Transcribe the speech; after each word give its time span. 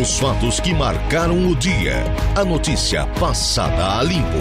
Os 0.00 0.18
fatos 0.18 0.58
que 0.60 0.72
marcaram 0.72 1.50
o 1.50 1.54
dia. 1.54 2.02
A 2.34 2.42
notícia 2.42 3.06
passada 3.20 3.98
a 3.98 4.02
limpo. 4.02 4.38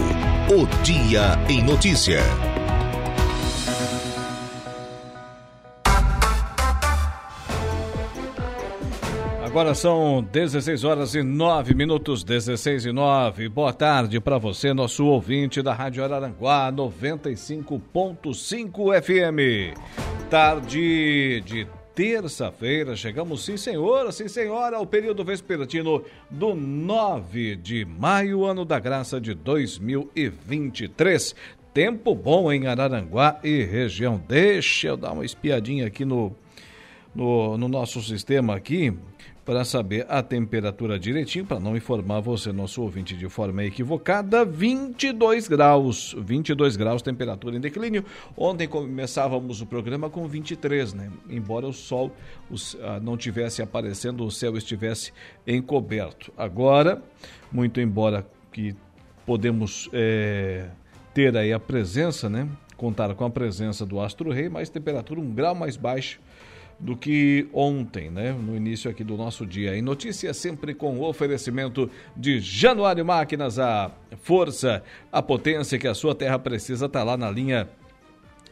O 0.48 0.66
Dia 0.84 1.38
em 1.50 1.62
Notícia. 1.62 2.22
Agora 9.44 9.76
são 9.76 10.26
16 10.32 10.86
horas 10.86 11.14
e 11.14 11.22
9 11.22 11.74
minutos, 11.74 12.24
16 12.24 12.86
e 12.86 12.94
9. 12.94 13.50
Boa 13.50 13.74
tarde 13.74 14.22
para 14.22 14.38
você, 14.38 14.74
nosso 14.74 15.08
ouvinte 15.08 15.62
da 15.62 15.74
Rádio 15.74 16.06
Araranguá 16.06 16.72
95.5 16.72 19.02
FM. 19.02 19.76
Tarde 20.30 21.42
de 21.42 21.68
terça-feira, 22.00 22.96
chegamos, 22.96 23.44
sim 23.44 23.58
senhora, 23.58 24.10
sim 24.14 24.30
senhora, 24.30 24.78
ao 24.78 24.86
período 24.86 25.22
vespertino 25.22 26.02
do 26.30 26.56
9 26.56 27.58
de 27.58 27.84
maio, 27.84 28.46
ano 28.46 28.64
da 28.64 28.80
graça 28.80 29.20
de 29.20 29.34
2023. 29.34 31.36
Tempo 31.74 32.16
bom 32.16 32.50
em 32.54 32.68
Araranguá 32.68 33.38
e 33.44 33.66
região. 33.66 34.24
Deixa 34.30 34.88
eu 34.88 34.96
dar 34.96 35.12
uma 35.12 35.26
espiadinha 35.26 35.88
aqui 35.88 36.06
no, 36.06 36.34
no, 37.14 37.58
no 37.58 37.68
nosso 37.68 38.02
sistema 38.02 38.56
aqui 38.56 38.94
para 39.50 39.66
saber 39.66 40.06
a 40.08 40.22
temperatura 40.22 41.00
direitinho, 41.00 41.44
para 41.44 41.60
não 41.60 41.76
informar 41.76 42.20
você, 42.20 42.52
nosso 42.52 42.84
ouvinte, 42.84 43.18
de 43.18 43.28
forma 43.28 43.64
equivocada, 43.64 44.46
22 44.46 45.48
graus, 45.48 46.16
22 46.20 46.76
graus, 46.76 47.02
temperatura 47.02 47.58
em 47.58 47.60
declínio. 47.60 48.06
Ontem 48.38 48.68
começávamos 48.68 49.60
o 49.60 49.66
programa 49.66 50.08
com 50.08 50.28
23, 50.28 50.94
né? 50.94 51.12
Embora 51.28 51.66
o 51.66 51.74
sol 51.74 52.16
os, 52.48 52.78
ah, 52.80 53.00
não 53.00 53.18
tivesse 53.18 53.64
aparecendo, 53.64 54.24
o 54.24 54.30
céu 54.30 54.56
estivesse 54.56 55.12
encoberto. 55.48 56.32
Agora, 56.38 57.02
muito 57.52 57.82
embora 57.82 58.28
que 58.52 58.76
podemos 59.26 59.90
é, 59.92 60.70
ter 61.12 61.36
aí 61.36 61.52
a 61.52 61.60
presença, 61.60 62.30
né? 62.30 62.48
Contar 62.78 63.16
com 63.16 63.26
a 63.26 63.30
presença 63.32 63.84
do 63.84 64.00
astro 64.00 64.32
rei, 64.32 64.48
mas 64.48 64.70
temperatura 64.70 65.20
um 65.20 65.34
grau 65.34 65.56
mais 65.56 65.76
baixo 65.76 66.20
do 66.80 66.96
que 66.96 67.48
ontem, 67.54 68.10
né? 68.10 68.32
No 68.32 68.56
início 68.56 68.90
aqui 68.90 69.04
do 69.04 69.18
nosso 69.18 69.46
dia. 69.46 69.76
Em 69.76 69.82
notícia 69.82 70.34
sempre 70.34 70.74
com 70.74 70.98
o 70.98 71.04
oferecimento 71.04 71.90
de 72.16 72.40
Januário 72.40 73.06
Máquinas, 73.06 73.60
a 73.60 73.92
força, 74.22 74.82
a 75.12 75.22
potência 75.22 75.78
que 75.78 75.88
a 75.88 75.94
sua 75.94 76.16
terra 76.16 76.40
precisa 76.40 76.86
está 76.86 77.04
lá 77.04 77.18
na 77.18 77.30
linha 77.30 77.68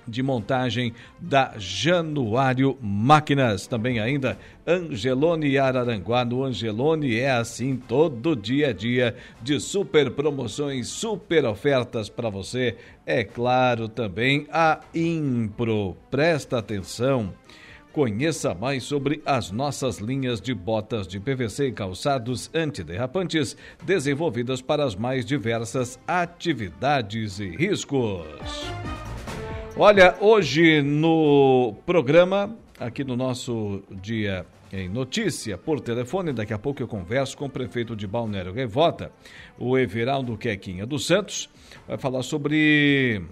de 0.08 0.24
montagem 0.24 0.94
da 1.20 1.54
Januário 1.58 2.78
Máquinas. 2.82 3.68
Também 3.68 4.00
ainda 4.00 4.38
Angelone 4.66 5.48
e 5.48 5.58
Araranguá. 5.58 6.24
No 6.24 6.44
Angelone 6.44 7.20
é 7.20 7.32
assim 7.32 7.76
todo 7.76 8.36
dia 8.36 8.70
a 8.70 8.74
dia 8.74 9.16
de 9.42 9.60
super 9.60 10.12
promoções, 10.12 10.88
super 10.88 11.46
ofertas 11.46 12.10
para 12.10 12.30
você. 12.30 12.78
É 13.06 13.24
claro 13.24 13.90
também 13.90 14.48
a 14.52 14.80
Impro. 14.94 15.98
Presta 16.10 16.58
atenção. 16.58 17.34
Conheça 17.98 18.54
mais 18.54 18.84
sobre 18.84 19.24
as 19.26 19.50
nossas 19.50 19.98
linhas 19.98 20.40
de 20.40 20.54
botas 20.54 21.08
de 21.08 21.20
PVC 21.20 21.70
e 21.70 21.72
calçados 21.72 22.48
antiderrapantes 22.54 23.58
desenvolvidas 23.84 24.62
para 24.62 24.86
as 24.86 24.96
mais 24.96 25.26
diversas 25.26 26.00
atividades 26.08 27.40
e 27.40 27.48
riscos. 27.48 28.28
Olha, 29.76 30.16
hoje 30.22 30.84
no 30.84 31.74
programa, 31.88 32.56
aqui 32.80 33.04
no 33.04 33.16
nosso 33.16 33.82
dia 33.90 34.46
em 34.72 34.88
notícia 34.88 35.58
por 35.58 35.80
telefone, 35.80 36.32
daqui 36.32 36.54
a 36.54 36.60
pouco 36.60 36.84
eu 36.84 36.88
converso 36.88 37.36
com 37.36 37.46
o 37.46 37.50
prefeito 37.50 37.96
de 37.96 38.06
Balneário 38.06 38.54
Gaivota, 38.54 39.12
o 39.58 39.76
Everaldo 39.76 40.38
Quequinha 40.38 40.86
dos 40.86 41.08
Santos, 41.08 41.50
vai 41.88 41.98
falar 41.98 42.22
sobre 42.22 43.24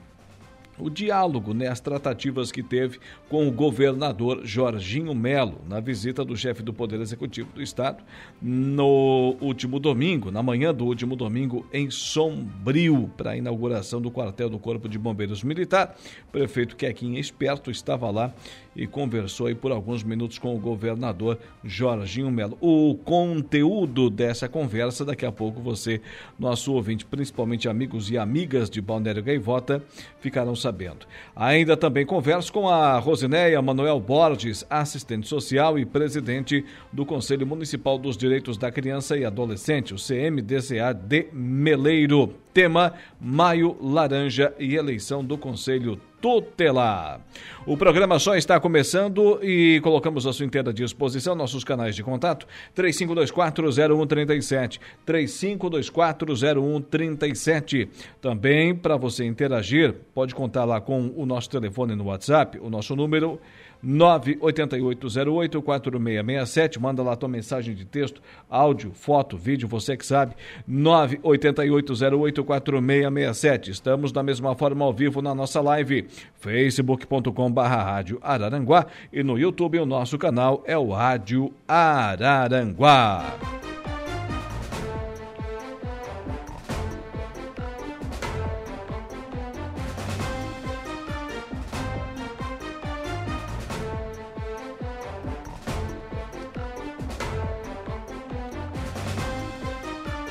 o 0.78 0.90
diálogo, 0.90 1.54
né, 1.54 1.68
as 1.68 1.80
tratativas 1.80 2.52
que 2.52 2.62
teve 2.62 3.00
com 3.30 3.48
o 3.48 3.52
governador 3.52 4.42
Jorginho 4.44 5.14
Melo 5.14 5.62
na 5.68 5.80
visita 5.80 6.24
do 6.24 6.36
chefe 6.36 6.62
do 6.62 6.74
Poder 6.74 7.00
Executivo 7.00 7.50
do 7.54 7.62
Estado 7.62 8.04
no 8.42 9.36
último 9.40 9.80
domingo, 9.80 10.32
na 10.32 10.44
manhã 10.44 10.74
do 10.74 10.86
último 10.86 11.16
domingo, 11.16 11.66
em 11.72 11.90
Sombrio, 11.90 13.10
para 13.16 13.32
a 13.32 13.38
inauguração 13.38 14.02
do 14.02 14.12
quartel 14.12 14.50
do 14.50 14.60
Corpo 14.60 14.90
de 14.90 14.98
Bombeiros 14.98 15.44
Militar. 15.44 15.96
O 16.28 16.32
prefeito 16.32 16.76
Quequinha 16.76 17.20
Esperto 17.20 17.72
estava 17.72 18.10
lá 18.10 18.34
e 18.76 18.86
conversou 18.86 19.48
aí 19.48 19.56
por 19.56 19.72
alguns 19.72 20.04
minutos 20.04 20.38
com 20.38 20.56
o 20.56 20.60
governador 20.60 21.40
Jorginho 21.64 22.30
Melo. 22.30 22.58
O 22.60 22.96
conteúdo 22.96 24.10
dessa 24.10 24.50
conversa, 24.50 25.06
daqui 25.06 25.26
a 25.26 25.32
pouco 25.32 25.62
você, 25.62 26.02
nosso 26.38 26.74
ouvinte, 26.74 27.06
principalmente 27.06 27.70
amigos 27.70 28.12
e 28.12 28.18
amigas 28.18 28.70
de 28.70 28.82
Balneário 28.82 29.24
Gaivota, 29.24 29.84
ficarão 30.20 30.56
sabendo. 30.56 31.06
Ainda 31.36 31.78
também 31.78 32.06
converso 32.06 32.52
com 32.52 32.68
a 32.68 32.98
Rosineia 33.00 33.62
Manuel 33.62 34.00
Borges, 34.00 34.66
assistente 34.70 35.28
social 35.28 35.80
e 35.80 35.86
presidente 35.86 36.66
do 36.92 37.06
Conselho 37.06 37.48
Municipal 37.48 37.98
dos 37.98 38.18
Direitos 38.18 38.58
da 38.58 38.72
Criança 38.72 39.18
e 39.18 39.26
Adolescente, 39.26 39.94
o 39.94 39.98
CMDCA 39.98 40.94
de 40.94 41.28
Meleiro. 41.32 42.45
Tema: 42.56 42.94
Maio 43.20 43.76
Laranja 43.82 44.54
e 44.58 44.76
eleição 44.76 45.22
do 45.22 45.38
Conselho 45.38 46.00
tutelar. 46.22 47.20
O 47.68 47.76
programa 47.76 48.18
só 48.18 48.38
está 48.38 48.58
começando 48.60 49.40
e 49.44 49.82
colocamos 49.82 50.26
à 50.26 50.32
sua 50.32 50.46
inteira 50.46 50.72
disposição 50.72 51.36
nossos 51.36 51.66
canais 51.66 51.98
de 51.98 52.02
contato 52.02 52.48
35240137, 52.74 54.80
35240137. 55.06 57.90
Também 58.22 58.74
para 58.74 58.96
você 58.96 59.26
interagir, 59.26 59.94
pode 60.14 60.34
contar 60.34 60.64
lá 60.64 60.80
com 60.80 61.12
o 61.14 61.26
nosso 61.26 61.50
telefone 61.50 61.94
no 61.94 62.06
WhatsApp, 62.06 62.58
o 62.60 62.70
nosso 62.70 62.96
número 62.96 63.38
988084667. 63.84 66.80
Manda 66.80 67.02
lá 67.02 67.16
tua 67.16 67.30
mensagem 67.30 67.74
de 67.74 67.84
texto, 67.86 68.22
áudio, 68.50 68.92
foto, 68.94 69.38
vídeo, 69.38 69.68
você 69.68 69.98
que 69.98 70.06
sabe. 70.06 70.36
988084667. 70.70 73.70
Estamos 73.70 74.12
da 74.12 74.22
mesma 74.22 74.54
forma 74.56 74.86
ao 74.86 74.94
vivo 74.94 75.20
na 75.22 75.34
nossa 75.34 75.62
live, 75.62 76.06
facebook.com.br 76.40 77.62
Rádio 77.62 78.20
Araranguá 78.22 78.86
e 79.12 79.24
no 79.24 79.36
YouTube 79.38 79.80
o 79.80 79.86
nosso 79.86 80.18
canal 80.18 80.64
é 80.66 80.78
o 80.78 80.92
Rádio 80.92 81.54
Araranguá. 81.68 83.36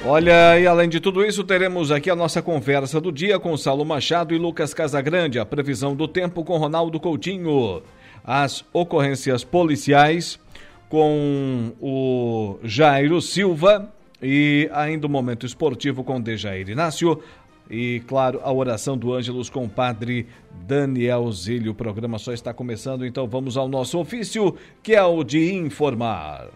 Olha, 0.06 0.60
e 0.60 0.66
além 0.66 0.86
de 0.86 1.00
tudo 1.00 1.24
isso, 1.24 1.42
teremos 1.42 1.90
aqui 1.90 2.10
a 2.10 2.14
nossa 2.14 2.42
conversa 2.42 3.00
do 3.00 3.10
dia 3.10 3.38
com 3.38 3.56
Saulo 3.56 3.86
Machado 3.86 4.34
e 4.34 4.38
Lucas 4.38 4.74
Casagrande, 4.74 5.38
a 5.38 5.46
previsão 5.46 5.96
do 5.96 6.06
tempo 6.06 6.44
com 6.44 6.58
Ronaldo 6.58 7.00
Coutinho, 7.00 7.82
as 8.22 8.62
ocorrências 8.70 9.42
policiais 9.42 10.38
com 10.90 11.72
o 11.80 12.58
Jairo 12.62 13.18
Silva 13.22 13.90
e 14.22 14.68
ainda 14.74 15.06
o 15.06 15.10
momento 15.10 15.46
esportivo 15.46 16.04
com 16.04 16.20
Dejair 16.20 16.68
Inácio 16.68 17.22
e, 17.70 18.02
claro, 18.06 18.42
a 18.44 18.52
oração 18.52 18.98
do 18.98 19.10
Ângelos 19.14 19.48
com 19.48 19.64
o 19.64 19.70
padre 19.70 20.26
Daniel 20.50 21.32
Zílio. 21.32 21.72
O 21.72 21.74
programa 21.74 22.18
só 22.18 22.34
está 22.34 22.52
começando, 22.52 23.06
então 23.06 23.26
vamos 23.26 23.56
ao 23.56 23.66
nosso 23.66 23.98
ofício, 23.98 24.54
que 24.82 24.94
é 24.94 25.02
o 25.02 25.24
de 25.24 25.54
informar. 25.54 26.50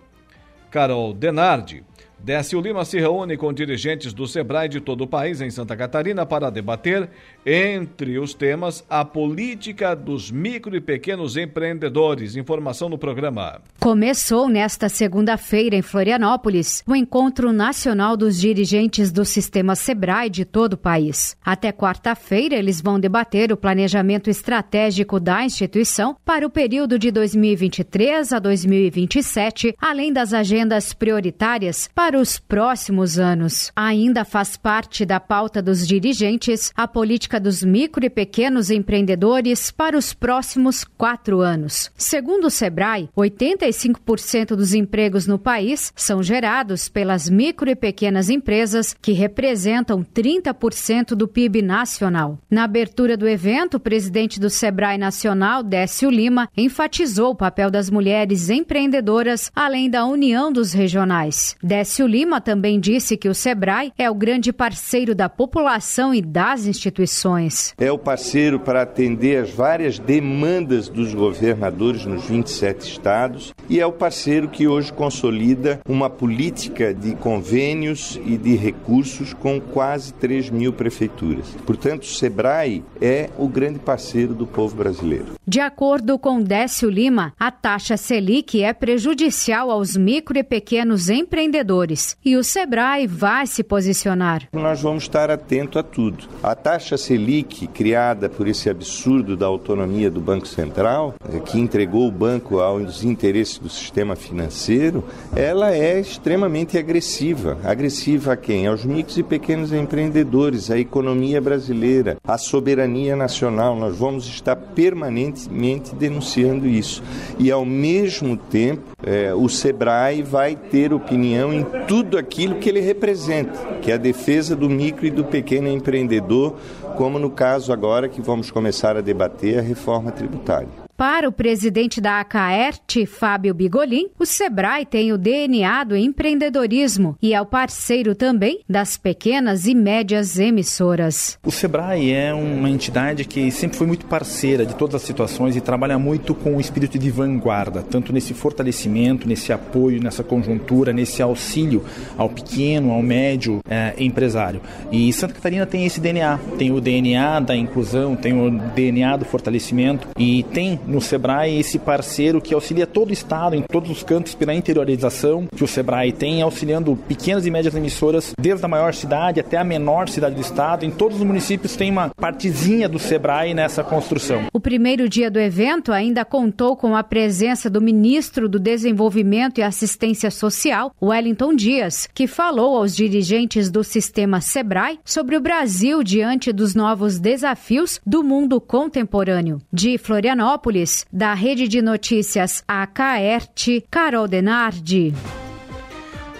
Carol 0.69 1.13
Denardi. 1.13 1.83
Décio 2.23 2.61
Lima 2.61 2.85
se 2.85 2.99
reúne 2.99 3.35
com 3.35 3.51
dirigentes 3.51 4.13
do 4.13 4.27
Sebrae 4.27 4.69
de 4.69 4.79
todo 4.79 5.05
o 5.05 5.07
país 5.07 5.41
em 5.41 5.49
Santa 5.49 5.75
Catarina 5.75 6.23
para 6.23 6.51
debater, 6.51 7.09
entre 7.43 8.19
os 8.19 8.35
temas, 8.35 8.85
a 8.87 9.03
política 9.03 9.95
dos 9.95 10.29
micro 10.29 10.75
e 10.75 10.79
pequenos 10.79 11.35
empreendedores. 11.35 12.35
Informação 12.35 12.89
no 12.89 12.97
programa. 12.97 13.59
Começou 13.79 14.47
nesta 14.47 14.87
segunda-feira 14.87 15.75
em 15.75 15.81
Florianópolis 15.81 16.83
o 16.85 16.95
Encontro 16.95 17.51
Nacional 17.51 18.15
dos 18.15 18.39
Dirigentes 18.39 19.11
do 19.11 19.25
Sistema 19.25 19.75
Sebrae 19.75 20.29
de 20.29 20.45
todo 20.45 20.73
o 20.73 20.77
país. 20.77 21.35
Até 21.43 21.71
quarta-feira, 21.71 22.55
eles 22.55 22.79
vão 22.79 22.99
debater 22.99 23.51
o 23.51 23.57
planejamento 23.57 24.29
estratégico 24.29 25.19
da 25.19 25.43
instituição 25.43 26.15
para 26.23 26.45
o 26.45 26.51
período 26.51 26.99
de 26.99 27.09
2023 27.09 28.31
a 28.31 28.37
2027, 28.37 29.75
além 29.81 30.13
das 30.13 30.35
agendas 30.35 30.93
prioritárias 30.93 31.89
para 31.95 32.10
para 32.11 32.19
os 32.19 32.37
próximos 32.37 33.17
anos. 33.17 33.71
Ainda 33.73 34.25
faz 34.25 34.57
parte 34.57 35.05
da 35.05 35.17
pauta 35.17 35.61
dos 35.61 35.87
dirigentes 35.87 36.69
a 36.75 36.85
política 36.85 37.39
dos 37.39 37.63
micro 37.63 38.05
e 38.05 38.09
pequenos 38.09 38.69
empreendedores 38.69 39.71
para 39.71 39.97
os 39.97 40.13
próximos 40.13 40.83
quatro 40.83 41.39
anos. 41.39 41.89
Segundo 41.95 42.47
o 42.47 42.49
Sebrae, 42.49 43.07
85% 43.15 44.57
dos 44.57 44.73
empregos 44.73 45.25
no 45.25 45.39
país 45.39 45.93
são 45.95 46.21
gerados 46.21 46.89
pelas 46.89 47.29
micro 47.29 47.69
e 47.69 47.77
pequenas 47.77 48.29
empresas, 48.29 48.93
que 49.01 49.13
representam 49.13 50.03
30% 50.03 51.15
do 51.15 51.29
PIB 51.29 51.61
nacional. 51.61 52.37
Na 52.49 52.65
abertura 52.65 53.15
do 53.15 53.25
evento, 53.25 53.75
o 53.75 53.79
presidente 53.79 54.37
do 54.37 54.49
Sebrae 54.49 54.97
Nacional, 54.97 55.63
Décio 55.63 56.09
Lima, 56.09 56.49
enfatizou 56.57 57.31
o 57.31 57.35
papel 57.35 57.71
das 57.71 57.89
mulheres 57.89 58.49
empreendedoras, 58.49 59.49
além 59.55 59.89
da 59.89 60.05
união 60.05 60.51
dos 60.51 60.73
regionais. 60.73 61.55
Décio 61.63 62.00
Márcio 62.01 62.07
Lima 62.07 62.41
também 62.41 62.79
disse 62.79 63.15
que 63.15 63.29
o 63.29 63.35
SEBRAE 63.35 63.93
é 63.95 64.09
o 64.09 64.15
grande 64.15 64.51
parceiro 64.51 65.13
da 65.13 65.29
população 65.29 66.15
e 66.15 66.21
das 66.21 66.65
instituições. 66.65 67.75
É 67.77 67.91
o 67.91 67.97
parceiro 67.97 68.59
para 68.59 68.81
atender 68.81 69.37
as 69.37 69.51
várias 69.51 69.99
demandas 69.99 70.89
dos 70.89 71.13
governadores 71.13 72.05
nos 72.05 72.25
27 72.25 72.89
estados 72.89 73.53
e 73.69 73.79
é 73.79 73.85
o 73.85 73.91
parceiro 73.91 74.49
que 74.49 74.67
hoje 74.67 74.91
consolida 74.91 75.79
uma 75.87 76.09
política 76.09 76.91
de 76.91 77.13
convênios 77.15 78.19
e 78.25 78.35
de 78.35 78.55
recursos 78.55 79.33
com 79.33 79.61
quase 79.61 80.13
3 80.15 80.49
mil 80.49 80.73
prefeituras. 80.73 81.45
Portanto, 81.65 82.03
o 82.03 82.07
SEBRAE 82.07 82.83
é 82.99 83.29
o 83.37 83.47
grande 83.47 83.77
parceiro 83.77 84.33
do 84.33 84.47
povo 84.47 84.75
brasileiro. 84.75 85.35
De 85.45 85.59
acordo 85.59 86.17
com 86.17 86.41
Décio 86.41 86.89
Lima, 86.89 87.33
a 87.39 87.51
taxa 87.51 87.95
Selic 87.95 88.63
é 88.63 88.73
prejudicial 88.73 89.69
aos 89.69 89.95
micro 89.95 90.37
e 90.37 90.43
pequenos 90.43 91.09
empreendedores 91.09 91.90
e 92.23 92.35
o 92.35 92.43
Sebrae 92.43 93.07
vai 93.07 93.47
se 93.47 93.63
posicionar. 93.63 94.47
Nós 94.53 94.81
vamos 94.81 95.03
estar 95.03 95.29
atento 95.29 95.77
a 95.77 95.83
tudo. 95.83 96.25
A 96.41 96.55
taxa 96.55 96.97
Selic, 96.97 97.67
criada 97.67 98.29
por 98.29 98.47
esse 98.47 98.69
absurdo 98.69 99.35
da 99.35 99.45
autonomia 99.45 100.09
do 100.09 100.21
Banco 100.21 100.47
Central, 100.47 101.15
eh, 101.27 101.39
que 101.39 101.59
entregou 101.59 102.07
o 102.07 102.11
banco 102.11 102.59
aos 102.59 103.03
interesses 103.03 103.57
do 103.57 103.69
sistema 103.69 104.15
financeiro, 104.15 105.03
ela 105.35 105.71
é 105.73 105.99
extremamente 105.99 106.77
agressiva. 106.77 107.57
Agressiva 107.63 108.33
a 108.33 108.37
quem? 108.37 108.67
Aos 108.67 108.85
micros 108.85 109.17
e 109.17 109.23
pequenos 109.23 109.73
empreendedores, 109.73 110.71
à 110.71 110.77
economia 110.77 111.41
brasileira, 111.41 112.17
à 112.23 112.37
soberania 112.37 113.15
nacional. 113.15 113.75
Nós 113.75 113.97
vamos 113.97 114.25
estar 114.25 114.55
permanentemente 114.55 115.95
denunciando 115.95 116.67
isso. 116.67 117.03
E, 117.37 117.51
ao 117.51 117.65
mesmo 117.65 118.37
tempo, 118.37 118.90
é, 119.03 119.33
o 119.33 119.49
SEBRAE 119.49 120.21
vai 120.21 120.55
ter 120.55 120.93
opinião 120.93 121.53
em 121.53 121.65
tudo 121.87 122.17
aquilo 122.17 122.55
que 122.55 122.69
ele 122.69 122.79
representa, 122.79 123.57
que 123.81 123.91
é 123.91 123.95
a 123.95 123.97
defesa 123.97 124.55
do 124.55 124.69
micro 124.69 125.05
e 125.05 125.11
do 125.11 125.23
pequeno 125.23 125.67
empreendedor, 125.67 126.55
como 126.95 127.17
no 127.17 127.29
caso 127.29 127.73
agora 127.73 128.07
que 128.07 128.21
vamos 128.21 128.51
começar 128.51 128.95
a 128.95 129.01
debater 129.01 129.59
a 129.59 129.61
reforma 129.61 130.11
tributária. 130.11 130.69
Para 131.01 131.27
o 131.27 131.31
presidente 131.31 131.99
da 131.99 132.19
ACAERT, 132.19 133.07
Fábio 133.07 133.55
Bigolin, 133.55 134.09
o 134.19 134.23
Sebrae 134.23 134.85
tem 134.85 135.11
o 135.11 135.17
DNA 135.17 135.83
do 135.83 135.97
empreendedorismo 135.97 137.17
e 137.19 137.33
é 137.33 137.41
o 137.41 137.45
parceiro 137.47 138.13
também 138.13 138.59
das 138.69 138.97
pequenas 138.97 139.65
e 139.65 139.73
médias 139.73 140.37
emissoras. 140.37 141.39
O 141.43 141.49
Sebrae 141.49 142.11
é 142.11 142.31
uma 142.35 142.69
entidade 142.69 143.25
que 143.25 143.49
sempre 143.49 143.79
foi 143.79 143.87
muito 143.87 144.05
parceira 144.05 144.63
de 144.63 144.75
todas 144.75 144.93
as 144.93 145.01
situações 145.01 145.55
e 145.55 145.59
trabalha 145.59 145.97
muito 145.97 146.35
com 146.35 146.57
o 146.57 146.61
espírito 146.61 146.99
de 146.99 147.09
vanguarda, 147.09 147.81
tanto 147.81 148.13
nesse 148.13 148.35
fortalecimento, 148.35 149.27
nesse 149.27 149.51
apoio, 149.51 149.99
nessa 150.03 150.23
conjuntura, 150.23 150.93
nesse 150.93 151.19
auxílio 151.19 151.83
ao 152.15 152.29
pequeno, 152.29 152.91
ao 152.91 153.01
médio 153.01 153.59
é, 153.67 153.95
empresário. 153.97 154.61
E 154.91 155.11
Santa 155.11 155.33
Catarina 155.33 155.65
tem 155.65 155.83
esse 155.83 155.99
DNA, 155.99 156.39
tem 156.59 156.71
o 156.71 156.79
DNA 156.79 157.39
da 157.39 157.55
inclusão, 157.55 158.15
tem 158.15 158.33
o 158.33 158.51
DNA 158.75 159.17
do 159.17 159.25
fortalecimento 159.25 160.07
e 160.15 160.43
tem 160.53 160.79
no 160.91 161.01
Sebrae 161.01 161.59
esse 161.59 161.79
parceiro 161.79 162.41
que 162.41 162.53
auxilia 162.53 162.85
todo 162.85 163.09
o 163.09 163.13
estado, 163.13 163.55
em 163.55 163.61
todos 163.61 163.89
os 163.89 164.03
cantos, 164.03 164.35
pela 164.35 164.53
interiorização 164.53 165.47
que 165.55 165.63
o 165.63 165.67
Sebrae 165.67 166.11
tem, 166.11 166.41
auxiliando 166.41 166.95
pequenas 167.07 167.45
e 167.45 167.51
médias 167.51 167.75
emissoras, 167.75 168.33
desde 168.39 168.65
a 168.65 168.67
maior 168.67 168.93
cidade 168.93 169.39
até 169.39 169.57
a 169.57 169.63
menor 169.63 170.09
cidade 170.09 170.35
do 170.35 170.41
estado. 170.41 170.85
Em 170.85 170.91
todos 170.91 171.17
os 171.17 171.23
municípios 171.23 171.75
tem 171.75 171.91
uma 171.91 172.09
partezinha 172.09 172.89
do 172.89 172.99
Sebrae 172.99 173.53
nessa 173.53 173.83
construção. 173.83 174.43
O 174.53 174.59
primeiro 174.59 175.07
dia 175.07 175.31
do 175.31 175.39
evento 175.39 175.91
ainda 175.91 176.25
contou 176.25 176.75
com 176.75 176.95
a 176.95 177.03
presença 177.03 177.69
do 177.69 177.81
ministro 177.81 178.49
do 178.49 178.59
Desenvolvimento 178.59 179.59
e 179.59 179.63
Assistência 179.63 180.29
Social, 180.31 180.93
Wellington 181.01 181.55
Dias, 181.55 182.07
que 182.13 182.27
falou 182.27 182.77
aos 182.77 182.95
dirigentes 182.95 183.69
do 183.69 183.83
sistema 183.83 184.41
Sebrae 184.41 184.99
sobre 185.05 185.35
o 185.35 185.41
Brasil 185.41 186.03
diante 186.03 186.51
dos 186.51 186.75
novos 186.75 187.19
desafios 187.19 187.99
do 188.05 188.23
mundo 188.23 188.59
contemporâneo. 188.59 189.59
De 189.71 189.97
Florianópolis, 189.97 190.80
da 191.11 191.33
Rede 191.33 191.67
de 191.67 191.81
Notícias 191.81 192.63
AKERT, 192.67 193.81
Carol 193.89 194.27
Denardi. 194.27 195.13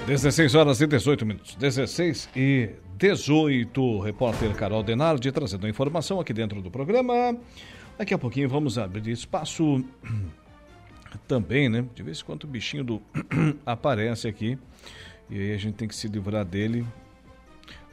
16 0.08 0.56
horas 0.56 0.82
e 0.82 0.88
18 0.88 1.26
minutos. 1.26 1.56
16 1.56 2.30
e 2.36 2.70
18. 2.98 4.00
Repórter 4.00 4.54
Carol 4.56 4.84
Denardi 4.84 5.32
trazendo 5.32 5.68
informação 5.68 6.20
aqui 6.20 6.34
dentro 6.34 6.62
do 6.62 6.72
programa. 6.72 7.38
Daqui 7.98 8.14
a 8.14 8.18
pouquinho 8.18 8.50
vamos 8.50 8.78
abrir 8.78 9.08
espaço 9.12 9.86
também, 11.28 11.70
né? 11.70 11.86
De 11.94 12.02
vez 12.02 12.20
em 12.22 12.24
quando 12.24 12.46
o 12.46 12.48
bichinho 12.48 12.84
do 12.84 13.02
aparece 13.66 14.28
aqui. 14.28 14.58
E 15.30 15.40
aí 15.40 15.54
a 15.54 15.58
gente 15.58 15.76
tem 15.76 15.88
que 15.88 15.96
se 15.96 16.08
livrar 16.08 16.44
dele 16.44 16.86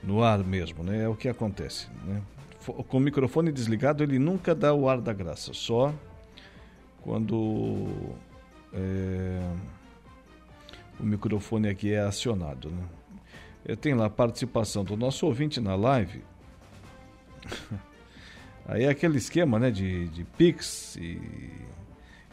no 0.02 0.22
ar 0.22 0.42
mesmo, 0.42 0.82
né? 0.82 1.04
É 1.04 1.08
o 1.08 1.14
que 1.14 1.28
acontece, 1.28 1.88
né? 2.06 2.22
Com 2.88 2.96
o 2.96 3.00
microfone 3.00 3.52
desligado, 3.52 4.02
ele 4.02 4.18
nunca 4.18 4.54
dá 4.54 4.74
o 4.74 4.88
ar 4.88 5.00
da 5.00 5.12
graça, 5.12 5.52
só 5.54 5.94
quando 7.02 7.88
é, 8.72 9.40
o 10.98 11.04
microfone 11.04 11.68
aqui 11.68 11.92
é 11.92 12.00
acionado. 12.00 12.70
Né? 12.70 12.84
Eu 13.64 13.76
tenho 13.76 13.96
lá 13.96 14.06
a 14.06 14.10
participação 14.10 14.84
do 14.84 14.96
nosso 14.96 15.26
ouvinte 15.26 15.60
na 15.60 15.74
live. 15.74 16.22
Aí 18.66 18.84
é 18.84 18.88
aquele 18.90 19.16
esquema, 19.16 19.58
né, 19.58 19.70
de, 19.70 20.08
de 20.08 20.24
Pix 20.24 20.94
e, 20.96 21.18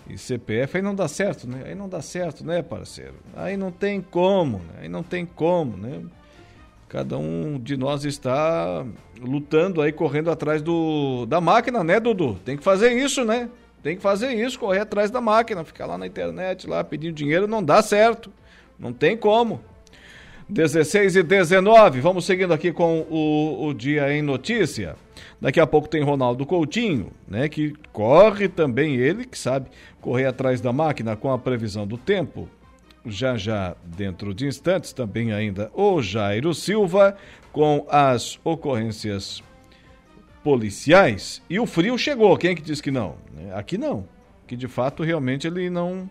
e 0.10 0.18
CPF, 0.18 0.76
aí 0.76 0.84
não 0.84 0.94
dá 0.94 1.08
certo, 1.08 1.48
né? 1.48 1.64
Aí 1.66 1.74
não 1.74 1.88
dá 1.88 2.02
certo, 2.02 2.46
né, 2.46 2.62
parceiro? 2.62 3.16
Aí 3.34 3.56
não 3.56 3.72
tem 3.72 4.02
como, 4.02 4.58
né? 4.58 4.74
Aí 4.82 4.90
não 4.90 5.02
tem 5.02 5.26
como, 5.26 5.78
né? 5.78 6.04
Cada 6.90 7.18
um 7.18 7.58
de 7.58 7.78
nós 7.78 8.04
está 8.04 8.86
lutando 9.18 9.82
aí, 9.82 9.94
correndo 9.94 10.30
atrás 10.30 10.62
do, 10.62 11.26
da 11.26 11.40
máquina, 11.40 11.86
né, 11.86 12.02
Dudu? 12.02 12.36
Tem 12.44 12.58
que 12.58 12.64
fazer 12.64 12.92
isso, 12.92 13.24
né? 13.24 13.50
Tem 13.86 13.96
que 13.96 14.02
fazer 14.02 14.34
isso, 14.34 14.58
correr 14.58 14.80
atrás 14.80 15.12
da 15.12 15.22
máquina, 15.22 15.64
ficar 15.64 15.86
lá 15.86 15.96
na 15.96 16.08
internet, 16.08 16.68
lá 16.68 16.84
pedindo 16.84 17.14
dinheiro, 17.14 17.46
não 17.46 17.64
dá 17.64 17.84
certo. 17.84 18.34
Não 18.80 18.92
tem 18.92 19.16
como. 19.16 19.62
16 20.50 21.18
e 21.18 21.22
19, 21.22 22.02
vamos 22.02 22.26
seguindo 22.26 22.52
aqui 22.52 22.72
com 22.72 23.02
o, 23.02 23.68
o 23.68 23.74
Dia 23.76 24.12
em 24.12 24.24
Notícia. 24.24 24.96
Daqui 25.40 25.60
a 25.60 25.68
pouco 25.68 25.88
tem 25.88 26.02
Ronaldo 26.02 26.48
Coutinho, 26.48 27.12
né, 27.28 27.48
que 27.48 27.76
corre 27.94 28.48
também 28.48 28.96
ele, 28.96 29.24
que 29.24 29.38
sabe 29.38 29.70
correr 30.02 30.26
atrás 30.26 30.60
da 30.60 30.74
máquina 30.74 31.16
com 31.16 31.32
a 31.32 31.38
previsão 31.38 31.86
do 31.86 31.96
tempo. 31.96 32.50
Já 33.06 33.38
já, 33.38 33.76
dentro 33.84 34.34
de 34.34 34.48
instantes, 34.48 34.94
também 34.94 35.32
ainda 35.32 35.70
o 35.76 36.02
Jairo 36.02 36.56
Silva 36.56 37.16
com 37.52 37.86
as 37.88 38.40
ocorrências 38.44 39.44
policiais. 40.46 41.42
E 41.50 41.60
o 41.60 41.66
frio 41.66 41.98
chegou, 41.98 42.38
quem 42.38 42.52
é 42.52 42.56
que 42.56 42.62
disse 42.62 42.84
que 42.84 42.92
não? 42.92 43.16
Aqui 43.56 43.80
não, 43.80 44.08
que 44.46 44.56
de 44.56 44.68
fato 44.68 45.02
realmente 45.02 45.48
ele 45.48 45.72
não 45.72 46.08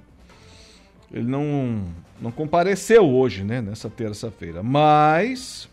ele 1.12 1.29
não 1.29 1.85
não 2.21 2.33
compareceu 2.33 3.09
hoje, 3.09 3.45
né, 3.45 3.62
nessa 3.62 3.88
terça-feira, 3.88 4.61
mas 4.61 5.69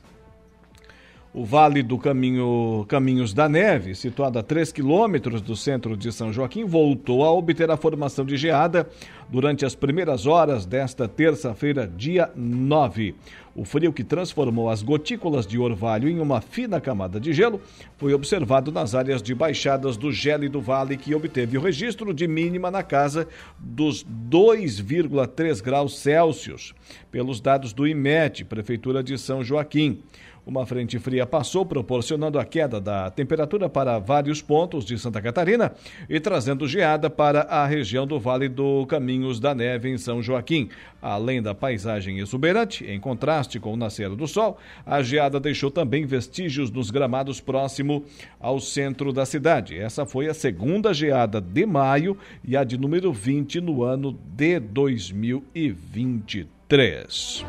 o 1.33 1.45
Vale 1.45 1.81
do 1.81 1.97
Caminho, 1.97 2.85
Caminhos 2.89 3.33
da 3.33 3.47
Neve, 3.47 3.95
situado 3.95 4.38
a 4.38 4.43
3 4.43 4.71
quilômetros 4.73 5.41
do 5.41 5.55
centro 5.55 5.95
de 5.95 6.11
São 6.11 6.33
Joaquim, 6.33 6.65
voltou 6.65 7.23
a 7.23 7.31
obter 7.31 7.71
a 7.71 7.77
formação 7.77 8.25
de 8.25 8.35
geada 8.35 8.89
durante 9.29 9.65
as 9.65 9.73
primeiras 9.73 10.25
horas 10.25 10.65
desta 10.65 11.07
terça-feira, 11.07 11.88
dia 11.88 12.29
9. 12.35 13.15
O 13.55 13.63
frio 13.63 13.93
que 13.93 14.03
transformou 14.03 14.69
as 14.69 14.81
gotículas 14.81 15.47
de 15.47 15.57
orvalho 15.57 16.09
em 16.09 16.19
uma 16.19 16.41
fina 16.41 16.81
camada 16.81 17.19
de 17.19 17.31
gelo 17.31 17.61
foi 17.97 18.13
observado 18.13 18.71
nas 18.71 18.93
áreas 18.93 19.21
de 19.21 19.33
baixadas 19.33 19.95
do 19.95 20.11
gélido 20.11 20.59
vale, 20.59 20.97
que 20.97 21.15
obteve 21.15 21.57
o 21.57 21.61
registro 21.61 22.13
de 22.13 22.27
mínima 22.27 22.69
na 22.69 22.83
casa 22.83 23.25
dos 23.57 24.05
2,3 24.05 25.61
graus 25.61 26.00
Celsius, 26.00 26.73
pelos 27.09 27.39
dados 27.39 27.71
do 27.71 27.88
IMET, 27.88 28.43
Prefeitura 28.43 29.01
de 29.01 29.17
São 29.17 29.41
Joaquim. 29.41 30.01
Uma 30.45 30.65
frente 30.65 30.98
fria 30.98 31.25
passou, 31.25 31.65
proporcionando 31.65 32.39
a 32.39 32.45
queda 32.45 32.81
da 32.81 33.12
temperatura 33.12 33.69
para 33.69 34.00
vários 34.00 34.41
pontos 34.41 34.83
de 34.83 34.98
Santa 34.98 35.21
Catarina 35.21 35.71
e 36.10 36.19
trazendo 36.19 36.67
geada 36.67 37.12
para 37.12 37.41
a 37.41 37.67
região 37.67 38.07
do 38.07 38.19
Vale 38.19 38.50
do 38.50 38.88
Caminhos 38.88 39.39
da 39.39 39.53
Neve, 39.53 39.89
em 39.89 40.00
São 40.00 40.19
Joaquim. 40.21 40.67
Além 41.00 41.43
da 41.43 41.53
paisagem 41.53 42.17
exuberante, 42.19 42.83
em 42.86 43.00
contraste 43.00 43.60
com 43.60 43.74
o 43.74 43.77
nascer 43.77 44.10
do 44.10 44.27
sol, 44.27 44.57
a 44.83 45.03
geada 45.03 45.39
deixou 45.39 45.69
também 45.69 46.07
vestígios 46.07 46.71
nos 46.71 46.89
gramados 46.89 47.39
próximo 47.39 48.03
ao 48.39 48.60
centro 48.60 49.13
da 49.13 49.27
cidade. 49.27 49.77
Essa 49.77 50.07
foi 50.07 50.27
a 50.27 50.33
segunda 50.33 50.91
geada 50.91 51.39
de 51.39 51.67
maio 51.67 52.17
e 52.43 52.57
a 52.57 52.63
de 52.63 52.79
número 52.79 53.13
20 53.13 53.62
no 53.62 53.83
ano 53.83 54.17
de 54.36 54.60
2023. 54.60 57.45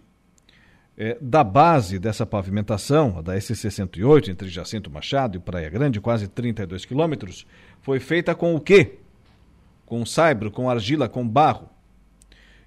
é, 0.97 1.15
da 1.21 1.43
base 1.43 1.99
dessa 1.99 2.25
pavimentação, 2.25 3.19
a 3.19 3.21
da 3.21 3.35
S68, 3.35 4.29
entre 4.29 4.49
Jacinto 4.49 4.89
Machado 4.89 5.37
e 5.37 5.39
Praia 5.39 5.69
Grande, 5.69 6.01
quase 6.01 6.27
32 6.27 6.85
quilômetros, 6.85 7.45
foi 7.81 7.99
feita 7.99 8.33
com 8.33 8.55
o 8.55 8.59
quê? 8.59 8.97
Com 9.85 10.05
saibro, 10.05 10.49
com 10.51 10.69
argila, 10.69 11.07
com 11.07 11.27
barro. 11.27 11.69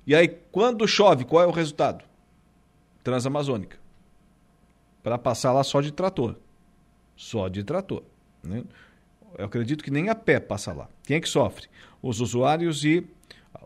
E 0.07 0.15
aí, 0.15 0.29
quando 0.29 0.87
chove, 0.87 1.25
qual 1.25 1.43
é 1.43 1.47
o 1.47 1.51
resultado? 1.51 2.05
Transamazônica. 3.03 3.79
Para 5.03 5.19
passar 5.19 5.53
lá 5.53 5.65
só 5.65 5.81
de 5.81 5.93
trator. 5.93 6.37
Só 7.17 7.49
de 7.49 7.65
trator. 7.65 8.03
Né? 8.43 8.65
Eu 9.37 9.47
acredito 9.47 9.85
que 9.85 9.91
nem 9.91 10.09
a 10.09 10.15
pé 10.15 10.41
passa 10.41 10.73
lá. 10.73 10.89
Quem 11.03 11.17
é 11.17 11.21
que 11.21 11.29
sofre? 11.29 11.67
Os 12.01 12.21
usuários 12.21 12.85
e 12.85 13.07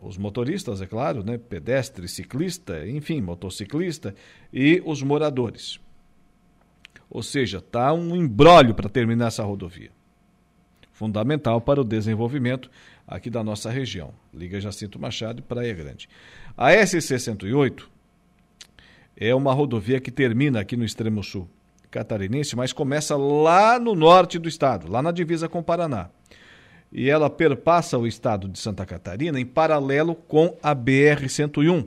os 0.01 0.17
motoristas, 0.17 0.81
é 0.81 0.85
claro, 0.85 1.23
né? 1.23 1.37
pedestre, 1.37 2.07
ciclista, 2.07 2.87
enfim, 2.87 3.21
motociclista 3.21 4.13
e 4.51 4.81
os 4.85 5.01
moradores. 5.01 5.79
Ou 7.09 7.23
seja, 7.23 7.59
está 7.59 7.93
um 7.93 8.15
embrólio 8.15 8.73
para 8.73 8.89
terminar 8.89 9.27
essa 9.27 9.43
rodovia. 9.43 9.91
Fundamental 10.91 11.61
para 11.61 11.81
o 11.81 11.83
desenvolvimento 11.83 12.69
aqui 13.07 13.29
da 13.29 13.43
nossa 13.43 13.69
região. 13.69 14.13
Liga 14.33 14.59
Jacinto 14.59 14.99
Machado 14.99 15.39
e 15.39 15.41
Praia 15.41 15.73
Grande. 15.73 16.09
A 16.57 16.71
SC-108 16.71 17.83
é 19.17 19.33
uma 19.35 19.53
rodovia 19.53 19.99
que 19.99 20.11
termina 20.11 20.59
aqui 20.59 20.75
no 20.75 20.85
extremo 20.85 21.23
sul 21.23 21.49
catarinense, 21.91 22.57
mas 22.57 22.73
começa 22.73 23.15
lá 23.15 23.79
no 23.79 23.95
norte 23.95 24.37
do 24.37 24.49
estado, 24.49 24.91
lá 24.91 25.01
na 25.01 25.11
divisa 25.11 25.47
com 25.47 25.59
o 25.59 25.63
Paraná 25.63 26.09
e 26.97 27.09
ela 27.09 27.29
perpassa 27.29 27.97
o 27.97 28.07
estado 28.07 28.47
de 28.47 28.57
Santa 28.57 28.85
Catarina 28.85 29.37
em 29.37 29.45
paralelo 29.45 30.15
com 30.15 30.57
a 30.63 30.73
BR-101. 30.73 31.85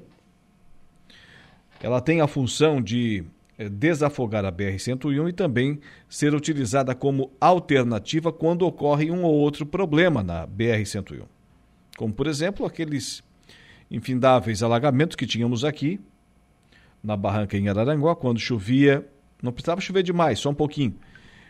Ela 1.83 2.03
tem 2.03 2.21
a 2.21 2.27
função 2.27 2.83
de 2.83 3.25
eh, 3.57 3.71
desafogar 3.71 4.45
a 4.45 4.53
BR-101 4.53 5.31
e 5.31 5.33
também 5.33 5.81
ser 6.11 6.35
utilizada 6.35 6.95
como 6.95 7.33
alternativa 7.41 8.31
quando 8.31 8.67
ocorre 8.67 9.11
um 9.11 9.23
ou 9.23 9.33
outro 9.33 9.65
problema 9.65 10.23
na 10.23 10.47
BR-101. 10.47 11.25
Como, 11.97 12.13
por 12.13 12.27
exemplo, 12.27 12.67
aqueles 12.67 13.23
infindáveis 13.91 14.63
alagamentos 14.63 15.17
que 15.17 15.27
tínhamos 15.27 15.65
aqui 15.65 15.99
na 17.03 17.17
barranca 17.17 17.57
em 17.57 17.71
Araranguá, 17.71 18.15
quando 18.15 18.39
chovia, 18.39 19.09
não 19.43 19.53
precisava 19.53 19.81
chover 19.81 20.03
demais, 20.03 20.39
só 20.39 20.51
um 20.51 20.55
pouquinho, 20.55 20.97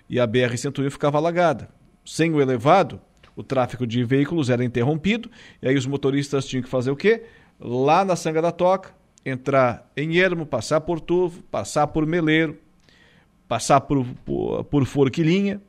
e 0.08 0.20
a 0.20 0.28
BR-101 0.28 0.92
ficava 0.92 1.18
alagada. 1.18 1.68
Sem 2.04 2.32
o 2.32 2.40
elevado, 2.40 3.00
o 3.38 3.42
tráfego 3.44 3.86
de 3.86 4.02
veículos 4.02 4.50
era 4.50 4.64
interrompido, 4.64 5.30
e 5.62 5.68
aí 5.68 5.76
os 5.76 5.86
motoristas 5.86 6.44
tinham 6.44 6.60
que 6.60 6.68
fazer 6.68 6.90
o 6.90 6.96
quê? 6.96 7.22
Lá 7.60 8.04
na 8.04 8.16
Sanga 8.16 8.42
da 8.42 8.50
Toca, 8.50 8.92
entrar 9.24 9.88
em 9.96 10.16
Ermo, 10.16 10.44
passar 10.44 10.80
por 10.80 10.98
Turvo, 10.98 11.40
passar 11.44 11.86
por 11.86 12.04
Meleiro, 12.04 12.58
passar 13.46 13.80
por, 13.82 14.04
por, 14.24 14.64
por 14.64 14.84
Forquilinha, 14.84 15.62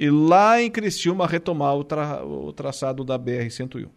e 0.00 0.10
lá 0.10 0.60
em 0.60 0.68
Criciúma 0.68 1.24
retomar 1.24 1.76
o, 1.76 1.84
tra, 1.84 2.24
o 2.24 2.52
traçado 2.52 3.04
da 3.04 3.16
BR-101. 3.16 3.88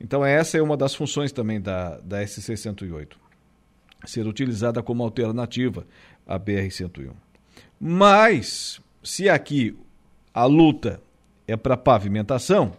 Então 0.00 0.24
essa 0.24 0.58
é 0.58 0.62
uma 0.62 0.76
das 0.76 0.96
funções 0.96 1.30
também 1.30 1.60
da, 1.60 2.00
da 2.00 2.24
SC-108, 2.24 3.12
ser 4.04 4.26
utilizada 4.26 4.82
como 4.82 5.04
alternativa 5.04 5.86
à 6.26 6.36
BR-101. 6.40 7.12
Mas, 7.78 8.80
se 9.00 9.28
aqui 9.28 9.78
a 10.34 10.44
luta 10.44 11.00
é 11.48 11.56
para 11.56 11.76
pavimentação. 11.76 12.72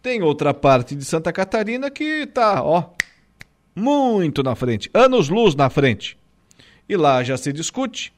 Tem 0.00 0.22
outra 0.22 0.54
parte 0.54 0.94
de 0.94 1.04
Santa 1.04 1.32
Catarina 1.32 1.90
que 1.90 2.22
está, 2.22 2.62
ó, 2.62 2.90
muito 3.74 4.42
na 4.42 4.54
frente, 4.54 4.88
anos 4.94 5.28
luz 5.28 5.54
na 5.54 5.68
frente. 5.68 6.16
E 6.88 6.96
lá 6.96 7.22
já 7.22 7.36
se 7.36 7.52
discute 7.52 8.12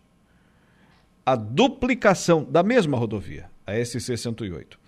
a 1.25 1.35
duplicação 1.35 2.45
da 2.45 2.63
mesma 2.63 2.97
rodovia, 2.97 3.51
a 3.67 3.73
SC 3.85 4.17
108. 4.17 4.79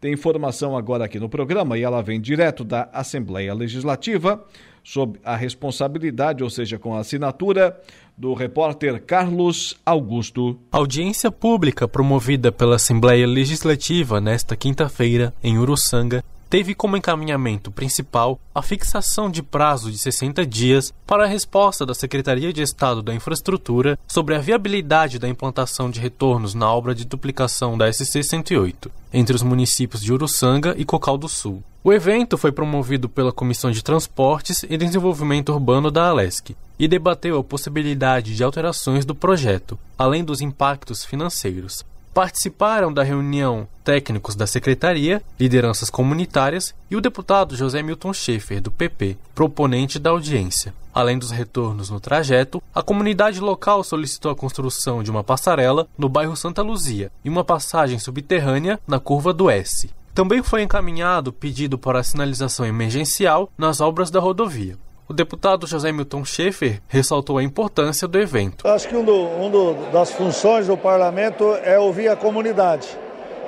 Tem 0.00 0.12
informação 0.12 0.76
agora 0.76 1.06
aqui 1.06 1.18
no 1.18 1.28
programa 1.28 1.78
e 1.78 1.82
ela 1.82 2.02
vem 2.02 2.20
direto 2.20 2.62
da 2.62 2.90
Assembleia 2.92 3.54
Legislativa 3.54 4.44
sob 4.82 5.18
a 5.24 5.34
responsabilidade, 5.34 6.44
ou 6.44 6.50
seja, 6.50 6.78
com 6.78 6.94
a 6.94 7.00
assinatura 7.00 7.80
do 8.16 8.32
repórter 8.34 9.02
Carlos 9.02 9.76
Augusto. 9.84 10.58
Audiência 10.70 11.30
pública 11.30 11.88
promovida 11.88 12.52
pela 12.52 12.76
Assembleia 12.76 13.26
Legislativa 13.26 14.20
nesta 14.20 14.56
quinta-feira 14.56 15.34
em 15.42 15.58
Uruçanga 15.58 16.24
teve 16.48 16.72
como 16.72 16.96
encaminhamento 16.96 17.70
principal 17.70 18.38
a 18.54 18.62
fixação 18.62 19.28
de 19.28 19.42
prazo 19.42 19.90
de 19.90 19.98
60 19.98 20.46
dias 20.46 20.94
para 21.04 21.24
a 21.24 21.26
resposta 21.26 21.84
da 21.84 21.94
Secretaria 21.94 22.52
de 22.52 22.62
Estado 22.62 23.02
da 23.02 23.12
Infraestrutura 23.12 23.98
sobre 24.06 24.36
a 24.36 24.38
viabilidade 24.38 25.18
da 25.18 25.28
implantação 25.28 25.90
de 25.90 25.98
retornos 25.98 26.54
na 26.54 26.72
obra 26.72 26.94
de 26.94 27.04
duplicação 27.04 27.76
da 27.76 27.92
SC 27.92 28.22
108 28.22 28.88
entre 29.12 29.34
os 29.34 29.42
municípios 29.42 30.00
de 30.00 30.12
Uruçanga 30.12 30.74
e 30.78 30.84
Cocal 30.84 31.18
do 31.18 31.28
Sul. 31.28 31.60
O 31.86 31.92
evento 31.92 32.38
foi 32.38 32.50
promovido 32.50 33.10
pela 33.10 33.30
Comissão 33.30 33.70
de 33.70 33.84
Transportes 33.84 34.62
e 34.62 34.74
Desenvolvimento 34.78 35.52
Urbano 35.52 35.90
da 35.90 36.08
Alesc 36.08 36.56
e 36.78 36.88
debateu 36.88 37.38
a 37.38 37.44
possibilidade 37.44 38.34
de 38.34 38.42
alterações 38.42 39.04
do 39.04 39.14
projeto, 39.14 39.78
além 39.98 40.24
dos 40.24 40.40
impactos 40.40 41.04
financeiros. 41.04 41.84
Participaram 42.14 42.90
da 42.90 43.02
reunião 43.02 43.68
técnicos 43.84 44.34
da 44.34 44.46
secretaria, 44.46 45.22
lideranças 45.38 45.90
comunitárias 45.90 46.74
e 46.90 46.96
o 46.96 47.02
deputado 47.02 47.54
José 47.54 47.82
Milton 47.82 48.14
Schaefer, 48.14 48.62
do 48.62 48.70
PP, 48.70 49.18
proponente 49.34 49.98
da 49.98 50.08
audiência. 50.08 50.72
Além 50.94 51.18
dos 51.18 51.32
retornos 51.32 51.90
no 51.90 52.00
trajeto, 52.00 52.62
a 52.74 52.82
comunidade 52.82 53.40
local 53.40 53.84
solicitou 53.84 54.30
a 54.30 54.36
construção 54.36 55.02
de 55.02 55.10
uma 55.10 55.22
passarela 55.22 55.86
no 55.98 56.08
bairro 56.08 56.34
Santa 56.34 56.62
Luzia 56.62 57.12
e 57.22 57.28
uma 57.28 57.44
passagem 57.44 57.98
subterrânea 57.98 58.80
na 58.88 58.98
curva 58.98 59.34
do 59.34 59.50
S. 59.50 59.90
Também 60.14 60.44
foi 60.44 60.62
encaminhado 60.62 61.32
pedido 61.32 61.76
para 61.76 62.04
sinalização 62.04 62.64
emergencial 62.64 63.50
nas 63.58 63.80
obras 63.80 64.12
da 64.12 64.20
rodovia. 64.20 64.76
O 65.08 65.12
deputado 65.12 65.66
José 65.66 65.90
Milton 65.90 66.24
Schaefer 66.24 66.80
ressaltou 66.86 67.36
a 67.36 67.42
importância 67.42 68.06
do 68.06 68.18
evento. 68.18 68.66
Acho 68.66 68.88
que 68.88 68.94
uma 68.94 69.10
um 69.12 69.90
das 69.92 70.12
funções 70.12 70.68
do 70.68 70.76
parlamento 70.76 71.56
é 71.64 71.80
ouvir 71.80 72.08
a 72.08 72.14
comunidade. 72.14 72.86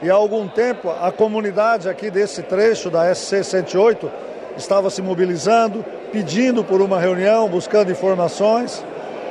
E 0.03 0.11
há 0.11 0.15
algum 0.15 0.49
tempo 0.49 0.91
a 0.91 1.13
comunidade 1.13 1.89
aqui 1.89 2.11
desse 2.11 2.43
trecho 2.43 2.91
da 2.91 3.15
SC 3.15 3.45
108 3.45 4.11
estava 4.57 4.91
se 4.91 5.01
mobilizando, 5.01 5.85
pedindo 6.11 6.65
por 6.65 6.83
uma 6.83 6.99
reunião, 6.99 7.49
buscando 7.49 7.93
informações. 7.93 8.85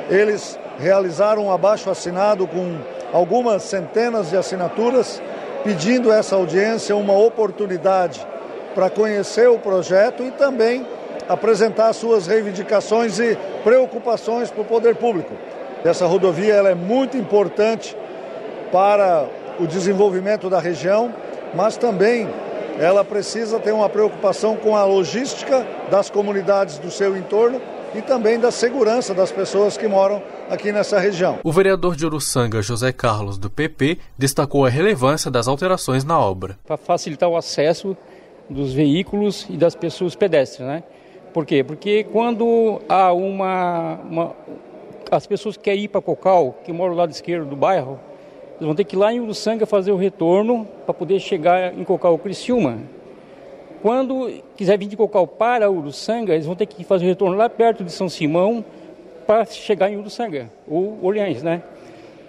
Eles 0.08 0.58
realizaram 0.78 1.46
um 1.46 1.52
abaixo 1.52 1.90
assinado 1.90 2.46
com 2.46 2.78
algumas 3.12 3.62
centenas 3.62 4.30
de 4.30 4.38
assinaturas, 4.38 5.22
pedindo 5.66 6.12
essa 6.12 6.36
audiência 6.36 6.94
uma 6.94 7.12
oportunidade 7.12 8.24
para 8.72 8.88
conhecer 8.88 9.48
o 9.48 9.58
projeto 9.58 10.22
e 10.22 10.30
também 10.30 10.86
apresentar 11.28 11.92
suas 11.92 12.28
reivindicações 12.28 13.18
e 13.18 13.36
preocupações 13.64 14.48
para 14.48 14.62
o 14.62 14.64
poder 14.64 14.94
público. 14.94 15.34
Essa 15.84 16.06
rodovia 16.06 16.54
ela 16.54 16.70
é 16.70 16.74
muito 16.76 17.16
importante 17.16 17.96
para 18.70 19.26
o 19.58 19.66
desenvolvimento 19.66 20.48
da 20.48 20.60
região, 20.60 21.12
mas 21.52 21.76
também 21.76 22.28
ela 22.78 23.04
precisa 23.04 23.58
ter 23.58 23.72
uma 23.72 23.88
preocupação 23.88 24.54
com 24.54 24.76
a 24.76 24.84
logística 24.84 25.66
das 25.90 26.08
comunidades 26.08 26.78
do 26.78 26.92
seu 26.92 27.16
entorno 27.16 27.60
e 27.96 28.02
também 28.02 28.38
da 28.38 28.50
segurança 28.50 29.14
das 29.14 29.32
pessoas 29.32 29.76
que 29.76 29.88
moram 29.88 30.22
aqui 30.50 30.70
nessa 30.70 30.98
região. 30.98 31.38
O 31.42 31.50
vereador 31.50 31.96
de 31.96 32.04
Uruçanga, 32.04 32.60
José 32.60 32.92
Carlos, 32.92 33.38
do 33.38 33.48
PP, 33.48 33.98
destacou 34.18 34.66
a 34.66 34.68
relevância 34.68 35.30
das 35.30 35.48
alterações 35.48 36.04
na 36.04 36.18
obra. 36.18 36.58
Para 36.66 36.76
facilitar 36.76 37.28
o 37.28 37.36
acesso 37.36 37.96
dos 38.50 38.72
veículos 38.72 39.46
e 39.48 39.56
das 39.56 39.74
pessoas 39.74 40.14
pedestres, 40.14 40.66
né? 40.66 40.82
Por 41.32 41.44
quê? 41.44 41.64
Porque 41.64 42.04
quando 42.04 42.80
há 42.88 43.12
uma, 43.12 43.98
uma 44.08 44.36
as 45.10 45.26
pessoas 45.26 45.56
que 45.56 45.64
querem 45.64 45.84
ir 45.84 45.88
para 45.88 46.00
Cocal, 46.00 46.54
que 46.64 46.72
moram 46.72 46.94
do 46.94 46.98
lado 46.98 47.10
esquerdo 47.10 47.48
do 47.48 47.56
bairro, 47.56 47.98
eles 48.56 48.66
vão 48.66 48.74
ter 48.74 48.84
que 48.84 48.96
ir 48.96 48.98
lá 48.98 49.12
em 49.12 49.20
Uruçanga 49.20 49.66
fazer 49.66 49.92
o 49.92 49.96
retorno 49.96 50.66
para 50.84 50.94
poder 50.94 51.20
chegar 51.20 51.78
em 51.78 51.84
Cocal 51.84 52.18
Criciúma. 52.18 52.78
Quando 53.86 54.42
quiser 54.56 54.76
vir 54.76 54.88
de 54.88 54.96
Cocal 54.96 55.28
para 55.28 55.70
Uruçanga, 55.70 56.34
eles 56.34 56.44
vão 56.44 56.56
ter 56.56 56.66
que 56.66 56.82
fazer 56.82 57.04
o 57.04 57.08
retorno 57.08 57.36
lá 57.36 57.48
perto 57.48 57.84
de 57.84 57.92
São 57.92 58.08
Simão 58.08 58.64
para 59.24 59.44
chegar 59.44 59.88
em 59.88 59.96
Uruçanga, 59.96 60.50
ou 60.66 60.98
Orleans, 61.00 61.40
né? 61.40 61.62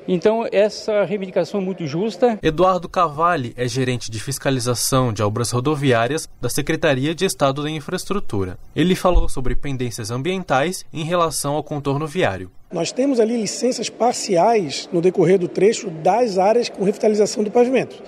Então, 0.07 0.47
essa 0.51 1.03
reivindicação 1.03 1.59
é 1.59 1.63
muito 1.63 1.87
justa. 1.87 2.37
Eduardo 2.43 2.87
Cavalli 2.87 3.55
é 3.57 3.67
gerente 3.67 4.11
de 4.11 4.19
fiscalização 4.19 5.11
de 5.11 5.23
obras 5.23 5.49
rodoviárias 5.49 6.29
da 6.39 6.47
Secretaria 6.47 7.15
de 7.15 7.25
Estado 7.25 7.63
da 7.63 7.71
Infraestrutura. 7.71 8.59
Ele 8.75 8.93
falou 8.93 9.27
sobre 9.27 9.55
pendências 9.55 10.11
ambientais 10.11 10.85
em 10.93 11.05
relação 11.05 11.55
ao 11.55 11.63
contorno 11.63 12.05
viário. 12.05 12.51
Nós 12.71 12.91
temos 12.91 13.19
ali 13.19 13.35
licenças 13.35 13.89
parciais 13.89 14.87
no 14.93 15.01
decorrer 15.01 15.39
do 15.39 15.47
trecho 15.47 15.89
das 15.89 16.37
áreas 16.37 16.69
com 16.69 16.83
revitalização 16.83 17.43
do 17.43 17.49
pavimento. 17.49 17.99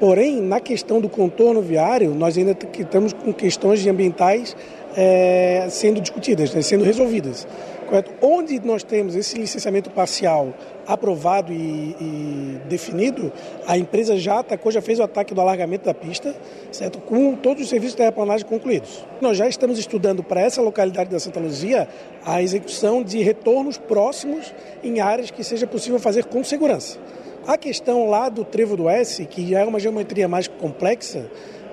Porém, 0.00 0.40
na 0.40 0.58
questão 0.60 0.98
do 0.98 1.10
contorno 1.10 1.60
viário, 1.60 2.14
nós 2.14 2.38
ainda 2.38 2.56
estamos 2.78 3.12
com 3.12 3.34
questões 3.34 3.86
ambientais 3.86 4.56
é, 4.96 5.66
sendo 5.68 6.00
discutidas, 6.00 6.54
né, 6.54 6.62
sendo 6.62 6.82
resolvidas. 6.84 7.46
Correto? 7.86 8.12
Onde 8.22 8.58
nós 8.64 8.82
temos 8.82 9.14
esse 9.14 9.36
licenciamento 9.36 9.90
parcial 9.90 10.54
aprovado 10.86 11.52
e, 11.52 11.96
e, 12.00 12.60
definido, 12.66 13.30
a 13.66 13.76
empresa 13.76 14.16
já 14.16 14.38
atacou, 14.38 14.72
já 14.72 14.80
fez 14.80 14.98
o 15.00 15.02
ataque 15.02 15.34
do 15.34 15.40
alargamento 15.40 15.84
da 15.84 15.92
pista, 15.92 16.34
certo? 16.72 16.98
com 17.00 17.34
todos 17.34 17.64
os 17.64 17.68
serviços 17.68 17.92
de 17.92 17.98
terraplanagem 17.98 18.46
concluídos. 18.46 19.04
Nós 19.20 19.36
já 19.36 19.48
estamos 19.48 19.78
estudando 19.78 20.22
para 20.22 20.40
essa 20.40 20.62
localidade 20.62 21.10
da 21.10 21.18
Santa 21.18 21.40
Luzia 21.40 21.86
a 22.24 22.40
execução 22.40 23.02
de 23.02 23.20
retornos 23.22 23.76
próximos 23.76 24.54
em 24.82 25.00
áreas 25.00 25.30
que 25.30 25.44
seja 25.44 25.66
possível 25.66 25.98
fazer 25.98 26.24
com 26.24 26.42
segurança. 26.42 26.98
A 27.46 27.56
questão 27.56 28.08
lá 28.08 28.28
do 28.28 28.44
Trevo 28.44 28.76
do 28.76 28.88
S, 28.88 29.24
que 29.26 29.48
já 29.48 29.60
é 29.60 29.64
uma 29.64 29.80
geometria 29.80 30.28
mais 30.28 30.46
complexa, 30.46 31.30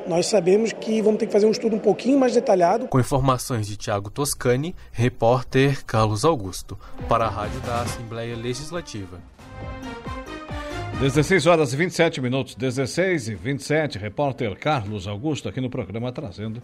nós 0.08 0.25
sabemos 0.27 0.71
que 0.71 1.01
vamos 1.01 1.19
ter 1.19 1.27
que 1.27 1.34
fazer 1.34 1.45
um 1.45 1.51
estudo 1.51 1.75
um 1.75 1.80
pouquinho 1.80 2.17
mais 2.17 2.34
detalhado. 2.34 2.88
Com 2.88 2.99
informações 2.99 3.67
de 3.67 3.75
Tiago 3.75 4.10
Toscani, 4.10 4.73
repórter 4.91 5.84
Carlos 5.86 6.23
Augusto, 6.23 6.77
para 7.10 7.25
a 7.25 7.30
Rádio 7.30 7.60
da 7.62 7.82
Assembleia 7.82 8.36
Legislativa. 8.36 9.19
16 10.99 11.45
horas 11.45 11.73
e 11.73 11.77
27 11.77 12.21
minutos, 12.21 12.56
16 12.56 13.30
e 13.30 13.36
27, 13.36 13.99
repórter 13.99 14.58
Carlos 14.58 15.08
Augusto 15.08 15.47
aqui 15.47 15.62
no 15.62 15.69
programa 15.69 16.12
trazendo 16.12 16.60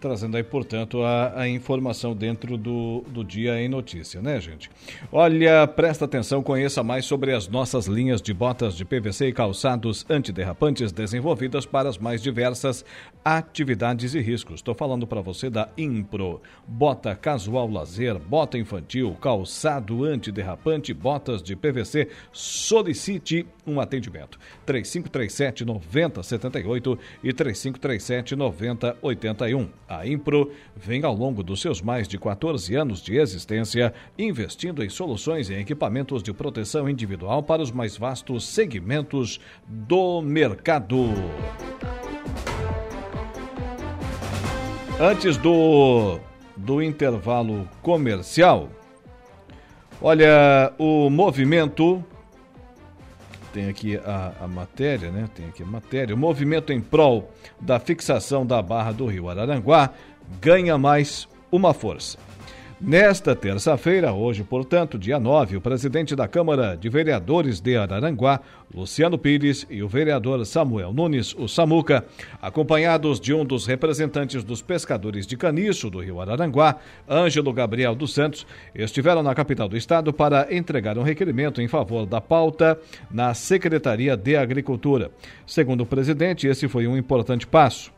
trazendo 0.00 0.36
aí, 0.36 0.42
portanto, 0.42 1.02
a, 1.02 1.40
a 1.40 1.48
informação 1.48 2.14
dentro 2.14 2.56
do, 2.56 3.04
do 3.08 3.24
Dia 3.24 3.60
em 3.60 3.68
Notícia, 3.68 4.22
né, 4.22 4.40
gente? 4.40 4.70
Olha, 5.10 5.66
presta 5.66 6.04
atenção, 6.04 6.42
conheça 6.42 6.82
mais 6.82 7.04
sobre 7.04 7.32
as 7.32 7.48
nossas 7.48 7.86
linhas 7.86 8.22
de 8.22 8.32
botas 8.32 8.76
de 8.76 8.84
PVC 8.84 9.28
e 9.28 9.32
calçados 9.32 10.06
antiderrapantes 10.08 10.92
desenvolvidas 10.92 11.66
para 11.66 11.88
as 11.88 11.98
mais 11.98 12.22
diversas 12.22 12.84
atividades 13.24 14.14
e 14.14 14.20
riscos. 14.20 14.56
Estou 14.56 14.74
falando 14.74 15.06
para 15.06 15.20
você 15.20 15.50
da 15.50 15.68
Impro. 15.76 16.40
Bota 16.66 17.14
casual 17.16 17.68
lazer, 17.68 18.18
bota 18.18 18.56
infantil, 18.56 19.16
calçado 19.20 20.04
antiderrapante, 20.04 20.94
botas 20.94 21.42
de 21.42 21.56
PVC. 21.56 22.08
Solicite 22.32 23.46
um 23.66 23.80
atendimento. 23.80 24.38
3537 24.64 25.64
9078 25.64 26.98
e 27.22 27.32
3537 27.32 28.36
9081. 28.36 29.68
A 29.88 30.06
Impro 30.06 30.52
vem 30.76 31.02
ao 31.02 31.14
longo 31.14 31.42
dos 31.42 31.62
seus 31.62 31.80
mais 31.80 32.06
de 32.06 32.18
14 32.18 32.74
anos 32.74 33.00
de 33.00 33.16
existência 33.16 33.94
investindo 34.18 34.84
em 34.84 34.90
soluções 34.90 35.48
e 35.48 35.54
equipamentos 35.54 36.22
de 36.22 36.30
proteção 36.30 36.86
individual 36.86 37.42
para 37.42 37.62
os 37.62 37.70
mais 37.70 37.96
vastos 37.96 38.46
segmentos 38.46 39.40
do 39.66 40.20
mercado. 40.20 41.14
Antes 45.00 45.38
do, 45.38 46.18
do 46.54 46.82
intervalo 46.82 47.66
comercial, 47.80 48.68
olha, 50.02 50.70
o 50.76 51.08
movimento 51.08 52.04
tem 53.58 53.68
aqui 53.68 53.96
a, 53.96 54.32
a, 54.42 54.46
matéria, 54.46 55.10
né? 55.10 55.28
Tem 55.34 55.46
aqui 55.48 55.64
a 55.64 55.66
matéria. 55.66 56.14
O 56.14 56.18
movimento 56.18 56.72
em 56.72 56.80
prol 56.80 57.28
da 57.60 57.80
fixação 57.80 58.46
da 58.46 58.62
barra 58.62 58.92
do 58.92 59.04
rio 59.06 59.28
Araranguá 59.28 59.90
ganha 60.40 60.78
mais 60.78 61.26
uma 61.50 61.74
força. 61.74 62.18
Nesta 62.80 63.34
terça-feira, 63.34 64.12
hoje, 64.12 64.44
portanto, 64.44 64.96
dia 64.96 65.18
9, 65.18 65.56
o 65.56 65.60
presidente 65.60 66.14
da 66.14 66.28
Câmara 66.28 66.76
de 66.76 66.88
Vereadores 66.88 67.60
de 67.60 67.76
Araranguá, 67.76 68.40
Luciano 68.72 69.18
Pires, 69.18 69.66
e 69.68 69.82
o 69.82 69.88
vereador 69.88 70.46
Samuel 70.46 70.92
Nunes, 70.92 71.34
o 71.36 71.48
Samuca, 71.48 72.04
acompanhados 72.40 73.18
de 73.18 73.34
um 73.34 73.44
dos 73.44 73.66
representantes 73.66 74.44
dos 74.44 74.62
pescadores 74.62 75.26
de 75.26 75.36
caniço 75.36 75.90
do 75.90 75.98
Rio 75.98 76.20
Araranguá, 76.20 76.76
Ângelo 77.10 77.52
Gabriel 77.52 77.96
dos 77.96 78.14
Santos, 78.14 78.46
estiveram 78.72 79.24
na 79.24 79.34
capital 79.34 79.68
do 79.68 79.76
estado 79.76 80.12
para 80.12 80.46
entregar 80.54 80.96
um 80.98 81.02
requerimento 81.02 81.60
em 81.60 81.66
favor 81.66 82.06
da 82.06 82.20
pauta 82.20 82.78
na 83.10 83.34
Secretaria 83.34 84.16
de 84.16 84.36
Agricultura. 84.36 85.10
Segundo 85.44 85.80
o 85.80 85.86
presidente, 85.86 86.46
esse 86.46 86.68
foi 86.68 86.86
um 86.86 86.96
importante 86.96 87.44
passo 87.44 87.90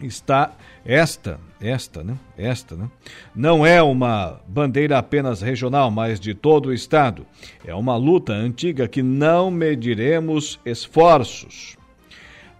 está 0.00 0.52
esta, 0.84 1.40
esta, 1.60 2.04
né? 2.04 2.18
Esta, 2.36 2.76
né? 2.76 2.90
Não 3.34 3.64
é 3.64 3.82
uma 3.82 4.40
bandeira 4.46 4.98
apenas 4.98 5.40
regional, 5.40 5.90
mas 5.90 6.20
de 6.20 6.34
todo 6.34 6.66
o 6.66 6.72
estado. 6.72 7.26
É 7.64 7.74
uma 7.74 7.96
luta 7.96 8.32
antiga 8.32 8.86
que 8.86 9.02
não 9.02 9.50
mediremos 9.50 10.60
esforços. 10.64 11.76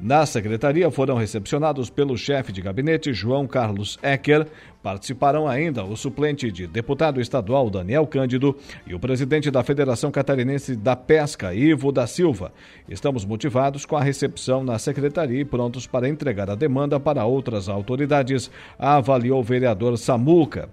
Na 0.05 0.27
secretaria 0.27 0.91
foram 0.91 1.17
recepcionados 1.17 1.89
pelo 1.89 2.15
chefe 2.15 2.53
de 2.53 2.61
gabinete 2.61 3.15
João 3.15 3.47
Carlos 3.47 3.99
Ecker, 4.03 4.47
Participaram 4.85 5.49
ainda 5.49 5.83
o 5.83 5.97
suplente 5.97 6.53
de 6.53 6.67
deputado 6.67 7.19
estadual 7.19 7.71
Daniel 7.71 8.07
Cândido 8.07 8.55
e 8.87 8.95
o 8.95 9.01
presidente 9.01 9.51
da 9.51 9.65
Federação 9.65 10.11
Catarinense 10.11 10.77
da 10.77 10.95
Pesca, 10.95 11.55
Ivo 11.55 11.91
da 11.91 12.07
Silva. 12.07 12.53
Estamos 12.87 13.25
motivados 13.25 13.87
com 13.87 13.97
a 13.97 14.03
recepção 14.03 14.63
na 14.63 14.79
secretaria 14.79 15.41
e 15.41 15.45
prontos 15.45 15.87
para 15.87 16.07
entregar 16.07 16.51
a 16.51 16.55
demanda 16.55 17.01
para 17.01 17.25
outras 17.25 17.67
autoridades, 17.67 18.51
avaliou 18.79 19.41
o 19.41 19.43
vereador 19.43 19.97
Samuca. 19.97 20.69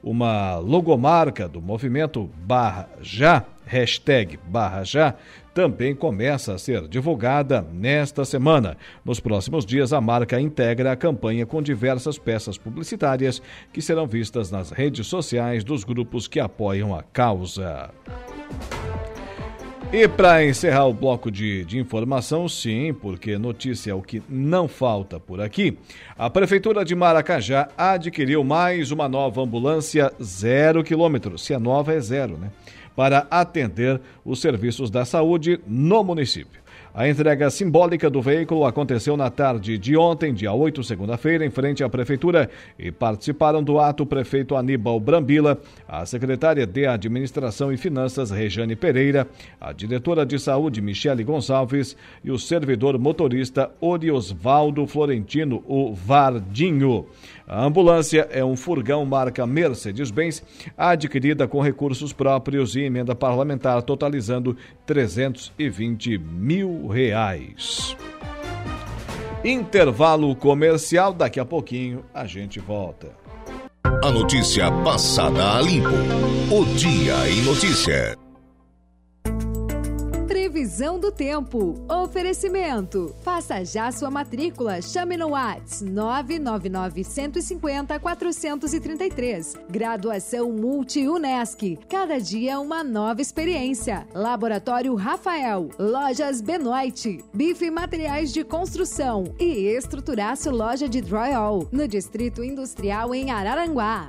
Uma 0.00 0.58
logomarca 0.58 1.48
do 1.48 1.60
movimento 1.60 2.30
Barra 2.44 2.88
Já, 3.02 3.42
hashtag 3.64 4.38
Barra 4.46 4.84
Já, 4.84 5.16
também 5.56 5.94
começa 5.94 6.52
a 6.52 6.58
ser 6.58 6.86
divulgada 6.86 7.66
nesta 7.72 8.26
semana. 8.26 8.76
Nos 9.02 9.18
próximos 9.18 9.64
dias, 9.64 9.90
a 9.90 10.02
marca 10.02 10.38
integra 10.38 10.92
a 10.92 10.96
campanha 10.96 11.46
com 11.46 11.62
diversas 11.62 12.18
peças 12.18 12.58
publicitárias 12.58 13.40
que 13.72 13.80
serão 13.80 14.06
vistas 14.06 14.50
nas 14.50 14.70
redes 14.70 15.06
sociais 15.06 15.64
dos 15.64 15.82
grupos 15.82 16.28
que 16.28 16.38
apoiam 16.38 16.94
a 16.94 17.02
causa. 17.02 17.90
E 19.90 20.06
para 20.06 20.44
encerrar 20.44 20.84
o 20.84 20.92
bloco 20.92 21.30
de, 21.30 21.64
de, 21.64 21.78
informação, 21.78 22.46
sim, 22.50 22.92
porque 22.92 23.38
notícia 23.38 23.92
é 23.92 23.94
o 23.94 24.02
que 24.02 24.22
não 24.28 24.68
falta 24.68 25.18
por 25.18 25.40
aqui, 25.40 25.78
a 26.18 26.28
Prefeitura 26.28 26.84
de 26.84 26.94
Maracajá 26.94 27.68
adquiriu 27.78 28.44
mais 28.44 28.90
uma 28.90 29.08
nova 29.08 29.40
ambulância 29.40 30.12
zero 30.22 30.84
quilômetro. 30.84 31.38
Se 31.38 31.54
é 31.54 31.58
nova, 31.58 31.94
é 31.94 32.00
zero, 32.00 32.36
né? 32.36 32.50
Para 32.96 33.26
atender 33.30 34.00
os 34.24 34.40
serviços 34.40 34.90
da 34.90 35.04
saúde 35.04 35.60
no 35.66 36.02
município. 36.02 36.66
A 36.98 37.06
entrega 37.06 37.50
simbólica 37.50 38.08
do 38.08 38.22
veículo 38.22 38.64
aconteceu 38.64 39.18
na 39.18 39.28
tarde 39.28 39.76
de 39.76 39.98
ontem, 39.98 40.32
dia 40.32 40.50
8, 40.50 40.82
segunda-feira, 40.82 41.44
em 41.44 41.50
frente 41.50 41.84
à 41.84 41.90
Prefeitura, 41.90 42.48
e 42.78 42.90
participaram 42.90 43.62
do 43.62 43.78
ato 43.78 44.04
o 44.04 44.06
prefeito 44.06 44.56
Aníbal 44.56 44.98
Brambila, 44.98 45.60
a 45.86 46.06
secretária 46.06 46.66
de 46.66 46.86
Administração 46.86 47.70
e 47.70 47.76
Finanças, 47.76 48.30
Rejane 48.30 48.74
Pereira, 48.74 49.28
a 49.60 49.74
diretora 49.74 50.24
de 50.24 50.38
Saúde, 50.38 50.80
Michele 50.80 51.22
Gonçalves, 51.22 51.94
e 52.24 52.30
o 52.30 52.38
servidor 52.38 52.98
motorista 52.98 53.70
Oriosvaldo 53.78 54.86
Florentino, 54.86 55.62
o 55.66 55.92
Vardinho. 55.92 57.04
A 57.46 57.64
ambulância 57.64 58.26
é 58.30 58.44
um 58.44 58.56
furgão 58.56 59.04
marca 59.06 59.46
Mercedes-Benz, 59.46 60.42
adquirida 60.76 61.46
com 61.46 61.60
recursos 61.60 62.12
próprios 62.12 62.74
e 62.74 62.80
emenda 62.80 63.14
parlamentar, 63.14 63.82
totalizando 63.82 64.56
320 64.84 66.18
mil 66.18 66.88
reais. 66.88 67.96
Intervalo 69.44 70.34
comercial, 70.34 71.12
daqui 71.12 71.38
a 71.38 71.44
pouquinho 71.44 72.04
a 72.12 72.26
gente 72.26 72.58
volta. 72.58 73.12
A 74.02 74.10
notícia 74.10 74.70
passada 74.82 75.56
a 75.56 75.62
limpo. 75.62 75.88
O 76.50 76.64
Dia 76.76 77.28
em 77.30 77.42
Notícia. 77.42 78.25
Previsão 80.66 80.98
do 80.98 81.12
tempo. 81.12 81.74
Oferecimento. 81.88 83.14
Faça 83.22 83.64
já 83.64 83.92
sua 83.92 84.10
matrícula. 84.10 84.82
Chame 84.82 85.16
no 85.16 85.28
Whats 85.28 85.80
999 85.80 87.04
150 87.04 88.00
433. 88.00 89.54
Graduação 89.70 90.50
Multi-UNESC. 90.50 91.78
Cada 91.88 92.18
dia 92.18 92.58
uma 92.58 92.82
nova 92.82 93.22
experiência. 93.22 94.08
Laboratório 94.12 94.96
Rafael. 94.96 95.68
Lojas 95.78 96.40
Benoit. 96.40 97.24
Bife 97.32 97.70
Materiais 97.70 98.32
de 98.32 98.42
Construção. 98.42 99.36
E 99.38 99.68
Estruturaço 99.68 100.50
Loja 100.50 100.88
de 100.88 101.00
Drywall. 101.00 101.68
No 101.70 101.86
Distrito 101.86 102.42
Industrial 102.42 103.14
em 103.14 103.30
Araranguá. 103.30 104.08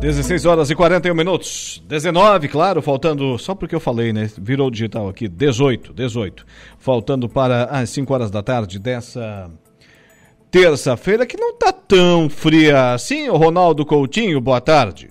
16 0.00 0.44
horas 0.44 0.70
e 0.70 0.74
41 0.74 1.14
minutos. 1.14 1.82
19, 1.86 2.48
claro, 2.48 2.82
faltando. 2.82 3.38
Só 3.38 3.54
porque 3.54 3.74
eu 3.74 3.80
falei, 3.80 4.12
né? 4.12 4.30
Virou 4.38 4.70
digital 4.70 5.08
aqui. 5.08 5.26
18, 5.26 5.94
18. 5.94 6.46
Faltando 6.78 7.28
para 7.28 7.64
as 7.64 7.88
5 7.90 8.12
horas 8.12 8.30
da 8.30 8.42
tarde 8.42 8.78
dessa 8.78 9.50
terça-feira, 10.50 11.26
que 11.26 11.36
não 11.36 11.56
tá 11.56 11.72
tão 11.72 12.28
fria 12.28 12.92
assim, 12.92 13.28
o 13.28 13.36
Ronaldo 13.36 13.84
Coutinho. 13.84 14.40
Boa 14.40 14.60
tarde. 14.60 15.10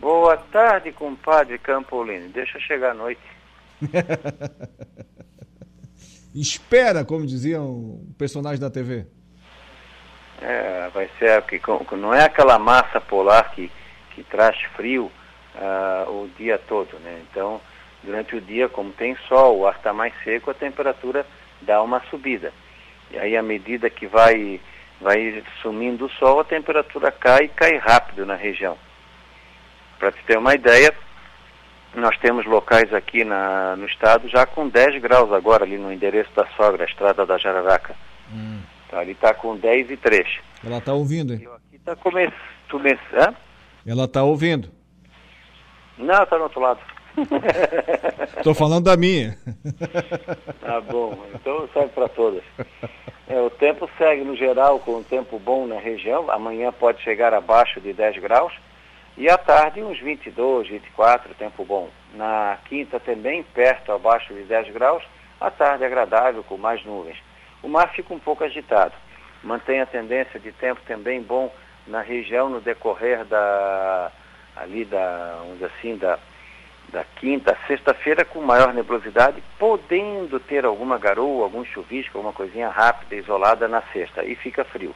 Boa 0.00 0.36
tarde, 0.36 0.92
compadre 0.92 1.58
Campolino. 1.58 2.28
Deixa 2.30 2.58
chegar 2.60 2.92
à 2.92 2.94
noite. 2.94 3.20
Espera, 6.34 7.04
como 7.04 7.26
dizia 7.26 7.60
um 7.60 8.12
personagem 8.18 8.60
da 8.60 8.70
TV. 8.70 9.06
É, 10.42 10.90
vai 10.92 11.08
ser 11.18 11.40
que 11.42 11.60
não 11.96 12.12
é 12.12 12.24
aquela 12.24 12.58
massa 12.58 13.00
polar 13.00 13.52
que, 13.52 13.70
que 14.14 14.22
traz 14.24 14.60
frio 14.76 15.10
uh, 15.54 16.10
o 16.10 16.30
dia 16.36 16.58
todo, 16.58 16.98
né? 16.98 17.22
Então, 17.30 17.60
durante 18.02 18.36
o 18.36 18.40
dia, 18.40 18.68
como 18.68 18.92
tem 18.92 19.16
sol, 19.28 19.58
o 19.58 19.66
ar 19.66 19.76
está 19.76 19.92
mais 19.92 20.12
seco, 20.22 20.50
a 20.50 20.54
temperatura 20.54 21.26
dá 21.62 21.82
uma 21.82 22.00
subida. 22.10 22.52
E 23.10 23.18
aí, 23.18 23.36
à 23.36 23.42
medida 23.42 23.88
que 23.88 24.06
vai, 24.06 24.60
vai 25.00 25.42
sumindo 25.62 26.06
o 26.06 26.10
sol, 26.10 26.40
a 26.40 26.44
temperatura 26.44 27.10
cai 27.12 27.44
e 27.44 27.48
cai 27.48 27.76
rápido 27.76 28.26
na 28.26 28.34
região. 28.34 28.76
Para 29.98 30.12
te 30.12 30.22
ter 30.24 30.36
uma 30.36 30.54
ideia, 30.54 30.92
nós 31.94 32.16
temos 32.18 32.44
locais 32.44 32.92
aqui 32.92 33.24
na, 33.24 33.76
no 33.76 33.86
estado 33.86 34.28
já 34.28 34.44
com 34.44 34.68
10 34.68 35.00
graus 35.00 35.32
agora, 35.32 35.64
ali 35.64 35.78
no 35.78 35.92
endereço 35.92 36.30
da 36.34 36.46
sogra, 36.56 36.84
a 36.84 36.86
estrada 36.86 37.24
da 37.24 37.38
Jararaca. 37.38 37.94
Hum. 38.32 38.60
Tá, 38.94 39.02
ele 39.02 39.10
está 39.10 39.34
com 39.34 39.56
10 39.56 39.90
e 39.90 39.96
3. 39.96 40.38
Ela 40.64 40.78
está 40.78 40.94
ouvindo, 40.94 41.34
hein? 41.34 41.40
Eu 41.42 41.52
aqui 41.54 41.74
está 41.74 41.96
começando. 41.96 43.36
Ela 43.84 44.04
está 44.04 44.22
ouvindo. 44.22 44.70
Não, 45.98 46.22
está 46.22 46.36
no 46.36 46.44
outro 46.44 46.60
lado. 46.60 46.78
Estou 48.38 48.54
falando 48.54 48.84
da 48.84 48.96
minha. 48.96 49.36
Tá 50.60 50.80
bom, 50.80 51.26
então 51.34 51.68
serve 51.72 51.88
para 51.88 52.08
todas. 52.08 52.44
É, 53.26 53.40
o 53.40 53.50
tempo 53.50 53.90
segue 53.98 54.22
no 54.22 54.36
geral 54.36 54.78
com 54.78 54.98
um 54.98 55.02
tempo 55.02 55.40
bom 55.40 55.66
na 55.66 55.80
região. 55.80 56.30
Amanhã 56.30 56.70
pode 56.72 57.02
chegar 57.02 57.34
abaixo 57.34 57.80
de 57.80 57.92
10 57.92 58.18
graus. 58.18 58.52
E 59.16 59.28
à 59.28 59.36
tarde 59.36 59.82
uns 59.82 59.98
22, 59.98 60.68
24, 60.68 61.34
tempo 61.34 61.64
bom. 61.64 61.88
Na 62.14 62.58
quinta 62.68 63.00
também, 63.00 63.42
perto 63.42 63.90
abaixo 63.90 64.32
de 64.32 64.44
10 64.44 64.72
graus. 64.72 65.02
À 65.40 65.50
tarde 65.50 65.84
agradável, 65.84 66.44
com 66.44 66.56
mais 66.56 66.84
nuvens 66.84 67.18
o 67.64 67.68
mar 67.68 67.88
fica 67.92 68.12
um 68.12 68.18
pouco 68.18 68.44
agitado. 68.44 68.94
Mantém 69.42 69.80
a 69.80 69.86
tendência 69.86 70.38
de 70.38 70.52
tempo 70.52 70.80
também 70.86 71.20
bom 71.20 71.52
na 71.86 72.00
região 72.00 72.48
no 72.48 72.60
decorrer 72.60 73.24
da 73.24 74.12
ali 74.56 74.84
da, 74.84 75.38
vamos 75.40 75.62
assim, 75.62 75.96
da, 75.96 76.18
da 76.88 77.04
quinta, 77.16 77.56
sexta-feira 77.66 78.24
com 78.24 78.40
maior 78.40 78.72
nebulosidade, 78.72 79.42
podendo 79.58 80.38
ter 80.38 80.64
alguma 80.64 80.96
garoa, 80.96 81.42
algum 81.42 81.64
chuvisco, 81.64 82.18
alguma 82.18 82.32
coisinha 82.32 82.68
rápida, 82.68 83.16
isolada 83.16 83.66
na 83.66 83.82
sexta, 83.92 84.24
e 84.24 84.36
fica 84.36 84.64
frio. 84.64 84.94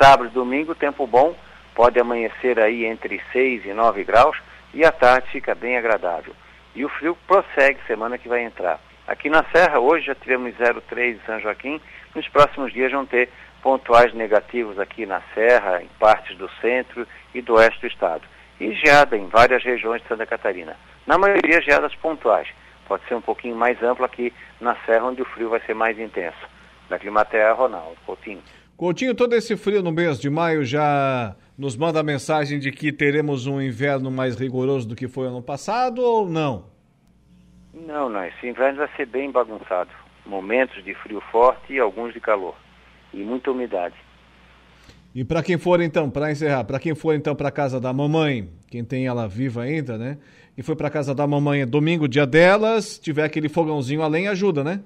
Sábado 0.00 0.28
e 0.28 0.32
domingo, 0.32 0.74
tempo 0.74 1.06
bom, 1.06 1.34
pode 1.74 1.98
amanhecer 1.98 2.60
aí 2.60 2.84
entre 2.84 3.20
6 3.32 3.66
e 3.66 3.72
9 3.72 4.04
graus, 4.04 4.36
e 4.72 4.84
à 4.84 4.92
tarde 4.92 5.28
fica 5.30 5.54
bem 5.54 5.76
agradável. 5.76 6.34
E 6.74 6.84
o 6.84 6.88
frio 6.88 7.16
prossegue 7.26 7.80
semana 7.86 8.18
que 8.18 8.28
vai 8.28 8.42
entrar. 8.42 8.78
Aqui 9.06 9.28
na 9.28 9.44
Serra, 9.52 9.78
hoje 9.78 10.06
já 10.06 10.14
tivemos 10.14 10.54
0,3 10.54 11.16
em 11.16 11.20
São 11.26 11.38
Joaquim, 11.38 11.78
nos 12.14 12.26
próximos 12.28 12.72
dias 12.72 12.90
vão 12.90 13.04
ter 13.04 13.28
pontuais 13.62 14.14
negativos 14.14 14.78
aqui 14.78 15.04
na 15.04 15.20
Serra, 15.34 15.82
em 15.82 15.88
partes 15.98 16.36
do 16.38 16.48
centro 16.60 17.06
e 17.34 17.42
do 17.42 17.54
oeste 17.54 17.82
do 17.82 17.86
estado. 17.86 18.22
E 18.58 18.72
geada 18.74 19.16
em 19.16 19.26
várias 19.28 19.62
regiões 19.62 20.00
de 20.02 20.08
Santa 20.08 20.24
Catarina. 20.24 20.76
Na 21.06 21.18
maioria, 21.18 21.60
geadas 21.60 21.94
pontuais. 21.96 22.48
Pode 22.88 23.06
ser 23.06 23.14
um 23.14 23.20
pouquinho 23.20 23.56
mais 23.56 23.82
amplo 23.82 24.04
aqui 24.04 24.32
na 24.60 24.74
Serra, 24.86 25.04
onde 25.06 25.20
o 25.20 25.26
frio 25.26 25.50
vai 25.50 25.60
ser 25.66 25.74
mais 25.74 25.98
intenso. 25.98 26.38
Da 26.88 26.98
Climatea, 26.98 27.52
Ronaldo 27.52 27.96
Coutinho. 28.06 28.42
Coutinho, 28.76 29.14
todo 29.14 29.34
esse 29.34 29.56
frio 29.56 29.82
no 29.82 29.92
mês 29.92 30.18
de 30.18 30.30
maio 30.30 30.64
já 30.64 31.36
nos 31.58 31.76
manda 31.76 32.00
a 32.00 32.02
mensagem 32.02 32.58
de 32.58 32.70
que 32.70 32.92
teremos 32.92 33.46
um 33.46 33.60
inverno 33.60 34.10
mais 34.10 34.36
rigoroso 34.36 34.88
do 34.88 34.96
que 34.96 35.08
foi 35.08 35.26
ano 35.26 35.42
passado 35.42 36.02
ou 36.02 36.28
não? 36.28 36.73
Não, 37.74 38.08
não. 38.08 38.24
Esse 38.24 38.46
inverno 38.46 38.78
vai 38.78 38.88
ser 38.96 39.06
bem 39.06 39.30
bagunçado. 39.30 39.90
Momentos 40.24 40.82
de 40.84 40.94
frio 40.94 41.20
forte 41.32 41.72
e 41.72 41.78
alguns 41.78 42.14
de 42.14 42.20
calor. 42.20 42.54
E 43.12 43.18
muita 43.18 43.50
umidade. 43.50 43.94
E 45.14 45.24
para 45.24 45.42
quem 45.42 45.56
for 45.56 45.80
então, 45.80 46.10
para 46.10 46.32
encerrar, 46.32 46.64
para 46.64 46.80
quem 46.80 46.94
for 46.94 47.14
então 47.14 47.36
para 47.36 47.50
casa 47.50 47.80
da 47.80 47.92
mamãe, 47.92 48.48
quem 48.68 48.84
tem 48.84 49.06
ela 49.06 49.28
viva 49.28 49.62
ainda, 49.62 49.96
né? 49.96 50.18
E 50.56 50.62
foi 50.62 50.74
para 50.74 50.90
casa 50.90 51.14
da 51.14 51.24
mamãe 51.24 51.64
domingo, 51.64 52.08
dia 52.08 52.26
delas, 52.26 52.98
tiver 52.98 53.24
aquele 53.24 53.48
fogãozinho 53.48 54.02
além, 54.02 54.26
ajuda, 54.26 54.64
né? 54.64 54.80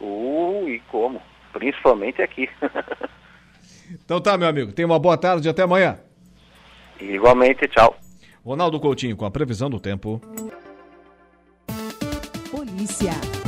Uh, 0.00 0.68
e 0.68 0.78
como? 0.88 1.20
Principalmente 1.52 2.22
aqui. 2.22 2.48
então 4.04 4.20
tá, 4.20 4.38
meu 4.38 4.46
amigo. 4.46 4.72
Tenha 4.72 4.86
uma 4.86 4.98
boa 5.00 5.16
tarde 5.16 5.48
e 5.48 5.50
até 5.50 5.62
amanhã. 5.62 5.98
Igualmente, 7.00 7.66
tchau. 7.68 7.96
Ronaldo 8.44 8.78
Coutinho 8.78 9.16
com 9.16 9.24
a 9.24 9.30
previsão 9.30 9.68
do 9.68 9.80
tempo. 9.80 10.20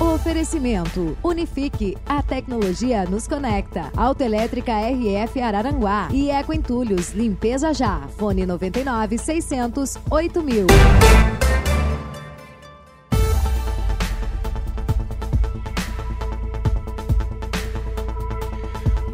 Oferecimento. 0.01 1.17
Unifique. 1.23 1.97
A 2.07 2.23
tecnologia 2.23 3.05
nos 3.05 3.29
conecta. 3.29 3.91
Autoelétrica 3.97 4.73
RF 4.73 5.41
Araranguá. 5.41 6.09
E 6.11 6.31
Eco 6.31 6.53
Entulhos. 6.53 7.13
Limpeza 7.13 7.73
já. 7.73 8.01
Fone 8.17 8.45
99 8.45 9.19
600 9.19 9.99
8000. 10.11 11.40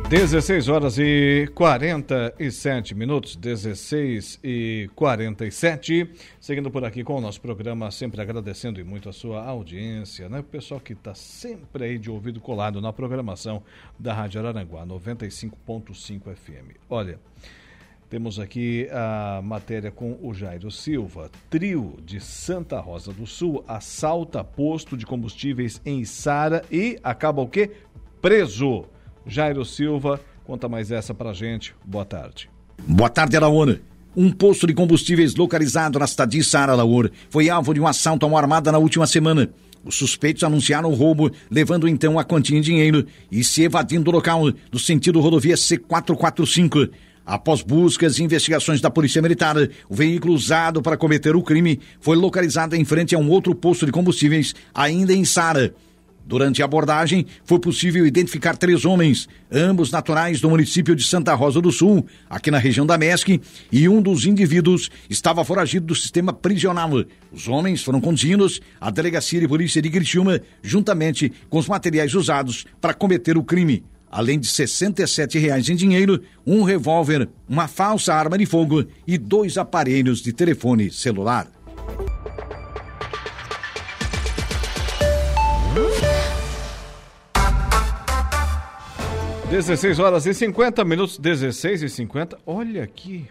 16 0.09 0.69
horas 0.69 0.99
e 0.99 1.51
47 1.53 2.95
minutos, 2.95 3.35
16 3.35 4.39
e 4.43 4.89
47. 4.95 6.09
Seguindo 6.39 6.71
por 6.71 6.85
aqui 6.85 7.03
com 7.03 7.17
o 7.17 7.21
nosso 7.21 7.41
programa, 7.41 7.91
sempre 7.91 8.21
agradecendo 8.21 8.79
e 8.79 8.85
muito 8.85 9.09
a 9.09 9.13
sua 9.13 9.45
audiência, 9.45 10.29
né? 10.29 10.39
O 10.39 10.45
pessoal 10.45 10.79
que 10.79 10.93
está 10.93 11.13
sempre 11.13 11.87
aí 11.87 11.99
de 11.99 12.09
ouvido 12.09 12.41
colado 12.41 12.81
na 12.81 12.93
programação 12.93 13.65
da 13.99 14.15
Rádio 14.15 14.39
Araranguá, 14.41 14.87
95.5 14.87 16.33
FM. 16.37 16.77
Olha, 16.89 17.19
temos 18.09 18.39
aqui 18.39 18.89
a 18.93 19.41
matéria 19.43 19.91
com 19.91 20.17
o 20.23 20.33
Jairo 20.33 20.71
Silva. 20.71 21.33
Trio 21.51 21.99
de 22.05 22.21
Santa 22.21 22.79
Rosa 22.79 23.13
do 23.13 23.27
Sul 23.27 23.65
assalta 23.67 24.45
posto 24.45 24.97
de 24.97 25.05
combustíveis 25.05 25.83
em 25.85 26.05
Sara 26.05 26.65
e 26.71 26.97
acaba 27.03 27.43
o 27.43 27.49
quê? 27.49 27.73
Preso. 28.23 28.87
Jairo 29.27 29.65
Silva, 29.65 30.21
conta 30.45 30.69
mais 30.69 30.91
essa 30.91 31.13
pra 31.13 31.33
gente. 31.33 31.75
Boa 31.85 32.05
tarde. 32.05 32.49
Boa 32.87 33.09
tarde, 33.09 33.37
Araúna. 33.37 33.81
Um 34.17 34.31
posto 34.31 34.67
de 34.67 34.73
combustíveis 34.73 35.35
localizado 35.35 35.99
na 35.99 36.07
cidade 36.07 36.39
de 36.39 36.45
Saralaor 36.45 37.11
foi 37.29 37.51
alvo 37.51 37.75
de 37.75 37.81
um 37.81 37.87
assalto 37.87 38.25
a 38.25 38.29
uma 38.29 38.39
armada 38.39 38.73
na 38.73 38.79
última 38.79 39.07
semana. 39.07 39.51
Os 39.85 39.97
suspeitos 39.97 40.43
anunciaram 40.43 40.91
o 40.91 40.95
roubo, 40.95 41.31
levando 41.51 41.87
então 41.87 42.19
a 42.19 42.25
quantia 42.25 42.57
em 42.57 42.61
dinheiro 42.61 43.07
e 43.31 43.45
se 43.45 43.63
evadindo 43.63 44.05
do 44.05 44.11
local 44.11 44.51
no 44.73 44.79
sentido 44.79 45.21
rodovia 45.21 45.55
C445. 45.55 46.91
Após 47.27 47.61
buscas 47.61 48.19
e 48.19 48.23
investigações 48.23 48.81
da 48.81 48.91
Polícia 48.91 49.21
Militar, 49.21 49.57
o 49.89 49.95
veículo 49.95 50.33
usado 50.33 50.81
para 50.81 50.97
cometer 50.97 51.35
o 51.35 51.43
crime 51.43 51.81
foi 52.01 52.17
localizado 52.17 52.77
em 52.77 52.85
frente 52.85 53.15
a 53.15 53.19
um 53.19 53.29
outro 53.29 53.55
posto 53.55 53.85
de 53.85 53.93
combustíveis, 53.93 54.55
ainda 54.73 55.13
em 55.13 55.25
Sara. 55.25 55.75
Durante 56.27 56.61
a 56.61 56.65
abordagem, 56.65 57.25
foi 57.45 57.61
possível 57.61 58.05
identificar 58.05 58.57
três 58.57 58.85
homens, 58.85 59.29
ambos 59.51 59.93
naturais 59.93 60.41
do 60.41 60.51
município 60.51 60.97
de 60.97 61.05
Santa 61.05 61.33
Rosa 61.35 61.61
do 61.61 61.71
Sul, 61.71 62.05
aqui 62.29 62.51
na 62.51 62.59
região 62.59 62.85
da 62.85 62.99
MESC, 62.99 63.41
e 63.71 63.89
um 63.89 64.03
dos 64.03 64.27
indivíduos 64.27 64.91
estava 65.09 65.45
foragido 65.45 65.87
do 65.87 65.95
sistema 65.95 66.33
prisional. 66.33 66.91
Os 67.33 67.47
homens 67.47 67.85
foram 67.85 68.01
conduzidos 68.01 68.61
à 68.81 68.91
delegacia 68.91 69.39
de 69.39 69.47
polícia 69.47 69.81
de 69.81 69.89
Criciúma, 69.89 70.41
juntamente 70.63 71.33
com 71.49 71.59
os 71.59 71.69
materiais 71.69 72.13
usados 72.13 72.67
para 72.81 72.93
cometer 72.93 73.39
o 73.39 73.45
crime. 73.45 73.85
Além 74.11 74.41
de 74.41 74.49
67 74.49 75.39
reais 75.39 75.69
em 75.69 75.77
dinheiro, 75.77 76.21
um 76.45 76.65
revólver, 76.65 77.29
uma 77.49 77.69
falsa 77.69 78.13
arma 78.13 78.37
de 78.37 78.47
fogo 78.47 78.85
e 79.07 79.17
dois 79.17 79.57
aparelhos 79.57 80.21
de 80.21 80.33
telefone 80.33 80.91
celular. 80.91 81.56
16 89.51 90.01
horas 90.01 90.27
e 90.27 90.35
50 90.35 90.85
minutos, 90.85 91.19
16 91.19 91.83
e 91.83 91.89
50. 91.89 92.37
Olha 92.45 92.83
aqui. 92.83 93.29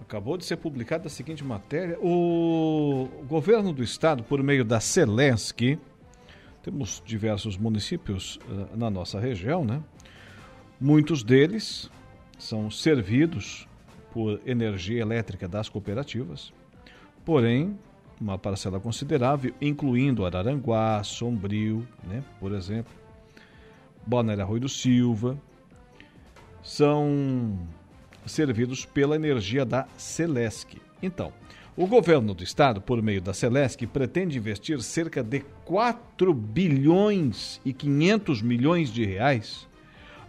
Acabou 0.00 0.36
de 0.36 0.44
ser 0.44 0.56
publicada 0.56 1.08
a 1.08 1.10
seguinte 1.10 1.42
matéria. 1.42 1.98
O 2.00 3.08
governo 3.26 3.72
do 3.72 3.82
estado, 3.82 4.22
por 4.22 4.40
meio 4.44 4.64
da 4.64 4.78
Celesc, 4.78 5.76
temos 6.62 7.02
diversos 7.04 7.56
municípios 7.56 8.38
uh, 8.48 8.76
na 8.76 8.88
nossa 8.88 9.18
região, 9.18 9.64
né? 9.64 9.82
Muitos 10.80 11.24
deles 11.24 11.90
são 12.38 12.70
servidos 12.70 13.66
por 14.12 14.40
energia 14.46 15.02
elétrica 15.02 15.48
das 15.48 15.68
cooperativas, 15.68 16.52
porém, 17.24 17.76
uma 18.20 18.38
parcela 18.38 18.78
considerável, 18.78 19.52
incluindo 19.60 20.24
Araranguá, 20.24 21.02
Sombrio, 21.02 21.86
né, 22.04 22.22
por 22.38 22.52
exemplo, 22.52 22.92
Balneário 24.06 24.44
Arroio 24.44 24.60
do 24.60 24.68
Silva, 24.68 25.36
são 26.62 27.58
servidos 28.24 28.84
pela 28.84 29.16
energia 29.16 29.64
da 29.64 29.86
Celesc. 29.96 30.76
Então, 31.02 31.32
o 31.76 31.86
governo 31.86 32.32
do 32.32 32.42
estado, 32.42 32.80
por 32.80 33.02
meio 33.02 33.20
da 33.20 33.34
Celesc, 33.34 33.86
pretende 33.86 34.38
investir 34.38 34.80
cerca 34.80 35.22
de 35.22 35.40
4 35.64 36.32
bilhões 36.32 37.60
e 37.64 37.72
500 37.72 38.40
milhões 38.40 38.90
de 38.90 39.04
reais 39.04 39.68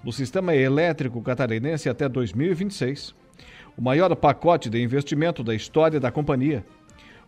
no 0.03 0.11
sistema 0.11 0.55
elétrico 0.55 1.21
catarinense 1.21 1.89
até 1.89 2.07
2026, 2.07 3.15
o 3.77 3.81
maior 3.81 4.15
pacote 4.15 4.69
de 4.69 4.81
investimento 4.81 5.43
da 5.43 5.55
história 5.55 5.99
da 5.99 6.11
companhia. 6.11 6.65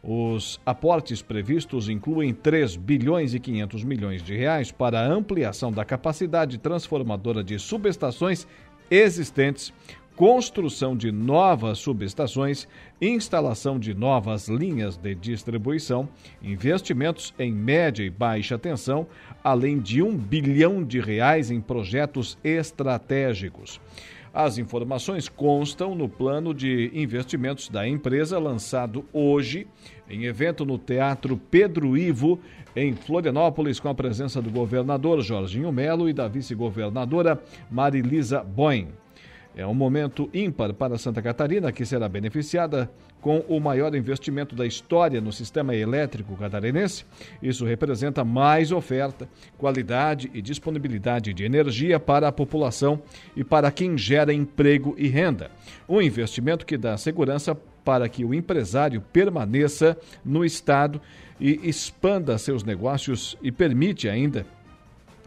Os 0.01 0.61
aportes 0.65 1.21
previstos 1.21 1.89
incluem 1.89 2.33
3 2.33 2.77
bilhões 2.77 3.33
e 3.33 3.39
500 3.39 3.83
milhões 3.83 4.23
de 4.23 4.35
reais 4.35 4.71
para 4.71 5.01
a 5.01 5.07
ampliação 5.07 5.71
da 5.71 5.83
capacidade 5.83 6.57
transformadora 6.57 7.43
de 7.43 7.59
subestações 7.59 8.47
existentes, 8.89 9.73
construção 10.15 10.95
de 10.95 11.11
novas 11.11 11.79
subestações, 11.79 12.67
instalação 13.01 13.77
de 13.77 13.93
novas 13.93 14.47
linhas 14.47 14.97
de 14.97 15.15
distribuição, 15.15 16.09
investimentos 16.41 17.33
em 17.37 17.53
média 17.53 18.03
e 18.03 18.09
baixa 18.09 18.57
tensão, 18.57 19.07
além 19.43 19.79
de 19.79 20.01
um 20.01 20.17
bilhão 20.17 20.83
de 20.83 20.99
reais 20.99 21.51
em 21.51 21.61
projetos 21.61 22.37
estratégicos. 22.43 23.79
As 24.41 24.57
informações 24.57 25.27
constam 25.27 25.93
no 25.93 26.07
plano 26.07 26.53
de 26.53 26.89
investimentos 26.93 27.67
da 27.67 27.85
empresa 27.85 28.39
lançado 28.39 29.03
hoje 29.11 29.67
em 30.09 30.23
evento 30.23 30.65
no 30.65 30.77
Teatro 30.77 31.35
Pedro 31.35 31.97
Ivo, 31.97 32.39
em 32.73 32.93
Florianópolis, 32.93 33.81
com 33.81 33.89
a 33.89 33.93
presença 33.93 34.41
do 34.41 34.49
governador 34.49 35.19
Jorginho 35.21 35.73
Melo 35.73 36.07
e 36.07 36.13
da 36.13 36.29
vice-governadora 36.29 37.37
Marilisa 37.69 38.41
Boim. 38.41 38.87
É 39.59 39.67
um 39.67 39.73
momento 39.73 40.29
ímpar 40.33 40.73
para 40.73 40.97
Santa 40.97 41.21
Catarina, 41.21 41.69
que 41.69 41.85
será 41.85 42.07
beneficiada 42.07 42.89
com 43.19 43.39
o 43.39 43.59
maior 43.59 43.93
investimento 43.93 44.55
da 44.55 44.65
história 44.65 45.19
no 45.19 45.33
sistema 45.33 45.75
elétrico 45.75 46.37
catarinense. 46.37 47.03
Isso 47.43 47.65
representa 47.65 48.23
mais 48.23 48.71
oferta, 48.71 49.27
qualidade 49.57 50.31
e 50.33 50.41
disponibilidade 50.41 51.33
de 51.33 51.43
energia 51.43 51.99
para 51.99 52.29
a 52.29 52.31
população 52.31 53.01
e 53.35 53.43
para 53.43 53.69
quem 53.69 53.97
gera 53.97 54.31
emprego 54.31 54.95
e 54.97 55.09
renda. 55.09 55.51
Um 55.89 56.01
investimento 56.01 56.65
que 56.65 56.77
dá 56.77 56.95
segurança 56.95 57.53
para 57.83 58.07
que 58.07 58.23
o 58.23 58.33
empresário 58.33 59.01
permaneça 59.11 59.97
no 60.23 60.45
estado 60.45 61.01
e 61.37 61.59
expanda 61.67 62.37
seus 62.37 62.63
negócios 62.63 63.37
e 63.43 63.51
permite 63.51 64.07
ainda 64.07 64.45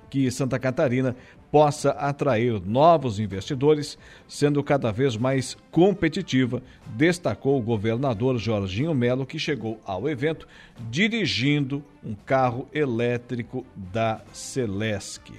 que 0.08 0.30
Santa 0.30 0.58
Catarina 0.58 1.16
possa 1.52 1.90
atrair 1.90 2.62
novos 2.64 3.20
investidores, 3.20 3.98
sendo 4.26 4.64
cada 4.64 4.90
vez 4.90 5.18
mais 5.18 5.54
competitiva, 5.70 6.62
destacou 6.86 7.58
o 7.58 7.62
governador 7.62 8.38
Jorginho 8.38 8.94
Melo, 8.94 9.26
que 9.26 9.38
chegou 9.38 9.78
ao 9.84 10.08
evento 10.08 10.48
dirigindo 10.90 11.84
um 12.02 12.14
carro 12.14 12.66
elétrico 12.72 13.66
da 13.76 14.22
Celesc. 14.32 15.30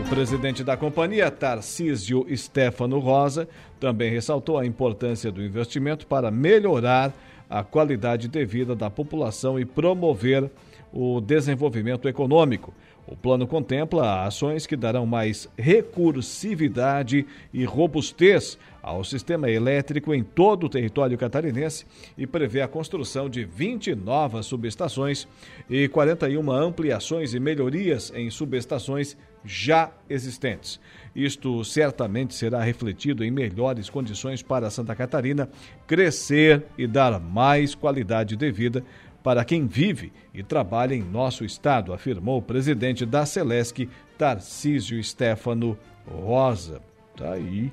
O 0.00 0.08
presidente 0.08 0.62
da 0.62 0.76
companhia, 0.76 1.32
Tarcísio 1.32 2.24
Stefano 2.36 3.00
Rosa, 3.00 3.48
também 3.80 4.12
ressaltou 4.12 4.56
a 4.56 4.64
importância 4.64 5.32
do 5.32 5.42
investimento 5.42 6.06
para 6.06 6.30
melhorar 6.30 7.12
a 7.50 7.64
qualidade 7.64 8.28
de 8.28 8.44
vida 8.44 8.76
da 8.76 8.88
população 8.88 9.58
e 9.58 9.64
promover 9.64 10.48
o 10.92 11.20
desenvolvimento 11.20 12.08
econômico. 12.08 12.72
O 13.06 13.14
plano 13.14 13.46
contempla 13.46 14.24
ações 14.24 14.66
que 14.66 14.76
darão 14.76 15.04
mais 15.04 15.48
recursividade 15.58 17.26
e 17.52 17.64
robustez 17.64 18.58
ao 18.82 19.04
sistema 19.04 19.50
elétrico 19.50 20.14
em 20.14 20.22
todo 20.22 20.64
o 20.64 20.68
território 20.68 21.16
catarinense 21.18 21.86
e 22.16 22.26
prevê 22.26 22.62
a 22.62 22.68
construção 22.68 23.28
de 23.28 23.44
20 23.44 23.94
novas 23.94 24.46
subestações 24.46 25.28
e 25.68 25.86
41 25.88 26.50
ampliações 26.50 27.34
e 27.34 27.40
melhorias 27.40 28.10
em 28.14 28.30
subestações 28.30 29.16
já 29.44 29.90
existentes. 30.08 30.80
Isto 31.14 31.62
certamente 31.64 32.34
será 32.34 32.62
refletido 32.62 33.22
em 33.22 33.30
melhores 33.30 33.90
condições 33.90 34.42
para 34.42 34.70
Santa 34.70 34.94
Catarina 34.94 35.48
crescer 35.86 36.64
e 36.78 36.86
dar 36.86 37.20
mais 37.20 37.74
qualidade 37.74 38.36
de 38.36 38.50
vida 38.50 38.82
para 39.24 39.42
quem 39.42 39.66
vive 39.66 40.12
e 40.34 40.42
trabalha 40.42 40.94
em 40.94 41.02
nosso 41.02 41.46
estado, 41.46 41.94
afirmou 41.94 42.38
o 42.38 42.42
presidente 42.42 43.06
da 43.06 43.24
Celesc, 43.24 43.88
Tarcísio 44.18 45.02
Stefano 45.02 45.78
Rosa. 46.06 46.82
Tá 47.16 47.32
aí, 47.32 47.72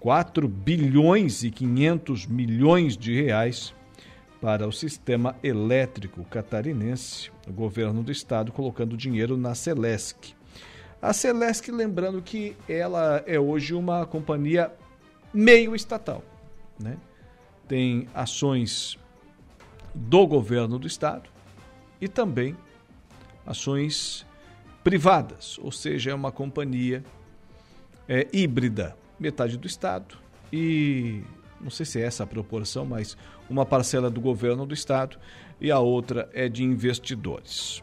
4 0.00 0.48
bilhões 0.48 1.44
e 1.44 1.50
500 1.52 2.26
milhões 2.26 2.96
de 2.96 3.22
reais 3.22 3.72
para 4.40 4.66
o 4.66 4.72
sistema 4.72 5.36
elétrico 5.44 6.24
catarinense. 6.24 7.30
O 7.46 7.52
governo 7.52 8.02
do 8.02 8.10
estado 8.10 8.50
colocando 8.50 8.96
dinheiro 8.96 9.36
na 9.36 9.54
Celesc. 9.54 10.34
A 11.00 11.12
Celesc, 11.12 11.70
lembrando 11.70 12.20
que 12.20 12.56
ela 12.68 13.22
é 13.28 13.38
hoje 13.38 13.74
uma 13.74 14.04
companhia 14.06 14.72
meio 15.32 15.76
estatal, 15.76 16.24
né? 16.80 16.96
Tem 17.68 18.08
ações 18.12 18.98
do 19.94 20.26
governo 20.26 20.78
do 20.78 20.86
estado 20.86 21.28
e 22.00 22.08
também 22.08 22.56
ações 23.46 24.26
privadas, 24.82 25.58
ou 25.58 25.70
seja, 25.70 26.10
é 26.10 26.14
uma 26.14 26.32
companhia 26.32 27.04
é, 28.08 28.26
híbrida, 28.32 28.96
metade 29.18 29.56
do 29.56 29.66
estado 29.66 30.16
e 30.52 31.22
não 31.60 31.70
sei 31.70 31.84
se 31.84 32.00
é 32.00 32.04
essa 32.04 32.24
a 32.24 32.26
proporção, 32.26 32.86
mas 32.86 33.16
uma 33.48 33.66
parcela 33.66 34.10
do 34.10 34.20
governo 34.20 34.64
do 34.64 34.72
estado 34.72 35.18
e 35.60 35.70
a 35.70 35.78
outra 35.78 36.30
é 36.32 36.48
de 36.48 36.64
investidores. 36.64 37.82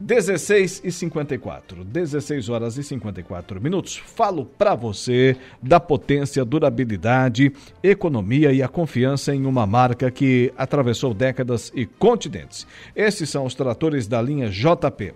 16 0.00 0.82
e 0.84 0.92
54, 0.92 1.84
16 1.84 2.48
horas 2.48 2.76
e 2.76 2.84
54 2.84 3.60
minutos. 3.60 3.96
Falo 3.96 4.44
para 4.44 4.74
você 4.74 5.36
da 5.62 5.80
potência, 5.80 6.44
durabilidade, 6.44 7.52
economia 7.82 8.52
e 8.52 8.62
a 8.62 8.68
confiança 8.68 9.34
em 9.34 9.44
uma 9.44 9.66
marca 9.66 10.10
que 10.10 10.52
atravessou 10.56 11.12
décadas 11.12 11.72
e 11.74 11.84
continentes. 11.84 12.66
Esses 12.94 13.28
são 13.28 13.44
os 13.44 13.54
tratores 13.54 14.06
da 14.06 14.22
linha 14.22 14.48
JP 14.48 15.14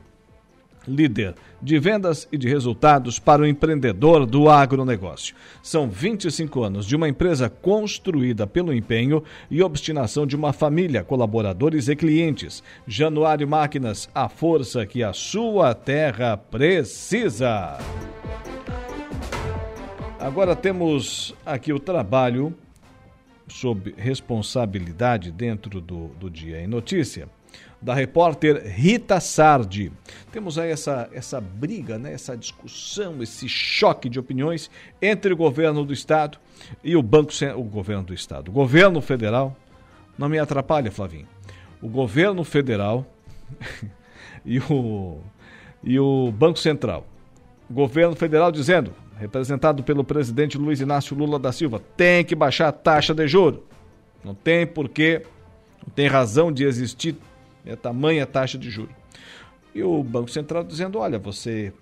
líder 0.86 1.34
de 1.60 1.78
vendas 1.78 2.28
e 2.32 2.36
de 2.36 2.48
resultados 2.48 3.18
para 3.18 3.42
o 3.42 3.46
empreendedor 3.46 4.26
do 4.26 4.48
agronegócio. 4.48 5.34
São 5.62 5.88
25 5.88 6.62
anos 6.62 6.86
de 6.86 6.96
uma 6.96 7.08
empresa 7.08 7.48
construída 7.48 8.46
pelo 8.46 8.72
empenho 8.72 9.22
e 9.50 9.62
obstinação 9.62 10.26
de 10.26 10.34
uma 10.34 10.52
família, 10.52 11.04
colaboradores 11.04 11.88
e 11.88 11.94
clientes. 11.94 12.62
Januário 12.86 13.46
Máquinas, 13.46 14.08
a 14.14 14.28
força 14.28 14.84
que 14.84 15.02
a 15.02 15.12
sua 15.12 15.74
terra 15.74 16.36
precisa. 16.36 17.78
Agora 20.18 20.54
temos 20.54 21.34
aqui 21.44 21.72
o 21.72 21.80
trabalho 21.80 22.54
sob 23.48 23.94
responsabilidade 23.96 25.30
dentro 25.30 25.80
do, 25.80 26.08
do 26.08 26.30
Dia 26.30 26.60
em 26.60 26.66
Notícia 26.66 27.28
da 27.82 27.92
repórter 27.92 28.62
Rita 28.64 29.18
Sardi. 29.18 29.92
Temos 30.30 30.56
aí 30.56 30.70
essa, 30.70 31.10
essa 31.12 31.40
briga, 31.40 31.98
né, 31.98 32.12
essa 32.12 32.36
discussão, 32.36 33.20
esse 33.20 33.48
choque 33.48 34.08
de 34.08 34.20
opiniões 34.20 34.70
entre 35.00 35.32
o 35.32 35.36
governo 35.36 35.84
do 35.84 35.92
estado 35.92 36.38
e 36.84 36.94
o 36.94 37.02
Banco 37.02 37.32
o 37.56 37.62
governo 37.64 38.04
do 38.04 38.14
estado, 38.14 38.48
o 38.48 38.52
governo 38.52 39.00
federal. 39.00 39.56
Não 40.16 40.28
me 40.28 40.38
atrapalha, 40.38 40.92
Flavinho. 40.92 41.26
O 41.80 41.88
governo 41.88 42.44
federal 42.44 43.04
e 44.44 44.60
o 44.60 45.18
e 45.82 45.98
o 45.98 46.30
Banco 46.30 46.60
Central. 46.60 47.04
O 47.68 47.74
governo 47.74 48.14
federal 48.14 48.52
dizendo, 48.52 48.94
representado 49.18 49.82
pelo 49.82 50.04
presidente 50.04 50.56
Luiz 50.56 50.80
Inácio 50.80 51.16
Lula 51.16 51.40
da 51.40 51.50
Silva, 51.50 51.82
tem 51.96 52.24
que 52.24 52.36
baixar 52.36 52.68
a 52.68 52.72
taxa 52.72 53.12
de 53.12 53.26
juro. 53.26 53.64
Não 54.22 54.34
tem 54.34 54.64
porquê, 54.64 55.22
não 55.84 55.92
tem 55.92 56.06
razão 56.06 56.52
de 56.52 56.64
existir 56.64 57.16
é 57.64 57.76
tamanha 57.76 58.26
taxa 58.26 58.58
de 58.58 58.70
juros. 58.70 58.94
E 59.74 59.82
o 59.82 60.02
Banco 60.02 60.30
Central 60.30 60.64
dizendo: 60.64 60.98
olha, 60.98 61.18
você 61.18 61.72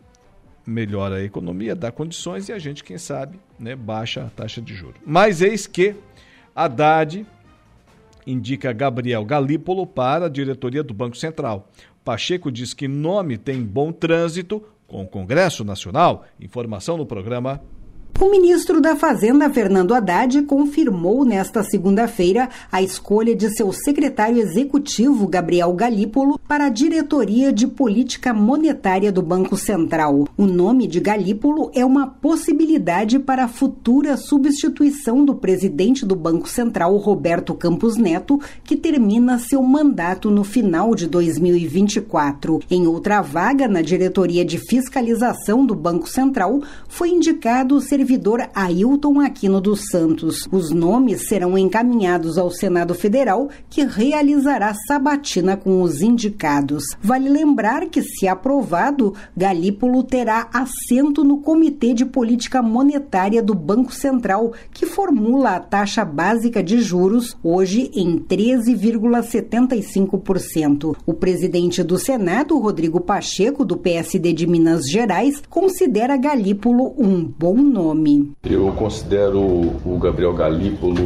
melhora 0.66 1.16
a 1.16 1.24
economia, 1.24 1.74
dá 1.74 1.90
condições 1.90 2.48
e 2.48 2.52
a 2.52 2.58
gente, 2.58 2.84
quem 2.84 2.98
sabe, 2.98 3.40
né, 3.58 3.74
baixa 3.74 4.24
a 4.24 4.30
taxa 4.30 4.60
de 4.60 4.74
juros. 4.74 5.00
Mas 5.04 5.40
eis 5.42 5.66
que 5.66 5.96
Haddad 6.54 7.26
indica 8.26 8.72
Gabriel 8.72 9.24
Galípolo 9.24 9.86
para 9.86 10.26
a 10.26 10.28
diretoria 10.28 10.82
do 10.82 10.94
Banco 10.94 11.16
Central. 11.16 11.68
Pacheco 12.04 12.50
diz 12.50 12.72
que 12.72 12.86
nome 12.86 13.36
tem 13.36 13.62
bom 13.62 13.92
trânsito 13.92 14.62
com 14.86 15.02
o 15.02 15.08
Congresso 15.08 15.64
Nacional. 15.64 16.24
Informação 16.40 16.96
no 16.96 17.06
programa 17.06 17.60
o 18.18 18.30
ministro 18.30 18.80
da 18.80 18.96
Fazenda, 18.96 19.48
Fernando 19.48 19.94
Haddad, 19.94 20.42
confirmou 20.42 21.24
nesta 21.24 21.62
segunda-feira 21.62 22.48
a 22.70 22.82
escolha 22.82 23.34
de 23.34 23.48
seu 23.56 23.72
secretário 23.72 24.38
executivo, 24.38 25.26
Gabriel 25.26 25.72
Galípolo, 25.72 26.38
para 26.46 26.66
a 26.66 26.68
diretoria 26.68 27.52
de 27.52 27.66
política 27.66 28.34
monetária 28.34 29.10
do 29.10 29.22
Banco 29.22 29.56
Central. 29.56 30.28
O 30.36 30.46
nome 30.46 30.86
de 30.86 31.00
Galípolo 31.00 31.70
é 31.74 31.84
uma 31.84 32.06
possibilidade 32.06 33.18
para 33.18 33.44
a 33.44 33.48
futura 33.48 34.16
substituição 34.16 35.24
do 35.24 35.34
presidente 35.34 36.04
do 36.04 36.14
Banco 36.14 36.48
Central, 36.48 36.96
Roberto 36.96 37.54
Campos 37.54 37.96
Neto, 37.96 38.38
que 38.62 38.76
termina 38.76 39.38
seu 39.38 39.62
mandato 39.62 40.30
no 40.30 40.44
final 40.44 40.94
de 40.94 41.06
2024. 41.06 42.60
Em 42.70 42.86
outra 42.86 43.22
vaga 43.22 43.66
na 43.66 43.80
diretoria 43.80 44.44
de 44.44 44.58
fiscalização 44.58 45.64
do 45.64 45.74
Banco 45.74 46.08
Central, 46.08 46.60
foi 46.88 47.10
indicado 47.10 47.76
o 47.76 47.80
servidor 48.00 48.48
Ailton 48.54 49.20
Aquino 49.20 49.60
dos 49.60 49.90
Santos. 49.90 50.48
Os 50.50 50.70
nomes 50.70 51.28
serão 51.28 51.58
encaminhados 51.58 52.38
ao 52.38 52.50
Senado 52.50 52.94
Federal, 52.94 53.50
que 53.68 53.84
realizará 53.84 54.72
sabatina 54.88 55.54
com 55.54 55.82
os 55.82 56.00
indicados. 56.00 56.82
Vale 57.02 57.28
lembrar 57.28 57.90
que, 57.90 58.00
se 58.00 58.26
aprovado, 58.26 59.12
Galípolo 59.36 60.02
terá 60.02 60.48
assento 60.50 61.22
no 61.22 61.42
Comitê 61.42 61.92
de 61.92 62.06
Política 62.06 62.62
Monetária 62.62 63.42
do 63.42 63.54
Banco 63.54 63.92
Central, 63.92 64.54
que 64.72 64.86
formula 64.86 65.56
a 65.56 65.60
taxa 65.60 66.02
básica 66.02 66.62
de 66.62 66.80
juros, 66.80 67.36
hoje 67.44 67.90
em 67.94 68.18
13,75%. 68.18 70.96
O 71.04 71.12
presidente 71.12 71.82
do 71.82 71.98
Senado, 71.98 72.58
Rodrigo 72.58 72.98
Pacheco, 72.98 73.62
do 73.62 73.76
PSD 73.76 74.32
de 74.32 74.46
Minas 74.46 74.88
Gerais, 74.90 75.42
considera 75.50 76.16
Galípolo 76.16 76.94
um 76.96 77.22
bom 77.22 77.56
nome 77.56 77.89
nome? 77.94 78.32
Eu 78.44 78.72
considero 78.72 79.40
o 79.40 79.98
Gabriel 80.00 80.32
Galípolo 80.32 81.00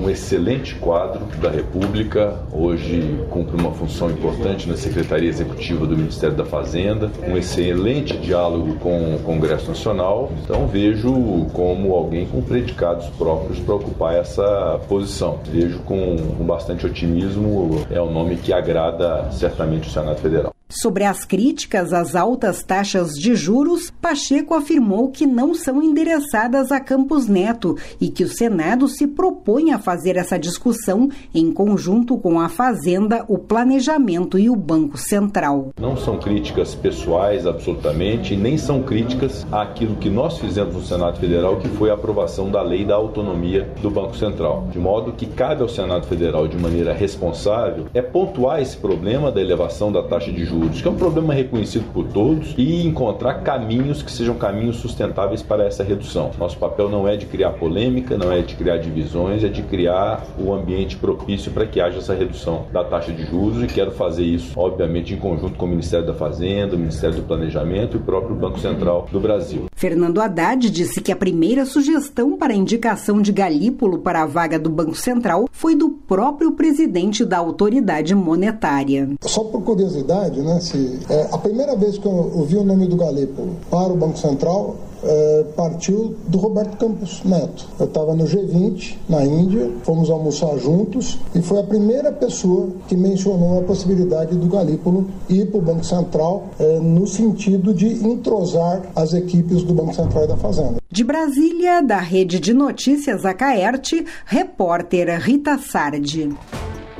um 0.00 0.08
excelente 0.08 0.74
quadro 0.76 1.24
da 1.38 1.50
República. 1.50 2.38
Hoje 2.52 3.18
cumpre 3.30 3.60
uma 3.60 3.72
função 3.72 4.10
importante 4.10 4.68
na 4.68 4.76
Secretaria 4.76 5.28
Executiva 5.28 5.86
do 5.86 5.96
Ministério 5.96 6.36
da 6.36 6.44
Fazenda, 6.44 7.10
um 7.26 7.36
excelente 7.36 8.16
diálogo 8.16 8.76
com 8.76 9.14
o 9.14 9.18
Congresso 9.20 9.68
Nacional. 9.68 10.32
Então 10.42 10.66
vejo 10.66 11.46
como 11.52 11.94
alguém 11.94 12.26
com 12.26 12.42
predicados 12.42 13.06
próprios 13.10 13.58
para 13.58 13.74
ocupar 13.74 14.14
essa 14.14 14.80
posição. 14.88 15.40
Vejo 15.44 15.78
com, 15.80 16.16
com 16.16 16.44
bastante 16.44 16.86
otimismo, 16.86 17.86
é 17.90 18.00
um 18.00 18.12
nome 18.12 18.36
que 18.36 18.52
agrada 18.52 19.30
certamente 19.32 19.88
o 19.88 19.92
Senado 19.92 20.18
Federal. 20.18 20.54
Sobre 20.70 21.02
as 21.02 21.24
críticas 21.24 21.92
às 21.92 22.14
altas 22.14 22.62
taxas 22.62 23.14
de 23.14 23.34
juros, 23.34 23.90
Pacheco 23.90 24.54
afirmou 24.54 25.10
que 25.10 25.26
não 25.26 25.52
são 25.52 25.82
endereçadas 25.82 26.70
a 26.70 26.78
Campos 26.78 27.26
Neto 27.26 27.76
e 28.00 28.08
que 28.08 28.22
o 28.22 28.28
Senado 28.28 28.86
se 28.86 29.04
propõe 29.04 29.72
a 29.72 29.80
fazer 29.80 30.16
essa 30.16 30.38
discussão 30.38 31.08
em 31.34 31.52
conjunto 31.52 32.16
com 32.16 32.38
a 32.38 32.48
Fazenda, 32.48 33.24
o 33.26 33.36
Planejamento 33.36 34.38
e 34.38 34.48
o 34.48 34.54
Banco 34.54 34.96
Central. 34.96 35.70
Não 35.76 35.96
são 35.96 36.18
críticas 36.18 36.72
pessoais, 36.72 37.48
absolutamente, 37.48 38.36
nem 38.36 38.56
são 38.56 38.80
críticas 38.80 39.44
àquilo 39.50 39.96
que 39.96 40.08
nós 40.08 40.38
fizemos 40.38 40.76
no 40.76 40.84
Senado 40.84 41.18
Federal, 41.18 41.56
que 41.56 41.68
foi 41.68 41.90
a 41.90 41.94
aprovação 41.94 42.48
da 42.48 42.62
lei 42.62 42.84
da 42.84 42.94
autonomia 42.94 43.68
do 43.82 43.90
Banco 43.90 44.16
Central. 44.16 44.68
De 44.70 44.78
modo 44.78 45.12
que 45.12 45.26
cabe 45.26 45.62
ao 45.62 45.68
Senado 45.68 46.06
Federal, 46.06 46.46
de 46.46 46.56
maneira 46.56 46.94
responsável, 46.94 47.86
é 47.92 48.00
pontuar 48.00 48.62
esse 48.62 48.76
problema 48.76 49.32
da 49.32 49.40
elevação 49.40 49.90
da 49.90 50.04
taxa 50.04 50.30
de 50.30 50.44
juros 50.44 50.59
juros, 50.60 50.82
que 50.82 50.88
é 50.88 50.90
um 50.90 50.96
problema 50.96 51.32
reconhecido 51.32 51.90
por 51.92 52.06
todos, 52.08 52.54
e 52.56 52.86
encontrar 52.86 53.42
caminhos 53.42 54.02
que 54.02 54.12
sejam 54.12 54.34
caminhos 54.34 54.76
sustentáveis 54.76 55.42
para 55.42 55.64
essa 55.64 55.82
redução. 55.82 56.30
Nosso 56.38 56.58
papel 56.58 56.88
não 56.88 57.08
é 57.08 57.16
de 57.16 57.26
criar 57.26 57.52
polêmica, 57.52 58.16
não 58.16 58.30
é 58.30 58.42
de 58.42 58.54
criar 58.54 58.78
divisões, 58.78 59.42
é 59.42 59.48
de 59.48 59.62
criar 59.62 60.24
o 60.38 60.52
ambiente 60.52 60.96
propício 60.96 61.50
para 61.50 61.66
que 61.66 61.80
haja 61.80 61.98
essa 61.98 62.14
redução 62.14 62.66
da 62.72 62.84
taxa 62.84 63.12
de 63.12 63.24
juros 63.24 63.62
e 63.62 63.66
quero 63.66 63.92
fazer 63.92 64.24
isso, 64.24 64.52
obviamente, 64.56 65.14
em 65.14 65.16
conjunto 65.16 65.56
com 65.56 65.66
o 65.66 65.68
Ministério 65.68 66.06
da 66.06 66.14
Fazenda, 66.14 66.76
o 66.76 66.78
Ministério 66.78 67.16
do 67.16 67.22
Planejamento 67.22 67.96
e 67.96 68.00
o 68.00 68.02
próprio 68.02 68.36
Banco 68.36 68.58
Central 68.58 69.06
do 69.10 69.20
Brasil. 69.20 69.66
Fernando 69.74 70.20
Haddad 70.20 70.68
disse 70.68 71.00
que 71.00 71.12
a 71.12 71.16
primeira 71.16 71.64
sugestão 71.64 72.36
para 72.36 72.52
a 72.52 72.56
indicação 72.56 73.22
de 73.22 73.32
Galípolo 73.32 73.98
para 73.98 74.22
a 74.22 74.26
vaga 74.26 74.58
do 74.58 74.68
Banco 74.68 74.94
Central 74.94 75.46
foi 75.50 75.74
do 75.74 75.90
próprio 75.90 76.52
presidente 76.52 77.24
da 77.24 77.38
autoridade 77.38 78.14
monetária. 78.14 79.08
Só 79.22 79.44
por 79.44 79.62
curiosidade, 79.62 80.40
né, 80.40 80.49
se, 80.58 80.98
é, 81.08 81.28
a 81.30 81.38
primeira 81.38 81.76
vez 81.76 81.98
que 81.98 82.06
eu 82.06 82.32
ouvi 82.34 82.56
o 82.56 82.64
nome 82.64 82.86
do 82.86 82.96
Galípolo 82.96 83.56
para 83.70 83.92
o 83.92 83.96
Banco 83.96 84.18
Central 84.18 84.76
é, 85.02 85.44
partiu 85.56 86.14
do 86.26 86.38
Roberto 86.38 86.76
Campos 86.76 87.22
Neto. 87.24 87.66
Eu 87.78 87.86
estava 87.86 88.14
no 88.14 88.24
G20, 88.24 88.96
na 89.08 89.24
Índia, 89.24 89.70
fomos 89.82 90.10
almoçar 90.10 90.56
juntos 90.58 91.18
e 91.34 91.40
foi 91.40 91.60
a 91.60 91.62
primeira 91.62 92.12
pessoa 92.12 92.68
que 92.88 92.96
mencionou 92.96 93.60
a 93.60 93.62
possibilidade 93.62 94.36
do 94.36 94.46
Galípolo 94.46 95.06
ir 95.28 95.46
para 95.46 95.58
o 95.58 95.62
Banco 95.62 95.84
Central 95.84 96.48
é, 96.58 96.78
no 96.78 97.06
sentido 97.06 97.72
de 97.72 98.06
entrosar 98.06 98.82
as 98.94 99.14
equipes 99.14 99.62
do 99.62 99.74
Banco 99.74 99.94
Central 99.94 100.24
e 100.24 100.28
da 100.28 100.36
Fazenda. 100.36 100.76
De 100.90 101.04
Brasília, 101.04 101.82
da 101.82 101.98
Rede 101.98 102.40
de 102.40 102.52
Notícias 102.52 103.24
Acaerte, 103.24 104.04
repórter 104.26 105.20
Rita 105.20 105.56
Sardi. 105.58 106.30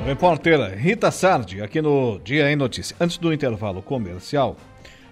Repórter 0.05 0.77
Rita 0.77 1.11
Sardi, 1.11 1.61
aqui 1.61 1.81
no 1.81 2.19
Dia 2.23 2.51
em 2.51 2.55
Notícia. 2.55 2.95
Antes 2.99 3.17
do 3.17 3.31
intervalo 3.31 3.81
comercial, 3.81 4.57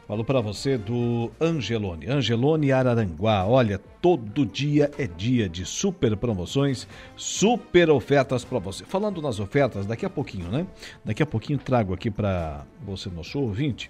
Falo 0.10 0.26
para 0.26 0.42
você 0.42 0.76
do 0.76 1.30
Angelone. 1.40 2.08
Angelone 2.10 2.72
Araranguá. 2.72 3.46
Olha, 3.46 3.80
todo 4.02 4.45
dia 4.45 4.89
é 4.97 5.06
dia 5.06 5.50
de 5.50 5.66
super 5.66 6.16
promoções, 6.16 6.88
super 7.16 7.89
ofertas 7.89 8.45
para 8.45 8.60
você. 8.60 8.86
Falando 8.86 9.22
nas 9.22 9.39
ofertas, 9.39 9.86
daqui 9.86 10.06
a 10.06 10.10
pouquinho, 10.10 10.50
né? 10.50 10.66
Daqui 11.04 11.22
a 11.22 11.26
pouquinho 11.26 11.60
trago 11.60 11.93
aqui 11.93 12.10
para 12.10 12.66
você, 12.82 13.10
nosso 13.10 13.39
ouvinte, 13.39 13.89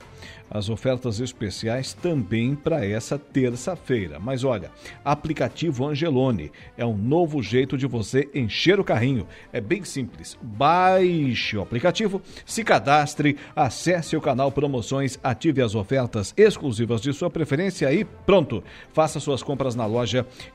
as 0.50 0.70
ofertas 0.70 1.20
especiais 1.20 1.94
também 1.94 2.56
para 2.56 2.86
essa 2.86 3.20
terça-feira. 3.20 4.20
Mas 4.20 4.44
olha, 4.44 4.72
aplicativo 5.06 5.88
Angelone 5.88 6.52
é 6.76 6.86
um 6.86 6.98
novo 6.98 7.42
jeito 7.44 7.78
de 7.78 7.86
você 7.86 8.28
encher 8.34 8.80
o 8.80 8.84
carrinho. 8.84 9.28
É 9.54 9.62
bem 9.62 9.84
simples. 9.84 10.38
Baixe 10.42 11.56
o 11.56 11.62
aplicativo, 11.62 12.22
se 12.46 12.64
cadastre, 12.64 13.38
acesse 13.56 14.16
o 14.16 14.22
canal 14.22 14.52
Promoções, 14.52 15.20
ative 15.24 15.62
as 15.62 15.76
ofertas 15.76 16.34
exclusivas 16.36 17.02
de 17.02 17.14
sua 17.14 17.30
preferência 17.30 17.94
e 17.94 18.04
pronto. 18.04 18.64
Faça 18.92 19.20
suas 19.20 19.44
compras 19.44 19.76
na 19.76 19.86
loja, 19.86 19.99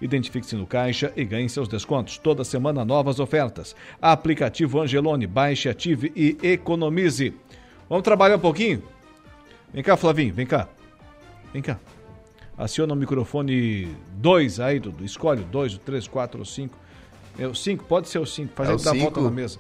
identifique-se 0.01 0.57
no 0.57 0.67
caixa 0.67 1.13
e 1.17 1.25
ganhe 1.25 1.49
seus 1.49 1.69
descontos. 1.69 2.19
Toda 2.19 2.45
semana 2.45 2.85
novas 2.85 3.19
ofertas. 3.21 3.75
Aplicativo 4.01 4.81
Angelone, 4.81 5.27
baixe, 5.27 5.69
ative 5.69 6.13
e 6.15 6.37
economize. 6.43 7.35
Vamos 7.89 8.05
trabalhar 8.05 8.37
um 8.37 8.41
pouquinho? 8.41 8.83
Vem 9.73 9.83
cá, 9.83 9.97
Flavinho, 9.97 10.33
vem 10.33 10.47
cá. 10.47 10.69
Vem 11.53 11.63
cá. 11.63 11.79
Aciona 12.57 12.93
o 12.93 12.97
microfone 12.97 13.89
2 14.13 14.61
aí, 14.61 14.79
Dudu. 14.79 15.05
Escolhe 15.05 15.43
o 15.43 15.45
2, 15.45 15.75
o 15.75 15.79
3, 15.81 16.07
4 16.07 16.39
ou 16.39 16.45
5. 16.45 16.79
O 17.51 17.55
5, 17.55 17.85
pode 17.85 18.09
ser 18.09 18.19
o 18.21 18.27
5. 18.27 18.53
Faz 18.55 18.69
é 18.69 18.73
ele 18.73 18.83
dar 18.83 18.95
volta 18.95 19.21
na 19.21 19.31
mesa. 19.31 19.59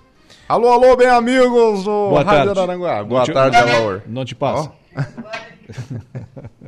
Alô, 0.48 0.68
alô, 0.68 0.96
bem 0.96 1.08
amigos 1.08 1.84
do 1.84 1.90
Boa 2.10 2.22
Rádio 2.22 2.54
tarde. 2.54 2.60
Aranguá. 2.70 3.02
Boa 3.02 3.24
te- 3.24 3.32
tarde, 3.32 3.56
Alaor. 3.56 4.02
Não 4.06 4.24
te 4.24 4.34
passa. 4.34 4.72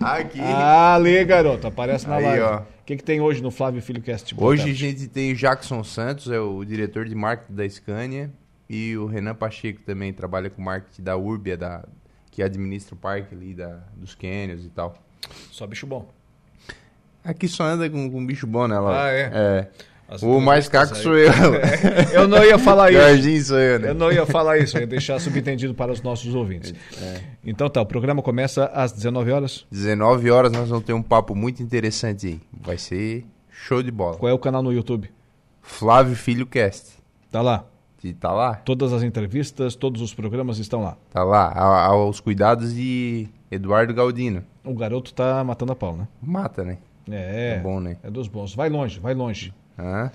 Aqui. 0.00 0.40
Ah, 0.40 0.94
ali, 0.94 1.24
garoto. 1.24 1.66
Aparece 1.66 2.06
na 2.08 2.16
Aí, 2.16 2.24
live. 2.24 2.42
ó. 2.42 2.58
O 2.60 2.84
que, 2.84 2.96
que 2.96 3.04
tem 3.04 3.20
hoje 3.20 3.42
no 3.42 3.50
Flávio 3.50 3.80
Filho 3.80 4.02
Cast? 4.02 4.34
Hoje 4.36 4.70
a 4.70 4.74
gente 4.74 5.08
tem 5.08 5.32
o 5.32 5.36
Jackson 5.36 5.82
Santos, 5.82 6.30
é 6.30 6.38
o 6.38 6.62
diretor 6.64 7.06
de 7.06 7.14
marketing 7.14 7.54
da 7.54 7.68
Scania, 7.68 8.30
e 8.68 8.96
o 8.96 9.06
Renan 9.06 9.34
Pacheco 9.34 9.80
também 9.82 10.12
trabalha 10.12 10.50
com 10.50 10.60
marketing 10.60 11.02
da 11.02 11.16
Urbia, 11.16 11.56
da, 11.56 11.84
que 12.30 12.42
administra 12.42 12.94
o 12.94 12.98
parque 12.98 13.34
ali 13.34 13.54
da, 13.54 13.80
dos 13.96 14.14
Canyons 14.14 14.64
e 14.64 14.68
tal. 14.68 14.94
Só 15.50 15.66
bicho 15.66 15.86
bom. 15.86 16.10
Aqui 17.24 17.48
só 17.48 17.64
anda 17.64 17.88
com, 17.88 18.10
com 18.10 18.26
bicho 18.26 18.46
bom, 18.46 18.68
né, 18.68 18.78
Laura? 18.78 19.02
Ah, 19.04 19.10
é? 19.10 19.30
É. 19.32 19.68
As 20.08 20.22
O 20.22 20.38
mais 20.40 20.68
caco 20.68 20.94
aí. 20.94 21.00
sou 21.02 21.16
eu. 21.16 21.30
É, 21.32 22.10
eu 22.16 22.28
não 22.28 22.44
ia 22.44 22.58
falar 22.58 22.90
isso. 22.92 23.00
Jorginho 23.00 23.42
sou 23.44 23.58
eu, 23.58 23.78
né? 23.80 23.88
Eu 23.90 23.94
não 23.94 24.12
ia 24.12 24.26
falar 24.26 24.58
isso, 24.58 24.76
eu 24.76 24.82
ia 24.82 24.86
deixar 24.86 25.18
subentendido 25.18 25.74
para 25.74 25.90
os 25.90 26.02
nossos 26.02 26.34
ouvintes. 26.34 26.74
Então 27.44 27.68
tá, 27.70 27.80
o 27.80 27.86
programa 27.86 28.22
começa 28.22 28.66
às 28.66 28.92
19 28.92 29.30
horas. 29.32 29.66
19 29.70 30.30
horas 30.30 30.52
nós 30.52 30.68
vamos 30.68 30.84
ter 30.84 30.92
um 30.92 31.02
papo 31.02 31.34
muito 31.34 31.62
interessante 31.62 32.26
aí. 32.26 32.40
Vai 32.52 32.76
ser 32.78 33.24
show 33.50 33.82
de 33.82 33.90
bola. 33.90 34.16
Qual 34.16 34.28
é 34.30 34.32
o 34.34 34.38
canal 34.38 34.62
no 34.62 34.72
YouTube? 34.72 35.10
Flávio 35.62 36.14
Filho 36.14 36.46
Cast. 36.46 36.90
Tá 37.30 37.40
lá. 37.40 37.64
E 38.02 38.12
tá 38.12 38.30
lá? 38.30 38.56
Todas 38.56 38.92
as 38.92 39.02
entrevistas, 39.02 39.74
todos 39.74 40.02
os 40.02 40.12
programas 40.12 40.58
estão 40.58 40.82
lá. 40.82 40.98
Tá 41.10 41.24
lá, 41.24 41.46
a- 41.48 41.86
aos 41.86 42.20
cuidados 42.20 42.74
de 42.74 43.26
Eduardo 43.50 43.94
Galdino. 43.94 44.44
O 44.62 44.74
garoto 44.74 45.14
tá 45.14 45.42
matando 45.42 45.72
a 45.72 45.76
pau, 45.76 45.96
né? 45.96 46.06
Mata, 46.22 46.62
né? 46.62 46.76
É. 47.10 47.54
É 47.56 47.60
bom, 47.60 47.80
né? 47.80 47.96
É 48.02 48.10
dos 48.10 48.28
bons. 48.28 48.54
Vai 48.54 48.68
longe, 48.68 49.00
vai 49.00 49.14
longe. 49.14 49.54
Hã? 49.78 50.10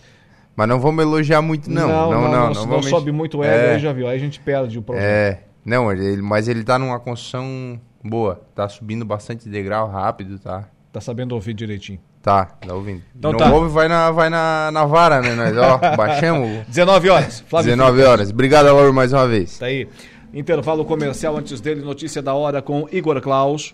Mas 0.56 0.68
não 0.68 0.80
vamos 0.80 1.02
elogiar 1.04 1.42
muito, 1.42 1.70
não. 1.70 1.88
não, 1.88 2.12
Não, 2.12 2.22
não. 2.22 2.22
não, 2.32 2.32
não, 2.48 2.54
não 2.54 2.68
vamos- 2.68 2.90
sobe 2.90 3.12
muito 3.12 3.38
o 3.40 3.44
ego, 3.44 3.54
É, 3.54 3.74
aí 3.76 3.80
já 3.80 3.94
viu. 3.94 4.08
Aí 4.08 4.18
a 4.18 4.20
gente 4.20 4.40
perde 4.40 4.78
o 4.78 4.82
projeto. 4.82 5.04
É, 5.06 5.40
não, 5.64 5.92
ele, 5.92 6.22
mas 6.22 6.48
ele 6.48 6.64
tá 6.64 6.78
numa 6.78 7.00
construção 7.00 7.80
boa. 8.04 8.42
Tá 8.56 8.68
subindo 8.68 9.06
bastante 9.06 9.48
degrau 9.48 9.88
rápido, 9.90 10.38
tá? 10.40 10.66
Tá 10.92 11.00
sabendo 11.00 11.34
ouvir 11.34 11.54
direitinho. 11.54 12.00
Tá, 12.22 12.46
tá 12.46 12.74
ouvindo. 12.74 13.02
Então 13.16 13.32
não 13.32 13.40
tá. 13.40 13.50
ouve, 13.54 13.70
vai 13.72 13.88
na, 13.88 14.12
vai 14.12 14.30
na, 14.30 14.70
na 14.74 14.86
vara, 14.86 15.22
né? 15.22 15.34
Nós, 15.34 15.56
ó, 15.58 15.78
baixamos. 15.96 16.66
19 16.68 17.10
horas. 17.10 17.40
Flávio 17.48 17.72
19 17.72 17.98
Filho. 17.98 18.10
horas. 18.10 18.30
Obrigado, 18.32 18.66
Lauro, 18.66 18.94
mais 18.94 19.14
uma 19.14 19.26
vez. 19.28 19.58
Tá 19.58 19.68
aí. 19.68 19.88
Intervalo 20.34 20.84
comercial 20.84 21.38
antes 21.38 21.62
dele, 21.62 21.82
notícia 21.82 22.22
da 22.22 22.34
hora 22.34 22.62
com 22.62 22.88
Igor 22.92 23.20
Klaus. 23.22 23.74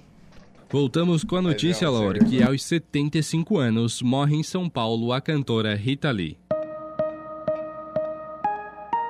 Voltamos 0.75 1.23
com 1.23 1.37
a 1.37 1.41
notícia, 1.41 1.89
Laura, 1.89 2.19
que 2.19 2.43
aos 2.43 2.61
75 2.61 3.57
anos 3.57 4.01
morre 4.01 4.35
em 4.35 4.43
São 4.43 4.69
Paulo 4.69 5.13
a 5.13 5.21
cantora 5.21 5.73
Rita 5.73 6.11
Lee. 6.11 6.37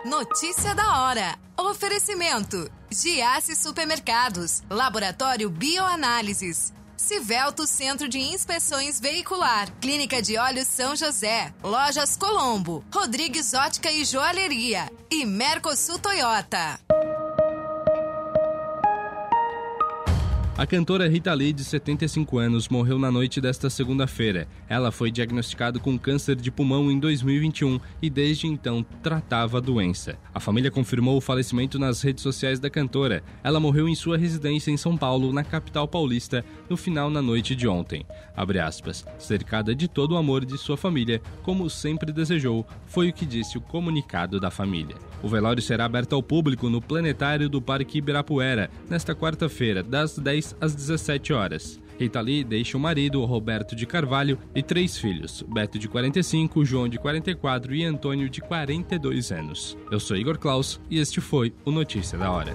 Notícia 0.05 0.75
da 0.75 1.01
hora. 1.01 1.35
Oferecimento: 1.57 2.69
Giasse 2.91 3.55
Supermercados, 3.55 4.61
Laboratório 4.69 5.49
Bioanálises, 5.49 6.71
Civelto 6.95 7.65
Centro 7.65 8.07
de 8.07 8.19
Inspeções 8.19 8.99
Veicular, 8.99 9.71
Clínica 9.81 10.21
de 10.21 10.37
Olhos 10.37 10.67
São 10.67 10.95
José, 10.95 11.51
Lojas 11.63 12.15
Colombo, 12.15 12.85
Rodrigues 12.93 13.55
Ótica 13.55 13.91
e 13.91 14.05
Joalheria. 14.05 14.87
E 15.09 15.25
Mercosul 15.25 15.97
Toyota. 15.97 16.79
A 20.57 20.65
cantora 20.65 21.05
Rita 21.05 21.33
Lee, 21.33 21.51
de 21.51 21.65
75 21.65 22.37
anos, 22.37 22.69
morreu 22.69 22.97
na 22.97 23.11
noite 23.11 23.41
desta 23.41 23.69
segunda-feira. 23.69 24.47
Ela 24.69 24.89
foi 24.89 25.11
diagnosticada 25.11 25.79
com 25.79 25.99
câncer 25.99 26.37
de 26.37 26.49
pulmão 26.49 26.89
em 26.89 26.97
2021 26.97 27.77
e 28.01 28.09
desde 28.09 28.47
então 28.47 28.81
tratava 29.03 29.57
a 29.57 29.61
doença. 29.61 30.17
A 30.33 30.39
família 30.39 30.71
confirmou 30.71 31.17
o 31.17 31.21
falecimento 31.21 31.77
nas 31.77 32.01
redes 32.01 32.23
sociais 32.23 32.57
da 32.57 32.69
cantora. 32.69 33.21
Ela 33.43 33.59
morreu 33.59 33.89
em 33.89 33.95
sua 33.95 34.17
residência 34.17 34.71
em 34.71 34.77
São 34.77 34.95
Paulo, 34.95 35.33
na 35.33 35.43
capital 35.43 35.89
paulista, 35.89 36.45
no 36.69 36.77
final 36.77 37.09
na 37.09 37.21
noite 37.21 37.53
de 37.53 37.67
ontem. 37.67 38.05
Aspas, 38.65 39.05
cercada 39.19 39.75
de 39.75 39.89
todo 39.89 40.13
o 40.13 40.17
amor 40.17 40.45
de 40.45 40.57
sua 40.57 40.77
família, 40.77 41.21
como 41.43 41.69
sempre 41.69 42.13
desejou, 42.13 42.65
foi 42.85 43.09
o 43.09 43.13
que 43.13 43.25
disse 43.25 43.57
o 43.57 43.61
comunicado 43.61 44.39
da 44.39 44.49
família. 44.49 44.95
O 45.21 45.27
velório 45.27 45.61
será 45.61 45.83
aberto 45.85 46.13
ao 46.13 46.23
público 46.23 46.69
no 46.69 46.81
planetário 46.81 47.49
do 47.49 47.61
Parque 47.61 47.97
Ibirapuera, 47.97 48.69
nesta 48.89 49.13
quarta-feira, 49.13 49.83
das 49.83 50.17
10 50.17 50.44
às 50.59 50.75
17 50.75 51.31
horas. 51.31 51.79
Rita 51.97 52.19
Lee 52.19 52.43
deixa 52.43 52.77
o 52.77 52.79
marido, 52.79 53.23
Roberto 53.23 53.75
de 53.75 53.85
Carvalho, 53.85 54.37
e 54.53 54.61
três 54.61 54.97
filhos, 54.97 55.43
Beto 55.47 55.79
de 55.79 55.87
45, 55.87 56.65
João 56.65 56.89
de 56.89 56.99
44 56.99 57.73
e 57.73 57.85
Antônio 57.85 58.29
de 58.29 58.41
42 58.41 59.31
anos. 59.31 59.77
Eu 59.89 59.99
sou 59.99 60.17
Igor 60.17 60.37
Klaus 60.37 60.79
e 60.89 60.99
este 60.99 61.21
foi 61.21 61.53
o 61.63 61.71
Notícia 61.71 62.17
da 62.17 62.29
Hora. 62.31 62.53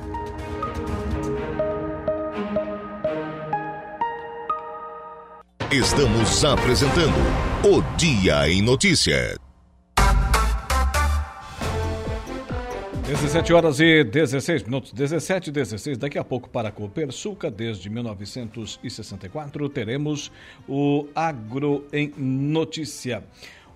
Estamos 5.70 6.44
apresentando 6.44 7.14
o 7.64 7.80
Dia 7.96 8.48
em 8.50 8.60
Notícia. 8.60 9.36
17 13.10 13.52
horas 13.52 13.80
e 13.80 14.04
16 14.04 14.62
minutos, 14.62 14.92
17 14.92 15.50
e 15.50 15.52
16. 15.52 15.98
Daqui 15.98 16.16
a 16.16 16.22
pouco 16.22 16.48
para 16.48 16.68
a 16.68 16.70
Copersuca, 16.70 17.50
desde 17.50 17.90
1964, 17.90 19.68
teremos 19.68 20.30
o 20.68 21.08
Agro 21.12 21.84
em 21.92 22.12
Notícia. 22.16 23.24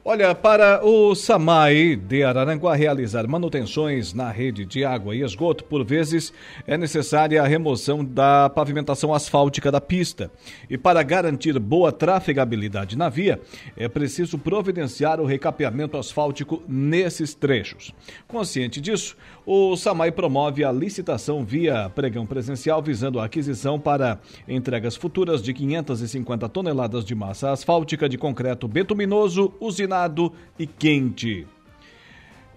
Olha, 0.07 0.35
para 0.35 0.85
o 0.85 1.15
SAMAI 1.15 1.97
de 1.97 2.23
Araranguá 2.23 2.75
realizar 2.75 3.27
manutenções 3.27 4.13
na 4.13 4.31
rede 4.31 4.67
de 4.67 4.85
água 4.85 5.17
e 5.17 5.23
esgoto, 5.23 5.65
por 5.65 5.83
vezes 5.83 6.31
é 6.67 6.77
necessária 6.77 7.43
a 7.43 7.47
remoção 7.47 8.05
da 8.05 8.51
pavimentação 8.51 9.15
asfáltica 9.15 9.73
da 9.73 9.81
pista. 9.81 10.31
E 10.69 10.77
para 10.77 11.03
garantir 11.03 11.59
boa 11.59 11.91
trafegabilidade 11.91 12.99
na 12.99 13.09
via, 13.09 13.41
é 13.79 13.89
preciso 13.89 14.37
providenciar 14.37 15.23
o 15.23 15.25
recapeamento 15.25 15.97
asfáltico 15.97 16.63
nesses 16.69 17.33
trechos. 17.33 17.91
Consciente 18.29 18.83
disso, 18.83 19.17
o 19.47 19.75
SAMAI 19.75 20.13
promove 20.13 20.63
a 20.65 20.71
licitação 20.71 21.47
via 21.47 21.89
pregão 21.89 22.27
presencial 22.27 22.83
visando 22.83 23.19
a 23.19 23.25
aquisição 23.25 23.81
para 23.81 24.21
entregas 24.47 24.97
futuras 24.97 25.43
de 25.43 25.55
550 25.55 26.47
toneladas 26.51 27.07
de 27.07 27.15
massa 27.15 27.53
asfáltica 27.53 28.07
de 28.07 28.19
concreto 28.19 28.69
betuminoso, 28.69 29.51
usinado 29.95 30.33
e 30.59 30.67
quente. 30.67 31.47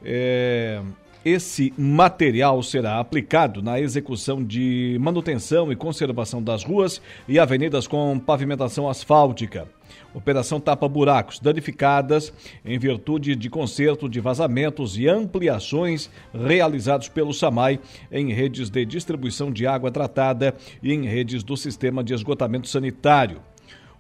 É, 0.04 0.82
esse 1.24 1.74
material 1.78 2.62
será 2.64 3.00
aplicado 3.00 3.62
na 3.62 3.80
execução 3.80 4.44
de 4.44 4.98
manutenção 5.00 5.72
e 5.72 5.76
conservação 5.76 6.42
das 6.42 6.64
ruas 6.64 7.02
e 7.28 7.38
avenidas 7.38 7.88
com 7.88 8.18
pavimentação 8.20 8.90
asfáltica. 8.90 9.68
Operação 10.14 10.60
Tapa 10.60 10.88
Buracos, 10.88 11.40
danificadas 11.40 12.34
em 12.66 12.80
virtude 12.80 13.36
de 13.36 13.50
conserto 13.50 14.10
de 14.10 14.20
vazamentos 14.20 14.98
e 14.98 15.08
ampliações 15.08 16.10
realizados 16.34 17.08
pelo 17.08 17.34
SAMAI 17.34 17.80
em 18.12 18.34
redes 18.34 18.70
de 18.70 18.86
distribuição 18.86 19.52
de 19.52 19.68
água 19.68 19.92
tratada 19.92 20.56
e 20.82 20.92
em 20.92 21.06
redes 21.06 21.44
do 21.44 21.56
sistema 21.56 22.04
de 22.04 22.14
esgotamento 22.14 22.68
sanitário. 22.68 23.42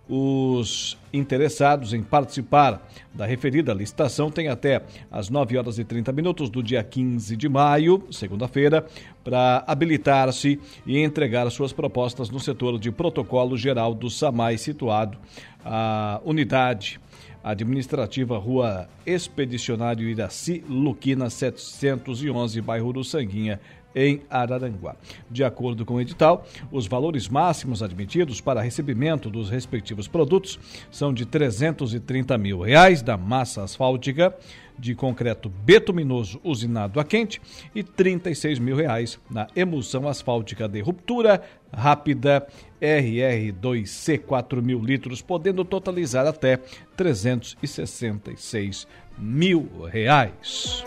Os 0.10 0.98
interessados 1.12 1.94
em 1.94 2.02
participar 2.02 2.88
da 3.14 3.26
referida 3.26 3.74
licitação 3.74 4.32
têm 4.32 4.48
até 4.48 4.82
às 5.12 5.30
9 5.30 5.58
horas 5.58 5.80
e 5.80 5.84
30 5.84 6.12
minutos 6.14 6.50
do 6.50 6.64
dia 6.64 6.84
15 6.84 7.36
de 7.36 7.50
maio, 7.50 8.04
segunda-feira, 8.12 8.86
para 9.24 9.64
habilitar-se 9.68 10.60
e 10.86 11.00
entregar 11.00 11.50
suas 11.50 11.74
propostas 11.74 12.30
no 12.30 12.40
setor 12.40 12.80
de 12.80 12.92
protocolo 12.92 13.58
geral 13.58 13.94
do 13.94 14.10
SAMAI, 14.10 14.58
situado 14.58 15.18
a 15.66 16.22
unidade 16.24 17.00
administrativa 17.44 18.38
Rua 18.38 18.90
Expedicionário 19.06 20.08
Iraci, 20.08 20.64
Luquina 20.68 21.30
711, 21.30 22.62
bairro 22.62 22.88
Uruçanguinha, 22.88 23.60
em 23.98 24.22
Araranguá. 24.30 24.96
De 25.30 25.44
acordo 25.44 25.84
com 25.84 25.96
o 25.96 26.02
edital, 26.02 26.46
os 26.72 26.86
valores 26.86 27.28
máximos 27.28 27.82
admitidos 27.82 28.40
para 28.40 28.62
recebimento 28.62 29.28
dos 29.28 29.50
respectivos 29.50 30.08
produtos 30.08 30.60
são 30.92 31.12
de 31.12 31.26
330 31.26 32.38
mil 32.38 32.62
reais 32.62 33.02
da 33.02 33.18
massa 33.18 33.64
asfáltica 33.64 34.38
de 34.78 34.94
concreto 34.94 35.50
betuminoso 35.50 36.40
usinado 36.44 37.00
a 37.00 37.04
quente 37.04 37.42
e 37.74 37.82
36 37.82 38.60
mil 38.60 38.76
reais 38.76 39.20
na 39.32 39.48
emulsão 39.56 40.08
asfáltica 40.08 40.70
de 40.70 40.80
ruptura 40.80 41.42
rápida 41.74 42.46
RR2C 42.80 44.20
4 44.20 44.62
mil 44.62 44.80
litros, 44.80 45.24
podendo 45.24 45.66
totalizar 45.66 46.28
até 46.28 46.58
366 46.96 48.88
mil 49.18 49.68
reais. 49.92 50.86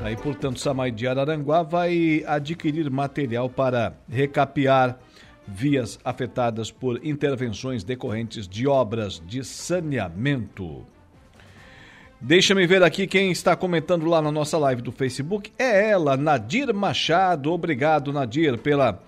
Aí, 0.00 0.16
portanto, 0.16 0.60
Samai 0.60 0.90
de 0.90 1.06
Araranguá 1.06 1.62
vai 1.62 2.22
adquirir 2.26 2.90
material 2.90 3.48
para 3.48 3.94
recapear 4.08 4.98
vias 5.46 5.98
afetadas 6.04 6.70
por 6.70 7.04
intervenções 7.04 7.84
decorrentes 7.84 8.48
de 8.48 8.66
obras 8.66 9.22
de 9.24 9.44
saneamento. 9.44 10.84
Deixa-me 12.20 12.66
ver 12.66 12.82
aqui 12.82 13.06
quem 13.06 13.30
está 13.30 13.54
comentando 13.54 14.06
lá 14.06 14.22
na 14.22 14.32
nossa 14.32 14.56
live 14.56 14.80
do 14.80 14.90
Facebook. 14.90 15.52
É 15.58 15.90
ela, 15.90 16.16
Nadir 16.16 16.72
Machado. 16.72 17.52
Obrigado, 17.52 18.12
Nadir, 18.12 18.56
pela 18.56 18.98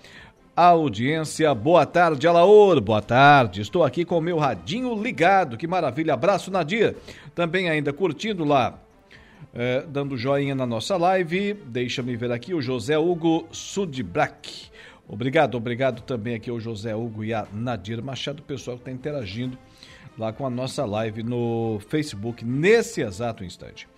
audiência. 0.54 1.54
Boa 1.54 1.86
tarde, 1.86 2.28
Alaor. 2.28 2.80
Boa 2.80 3.00
tarde. 3.00 3.62
Estou 3.62 3.82
aqui 3.82 4.04
com 4.04 4.18
o 4.18 4.20
meu 4.20 4.36
radinho 4.36 4.94
ligado. 5.02 5.56
Que 5.56 5.66
maravilha. 5.66 6.12
Abraço, 6.12 6.50
Nadir. 6.50 6.94
Também 7.34 7.70
ainda 7.70 7.92
curtindo 7.92 8.44
lá 8.44 8.78
é, 9.58 9.86
dando 9.88 10.18
joinha 10.18 10.54
na 10.54 10.66
nossa 10.66 10.98
live. 10.98 11.54
Deixa-me 11.54 12.14
ver 12.14 12.30
aqui 12.30 12.52
o 12.52 12.60
José 12.60 12.98
Hugo 12.98 13.48
Sudbrack. 13.50 14.68
Obrigado, 15.08 15.56
obrigado 15.56 16.02
também 16.02 16.34
aqui 16.34 16.50
ao 16.50 16.60
José 16.60 16.94
Hugo 16.94 17.24
e 17.24 17.32
a 17.32 17.46
Nadir 17.52 18.02
Machado, 18.02 18.42
pessoal 18.42 18.76
que 18.76 18.82
está 18.82 18.90
interagindo 18.90 19.56
lá 20.18 20.32
com 20.32 20.46
a 20.46 20.50
nossa 20.50 20.84
live 20.84 21.22
no 21.22 21.80
Facebook 21.88 22.44
nesse 22.44 23.00
exato 23.00 23.44
instante. 23.44 23.88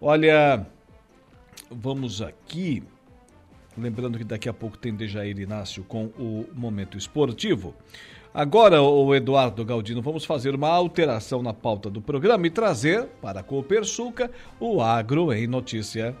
Olha, 0.00 0.64
vamos 1.68 2.22
aqui. 2.22 2.82
Lembrando 3.76 4.16
que 4.18 4.24
daqui 4.24 4.48
a 4.48 4.52
pouco 4.52 4.78
tem 4.78 4.94
Dejair 4.94 5.38
Inácio 5.38 5.82
com 5.84 6.06
o 6.18 6.46
Momento 6.54 6.96
Esportivo. 6.96 7.74
Agora, 8.32 8.80
o 8.80 9.12
Eduardo 9.14 9.64
Galdino, 9.64 10.00
vamos 10.00 10.24
fazer 10.24 10.54
uma 10.54 10.68
alteração 10.68 11.42
na 11.42 11.52
pauta 11.52 11.90
do 11.90 12.00
programa 12.00 12.46
e 12.46 12.50
trazer 12.50 13.06
para 13.20 13.40
a 13.40 13.42
Copersuca 13.42 14.30
o 14.60 14.80
Agro 14.80 15.32
em 15.32 15.48
Notícia. 15.48 16.14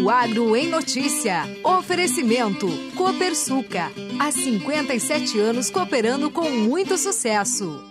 O 0.00 0.08
Agro 0.08 0.56
em 0.56 0.68
Notícia. 0.68 1.42
Oferecimento. 1.62 2.66
Copersuca. 2.96 3.90
Há 4.18 4.32
57 4.32 5.38
anos 5.38 5.70
cooperando 5.70 6.30
com 6.30 6.48
muito 6.50 6.96
sucesso. 6.96 7.84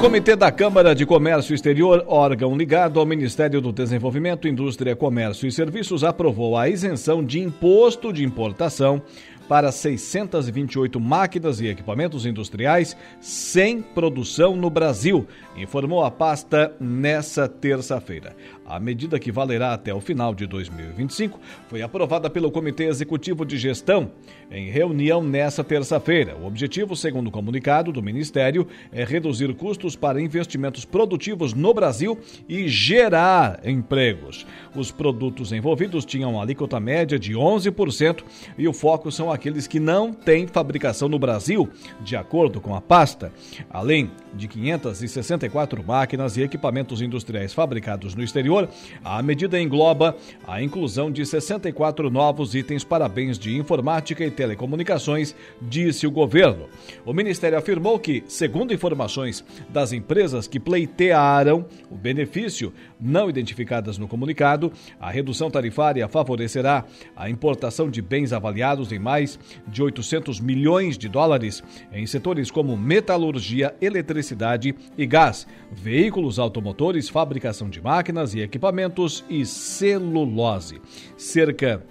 Comitê 0.00 0.36
da 0.36 0.52
Câmara 0.52 0.94
de 0.94 1.04
Comércio 1.04 1.52
Exterior, 1.52 2.04
órgão 2.06 2.56
ligado 2.56 3.00
ao 3.00 3.04
Ministério 3.04 3.60
do 3.60 3.72
Desenvolvimento, 3.72 4.46
Indústria, 4.46 4.94
Comércio 4.94 5.48
e 5.48 5.50
Serviços, 5.50 6.04
aprovou 6.04 6.56
a 6.56 6.68
isenção 6.68 7.22
de 7.22 7.40
imposto 7.40 8.12
de 8.12 8.24
importação 8.24 9.02
para 9.48 9.72
628 9.72 11.00
máquinas 11.00 11.60
e 11.60 11.66
equipamentos 11.66 12.26
industriais 12.26 12.96
sem 13.20 13.82
produção 13.82 14.54
no 14.54 14.70
Brasil, 14.70 15.26
informou 15.56 16.04
a 16.04 16.10
pasta 16.10 16.72
nessa 16.78 17.48
terça-feira. 17.48 18.36
A 18.68 18.78
medida 18.78 19.18
que 19.18 19.32
valerá 19.32 19.72
até 19.72 19.94
o 19.94 20.00
final 20.00 20.34
de 20.34 20.46
2025 20.46 21.40
foi 21.68 21.80
aprovada 21.80 22.28
pelo 22.28 22.50
Comitê 22.50 22.84
Executivo 22.84 23.46
de 23.46 23.56
Gestão 23.56 24.10
em 24.50 24.70
reunião 24.70 25.22
nessa 25.22 25.64
terça-feira. 25.64 26.36
O 26.36 26.46
objetivo, 26.46 26.94
segundo 26.94 27.28
o 27.28 27.30
comunicado 27.30 27.90
do 27.90 28.02
Ministério, 28.02 28.66
é 28.92 29.04
reduzir 29.04 29.54
custos 29.54 29.96
para 29.96 30.20
investimentos 30.20 30.84
produtivos 30.84 31.54
no 31.54 31.72
Brasil 31.72 32.18
e 32.46 32.68
gerar 32.68 33.60
empregos. 33.64 34.46
Os 34.76 34.90
produtos 34.90 35.50
envolvidos 35.50 36.04
tinham 36.04 36.38
alíquota 36.38 36.78
média 36.78 37.18
de 37.18 37.32
11% 37.32 38.22
e 38.58 38.68
o 38.68 38.72
foco 38.74 39.10
são 39.10 39.32
aqueles 39.32 39.66
que 39.66 39.80
não 39.80 40.12
têm 40.12 40.46
fabricação 40.46 41.08
no 41.08 41.18
Brasil, 41.18 41.70
de 42.02 42.16
acordo 42.16 42.60
com 42.60 42.74
a 42.74 42.82
pasta. 42.82 43.32
Além 43.70 44.10
de 44.34 44.46
564 44.46 45.82
máquinas 45.82 46.36
e 46.36 46.42
equipamentos 46.42 47.00
industriais 47.00 47.54
fabricados 47.54 48.14
no 48.14 48.22
exterior, 48.22 48.57
a 49.04 49.22
medida 49.22 49.60
engloba 49.60 50.16
a 50.46 50.62
inclusão 50.62 51.10
de 51.10 51.24
64 51.26 52.10
novos 52.10 52.54
itens 52.54 52.84
para 52.84 53.08
bens 53.08 53.38
de 53.38 53.56
informática 53.56 54.24
e 54.24 54.30
telecomunicações, 54.30 55.34
disse 55.60 56.06
o 56.06 56.10
governo. 56.10 56.66
O 57.04 57.12
ministério 57.12 57.58
afirmou 57.58 57.98
que, 57.98 58.24
segundo 58.26 58.72
informações 58.72 59.44
das 59.68 59.92
empresas 59.92 60.46
que 60.46 60.58
pleitearam 60.58 61.66
o 61.90 61.94
benefício, 61.94 62.72
não 63.00 63.28
identificadas 63.28 63.98
no 63.98 64.08
comunicado, 64.08 64.72
a 65.00 65.10
redução 65.10 65.50
tarifária 65.50 66.08
favorecerá 66.08 66.84
a 67.16 67.28
importação 67.28 67.90
de 67.90 68.00
bens 68.00 68.32
avaliados 68.32 68.92
em 68.92 68.98
mais 68.98 69.38
de 69.66 69.82
800 69.82 70.40
milhões 70.40 70.96
de 70.96 71.08
dólares 71.08 71.62
em 71.92 72.06
setores 72.06 72.50
como 72.50 72.76
metalurgia, 72.76 73.74
eletricidade 73.80 74.74
e 74.96 75.06
gás, 75.06 75.46
veículos 75.70 76.38
automotores, 76.38 77.08
fabricação 77.08 77.68
de 77.68 77.80
máquinas 77.80 78.34
e 78.34 78.42
equipamentos 78.48 79.22
e 79.28 79.44
celulose. 79.44 80.80
Cerca 81.16 81.84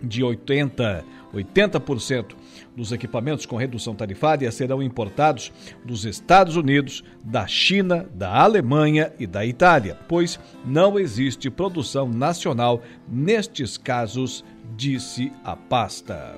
de 0.00 0.22
80, 0.22 1.04
80% 1.34 2.34
dos 2.76 2.92
equipamentos 2.92 3.46
com 3.46 3.56
redução 3.56 3.94
tarifária 3.94 4.52
serão 4.52 4.80
importados 4.80 5.50
dos 5.84 6.04
Estados 6.04 6.54
Unidos, 6.54 7.02
da 7.24 7.46
China, 7.46 8.06
da 8.14 8.40
Alemanha 8.40 9.12
e 9.18 9.26
da 9.26 9.44
Itália, 9.44 9.98
pois 10.06 10.38
não 10.64 10.98
existe 10.98 11.50
produção 11.50 12.08
nacional 12.08 12.82
nestes 13.08 13.76
casos, 13.76 14.44
disse 14.76 15.32
a 15.42 15.56
pasta. 15.56 16.34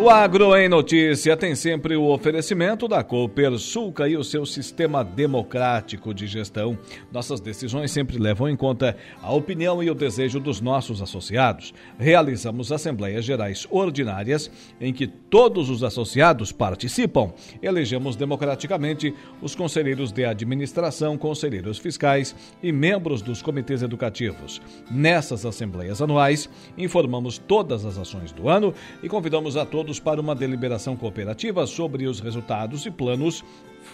O 0.00 0.08
Agro 0.08 0.56
em 0.56 0.66
Notícia 0.66 1.36
tem 1.36 1.54
sempre 1.54 1.94
o 1.94 2.06
oferecimento 2.06 2.88
da 2.88 3.04
Copersuca 3.04 4.08
e 4.08 4.16
o 4.16 4.24
seu 4.24 4.46
sistema 4.46 5.04
democrático 5.04 6.14
de 6.14 6.26
gestão. 6.26 6.78
Nossas 7.12 7.38
decisões 7.38 7.90
sempre 7.90 8.16
levam 8.16 8.48
em 8.48 8.56
conta 8.56 8.96
a 9.20 9.30
opinião 9.30 9.82
e 9.82 9.90
o 9.90 9.94
desejo 9.94 10.40
dos 10.40 10.58
nossos 10.58 11.02
associados. 11.02 11.74
Realizamos 11.98 12.72
assembleias 12.72 13.26
gerais 13.26 13.66
ordinárias 13.70 14.50
em 14.80 14.90
que 14.90 15.06
todos 15.06 15.68
os 15.68 15.84
associados 15.84 16.50
participam. 16.50 17.34
Elegemos 17.60 18.16
democraticamente 18.16 19.14
os 19.42 19.54
conselheiros 19.54 20.10
de 20.10 20.24
administração, 20.24 21.18
conselheiros 21.18 21.76
fiscais 21.76 22.34
e 22.62 22.72
membros 22.72 23.20
dos 23.20 23.42
comitês 23.42 23.82
educativos. 23.82 24.62
Nessas 24.90 25.44
assembleias 25.44 26.00
anuais, 26.00 26.48
informamos 26.78 27.36
todas 27.36 27.84
as 27.84 27.98
ações 27.98 28.32
do 28.32 28.48
ano 28.48 28.72
e 29.02 29.06
convidamos 29.08 29.58
a 29.58 29.66
todos 29.66 29.89
para 29.98 30.20
uma 30.20 30.34
deliberação 30.34 30.94
cooperativa 30.96 31.66
sobre 31.66 32.06
os 32.06 32.20
resultados 32.20 32.86
e 32.86 32.90
planos 32.90 33.42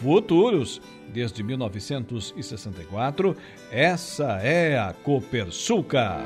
futuros. 0.00 0.82
Desde 1.08 1.42
1964, 1.42 3.36
essa 3.70 4.38
é 4.42 4.78
a 4.78 4.92
Copersuca. 4.92 6.24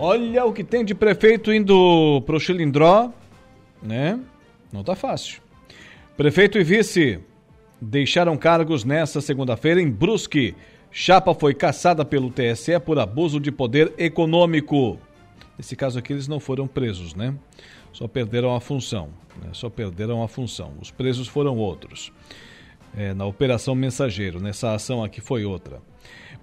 Olha 0.00 0.44
o 0.44 0.52
que 0.52 0.62
tem 0.62 0.84
de 0.84 0.94
prefeito 0.94 1.52
indo 1.52 2.22
pro 2.24 2.38
Chilindró, 2.38 3.10
né? 3.82 4.18
Não 4.72 4.84
tá 4.84 4.94
fácil. 4.94 5.47
Prefeito 6.18 6.58
e 6.58 6.64
vice 6.64 7.20
deixaram 7.80 8.36
cargos 8.36 8.82
nesta 8.82 9.20
segunda-feira 9.20 9.80
em 9.80 9.88
Brusque. 9.88 10.52
Chapa 10.90 11.32
foi 11.32 11.54
caçada 11.54 12.04
pelo 12.04 12.28
TSE 12.28 12.76
por 12.80 12.98
abuso 12.98 13.38
de 13.38 13.52
poder 13.52 13.92
econômico. 13.96 14.98
Nesse 15.56 15.76
caso 15.76 15.96
aqui, 15.96 16.12
eles 16.12 16.26
não 16.26 16.40
foram 16.40 16.66
presos, 16.66 17.14
né? 17.14 17.32
Só 17.92 18.08
perderam 18.08 18.52
a 18.52 18.60
função. 18.60 19.10
Né? 19.40 19.50
Só 19.52 19.70
perderam 19.70 20.20
a 20.20 20.26
função. 20.26 20.72
Os 20.82 20.90
presos 20.90 21.28
foram 21.28 21.56
outros. 21.56 22.12
É, 22.96 23.14
na 23.14 23.24
Operação 23.24 23.76
Mensageiro, 23.76 24.40
nessa 24.40 24.74
ação 24.74 25.04
aqui 25.04 25.20
foi 25.20 25.44
outra. 25.44 25.80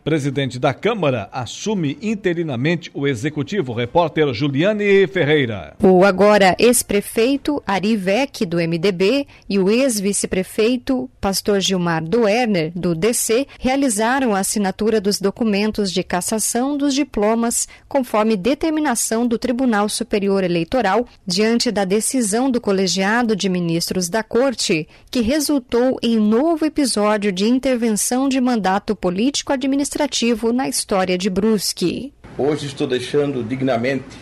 Presidente 0.06 0.60
da 0.60 0.72
Câmara 0.72 1.28
assume 1.32 1.98
interinamente 2.00 2.92
o 2.94 3.08
executivo. 3.08 3.74
Repórter 3.74 4.32
Juliane 4.36 5.08
Ferreira. 5.08 5.76
O 5.82 6.06
agora 6.06 6.56
ex-prefeito 6.60 7.60
Ari 7.66 7.98
Vec, 7.98 8.46
do 8.46 8.58
MDB, 8.58 9.26
e 9.50 9.58
o 9.58 9.68
ex-vice-prefeito 9.68 11.10
Pastor 11.20 11.60
Gilmar 11.60 12.04
Duerner, 12.04 12.72
do 12.76 12.94
DC, 12.94 13.48
realizaram 13.60 14.36
a 14.36 14.40
assinatura 14.42 15.02
dos 15.02 15.20
documentos 15.20 15.92
de 15.92 16.04
cassação 16.04 16.78
dos 16.78 16.94
diplomas, 16.94 17.68
conforme 17.90 18.38
determinação 18.38 19.26
do 19.26 19.40
Tribunal 19.40 19.90
Superior 19.90 20.44
Eleitoral, 20.44 21.08
diante 21.26 21.72
da 21.72 21.84
decisão 21.84 22.52
do 22.52 22.62
colegiado 22.62 23.36
de 23.36 23.50
ministros 23.50 24.08
da 24.08 24.22
Corte, 24.22 24.88
que 25.10 25.22
resultou 25.22 25.98
em 26.04 26.20
novo 26.20 26.64
episódio 26.64 27.32
de 27.32 27.46
intervenção 27.46 28.30
de 28.30 28.40
mandato 28.40 28.96
político-administrativo 28.96 29.95
administrativo 29.95 29.95
na 30.52 30.68
história 30.68 31.18
de 31.18 31.30
Brusque. 31.30 32.14
Hoje 32.38 32.68
estou 32.68 32.86
deixando 32.86 33.42
dignamente 33.42 34.18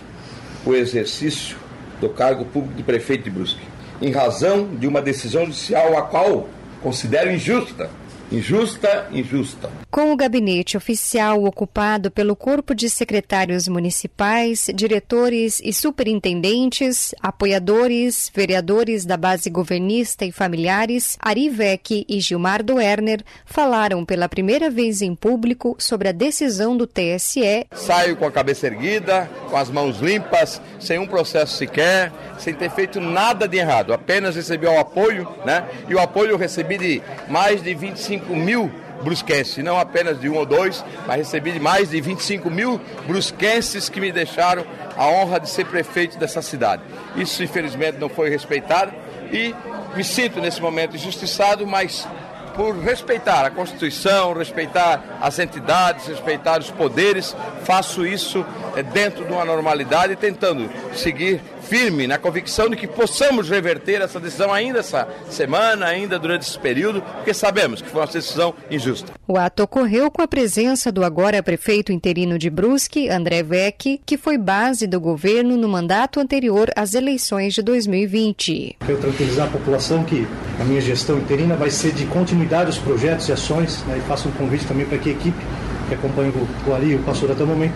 o 0.64 0.76
exercício 0.76 1.58
do 2.00 2.10
cargo 2.10 2.46
público 2.46 2.76
de 2.76 2.84
prefeito 2.84 3.24
de 3.24 3.32
Brusque, 3.32 3.66
em 4.00 4.12
razão 4.12 4.68
de 4.76 4.86
uma 4.86 5.02
decisão 5.02 5.46
judicial 5.46 5.98
a 5.98 6.04
qual 6.04 6.48
considero 6.82 7.32
injusta 7.32 7.90
Injusta, 8.34 9.10
injusta. 9.12 9.70
Com 9.92 10.12
o 10.12 10.16
gabinete 10.16 10.76
oficial 10.76 11.44
ocupado 11.44 12.10
pelo 12.10 12.36
Corpo 12.36 12.74
de 12.74 12.90
Secretários 12.90 13.68
Municipais, 13.68 14.72
diretores 14.74 15.62
e 15.64 15.72
superintendentes, 15.72 17.14
apoiadores, 17.22 18.32
vereadores 18.34 19.06
da 19.06 19.16
base 19.18 19.52
governista 19.52 20.26
e 20.26 20.32
familiares, 20.32 21.16
Ari 21.22 21.48
Vec 21.48 22.08
e 22.10 22.20
Gilmar 22.20 22.64
Duerner 22.64 23.22
falaram 23.46 24.04
pela 24.04 24.28
primeira 24.28 24.68
vez 24.68 25.04
em 25.04 25.14
público 25.14 25.76
sobre 25.78 26.10
a 26.10 26.12
decisão 26.12 26.76
do 26.76 26.88
TSE. 26.88 27.68
Saio 27.72 28.18
com 28.18 28.26
a 28.26 28.32
cabeça 28.32 28.66
erguida, 28.66 29.30
com 29.48 29.58
as 29.58 29.70
mãos 29.70 30.00
limpas, 30.00 30.60
sem 30.80 30.98
um 30.98 31.06
processo 31.06 31.56
sequer, 31.56 32.12
sem 32.40 32.56
ter 32.56 32.72
feito 32.72 33.00
nada 33.00 33.48
de 33.48 33.58
errado, 33.58 33.94
apenas 33.94 34.36
recebi 34.36 34.66
o 34.66 34.80
apoio, 34.80 35.28
né? 35.46 35.66
E 35.88 35.94
o 35.94 36.00
apoio 36.00 36.32
eu 36.32 36.38
recebi 36.38 36.80
de 36.80 37.02
mais 37.30 37.62
de 37.62 37.76
25 37.76 38.23
mil 38.30 38.72
brusquenses, 39.04 39.64
não 39.64 39.78
apenas 39.78 40.20
de 40.20 40.30
um 40.30 40.36
ou 40.36 40.46
dois, 40.46 40.84
mas 41.06 41.18
recebi 41.18 41.52
de 41.52 41.60
mais 41.60 41.90
de 41.90 42.00
25 42.00 42.50
mil 42.50 42.80
brusquenses 43.06 43.90
que 43.90 44.00
me 44.00 44.12
deixaram 44.12 44.66
a 44.98 45.08
honra 45.08 45.40
de 45.40 45.50
ser 45.50 45.66
prefeito 45.66 46.18
dessa 46.18 46.42
cidade. 46.42 46.82
Isso, 47.16 47.44
infelizmente, 47.44 47.98
não 47.98 48.10
foi 48.10 48.30
respeitado 48.30 48.94
e 49.32 49.54
me 49.96 50.04
sinto 50.04 50.40
nesse 50.40 50.62
momento 50.62 50.96
injustiçado, 50.96 51.68
mas 51.68 52.08
por 52.56 52.78
respeitar 52.78 53.46
a 53.46 53.50
Constituição, 53.50 54.34
respeitar 54.34 55.18
as 55.20 55.40
entidades, 55.40 56.08
respeitar 56.08 56.60
os 56.60 56.70
poderes, 56.70 57.36
faço 57.64 58.06
isso 58.06 58.46
eh, 58.76 58.84
dentro 58.84 59.26
de 59.26 59.32
uma 59.34 59.44
normalidade, 59.44 60.16
tentando 60.16 60.70
seguir 60.94 61.42
firme 61.64 62.06
na 62.08 62.18
convicção 62.18 62.70
de 62.70 62.76
que 62.76 62.88
possamos 62.88 63.50
reverter 63.50 64.02
essa 64.02 64.20
decisão 64.20 64.54
ainda 64.54 64.80
essa 64.80 65.08
semana, 65.30 65.86
ainda 65.86 66.20
durante 66.20 66.48
esse 66.48 66.60
período, 66.60 67.02
porque 67.02 67.34
sabemos 67.34 67.82
que 67.82 67.90
foi 67.90 68.02
uma 68.02 68.08
decisão 68.08 68.54
injusta. 68.70 69.12
O 69.28 69.38
ato 69.38 69.64
ocorreu 69.64 70.12
com 70.12 70.22
a 70.22 70.28
presença 70.28 70.92
do 70.92 71.04
agora 71.04 71.42
prefeito 71.42 71.92
interino 71.92 72.38
de 72.38 72.50
Brusque, 72.50 73.10
André 73.10 73.42
Vec, 73.42 74.02
que 74.06 74.18
foi 74.18 74.38
base 74.38 74.86
do 74.86 75.00
governo 75.00 75.56
no 75.56 75.70
mandato 75.70 76.20
anterior 76.20 76.70
às 76.76 76.94
eleições 76.94 77.54
de 77.54 77.62
2020. 77.62 78.78
Quero 78.86 78.98
tranquilizar 78.98 79.48
a 79.48 79.52
população 79.52 80.04
que 80.04 80.28
a 80.60 80.64
minha 80.64 80.82
gestão 80.82 81.18
interina 81.18 81.56
vai 81.56 81.70
ser 81.70 81.94
de 81.94 82.06
continuidade 82.06 82.66
dos 82.66 82.78
projetos 82.78 83.30
e 83.30 83.32
ações, 83.32 83.84
né, 83.86 83.98
e 83.98 84.02
faço 84.08 84.28
um 84.28 84.32
convite 84.34 84.66
também 84.66 84.86
para 84.86 84.98
que 84.98 85.10
a 85.10 85.14
equipe 85.14 85.40
que 85.88 85.96
acompanha 85.96 86.32
o 86.68 86.74
Ari 86.74 86.92
e 86.92 86.96
o 86.96 87.00
pastor 87.00 87.32
até 87.32 87.44
o 87.44 87.48
momento 87.48 87.76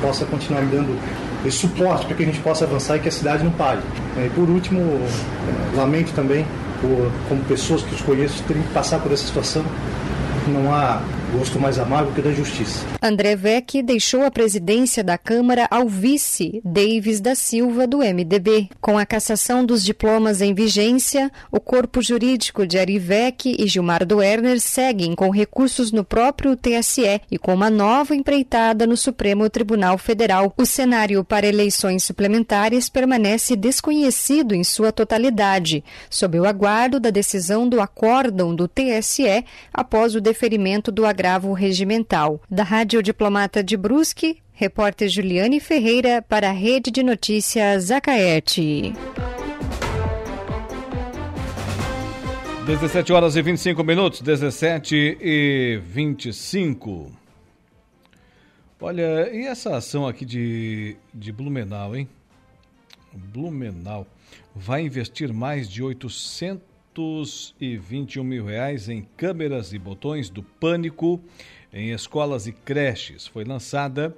possa 0.00 0.24
continuar 0.24 0.62
me 0.62 0.70
dando 0.70 0.98
esse 1.44 1.58
suporte 1.58 2.06
para 2.06 2.16
que 2.16 2.22
a 2.22 2.26
gente 2.26 2.40
possa 2.40 2.64
avançar 2.64 2.96
e 2.96 3.00
que 3.00 3.08
a 3.08 3.12
cidade 3.12 3.42
não 3.42 3.50
pare. 3.52 3.80
E 4.16 4.28
por 4.30 4.48
último, 4.48 5.00
lamento 5.74 6.12
também, 6.12 6.46
por, 6.80 7.10
como 7.28 7.42
pessoas 7.44 7.82
que 7.82 7.94
os 7.94 8.00
conheço, 8.00 8.42
terem 8.44 8.62
que 8.62 8.72
passar 8.72 8.98
por 9.00 9.12
essa 9.12 9.26
situação. 9.26 9.64
Não 10.48 10.74
há 10.74 11.00
gosto 11.32 11.58
mais 11.58 11.78
amargo 11.78 12.12
que 12.12 12.20
da 12.20 12.30
justiça. 12.30 12.86
André 13.00 13.34
Vec 13.34 13.82
deixou 13.82 14.22
a 14.22 14.30
presidência 14.30 15.02
da 15.02 15.16
Câmara 15.16 15.66
ao 15.70 15.88
vice 15.88 16.60
Davis 16.62 17.20
da 17.20 17.34
Silva, 17.34 17.86
do 17.86 17.98
MDB. 17.98 18.68
Com 18.80 18.98
a 18.98 19.06
cassação 19.06 19.64
dos 19.64 19.82
diplomas 19.82 20.42
em 20.42 20.52
vigência, 20.52 21.32
o 21.50 21.58
corpo 21.58 22.02
jurídico 22.02 22.66
de 22.66 22.78
Arivec 22.78 23.56
e 23.58 23.66
Gilmar 23.66 24.04
Duerner 24.04 24.60
seguem 24.60 25.14
com 25.14 25.30
recursos 25.30 25.90
no 25.90 26.04
próprio 26.04 26.54
TSE 26.54 27.22
e 27.30 27.38
com 27.38 27.54
uma 27.54 27.70
nova 27.70 28.14
empreitada 28.14 28.86
no 28.86 28.96
Supremo 28.96 29.48
Tribunal 29.48 29.96
Federal. 29.96 30.52
O 30.56 30.66
cenário 30.66 31.24
para 31.24 31.46
eleições 31.46 32.04
suplementares 32.04 32.90
permanece 32.90 33.56
desconhecido 33.56 34.54
em 34.54 34.62
sua 34.62 34.92
totalidade, 34.92 35.82
sob 36.10 36.38
o 36.38 36.44
aguardo 36.44 37.00
da 37.00 37.08
decisão 37.08 37.66
do 37.66 37.80
acórdão 37.80 38.54
do 38.54 38.68
TSE 38.68 39.44
após 39.72 40.14
o 40.14 40.20
deferimento 40.20 40.92
do 40.92 41.06
agravo 41.06 41.21
regimental. 41.52 42.40
Da 42.50 42.62
Rádio 42.62 43.02
Diplomata 43.02 43.62
de 43.62 43.76
Brusque, 43.76 44.38
repórter 44.52 45.08
Juliane 45.08 45.60
Ferreira 45.60 46.22
para 46.22 46.50
a 46.50 46.52
Rede 46.52 46.90
de 46.90 47.02
Notícias 47.02 47.90
Acaete. 47.90 48.92
17 52.66 53.12
horas 53.12 53.34
e 53.34 53.42
25 53.42 53.82
minutos, 53.82 54.20
17 54.20 55.18
e 55.20 55.80
25. 55.84 57.10
Olha, 58.80 59.30
e 59.32 59.46
essa 59.46 59.76
ação 59.76 60.06
aqui 60.06 60.24
de, 60.24 60.96
de 61.14 61.32
Blumenau, 61.32 61.94
hein? 61.96 62.08
Blumenau 63.12 64.06
vai 64.54 64.82
investir 64.82 65.32
mais 65.32 65.68
de 65.68 65.82
800 65.82 66.71
221 66.94 68.22
mil 68.22 68.44
reais 68.46 68.88
em 68.88 69.02
câmeras 69.16 69.72
e 69.72 69.78
botões 69.78 70.28
do 70.28 70.42
pânico 70.42 71.20
em 71.72 71.90
escolas 71.90 72.46
e 72.46 72.52
creches. 72.52 73.26
Foi 73.26 73.44
lançada 73.44 74.16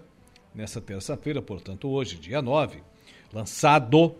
nessa 0.54 0.80
terça-feira, 0.80 1.40
portanto 1.40 1.88
hoje, 1.88 2.16
dia 2.16 2.40
9, 2.40 2.82
lançado 3.32 4.14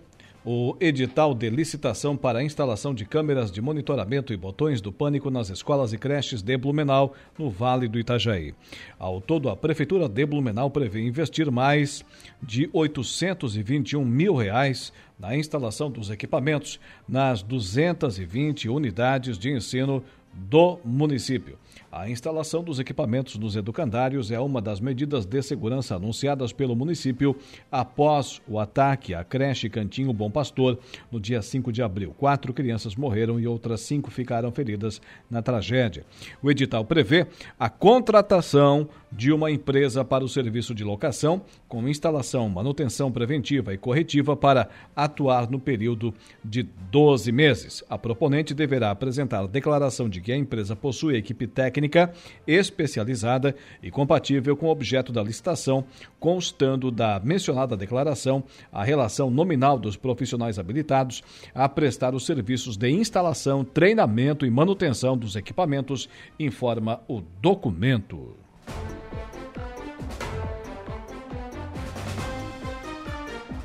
o 0.45 0.77
edital 0.79 1.35
de 1.35 1.49
licitação 1.49 2.17
para 2.17 2.41
a 2.41 2.45
instalação 2.45 2.95
de 2.95 3.07
câmeras 3.07 3.51
de 3.51 3.63
monitoramento 3.63 4.33
e 4.33 4.37
botões 4.37 4.81
do 4.81 4.93
pânico 4.93 5.31
nas 5.31 5.49
escolas 5.49 5.93
e 5.95 5.99
creches 5.99 6.43
de 6.43 6.57
Blumenau, 6.57 7.15
no 7.39 7.49
Vale 7.49 7.89
do 7.89 7.99
Itajaí. 7.99 8.55
Ao 8.99 9.21
todo, 9.21 9.49
a 9.49 9.57
Prefeitura 9.57 10.07
de 10.07 10.27
Blumenau 10.27 10.71
prevê 10.71 11.01
investir 11.01 11.51
mais 11.51 12.05
de 12.43 12.69
821 12.73 14.05
mil 14.05 14.35
reais 14.35 14.93
na 15.19 15.35
instalação 15.35 15.91
dos 15.91 16.11
equipamentos 16.11 16.79
nas 17.09 17.43
220 17.43 18.69
unidades 18.69 19.39
de 19.39 19.51
ensino 19.51 20.05
do 20.33 20.79
município. 20.85 21.57
A 21.97 22.11
instalação 22.11 22.65
dos 22.65 22.81
equipamentos 22.81 23.39
nos 23.39 23.55
educandários 23.55 24.33
é 24.33 24.41
uma 24.41 24.61
das 24.61 24.81
medidas 24.81 25.25
de 25.25 25.41
segurança 25.41 25.95
anunciadas 25.95 26.53
pelo 26.53 26.75
município 26.75 27.37
após 27.71 28.43
o 28.49 28.59
ataque 28.59 29.15
à 29.15 29.23
creche 29.23 29.71
Cantinho 29.71 30.13
Bom 30.13 30.29
Pastor 30.29 30.77
no 31.09 31.21
dia 31.21 31.41
5 31.41 31.71
de 31.71 31.83
abril. 31.83 32.13
Quatro 32.19 32.53
crianças 32.53 32.97
morreram 32.97 33.39
e 33.39 33.47
outras 33.47 33.81
cinco 33.83 34.11
ficaram 34.11 34.51
feridas 34.51 35.01
na 35.31 35.41
tragédia. 35.41 36.05
O 36.43 36.51
edital 36.51 36.85
prevê 36.85 37.29
a 37.57 37.71
contratação 37.71 38.89
de 39.17 39.33
uma 39.33 39.51
empresa 39.51 40.05
para 40.05 40.25
o 40.25 40.29
serviço 40.29 40.75
de 40.75 40.83
locação, 40.83 41.43
com 41.69 41.89
instalação, 41.89 42.49
manutenção 42.49 43.13
preventiva 43.13 43.73
e 43.73 43.79
corretiva 43.79 44.37
para 44.37 44.69
atuar 44.95 45.49
no 45.51 45.61
período 45.61 46.13
de 46.45 46.63
12 46.91 47.31
meses. 47.31 47.85
A 47.89 47.97
proponente 47.97 48.53
deverá 48.53 48.91
apresentar 48.91 49.47
declaração 49.47 50.09
de 50.09 50.21
que 50.21 50.33
a 50.33 50.37
empresa 50.37 50.75
possui 50.75 51.17
equipe 51.17 51.47
técnica 51.47 52.13
especializada 52.47 53.55
e 53.83 53.91
compatível 53.91 54.57
com 54.57 54.67
o 54.67 54.71
objeto 54.71 55.13
da 55.13 55.23
licitação, 55.23 55.85
constando 56.19 56.91
da 56.91 57.21
mencionada 57.23 57.77
declaração 57.77 58.43
a 58.73 58.83
relação 58.83 59.31
nominal 59.31 59.79
dos 59.79 59.97
profissionais 59.97 60.59
habilitados 60.59 61.23
a 61.55 61.69
prestar 61.69 62.15
os 62.15 62.27
serviços 62.27 62.77
de 62.77 62.91
instalação, 62.91 63.65
treinamento 63.65 64.45
e 64.45 64.51
manutenção 64.51 65.17
dos 65.17 65.37
equipamentos, 65.37 66.09
informa 66.39 67.01
o 67.09 67.23
documento. 67.41 68.35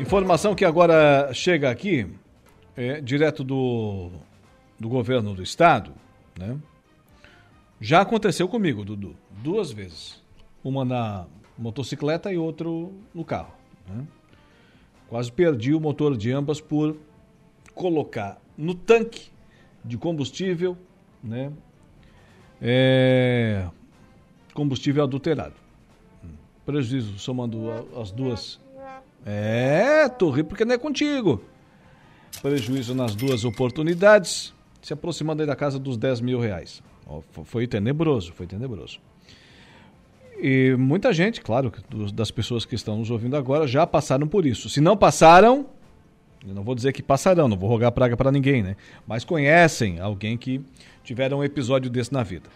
Informação 0.00 0.54
que 0.54 0.64
agora 0.64 1.30
chega 1.34 1.70
aqui, 1.70 2.06
é, 2.74 3.02
direto 3.02 3.44
do, 3.44 4.10
do 4.78 4.88
governo 4.88 5.34
do 5.34 5.42
estado, 5.42 5.92
né? 6.38 6.58
Já 7.78 8.00
aconteceu 8.00 8.48
comigo, 8.48 8.82
Dudu, 8.82 9.14
duas 9.42 9.70
vezes. 9.70 10.22
Uma 10.64 10.86
na 10.86 11.26
motocicleta 11.56 12.32
e 12.32 12.38
outro 12.38 12.94
no 13.12 13.26
carro. 13.26 13.52
Né? 13.86 14.06
Quase 15.06 15.30
perdi 15.30 15.74
o 15.74 15.80
motor 15.80 16.16
de 16.16 16.32
ambas 16.32 16.62
por 16.62 16.96
colocar 17.74 18.40
no 18.56 18.74
tanque 18.74 19.28
de 19.84 19.98
combustível, 19.98 20.78
né? 21.22 21.52
É, 22.60 23.68
combustível 24.54 25.04
adulterado. 25.04 25.54
Prejuízo 26.64 27.18
somando 27.18 27.70
as 28.00 28.10
duas 28.10 28.58
é, 29.24 30.04
rindo 30.04 30.44
porque 30.44 30.64
não 30.64 30.74
é 30.74 30.78
contigo. 30.78 31.42
Prejuízo 32.42 32.94
nas 32.94 33.14
duas 33.14 33.44
oportunidades, 33.44 34.54
se 34.80 34.92
aproximando 34.92 35.42
aí 35.42 35.46
da 35.46 35.56
casa 35.56 35.78
dos 35.78 35.96
10 35.96 36.20
mil 36.20 36.40
reais. 36.40 36.82
Foi 37.44 37.66
tenebroso, 37.66 38.32
foi 38.32 38.46
tenebroso. 38.46 39.00
E 40.40 40.74
muita 40.78 41.12
gente, 41.12 41.40
claro, 41.42 41.72
das 42.14 42.30
pessoas 42.30 42.64
que 42.64 42.74
estão 42.74 42.96
nos 42.96 43.10
ouvindo 43.10 43.36
agora 43.36 43.66
já 43.66 43.86
passaram 43.86 44.26
por 44.26 44.46
isso. 44.46 44.70
Se 44.70 44.80
não 44.80 44.96
passaram, 44.96 45.66
eu 46.46 46.54
não 46.54 46.62
vou 46.62 46.74
dizer 46.74 46.92
que 46.92 47.02
passarão, 47.02 47.46
não 47.46 47.58
vou 47.58 47.68
rogar 47.68 47.92
praga 47.92 48.16
para 48.16 48.32
ninguém, 48.32 48.62
né? 48.62 48.76
Mas 49.06 49.24
conhecem 49.24 50.00
alguém 50.00 50.38
que 50.38 50.62
tiveram 51.04 51.40
um 51.40 51.44
episódio 51.44 51.90
desse 51.90 52.12
na 52.12 52.22
vida. 52.22 52.48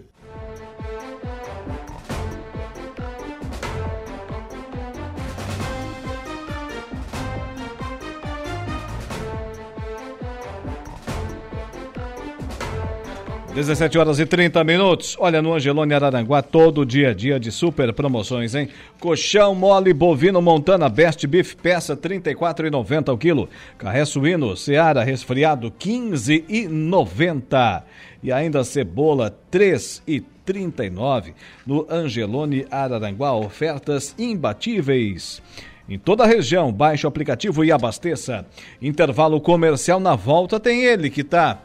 17 13.53 13.97
horas 13.97 14.17
e 14.17 14.25
30 14.25 14.63
minutos. 14.63 15.17
Olha, 15.19 15.41
no 15.41 15.53
Angelone 15.53 15.93
Araranguá, 15.93 16.41
todo 16.41 16.85
dia 16.85 17.09
a 17.09 17.13
dia 17.13 17.37
de 17.37 17.51
super 17.51 17.91
promoções, 17.91 18.55
hein? 18.55 18.69
Colchão 18.97 19.53
mole 19.53 19.93
bovino 19.93 20.41
Montana 20.41 20.87
Best 20.87 21.27
Beef, 21.27 21.55
peça 21.55 21.93
R$ 21.93 21.99
34,90 21.99 23.09
ao 23.09 23.17
quilo. 23.17 23.49
Carré 23.77 24.05
suíno 24.05 24.55
Seara 24.55 25.03
resfriado, 25.03 25.67
R$ 25.67 25.73
15,90. 25.77 27.83
E 28.23 28.31
ainda 28.31 28.63
cebola, 28.63 29.37
R$ 29.51 29.59
3,39. 29.59 31.33
No 31.67 31.85
Angelone 31.89 32.65
Araranguá, 32.71 33.33
ofertas 33.33 34.15
imbatíveis. 34.17 35.41
Em 35.89 35.99
toda 35.99 36.23
a 36.23 36.27
região, 36.27 36.71
baixe 36.71 37.05
o 37.05 37.09
aplicativo 37.09 37.65
e 37.65 37.71
abasteça. 37.71 38.45
Intervalo 38.81 39.41
comercial 39.41 39.99
na 39.99 40.15
volta 40.15 40.57
tem 40.57 40.85
ele 40.85 41.09
que 41.09 41.19
está 41.19 41.59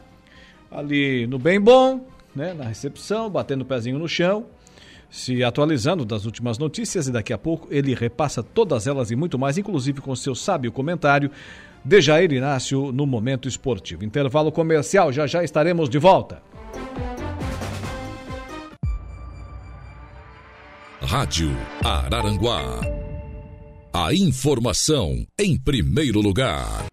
ali 0.71 1.27
no 1.27 1.39
bem 1.39 1.59
bom, 1.59 2.05
né, 2.35 2.53
na 2.53 2.65
recepção, 2.65 3.29
batendo 3.29 3.61
o 3.61 3.65
pezinho 3.65 3.97
no 3.97 4.07
chão, 4.07 4.45
se 5.09 5.43
atualizando 5.43 6.05
das 6.05 6.25
últimas 6.25 6.57
notícias 6.57 7.07
e 7.07 7.11
daqui 7.11 7.33
a 7.33 7.37
pouco 7.37 7.67
ele 7.71 7.93
repassa 7.93 8.43
todas 8.43 8.87
elas 8.87 9.09
e 9.11 9.15
muito 9.15 9.39
mais, 9.39 9.57
inclusive 9.57 10.01
com 10.01 10.15
seu 10.15 10.35
sábio 10.35 10.71
comentário 10.71 11.31
de 11.83 12.01
Jair 12.01 12.31
Inácio 12.33 12.91
no 12.91 13.05
Momento 13.05 13.47
Esportivo. 13.47 14.03
Intervalo 14.03 14.51
comercial, 14.51 15.11
já 15.11 15.25
já 15.25 15.43
estaremos 15.43 15.89
de 15.89 15.97
volta. 15.97 16.41
Rádio 21.01 21.55
Araranguá. 21.83 22.81
A 23.93 24.13
informação 24.13 25.25
em 25.39 25.57
primeiro 25.57 26.19
lugar. 26.19 26.85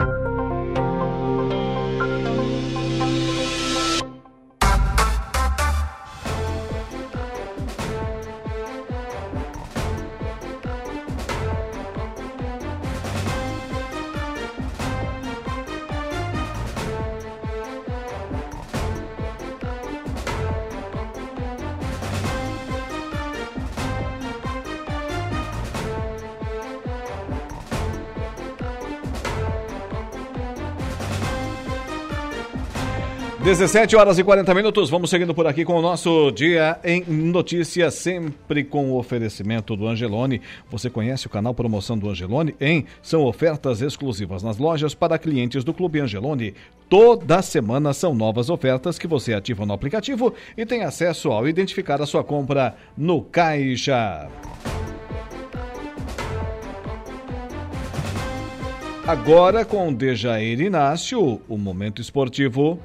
Dezessete 33.54 33.94
horas 33.94 34.18
e 34.18 34.24
40 34.24 34.52
minutos, 34.52 34.90
vamos 34.90 35.08
seguindo 35.08 35.32
por 35.32 35.46
aqui 35.46 35.64
com 35.64 35.74
o 35.74 35.80
nosso 35.80 36.32
Dia 36.32 36.76
em 36.82 37.04
Notícias, 37.04 37.94
sempre 37.94 38.64
com 38.64 38.90
o 38.90 38.98
oferecimento 38.98 39.76
do 39.76 39.86
Angelone. 39.86 40.42
Você 40.68 40.90
conhece 40.90 41.28
o 41.28 41.30
canal 41.30 41.54
Promoção 41.54 41.96
do 41.96 42.10
Angelone? 42.10 42.56
Em 42.60 42.84
são 43.00 43.22
ofertas 43.22 43.80
exclusivas 43.80 44.42
nas 44.42 44.58
lojas 44.58 44.92
para 44.92 45.20
clientes 45.20 45.62
do 45.62 45.72
Clube 45.72 46.00
Angelone. 46.00 46.52
Toda 46.88 47.40
semana 47.42 47.92
são 47.92 48.12
novas 48.12 48.50
ofertas 48.50 48.98
que 48.98 49.06
você 49.06 49.32
ativa 49.32 49.64
no 49.64 49.72
aplicativo 49.72 50.34
e 50.56 50.66
tem 50.66 50.82
acesso 50.82 51.30
ao 51.30 51.46
identificar 51.46 52.02
a 52.02 52.06
sua 52.06 52.24
compra 52.24 52.74
no 52.98 53.22
caixa. 53.22 54.28
Agora 59.06 59.66
com 59.66 59.92
Dejair 59.92 60.60
Inácio, 60.60 61.40
o 61.46 61.58
momento 61.58 62.00
esportivo. 62.00 62.80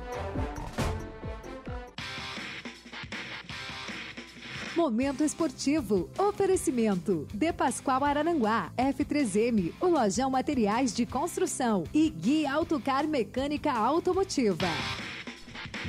Momento 4.79 5.25
esportivo. 5.25 6.09
Oferecimento. 6.17 7.27
De 7.33 7.51
Pascoal 7.51 8.01
Araranguá. 8.01 8.71
F3M. 8.77 9.73
O 9.81 9.87
Lojão 9.87 10.29
Materiais 10.29 10.95
de 10.95 11.05
Construção. 11.05 11.83
E 11.93 12.09
Guia 12.09 12.53
Autocar 12.53 13.05
Mecânica 13.05 13.73
Automotiva. 13.73 14.69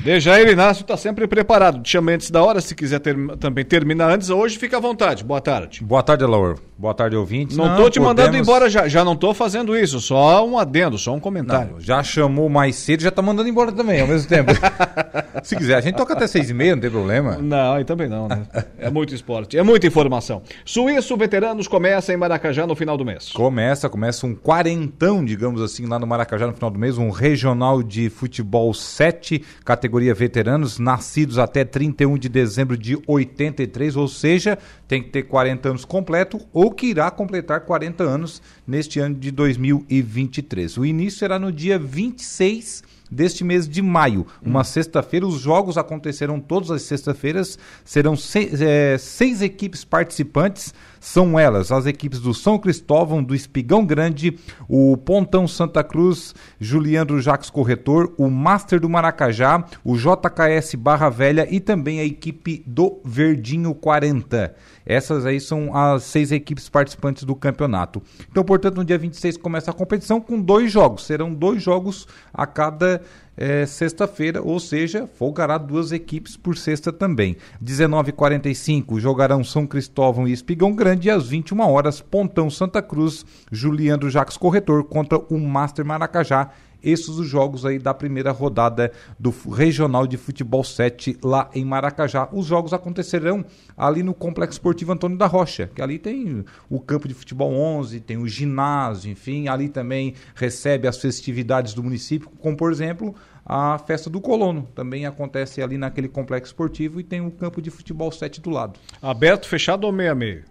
Dejair 0.02 0.48
Inácio 0.48 0.82
está 0.82 0.96
sempre 0.96 1.28
preparado. 1.28 1.80
Te 1.80 1.90
chama 1.90 2.10
antes 2.10 2.32
da 2.32 2.42
hora, 2.42 2.60
se 2.60 2.74
quiser 2.74 2.98
ter, 2.98 3.14
também 3.36 3.64
terminar 3.64 4.10
antes. 4.10 4.28
Hoje 4.28 4.58
fica 4.58 4.78
à 4.78 4.80
vontade. 4.80 5.22
Boa 5.22 5.40
tarde. 5.40 5.84
Boa 5.84 6.02
tarde, 6.02 6.24
Laur. 6.24 6.58
Boa 6.80 6.94
tarde, 6.94 7.14
ouvintes. 7.14 7.58
Não, 7.58 7.72
estou 7.72 7.90
te 7.90 8.00
mandando 8.00 8.34
embora 8.38 8.70
já. 8.70 8.88
Já 8.88 9.04
não 9.04 9.12
estou 9.12 9.34
fazendo 9.34 9.76
isso. 9.76 10.00
Só 10.00 10.48
um 10.48 10.58
adendo, 10.58 10.96
só 10.96 11.12
um 11.12 11.20
comentário. 11.20 11.74
Não, 11.74 11.80
já 11.80 12.02
chamou 12.02 12.48
mais 12.48 12.74
cedo, 12.74 13.02
já 13.02 13.10
está 13.10 13.20
mandando 13.20 13.50
embora 13.50 13.70
também, 13.70 14.00
ao 14.00 14.06
mesmo 14.06 14.26
tempo. 14.26 14.50
se 15.44 15.54
quiser, 15.56 15.74
a 15.74 15.80
gente 15.82 15.96
toca 15.96 16.14
até 16.14 16.26
seis 16.26 16.48
e 16.48 16.54
meia, 16.54 16.74
não 16.74 16.80
tem 16.80 16.90
problema. 16.90 17.36
Não, 17.36 17.74
aí 17.74 17.84
também 17.84 18.08
não, 18.08 18.28
né? 18.28 18.46
É 18.78 18.88
muito 18.88 19.14
esporte, 19.14 19.58
é 19.58 19.62
muita 19.62 19.86
informação. 19.86 20.40
Suíço 20.64 21.14
Veteranos 21.18 21.68
começa 21.68 22.14
em 22.14 22.16
Maracajá 22.16 22.66
no 22.66 22.74
final 22.74 22.96
do 22.96 23.04
mês. 23.04 23.30
Começa, 23.30 23.86
começa 23.90 24.26
um 24.26 24.34
quarentão, 24.34 25.22
digamos 25.22 25.60
assim, 25.60 25.84
lá 25.84 25.98
no 25.98 26.06
Maracajá 26.06 26.46
no 26.46 26.54
final 26.54 26.70
do 26.70 26.78
mês, 26.78 26.96
um 26.96 27.10
regional 27.10 27.82
de 27.82 28.08
futebol 28.08 28.72
7, 28.72 29.44
categoria 29.66 30.14
veteranos, 30.14 30.78
nascidos 30.78 31.38
até 31.38 31.62
31 31.62 32.16
de 32.16 32.30
dezembro 32.30 32.78
de 32.78 32.98
83, 33.06 33.96
ou 33.96 34.08
seja, 34.08 34.56
tem 34.88 35.02
que 35.02 35.10
ter 35.10 35.24
40 35.24 35.68
anos 35.68 35.84
completo 35.84 36.40
ou 36.54 36.69
que 36.72 36.86
irá 36.86 37.10
completar 37.10 37.60
40 37.60 38.04
anos 38.04 38.42
neste 38.66 38.98
ano 38.98 39.14
de 39.14 39.30
2023. 39.30 40.78
O 40.78 40.84
início 40.84 41.18
será 41.18 41.38
no 41.38 41.52
dia 41.52 41.78
26 41.78 42.82
deste 43.10 43.42
mês 43.42 43.68
de 43.68 43.82
maio, 43.82 44.26
uma 44.40 44.60
hum. 44.60 44.64
sexta-feira. 44.64 45.26
Os 45.26 45.40
jogos 45.40 45.76
acontecerão 45.76 46.38
todas 46.38 46.70
as 46.70 46.82
sextas-feiras. 46.82 47.58
Serão 47.84 48.16
seis, 48.16 48.60
é, 48.60 48.96
seis 48.98 49.42
equipes 49.42 49.84
participantes. 49.84 50.72
São 51.00 51.38
elas 51.38 51.72
as 51.72 51.86
equipes 51.86 52.20
do 52.20 52.34
São 52.34 52.58
Cristóvão, 52.58 53.24
do 53.24 53.34
Espigão 53.34 53.86
Grande, 53.86 54.38
o 54.68 54.98
Pontão 54.98 55.48
Santa 55.48 55.82
Cruz, 55.82 56.34
Juliano 56.60 57.20
Jacques 57.22 57.48
Corretor, 57.48 58.12
o 58.18 58.28
Master 58.28 58.78
do 58.78 58.88
Maracajá, 58.88 59.64
o 59.82 59.96
JKS 59.96 60.74
Barra 60.74 61.08
Velha 61.08 61.48
e 61.50 61.58
também 61.58 62.00
a 62.00 62.04
equipe 62.04 62.62
do 62.66 63.00
Verdinho 63.02 63.74
40. 63.74 64.54
Essas 64.84 65.24
aí 65.24 65.40
são 65.40 65.74
as 65.74 66.02
seis 66.02 66.30
equipes 66.32 66.68
participantes 66.68 67.24
do 67.24 67.34
campeonato. 67.34 68.02
Então, 68.30 68.44
portanto, 68.44 68.76
no 68.76 68.84
dia 68.84 68.98
26 68.98 69.38
começa 69.38 69.70
a 69.70 69.74
competição 69.74 70.20
com 70.20 70.38
dois 70.38 70.70
jogos. 70.70 71.06
Serão 71.06 71.32
dois 71.32 71.62
jogos 71.62 72.06
a 72.32 72.46
cada 72.46 73.00
é, 73.36 73.64
sexta-feira, 73.64 74.42
ou 74.42 74.60
seja, 74.60 75.06
folgará 75.06 75.56
duas 75.56 75.92
equipes 75.92 76.36
por 76.36 76.56
sexta 76.56 76.92
também. 76.92 77.36
19h45 77.64 78.98
jogarão 78.98 79.42
São 79.42 79.66
Cristóvão 79.66 80.28
e 80.28 80.32
Espigão 80.32 80.74
Grande 80.74 81.08
e 81.08 81.10
às 81.10 81.28
21 81.28 81.60
horas 81.60 82.00
Pontão 82.00 82.50
Santa 82.50 82.82
Cruz, 82.82 83.24
Juliano 83.50 84.10
Jacques 84.10 84.36
Corretor 84.36 84.84
contra 84.84 85.18
o 85.18 85.38
Master 85.38 85.84
Maracajá 85.84 86.50
esses 86.82 87.08
os 87.08 87.26
jogos 87.26 87.64
aí 87.66 87.78
da 87.78 87.92
primeira 87.92 88.30
rodada 88.30 88.92
do 89.18 89.30
Regional 89.30 90.06
de 90.06 90.16
Futebol 90.16 90.64
7 90.64 91.18
lá 91.22 91.50
em 91.54 91.64
Maracajá. 91.64 92.28
Os 92.32 92.46
jogos 92.46 92.72
acontecerão 92.72 93.44
ali 93.76 94.02
no 94.02 94.14
Complexo 94.14 94.52
Esportivo 94.52 94.92
Antônio 94.92 95.16
da 95.16 95.26
Rocha, 95.26 95.70
que 95.74 95.82
ali 95.82 95.98
tem 95.98 96.44
o 96.68 96.80
campo 96.80 97.08
de 97.08 97.14
futebol 97.14 97.52
11, 97.52 98.00
tem 98.00 98.16
o 98.16 98.28
ginásio, 98.28 99.10
enfim, 99.10 99.48
ali 99.48 99.68
também 99.68 100.14
recebe 100.34 100.86
as 100.86 100.98
festividades 100.98 101.74
do 101.74 101.82
município, 101.82 102.30
como 102.40 102.56
por 102.56 102.72
exemplo 102.72 103.14
a 103.44 103.78
festa 103.78 104.08
do 104.08 104.20
colono. 104.20 104.68
Também 104.74 105.06
acontece 105.06 105.62
ali 105.62 105.76
naquele 105.76 106.08
complexo 106.08 106.52
esportivo 106.52 107.00
e 107.00 107.04
tem 107.04 107.20
o 107.20 107.30
campo 107.30 107.60
de 107.60 107.70
futebol 107.70 108.12
7 108.12 108.40
do 108.40 108.50
lado. 108.50 108.78
Aberto, 109.02 109.48
fechado 109.48 109.84
ou 109.84 109.92
meia 109.92 110.14
meio? 110.14 110.44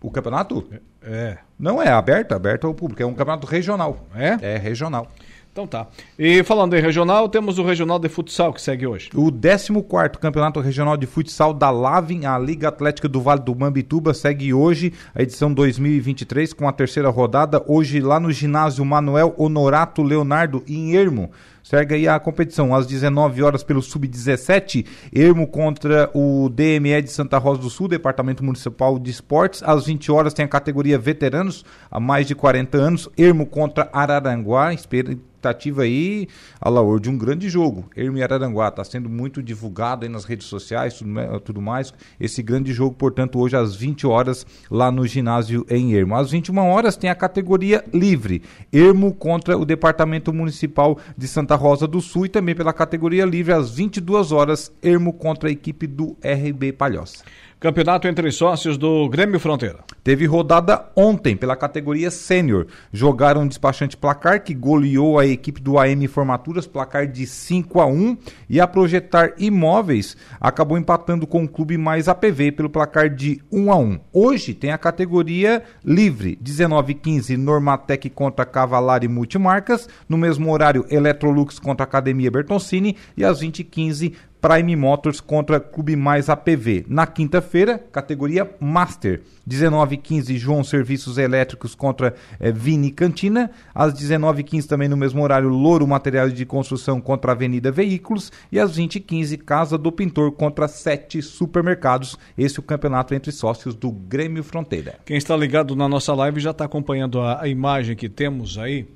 O 0.00 0.10
campeonato? 0.10 0.66
É. 1.02 1.38
Não 1.58 1.82
é 1.82 1.88
aberto, 1.88 2.32
aberto 2.32 2.66
ao 2.66 2.74
público. 2.74 3.02
É 3.02 3.06
um 3.06 3.14
campeonato 3.14 3.46
regional. 3.46 4.06
É? 4.14 4.54
É 4.54 4.56
regional. 4.56 5.10
Então 5.52 5.66
tá. 5.66 5.88
E 6.18 6.42
falando 6.44 6.76
em 6.76 6.80
regional, 6.80 7.28
temos 7.28 7.58
o 7.58 7.64
Regional 7.64 7.98
de 7.98 8.08
Futsal 8.08 8.52
que 8.52 8.62
segue 8.62 8.86
hoje. 8.86 9.10
O 9.14 9.30
14 9.32 9.72
Campeonato 10.20 10.60
Regional 10.60 10.96
de 10.96 11.06
Futsal 11.06 11.52
da 11.52 11.70
Lavin, 11.70 12.26
a 12.26 12.38
Liga 12.38 12.68
Atlética 12.68 13.08
do 13.08 13.20
Vale 13.20 13.40
do 13.40 13.54
Mambituba, 13.54 14.14
segue 14.14 14.54
hoje 14.54 14.92
a 15.14 15.22
edição 15.22 15.52
2023 15.52 16.52
com 16.52 16.68
a 16.68 16.72
terceira 16.72 17.08
rodada. 17.08 17.62
Hoje 17.66 18.00
lá 18.00 18.20
no 18.20 18.30
ginásio 18.30 18.84
Manuel 18.84 19.34
Honorato 19.36 20.02
Leonardo, 20.02 20.62
em 20.68 20.94
Ermo. 20.94 21.30
Segue 21.68 21.96
aí 21.96 22.08
a 22.08 22.18
competição 22.18 22.74
às 22.74 22.86
19 22.86 23.42
horas 23.42 23.62
pelo 23.62 23.82
Sub-17, 23.82 24.86
Ermo 25.14 25.46
contra 25.46 26.10
o 26.14 26.48
DME 26.48 27.02
de 27.02 27.10
Santa 27.10 27.36
Rosa 27.36 27.60
do 27.60 27.68
Sul, 27.68 27.88
Departamento 27.88 28.42
Municipal 28.42 28.98
de 28.98 29.10
Esportes. 29.10 29.62
Às 29.62 29.84
20 29.84 30.10
horas 30.10 30.32
tem 30.32 30.46
a 30.46 30.48
categoria 30.48 30.98
Veteranos, 30.98 31.66
há 31.90 32.00
mais 32.00 32.26
de 32.26 32.34
40 32.34 32.78
anos, 32.78 33.06
Ermo 33.18 33.44
contra 33.44 33.90
Araranguá, 33.92 34.72
expectativa 34.72 35.82
aí, 35.82 36.26
Alaor, 36.60 36.98
de 36.98 37.08
um 37.08 37.16
grande 37.16 37.48
jogo. 37.48 37.84
Ermo 37.96 38.18
e 38.18 38.22
Araranguá 38.22 38.68
está 38.68 38.82
sendo 38.82 39.08
muito 39.08 39.42
divulgado 39.42 40.04
aí 40.04 40.10
nas 40.10 40.24
redes 40.24 40.46
sociais, 40.46 40.94
tudo, 40.94 41.40
tudo 41.40 41.62
mais. 41.62 41.94
Esse 42.18 42.42
grande 42.42 42.72
jogo, 42.72 42.96
portanto, 42.96 43.38
hoje 43.38 43.56
às 43.56 43.76
20 43.76 44.06
horas 44.06 44.44
lá 44.70 44.90
no 44.90 45.06
ginásio 45.06 45.64
em 45.70 45.94
Ermo. 45.94 46.16
Às 46.16 46.30
21 46.30 46.58
horas 46.58 46.96
tem 46.96 47.08
a 47.08 47.14
categoria 47.14 47.84
livre. 47.92 48.42
Ermo 48.72 49.14
contra 49.14 49.56
o 49.56 49.64
Departamento 49.64 50.32
Municipal 50.32 50.98
de 51.16 51.28
Santa 51.28 51.54
Rosa 51.58 51.86
do 51.86 52.00
Sul 52.00 52.24
e 52.24 52.28
também 52.28 52.54
pela 52.54 52.72
categoria 52.72 53.26
livre 53.26 53.52
às 53.52 53.70
22 53.70 54.32
horas, 54.32 54.72
Ermo 54.82 55.12
contra 55.12 55.48
a 55.48 55.52
equipe 55.52 55.86
do 55.86 56.16
RB 56.22 56.72
Palhoça. 56.72 57.24
Campeonato 57.60 58.06
entre 58.06 58.30
sócios 58.30 58.78
do 58.78 59.08
Grêmio 59.08 59.40
Fronteira. 59.40 59.80
Teve 60.04 60.26
rodada 60.26 60.86
ontem 60.94 61.36
pela 61.36 61.56
categoria 61.56 62.08
sênior. 62.08 62.68
Jogaram 62.92 63.42
um 63.42 63.48
despachante 63.48 63.96
placar 63.96 64.44
que 64.44 64.54
goleou 64.54 65.18
a 65.18 65.26
equipe 65.26 65.60
do 65.60 65.76
AM 65.76 66.06
Formaturas, 66.06 66.68
placar 66.68 67.08
de 67.08 67.26
5 67.26 67.80
a 67.80 67.86
1 67.86 68.16
e 68.48 68.60
a 68.60 68.66
Projetar 68.68 69.32
Imóveis 69.38 70.16
acabou 70.40 70.78
empatando 70.78 71.26
com 71.26 71.42
o 71.42 71.48
clube 71.48 71.76
mais 71.76 72.08
APV 72.08 72.52
pelo 72.52 72.70
placar 72.70 73.10
de 73.10 73.42
1 73.50 73.72
a 73.72 73.76
1. 73.76 74.00
Hoje 74.12 74.54
tem 74.54 74.70
a 74.70 74.78
categoria 74.78 75.64
livre, 75.84 76.38
19 76.40 76.92
e 76.92 76.94
15 76.94 77.36
Normatec 77.36 78.08
contra 78.10 78.46
Cavalari 78.46 79.08
Multimarcas, 79.08 79.88
no 80.08 80.16
mesmo 80.16 80.52
horário 80.52 80.86
Electrolux 80.88 81.58
contra 81.58 81.82
Academia 81.82 82.30
Bertoncini 82.30 82.96
e 83.16 83.24
às 83.24 83.40
20 83.40 83.58
e 83.58 83.64
15 83.64 84.14
Prime 84.40 84.76
Motors 84.76 85.20
contra 85.20 85.58
Clube 85.58 85.96
Mais 85.96 86.28
APV. 86.28 86.84
Na 86.88 87.06
quinta-feira, 87.06 87.78
categoria 87.78 88.48
Master. 88.60 89.22
19h15, 89.48 90.36
João 90.36 90.62
Serviços 90.62 91.18
Elétricos 91.18 91.74
contra 91.74 92.14
eh, 92.38 92.52
Vini 92.52 92.90
Cantina. 92.90 93.50
Às 93.74 93.94
19h15, 93.94 94.66
também 94.66 94.88
no 94.88 94.96
mesmo 94.96 95.22
horário, 95.22 95.48
Louro 95.48 95.86
Materiais 95.86 96.32
de 96.32 96.44
Construção 96.44 97.00
contra 97.00 97.32
Avenida 97.32 97.72
Veículos. 97.72 98.30
E 98.52 98.60
às 98.60 98.78
20h15, 98.78 99.38
Casa 99.38 99.76
do 99.76 99.90
Pintor 99.90 100.32
contra 100.32 100.68
Sete 100.68 101.20
Supermercados. 101.22 102.18
Esse 102.36 102.58
é 102.58 102.60
o 102.60 102.64
campeonato 102.64 103.14
entre 103.14 103.32
sócios 103.32 103.74
do 103.74 103.90
Grêmio 103.90 104.44
Fronteira. 104.44 104.98
Quem 105.04 105.16
está 105.16 105.36
ligado 105.36 105.74
na 105.74 105.88
nossa 105.88 106.14
live 106.14 106.40
já 106.40 106.50
está 106.50 106.64
acompanhando 106.64 107.20
a, 107.20 107.42
a 107.42 107.48
imagem 107.48 107.96
que 107.96 108.08
temos 108.08 108.58
aí. 108.58 108.86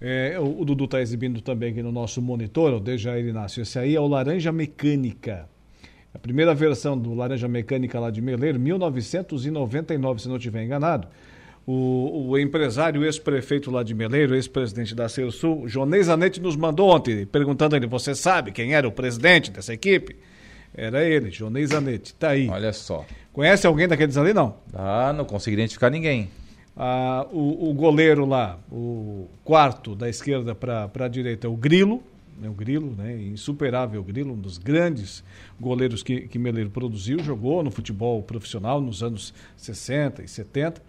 É, 0.00 0.38
o, 0.38 0.60
o 0.60 0.64
Dudu 0.64 0.84
está 0.84 1.00
exibindo 1.00 1.40
também 1.40 1.70
aqui 1.70 1.82
no 1.82 1.92
nosso 1.92 2.20
monitor, 2.20 2.72
o 2.74 2.80
Dejair 2.80 3.26
Inácio. 3.26 3.62
Esse 3.62 3.78
aí 3.78 3.94
é 3.94 4.00
o 4.00 4.06
Laranja 4.06 4.52
Mecânica. 4.52 5.48
A 6.14 6.18
primeira 6.18 6.54
versão 6.54 6.96
do 6.96 7.12
Laranja 7.12 7.48
Mecânica 7.48 7.98
lá 7.98 8.10
de 8.10 8.22
Meleiro, 8.22 8.58
1999, 8.60 10.22
se 10.22 10.28
não 10.28 10.36
estiver 10.36 10.64
enganado. 10.64 11.08
O, 11.66 12.28
o 12.28 12.38
empresário, 12.38 13.04
ex-prefeito 13.04 13.70
lá 13.70 13.82
de 13.82 13.94
Meleiro, 13.94 14.34
ex-presidente 14.34 14.94
da 14.94 15.08
Cersul, 15.08 15.66
Jonei 15.66 16.02
Zanetti 16.02 16.40
nos 16.40 16.56
mandou 16.56 16.90
ontem, 16.90 17.24
perguntando 17.26 17.74
a 17.74 17.78
ele, 17.78 17.86
você 17.86 18.14
sabe 18.14 18.52
quem 18.52 18.74
era 18.74 18.86
o 18.86 18.92
presidente 18.92 19.50
dessa 19.50 19.72
equipe? 19.72 20.14
Era 20.76 21.02
ele, 21.02 21.30
Jonei 21.30 21.66
Zanetti, 21.66 22.14
tá 22.14 22.30
aí. 22.30 22.48
Olha 22.48 22.72
só. 22.72 23.04
Conhece 23.32 23.66
alguém 23.66 23.88
daqueles 23.88 24.16
ali, 24.16 24.34
não? 24.34 24.56
Ah, 24.72 25.12
não 25.12 25.24
consegui 25.24 25.54
identificar 25.54 25.88
ninguém. 25.90 26.28
Ah, 26.76 27.26
o, 27.30 27.70
o 27.70 27.74
goleiro 27.74 28.26
lá, 28.26 28.58
o 28.70 29.28
quarto 29.44 29.94
da 29.94 30.08
esquerda 30.08 30.54
para 30.54 30.90
a 30.92 31.08
direita, 31.08 31.48
o 31.48 31.56
Grilo, 31.56 32.02
né, 32.36 32.48
o 32.48 32.52
Grilo, 32.52 32.94
né, 32.96 33.16
insuperável 33.28 34.02
Grilo, 34.02 34.32
um 34.32 34.40
dos 34.40 34.58
grandes 34.58 35.22
goleiros 35.60 36.02
que, 36.02 36.22
que 36.22 36.38
Meleiro 36.38 36.70
produziu, 36.70 37.20
jogou 37.20 37.62
no 37.62 37.70
futebol 37.70 38.20
profissional 38.22 38.80
nos 38.80 39.02
anos 39.02 39.32
60 39.56 40.22
e 40.22 40.28
70. 40.28 40.82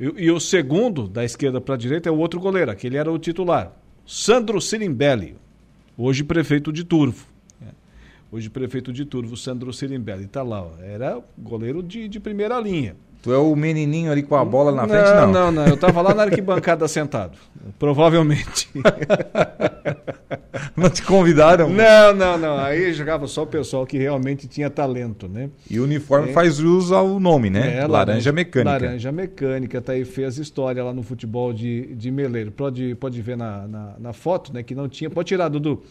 E, 0.00 0.04
e 0.24 0.30
o 0.30 0.40
segundo, 0.40 1.06
da 1.06 1.22
esquerda 1.22 1.60
para 1.60 1.74
a 1.74 1.78
direita, 1.78 2.08
é 2.08 2.12
o 2.12 2.16
outro 2.16 2.40
goleiro, 2.40 2.70
aquele 2.70 2.96
era 2.96 3.12
o 3.12 3.18
titular, 3.18 3.76
Sandro 4.06 4.60
Sirimbelli, 4.60 5.36
hoje 5.98 6.24
prefeito 6.24 6.72
de 6.72 6.82
Turvo. 6.82 7.26
né. 7.60 7.72
Hoje 8.32 8.48
prefeito 8.48 8.90
de 8.90 9.04
Turvo, 9.04 9.36
Sandro 9.36 9.70
Sirimbelli, 9.72 10.24
está 10.24 10.42
lá, 10.42 10.62
ó, 10.62 10.72
era 10.80 11.22
goleiro 11.36 11.82
de, 11.82 12.08
de 12.08 12.18
primeira 12.18 12.58
linha. 12.58 12.96
Tu 13.26 13.32
é 13.32 13.38
o 13.38 13.56
menininho 13.56 14.12
ali 14.12 14.22
com 14.22 14.36
a 14.36 14.44
bola 14.44 14.70
na 14.70 14.86
frente, 14.86 15.10
não? 15.16 15.32
Não, 15.32 15.50
não, 15.50 15.66
eu 15.66 15.76
tava 15.76 16.00
lá 16.00 16.14
na 16.14 16.22
arquibancada 16.22 16.86
sentado. 16.86 17.36
Provavelmente. 17.76 18.68
Não 20.76 20.88
te 20.88 21.02
convidaram? 21.02 21.68
Não, 21.68 22.14
não, 22.14 22.38
não. 22.38 22.58
Aí 22.58 22.92
jogava 22.92 23.26
só 23.26 23.42
o 23.42 23.46
pessoal 23.46 23.86
que 23.86 23.96
realmente 23.98 24.46
tinha 24.46 24.68
talento, 24.68 25.26
né? 25.28 25.48
E 25.70 25.80
o 25.80 25.84
uniforme 25.84 26.30
É. 26.30 26.32
faz 26.32 26.56
jus 26.56 26.92
ao 26.92 27.18
nome, 27.18 27.48
né? 27.50 27.78
É, 27.78 27.86
Laranja 27.86 28.30
Mecânica. 28.32 28.70
Laranja 28.70 29.10
Mecânica, 29.12 29.80
tá 29.80 29.92
aí, 29.92 30.04
fez 30.04 30.36
história 30.38 30.82
lá 30.84 30.92
no 30.92 31.02
futebol 31.02 31.52
de, 31.52 31.94
de 31.94 32.10
Meleiro. 32.10 32.50
Pode, 32.52 32.94
pode 32.96 33.20
ver 33.22 33.36
na, 33.36 33.66
na, 33.66 33.94
na 33.98 34.12
foto, 34.12 34.52
né? 34.52 34.62
Que 34.62 34.74
não 34.74 34.88
tinha. 34.88 35.08
Pode 35.10 35.28
tirar, 35.28 35.48
Dudu. 35.48 35.82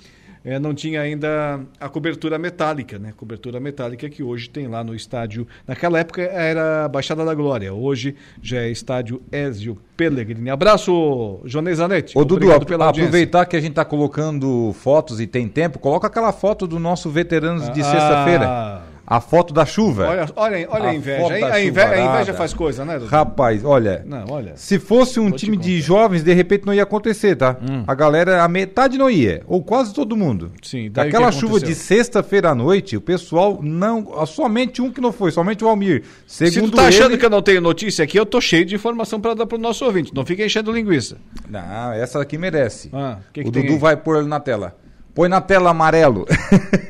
É, 0.45 0.59
não 0.59 0.75
tinha 0.75 1.01
ainda 1.01 1.59
a 1.79 1.89
cobertura 1.89 2.37
metálica, 2.37 2.99
né? 2.99 3.11
Cobertura 3.17 3.59
metálica 3.59 4.07
que 4.07 4.21
hoje 4.21 4.47
tem 4.47 4.67
lá 4.67 4.83
no 4.83 4.93
estádio. 4.93 5.47
Naquela 5.67 5.97
época 5.97 6.21
era 6.21 6.87
Baixada 6.87 7.25
da 7.25 7.33
Glória, 7.33 7.73
hoje 7.73 8.15
já 8.41 8.57
é 8.59 8.69
estádio 8.69 9.21
Ezio 9.31 9.75
Pellegrini. 9.97 10.51
Abraço, 10.51 11.39
Jonei 11.45 11.73
Zanetti. 11.73 12.15
Ô, 12.15 12.23
Dudu, 12.23 12.51
aproveitar 12.51 13.45
que 13.47 13.55
a 13.55 13.59
gente 13.61 13.73
tá 13.73 13.83
colocando 13.83 14.71
fotos 14.73 15.19
e 15.19 15.25
tem 15.25 15.47
tempo, 15.47 15.79
coloca 15.79 16.05
aquela 16.05 16.31
foto 16.31 16.67
do 16.67 16.77
nosso 16.79 17.09
veteranos 17.09 17.67
de 17.71 17.81
Ah. 17.81 17.83
sexta-feira. 17.83 18.94
A 19.07 19.21
foto 19.21 19.53
da 19.53 19.65
chuva. 19.65 20.07
Olha, 20.07 20.25
olha, 20.35 20.67
olha 20.69 20.83
a, 20.85 20.89
A 20.89 20.95
inveja. 20.95 21.21
A, 21.23 21.53
a 21.53 21.63
inveja. 21.63 21.89
a 21.89 21.99
inveja 22.15 22.33
faz 22.33 22.53
coisa, 22.53 22.83
né, 22.83 22.97
Dudu? 22.97 23.11
Rapaz, 23.11 23.63
olha. 23.63 24.03
Não, 24.05 24.25
olha. 24.29 24.53
Se 24.55 24.79
fosse 24.79 25.19
um 25.19 25.29
time 25.29 25.55
de 25.57 25.79
jovens, 25.79 26.23
de 26.23 26.33
repente 26.33 26.65
não 26.65 26.73
ia 26.73 26.83
acontecer, 26.83 27.35
tá? 27.35 27.55
A 27.85 27.93
galera, 27.93 28.43
a 28.43 28.47
metade 28.47 28.97
não 28.97 29.09
ia, 29.09 29.43
ou 29.45 29.63
quase 29.63 29.93
todo 29.93 30.17
mundo. 30.17 30.51
Sim, 30.63 30.89
daí 30.91 31.11
que 31.11 31.31
chuva 31.33 31.59
de 31.59 31.75
sexta-feira 31.75 32.49
à 32.49 32.55
noite, 32.55 32.97
o 32.97 33.01
pessoal 33.01 33.59
não. 33.61 34.25
Somente 34.25 34.81
um 34.81 34.91
que 34.91 34.99
não 34.99 35.11
foi, 35.11 35.31
somente 35.31 35.63
o 35.63 35.67
Almir. 35.67 36.03
Se 36.25 36.49
Segundo 36.51 36.71
tu 36.71 36.77
tá 36.77 36.87
achando 36.87 37.11
ele- 37.11 37.17
que 37.17 37.25
eu 37.25 37.29
não 37.29 37.41
tenho 37.41 37.61
notícia 37.61 38.03
aqui, 38.03 38.17
eu 38.19 38.25
tô 38.25 38.41
cheio 38.41 38.65
de 38.65 38.73
informação 38.75 39.19
para 39.21 39.33
dar 39.35 39.45
pro 39.45 39.57
nosso 39.57 39.85
ouvinte. 39.85 40.11
Não 40.15 40.25
fica 40.25 40.43
enchendo 40.43 40.71
linguiça. 40.71 41.17
Não, 41.47 41.93
essa 41.93 42.19
aqui 42.21 42.37
merece. 42.37 42.89
Ah, 42.91 43.17
que 43.31 43.43
que 43.43 43.49
o 43.49 43.51
tem 43.51 43.61
Dudu 43.61 43.73
aí? 43.75 43.79
vai 43.79 43.95
pôr 43.97 44.17
ali 44.17 44.27
na 44.27 44.39
tela. 44.39 44.75
Põe 45.15 45.27
na 45.29 45.41
tela 45.41 45.71
amarelo. 45.71 46.25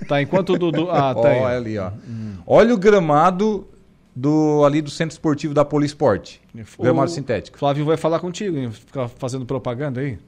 Tá, 0.08 0.22
enquanto 0.22 0.54
o 0.54 0.58
Dudu. 0.60 0.88
Ah, 0.92 1.16
tá 1.16 1.30
aí. 1.30 1.40
Olha 1.40 1.58
ali, 1.58 1.78
ó. 1.80 1.90
Olha 2.46 2.76
o 2.76 2.78
gramado 2.78 3.68
do 4.16 4.64
ali 4.64 4.80
do 4.80 4.90
Centro 4.92 5.14
Esportivo 5.14 5.52
da 5.52 5.66
Polisport. 5.66 6.36
Gramado 6.80 7.10
sintético. 7.10 7.58
Flávio 7.58 7.84
vai 7.86 7.98
falar 7.98 8.20
contigo, 8.20 8.56
hein? 8.56 8.70
Ficar 8.72 9.08
fazendo 9.08 9.48
propaganda 9.48 10.02
aí. 10.02 10.20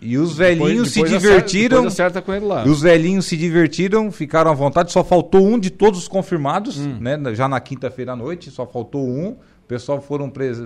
E 0.00 0.16
os 0.16 0.36
velhinhos 0.36 0.92
Depois- 0.92 0.92
se 0.92 1.02
depois 1.02 1.20
divertiram. 1.20 1.78
acerta- 1.78 1.78
depois 1.78 1.92
acerta 1.94 2.22
com 2.22 2.32
ele 2.32 2.44
lá. 2.46 2.64
E 2.64 2.68
os 2.70 2.80
velhinhos 2.80 3.26
se 3.26 3.36
divertiram, 3.36 4.12
ficaram 4.12 4.52
à 4.52 4.54
vontade. 4.54 4.92
Só 4.92 5.02
faltou 5.02 5.44
um 5.44 5.58
de 5.58 5.70
todos 5.70 5.98
os 5.98 6.06
confirmados, 6.08 6.78
Hum. 6.78 6.98
né? 7.00 7.18
Já 7.34 7.48
na 7.48 7.58
quinta-feira 7.58 8.12
à 8.12 8.16
noite, 8.16 8.52
só 8.52 8.64
faltou 8.66 9.04
um. 9.04 9.36
O 9.64 9.68
pessoal 9.72 10.00
foram 10.02 10.28
pres... 10.28 10.60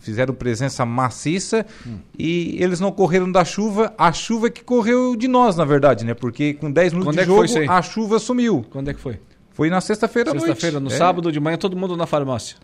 fizeram 0.00 0.34
presença 0.34 0.84
maciça 0.84 1.64
Hum. 1.86 1.98
e 2.18 2.56
eles 2.62 2.80
não 2.80 2.90
correram 2.90 3.30
da 3.30 3.44
chuva. 3.44 3.92
A 3.96 4.12
chuva 4.12 4.48
é 4.48 4.50
que 4.50 4.64
correu 4.64 5.14
de 5.14 5.28
nós, 5.28 5.54
na 5.56 5.64
verdade, 5.64 6.04
né? 6.04 6.14
Porque 6.14 6.54
com 6.54 6.70
10 6.70 6.92
minutos 6.92 7.14
Quando 7.14 7.18
é 7.20 7.24
de 7.24 7.30
foi 7.30 7.46
jogo, 7.48 7.70
a 7.72 7.82
chuva 7.82 8.18
sumiu. 8.18 8.64
Quando 8.70 8.90
é 8.90 8.94
que 8.94 9.00
foi? 9.00 9.20
Foi 9.50 9.70
na 9.70 9.80
sexta-feira 9.80 10.30
à 10.30 10.34
noite. 10.34 10.46
Sexta-feira, 10.46 10.80
no 10.80 10.88
É. 10.88 10.96
sábado 10.96 11.30
de 11.30 11.38
manhã, 11.38 11.56
todo 11.56 11.76
mundo 11.76 11.96
na 11.96 12.06
farmácia. 12.06 12.56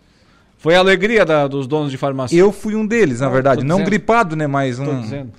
Foi 0.57 0.75
a 0.75 0.79
alegria 0.79 1.23
da- 1.25 1.47
dos 1.47 1.67
donos 1.67 1.91
de 1.91 1.97
farmácia. 1.97 2.35
Eu 2.37 2.51
fui 2.51 2.75
um 2.75 2.85
deles, 2.85 3.19
na 3.21 3.27
Ah, 3.27 3.29
verdade. 3.29 3.63
Não 3.63 3.75
dizendo. 3.77 3.85
gripado, 3.85 4.35
né? 4.35 4.47
Mas 4.47 4.77
Tô 4.77 4.83
um. 4.83 5.01
dizendo. 5.01 5.31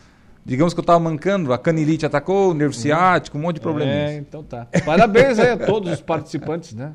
Digamos 0.44 0.72
que 0.72 0.78
eu 0.80 0.84
tava 0.84 1.00
mancando, 1.00 1.52
a 1.52 1.58
canilite 1.58 2.06
atacou, 2.06 2.52
o 2.52 2.54
nervo 2.54 2.72
ciático, 2.74 3.36
um 3.36 3.40
monte 3.40 3.56
de 3.56 3.60
probleminhas. 3.62 4.10
É, 4.10 4.16
então 4.18 4.42
tá. 4.44 4.66
Parabéns 4.84 5.38
aí 5.40 5.50
a 5.50 5.56
todos 5.56 5.92
os 5.92 6.00
participantes, 6.00 6.72
né? 6.72 6.92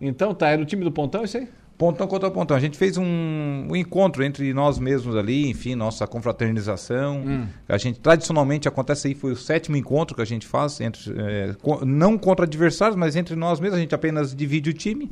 Então 0.00 0.32
tá, 0.34 0.48
era 0.48 0.62
o 0.62 0.64
time 0.64 0.82
do 0.82 0.90
Pontão 0.90 1.22
isso 1.22 1.36
aí? 1.36 1.46
Pontão 1.80 2.06
contra 2.06 2.30
Pontão. 2.30 2.54
A 2.54 2.60
gente 2.60 2.76
fez 2.76 2.98
um, 2.98 3.66
um 3.70 3.74
encontro 3.74 4.22
entre 4.22 4.52
nós 4.52 4.78
mesmos 4.78 5.16
ali, 5.16 5.48
enfim, 5.48 5.74
nossa 5.74 6.06
confraternização. 6.06 7.22
Hum. 7.26 7.46
A 7.66 7.78
gente, 7.78 7.98
tradicionalmente, 7.98 8.68
acontece 8.68 9.08
aí, 9.08 9.14
foi 9.14 9.32
o 9.32 9.36
sétimo 9.36 9.76
encontro 9.78 10.14
que 10.14 10.20
a 10.20 10.26
gente 10.26 10.46
faz, 10.46 10.78
entre, 10.78 11.00
é, 11.16 11.54
co- 11.62 11.82
não 11.82 12.18
contra 12.18 12.44
adversários, 12.44 12.96
mas 12.96 13.16
entre 13.16 13.34
nós 13.34 13.58
mesmos, 13.60 13.78
a 13.78 13.80
gente 13.80 13.94
apenas 13.94 14.34
divide 14.34 14.68
o 14.68 14.74
time. 14.74 15.10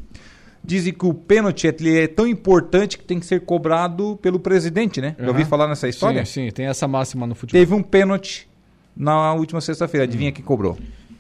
Dizem 0.62 0.93
que 0.93 1.07
o 1.07 1.14
pênalti 1.14 1.66
é 1.66 2.07
tão 2.07 2.27
importante 2.27 2.99
que 2.99 3.05
tem 3.05 3.19
que 3.19 3.25
ser 3.25 3.41
cobrado 3.47 4.19
pelo 4.21 4.39
presidente, 4.39 5.01
né? 5.01 5.16
Já 5.19 5.29
ouvi 5.29 5.47
falar 5.47 5.69
nessa 5.69 5.89
história? 5.89 6.23
Sim, 6.27 6.47
sim, 6.47 6.51
tem 6.53 6.66
essa 6.66 6.87
máxima 6.87 7.27
no 7.27 7.35
futebol. 7.35 7.59
Teve 7.62 7.73
um 7.73 7.83
pênalti 7.83 8.47
na 8.95 9.33
última 9.33 9.62
sexta-feira. 9.62 10.05
Adivinha 10.05 10.33
quem 10.33 10.45
cobrou? 10.45 10.77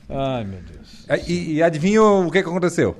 Ai, 0.08 0.44
meu 0.44 0.58
Deus. 0.60 1.28
E, 1.28 1.54
e 1.54 1.62
adivinha 1.62 2.02
o 2.02 2.30
que, 2.30 2.42
que 2.42 2.48
aconteceu? 2.48 2.96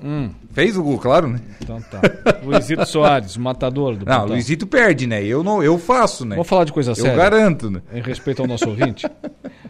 Fez 0.53 0.77
o 0.77 0.83
gol, 0.83 0.99
claro, 0.99 1.29
né? 1.29 1.41
Então 1.63 1.81
tá. 1.81 2.01
Luizito 2.43 2.85
Soares, 2.87 3.37
matador 3.37 3.97
do 3.97 4.05
Não, 4.05 4.21
Pontão. 4.21 4.35
Luizito 4.35 4.67
perde, 4.67 5.07
né? 5.07 5.25
Eu 5.25 5.43
não, 5.43 5.63
eu 5.63 5.79
faço, 5.79 6.25
né? 6.25 6.37
Vamos 6.37 6.49
falar 6.49 6.65
de 6.65 6.73
coisa 6.73 6.91
eu 6.91 6.95
séria. 6.95 7.11
Eu 7.13 7.17
garanto, 7.17 7.71
né? 7.71 7.81
Em 7.93 8.03
respeito 8.03 8.43
ao 8.43 8.49
nosso 8.49 8.69
ouvinte. 8.69 9.07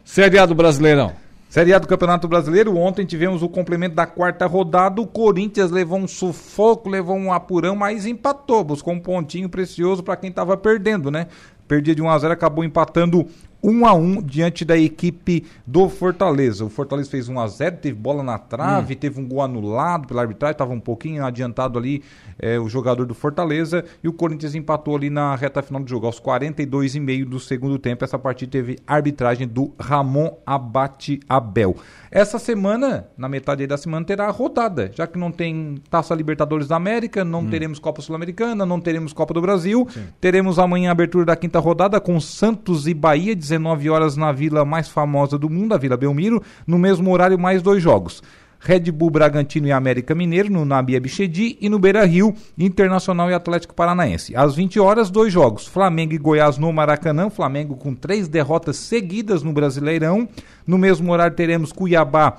Série 0.05 0.39
A 0.39 0.47
do 0.47 0.55
Brasileirão. 0.55 1.13
Série 1.49 1.73
A 1.73 1.79
do 1.79 1.87
Campeonato 1.87 2.29
Brasileiro, 2.29 2.77
ontem 2.77 3.07
tivemos 3.07 3.43
o 3.43 3.49
complemento 3.49 3.95
da 3.95 4.05
quarta 4.05 4.47
rodada. 4.47 5.01
O 5.01 5.07
Corinthians 5.07 5.71
levou 5.71 5.99
um 5.99 6.07
sufoco, 6.07 6.91
levou 6.91 7.17
um 7.17 7.33
apurão, 7.33 7.75
mas 7.75 8.05
empatou. 8.05 8.63
Buscou 8.63 8.93
um 8.93 9.01
pontinho 9.01 9.49
precioso 9.49 10.03
para 10.03 10.17
quem 10.17 10.29
estava 10.29 10.57
perdendo, 10.57 11.11
né? 11.11 11.27
Perdia 11.67 11.95
de 11.95 12.03
1 12.03 12.09
a 12.11 12.19
0 12.19 12.33
acabou 12.35 12.65
empatando 12.65 13.27
1 13.63 13.87
a 13.87 13.93
1 13.93 14.23
diante 14.23 14.65
da 14.65 14.77
equipe 14.77 15.45
do 15.67 15.89
Fortaleza. 15.89 16.65
O 16.65 16.69
Fortaleza 16.69 17.11
fez 17.11 17.29
1 17.29 17.41
a 17.41 17.47
0 17.49 17.77
teve 17.79 17.97
bola 17.97 18.23
na 18.23 18.39
trave, 18.39 18.95
hum. 18.95 18.97
teve 18.97 19.21
um 19.21 19.27
gol 19.27 19.43
anulado 19.43 20.07
pela 20.07 20.23
arbitragem, 20.23 20.53
estava 20.53 20.73
um 20.73 20.81
pouquinho 20.81 21.25
adiantado 21.25 21.79
ali 21.79 22.03
é, 22.39 22.59
o 22.59 22.69
jogador 22.69 23.05
do 23.05 23.15
Fortaleza 23.15 23.85
e 24.03 24.09
o 24.09 24.13
Corinthians 24.13 24.55
empatou 24.55 24.97
ali 24.97 25.11
na 25.11 25.35
reta 25.35 25.61
final 25.63 25.83
do 25.83 25.89
jogo, 25.89 26.07
aos 26.07 26.19
42 26.19 26.95
e 26.95 27.01
meio 27.01 27.27
do 27.27 27.41
segundo 27.41 27.79
tempo. 27.79 28.05
Essa 28.05 28.19
partida 28.19 28.53
teve 28.53 28.79
arbitragem 28.87 29.47
do 29.47 29.73
Ramon 29.79 30.37
Abate 30.47 31.21
Abel. 31.29 31.77
Essa 32.11 32.39
semana, 32.39 33.09
na 33.19 33.29
metade 33.29 33.67
da 33.67 33.77
semana, 33.77 34.05
terá 34.07 34.31
rodada, 34.31 34.91
já 34.95 35.07
que 35.07 35.19
não 35.19 35.31
tem 35.31 35.77
Taça 35.91 36.15
Libertadores 36.15 36.69
da 36.69 36.77
América, 36.77 37.25
não 37.25 37.41
hum. 37.41 37.51
teremos 37.51 37.79
Copa 37.79 38.01
Sul-Americana, 38.01 38.65
não 38.65 38.81
teremos 38.81 39.13
Copa 39.13 39.35
do 39.35 39.43
Brasil. 39.43 39.87
Sim. 39.91 40.05
Teremos 40.21 40.59
amanhã 40.59 40.91
a 40.91 40.93
abertura 40.93 41.27
da 41.27 41.37
quinta 41.37 41.59
rodada 41.59 42.01
com 42.01 42.19
Santos 42.21 42.87
e 42.87 42.95
Bahia, 42.95 43.35
19 43.49 43.91
horas 43.91 44.17
na 44.17 44.31
vila 44.33 44.65
mais 44.65 44.89
famosa 44.89 45.39
do 45.39 45.49
mundo, 45.49 45.75
a 45.75 45.79
Vila 45.79 45.97
Belmiro, 45.97 46.43
no 46.67 46.79
mesmo 46.79 47.11
horário 47.11 47.39
mais 47.39 47.63
dois 47.63 47.83
jogos. 47.83 48.23
Red 48.61 48.91
Bull 48.91 49.11
Bragantino 49.11 49.69
e 49.69 49.73
América 49.73 50.15
Mineiro 50.15 50.51
no 50.51 50.65
Nabi 50.65 50.97
Abichedi 50.97 51.57
e 51.61 51.69
no 51.69 51.79
Beira 51.79 52.05
Rio, 52.05 52.35
Internacional 52.59 53.31
e 53.31 53.35
Atlético 53.35 53.75
Paranaense. 53.75 54.37
Às 54.37 54.55
20 54.57 54.81
horas, 54.81 55.11
dois 55.11 55.33
jogos: 55.33 55.67
Flamengo 55.67 56.13
e 56.13 56.19
Goiás 56.19 56.59
no 56.59 56.73
Maracanã. 56.73 57.31
Flamengo 57.31 57.77
com 57.77 57.95
três 57.95 58.27
derrotas 58.27 58.77
seguidas 58.77 59.43
no 59.43 59.53
Brasileirão. 59.53 60.29
No 60.67 60.77
mesmo 60.77 61.13
horário, 61.13 61.37
teremos 61.37 61.73
Cuiabá 61.73 62.37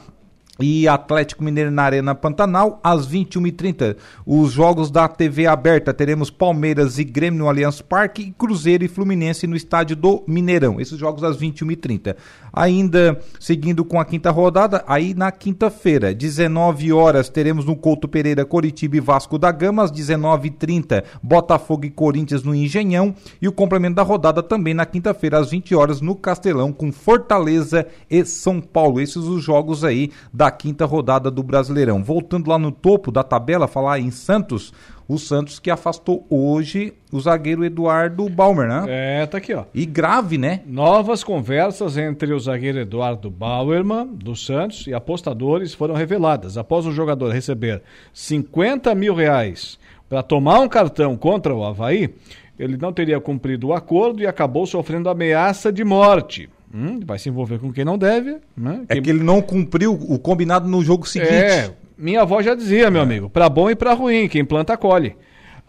e 0.60 0.88
Atlético 0.88 1.44
Mineiro 1.44 1.72
na 1.72 1.84
Arena 1.84 2.14
Pantanal, 2.14 2.80
às 2.84 3.08
21h30. 3.08 3.96
Os 4.26 4.52
jogos 4.52 4.92
da 4.92 5.08
TV 5.08 5.48
aberta 5.48 5.94
teremos 5.94 6.30
Palmeiras 6.30 7.00
e 7.00 7.04
Grêmio 7.04 7.40
no 7.40 7.50
Allianz 7.50 7.82
Parque 7.82 8.24
e 8.24 8.32
Cruzeiro 8.32 8.84
e 8.84 8.88
Fluminense 8.88 9.48
no 9.48 9.56
estádio 9.56 9.96
do 9.96 10.24
Mineirão. 10.28 10.80
Esses 10.80 10.98
jogos 10.98 11.24
às 11.24 11.38
21h30. 11.38 12.16
Ainda 12.52 13.20
seguindo 13.40 13.86
com 13.86 14.00
a 14.00 14.06
quinta 14.06 14.32
rodada, 14.32 14.84
aí 14.88 15.14
na 15.14 15.32
quinta-feira, 15.32 16.14
19 16.14 16.92
horas, 16.92 17.30
teremos 17.30 17.66
no 17.66 17.76
Couto 17.76 18.08
Pereira 18.08 18.44
Coritiba 18.44 18.98
e 18.98 19.00
Vasco 19.00 19.38
da 19.38 19.52
Gama, 19.52 19.84
às 19.84 19.92
19h30, 19.92 21.04
Botafogo 21.24 21.86
e 21.86 21.90
Corinthians 21.90 22.44
no 22.44 22.54
Engenhão. 22.54 23.16
E 23.42 23.48
o 23.48 23.52
complemento 23.52 23.96
da 23.96 24.04
rodada 24.04 24.44
também 24.44 24.74
na 24.74 24.86
quinta-feira, 24.86 25.40
às 25.40 25.52
20 25.52 25.74
horas, 25.76 26.02
no 26.02 26.16
Castelão, 26.16 26.74
com 26.74 26.92
Fortaleza 26.92 27.88
e 28.10 28.26
São 28.26 28.60
Paulo. 28.60 29.00
Esses 29.00 29.18
os 29.18 29.44
jogos 29.44 29.84
aí 29.84 30.12
da 30.34 30.49
quinta 30.52 30.86
rodada 30.86 31.30
do 31.30 31.44
Brasileirão. 31.44 32.04
Voltando 32.04 32.50
lá 32.50 32.58
no 32.58 32.72
topo 32.72 33.12
da 33.12 33.24
tabela, 33.24 33.68
falar 33.68 34.00
em 34.00 34.12
Santos, 34.12 34.74
o 35.08 35.18
Santos 35.18 35.60
que 35.60 35.72
afastou 35.72 36.26
hoje 36.30 36.94
o 37.12 37.20
zagueiro 37.20 37.66
Eduardo 37.66 38.30
Balmer, 38.30 38.68
né? 38.68 38.86
É, 38.88 39.26
tá 39.26 39.40
aqui, 39.40 39.54
ó. 39.54 39.66
E 39.74 39.86
grave, 39.86 40.38
né? 40.38 40.62
Novas 40.66 41.24
conversas 41.24 41.98
entre 41.98 42.32
o 42.32 42.40
zagueiro 42.40 42.80
Eduardo 42.80 43.30
Bauerman, 43.30 44.08
do 44.08 44.36
Santos, 44.36 44.86
e 44.86 44.94
apostadores 44.94 45.74
foram 45.74 45.96
reveladas. 45.96 46.58
Após 46.58 46.86
o 46.86 46.92
jogador 46.92 47.34
receber 47.34 47.82
50 48.14 48.94
mil 48.94 49.16
reais 49.16 49.80
para 50.08 50.22
tomar 50.22 50.60
um 50.60 50.68
cartão 50.68 51.18
contra 51.18 51.56
o 51.56 51.66
Havaí, 51.66 52.14
ele 52.60 52.78
não 52.78 52.94
teria 52.94 53.20
cumprido 53.20 53.68
o 53.68 53.74
acordo 53.74 54.22
e 54.22 54.28
acabou 54.28 54.68
sofrendo 54.68 55.10
ameaça 55.10 55.72
de 55.72 55.84
morte. 55.84 56.50
Hum, 56.74 57.00
vai 57.04 57.18
se 57.18 57.30
envolver 57.30 57.60
com 57.60 57.74
quem 57.74 57.84
não 57.84 57.98
deve. 57.98 58.38
Né? 58.56 58.84
É 58.88 59.02
que 59.02 59.10
ele 59.10 59.24
não 59.24 59.42
cumpriu 59.42 59.94
o 59.94 60.20
combinado 60.20 60.68
no 60.68 60.84
jogo 60.84 61.08
seguinte. 61.08 61.32
É, 61.34 61.72
minha 61.98 62.22
avó 62.22 62.42
já 62.42 62.54
dizia, 62.54 62.92
meu 62.92 63.02
é. 63.02 63.04
amigo, 63.04 63.30
para 63.30 63.50
bom 63.50 63.70
e 63.70 63.76
para 63.76 63.94
ruim, 63.94 64.28
quem 64.28 64.46
planta 64.46 64.78
colhe. 64.78 65.16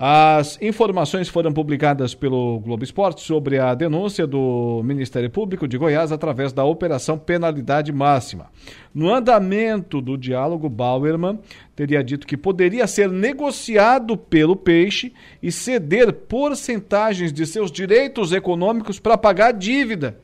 As 0.03 0.59
informações 0.62 1.28
foram 1.28 1.53
publicadas 1.53 2.14
pelo 2.14 2.59
Globo 2.61 2.82
Esporte 2.82 3.20
sobre 3.20 3.59
a 3.59 3.74
denúncia 3.74 4.26
do 4.26 4.80
Ministério 4.82 5.28
Público 5.28 5.68
de 5.68 5.76
Goiás 5.76 6.11
através 6.11 6.55
da 6.55 6.64
Operação 6.64 7.18
Penalidade 7.18 7.92
Máxima. 7.92 8.46
No 8.94 9.12
andamento 9.12 10.01
do 10.01 10.16
diálogo, 10.16 10.70
Bauerman 10.70 11.38
teria 11.76 12.03
dito 12.03 12.26
que 12.26 12.34
poderia 12.34 12.86
ser 12.86 13.11
negociado 13.11 14.16
pelo 14.16 14.57
peixe 14.57 15.12
e 15.42 15.53
ceder 15.53 16.14
porcentagens 16.14 17.30
de 17.30 17.44
seus 17.44 17.70
direitos 17.70 18.32
econômicos 18.32 18.98
para 18.98 19.18
pagar 19.18 19.48
a 19.48 19.53
dívida 19.53 20.16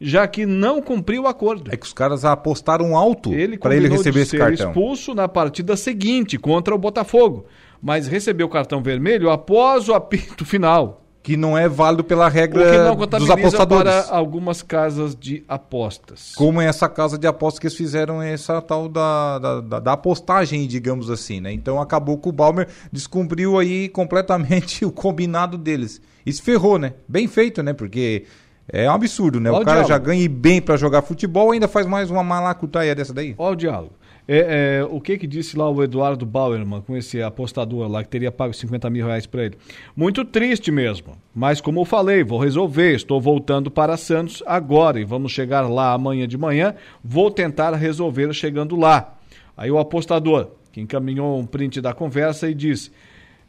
já 0.00 0.26
que 0.26 0.44
não 0.44 0.80
cumpriu 0.80 1.22
o 1.22 1.26
acordo. 1.26 1.70
É 1.72 1.76
que 1.76 1.86
os 1.86 1.92
caras 1.92 2.24
apostaram 2.24 2.96
alto 2.96 3.30
para 3.60 3.76
ele 3.76 3.88
receber 3.88 4.20
esse 4.20 4.36
cartão. 4.36 4.66
Ele 4.66 4.78
expulso 4.78 5.14
na 5.14 5.28
partida 5.28 5.76
seguinte 5.76 6.38
contra 6.38 6.74
o 6.74 6.78
Botafogo, 6.78 7.46
mas 7.80 8.06
recebeu 8.06 8.46
o 8.46 8.50
cartão 8.50 8.82
vermelho 8.82 9.30
após 9.30 9.88
o 9.88 9.94
apito 9.94 10.44
final. 10.46 11.02
Que 11.22 11.36
não 11.36 11.58
é 11.58 11.68
válido 11.68 12.04
pela 12.04 12.28
regra 12.28 12.94
dos 13.18 13.28
apostadores. 13.28 13.92
para 13.92 14.16
algumas 14.16 14.62
casas 14.62 15.16
de 15.16 15.42
apostas. 15.48 16.32
Como 16.36 16.60
é 16.60 16.66
essa 16.66 16.88
casa 16.88 17.18
de 17.18 17.26
apostas 17.26 17.58
que 17.58 17.66
eles 17.66 17.76
fizeram 17.76 18.22
essa 18.22 18.62
tal 18.62 18.88
da, 18.88 19.40
da, 19.40 19.60
da, 19.60 19.80
da 19.80 19.92
apostagem, 19.94 20.64
digamos 20.68 21.10
assim, 21.10 21.40
né? 21.40 21.52
Então 21.52 21.80
acabou 21.80 22.16
que 22.16 22.28
o 22.28 22.32
Balmer 22.32 22.68
descumpriu 22.92 23.58
aí 23.58 23.88
completamente 23.88 24.84
o 24.86 24.92
combinado 24.92 25.58
deles. 25.58 26.00
E 26.24 26.32
se 26.32 26.40
ferrou, 26.40 26.78
né? 26.78 26.94
Bem 27.08 27.26
feito, 27.26 27.60
né? 27.60 27.72
Porque 27.72 28.24
é 28.68 28.90
um 28.90 28.94
absurdo, 28.94 29.38
né? 29.38 29.50
Olha 29.50 29.62
o 29.62 29.64
cara 29.64 29.84
já 29.84 29.96
ganha 29.96 30.28
bem 30.28 30.60
para 30.60 30.76
jogar 30.76 31.02
futebol 31.02 31.52
ainda 31.52 31.68
faz 31.68 31.86
mais 31.86 32.10
uma 32.10 32.24
malacutaia 32.24 32.94
dessa 32.94 33.14
daí. 33.14 33.34
Olha 33.38 33.52
o 33.52 33.56
diálogo. 33.56 33.92
É, 34.28 34.80
é, 34.80 34.84
o 34.90 35.00
que 35.00 35.16
que 35.16 35.26
disse 35.26 35.56
lá 35.56 35.70
o 35.70 35.84
Eduardo 35.84 36.26
Bauerman 36.26 36.80
com 36.80 36.96
esse 36.96 37.22
apostador 37.22 37.88
lá 37.88 38.02
que 38.02 38.08
teria 38.08 38.32
pago 38.32 38.52
50 38.52 38.90
mil 38.90 39.06
reais 39.06 39.24
para 39.24 39.44
ele? 39.44 39.56
Muito 39.94 40.24
triste 40.24 40.72
mesmo, 40.72 41.16
mas 41.32 41.60
como 41.60 41.80
eu 41.80 41.84
falei, 41.84 42.24
vou 42.24 42.40
resolver. 42.40 42.96
Estou 42.96 43.20
voltando 43.20 43.70
para 43.70 43.96
Santos 43.96 44.42
agora 44.44 44.98
e 44.98 45.04
vamos 45.04 45.30
chegar 45.30 45.68
lá 45.68 45.92
amanhã 45.92 46.26
de 46.26 46.36
manhã. 46.36 46.74
Vou 47.04 47.30
tentar 47.30 47.72
resolver 47.76 48.32
chegando 48.34 48.74
lá. 48.74 49.14
Aí 49.56 49.70
o 49.70 49.78
apostador, 49.78 50.48
que 50.72 50.80
encaminhou 50.80 51.38
um 51.38 51.46
print 51.46 51.80
da 51.80 51.94
conversa 51.94 52.50
e 52.50 52.54
disse: 52.54 52.90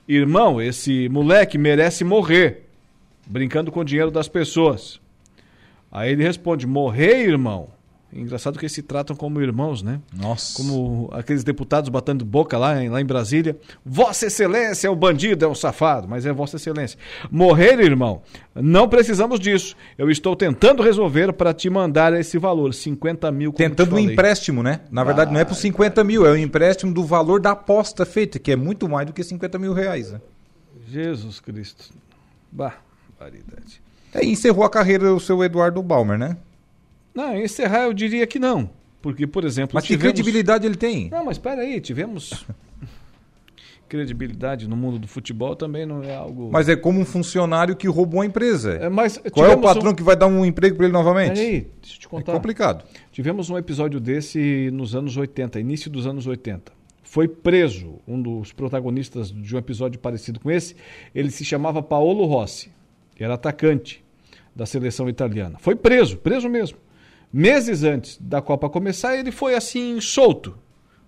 Irmão, 0.07 0.61
esse 0.61 1.09
moleque 1.09 1.57
merece 1.57 2.03
morrer, 2.03 2.67
brincando 3.25 3.71
com 3.71 3.79
o 3.79 3.85
dinheiro 3.85 4.11
das 4.11 4.27
pessoas. 4.27 5.01
Aí 5.91 6.11
ele 6.11 6.23
responde: 6.23 6.67
morrer, 6.67 7.27
irmão? 7.27 7.69
Engraçado 8.11 8.57
que 8.57 8.63
eles 8.63 8.71
se 8.71 8.81
tratam 8.81 9.15
como 9.15 9.41
irmãos, 9.41 9.83
né? 9.83 9.99
Nossa. 10.15 10.55
Como 10.55 11.09
aqueles 11.11 11.43
deputados 11.43 11.89
batendo 11.89 12.23
boca 12.23 12.57
lá 12.57 12.81
em, 12.81 12.87
lá 12.87 13.01
em 13.01 13.05
Brasília. 13.05 13.57
Vossa 13.85 14.27
Excelência 14.27 14.87
é 14.87 14.89
o 14.89 14.95
bandido, 14.95 15.43
é 15.43 15.47
o 15.47 15.53
safado, 15.53 16.07
mas 16.07 16.25
é 16.25 16.31
Vossa 16.31 16.55
Excelência. 16.55 16.97
Morrer, 17.29 17.79
irmão, 17.81 18.21
não 18.55 18.87
precisamos 18.87 19.41
disso. 19.41 19.75
Eu 19.97 20.09
estou 20.09 20.37
tentando 20.37 20.81
resolver 20.81 21.33
para 21.33 21.53
te 21.53 21.69
mandar 21.69 22.13
esse 22.13 22.37
valor, 22.37 22.73
50 22.73 23.29
mil. 23.31 23.51
Tentando 23.51 23.95
um 23.95 23.99
empréstimo, 23.99 24.63
né? 24.63 24.81
Na 24.89 25.03
verdade, 25.03 25.31
não 25.33 25.39
é 25.39 25.45
por 25.45 25.55
50 25.55 26.01
mil, 26.05 26.25
é 26.25 26.31
o 26.31 26.37
empréstimo 26.37 26.93
do 26.93 27.03
valor 27.03 27.41
da 27.41 27.51
aposta 27.51 28.05
feita, 28.05 28.39
que 28.39 28.53
é 28.53 28.55
muito 28.55 28.87
mais 28.87 29.05
do 29.05 29.11
que 29.11 29.21
50 29.21 29.59
mil 29.59 29.73
reais. 29.73 30.13
Né? 30.13 30.21
Jesus 30.87 31.41
Cristo. 31.41 31.93
Bah, 32.49 32.77
variedade. 33.19 33.86
É, 34.17 34.25
encerrou 34.25 34.63
a 34.63 34.69
carreira 34.69 35.05
do 35.05 35.19
seu 35.19 35.43
Eduardo 35.43 35.81
Balmer, 35.83 36.17
né? 36.17 36.37
Não, 37.13 37.35
encerrar 37.37 37.83
eu 37.83 37.93
diria 37.93 38.25
que 38.25 38.39
não. 38.39 38.69
Porque, 38.99 39.27
por 39.27 39.45
exemplo. 39.45 39.75
Mas 39.75 39.83
tivemos... 39.83 40.01
que 40.01 40.13
credibilidade 40.13 40.65
ele 40.65 40.75
tem? 40.75 41.09
Não, 41.09 41.23
mas 41.23 41.37
espera 41.37 41.61
aí, 41.61 41.79
tivemos. 41.79 42.45
credibilidade 43.87 44.67
no 44.67 44.75
mundo 44.75 44.99
do 44.99 45.07
futebol 45.07 45.55
também 45.55 45.85
não 45.85 46.03
é 46.03 46.13
algo. 46.13 46.49
Mas 46.51 46.67
é 46.67 46.75
como 46.75 46.99
um 46.99 47.05
funcionário 47.05 47.75
que 47.75 47.87
roubou 47.87 48.21
a 48.21 48.25
empresa. 48.25 48.73
É, 48.73 48.89
mas 48.89 49.17
Qual 49.31 49.45
é 49.45 49.55
o 49.55 49.61
patrão 49.61 49.91
um... 49.91 49.95
que 49.95 50.03
vai 50.03 50.15
dar 50.15 50.27
um 50.27 50.43
emprego 50.43 50.75
para 50.75 50.85
ele 50.85 50.93
novamente? 50.93 51.39
Aí, 51.39 51.67
deixa 51.81 51.95
eu 51.95 51.99
te 52.01 52.07
contar. 52.07 52.31
É 52.31 52.35
complicado. 52.35 52.83
Tivemos 53.11 53.49
um 53.49 53.57
episódio 53.57 53.99
desse 53.99 54.69
nos 54.73 54.95
anos 54.95 55.15
80, 55.15 55.59
início 55.59 55.89
dos 55.89 56.05
anos 56.05 56.27
80. 56.27 56.71
Foi 57.03 57.27
preso 57.27 57.99
um 58.05 58.21
dos 58.21 58.51
protagonistas 58.51 59.31
de 59.31 59.55
um 59.55 59.59
episódio 59.59 59.99
parecido 59.99 60.39
com 60.39 60.51
esse. 60.51 60.75
Ele 61.15 61.31
se 61.31 61.45
chamava 61.45 61.81
Paolo 61.81 62.25
Rossi, 62.25 62.69
era 63.17 63.35
atacante 63.35 64.03
da 64.57 64.65
seleção 64.65 65.07
italiana. 65.07 65.57
Foi 65.59 65.75
preso, 65.75 66.17
preso 66.17 66.49
mesmo. 66.49 66.79
Meses 67.31 67.83
antes 67.83 68.17
da 68.19 68.41
Copa 68.41 68.67
começar, 68.67 69.15
ele 69.15 69.31
foi 69.31 69.53
assim, 69.53 70.01
solto. 70.01 70.57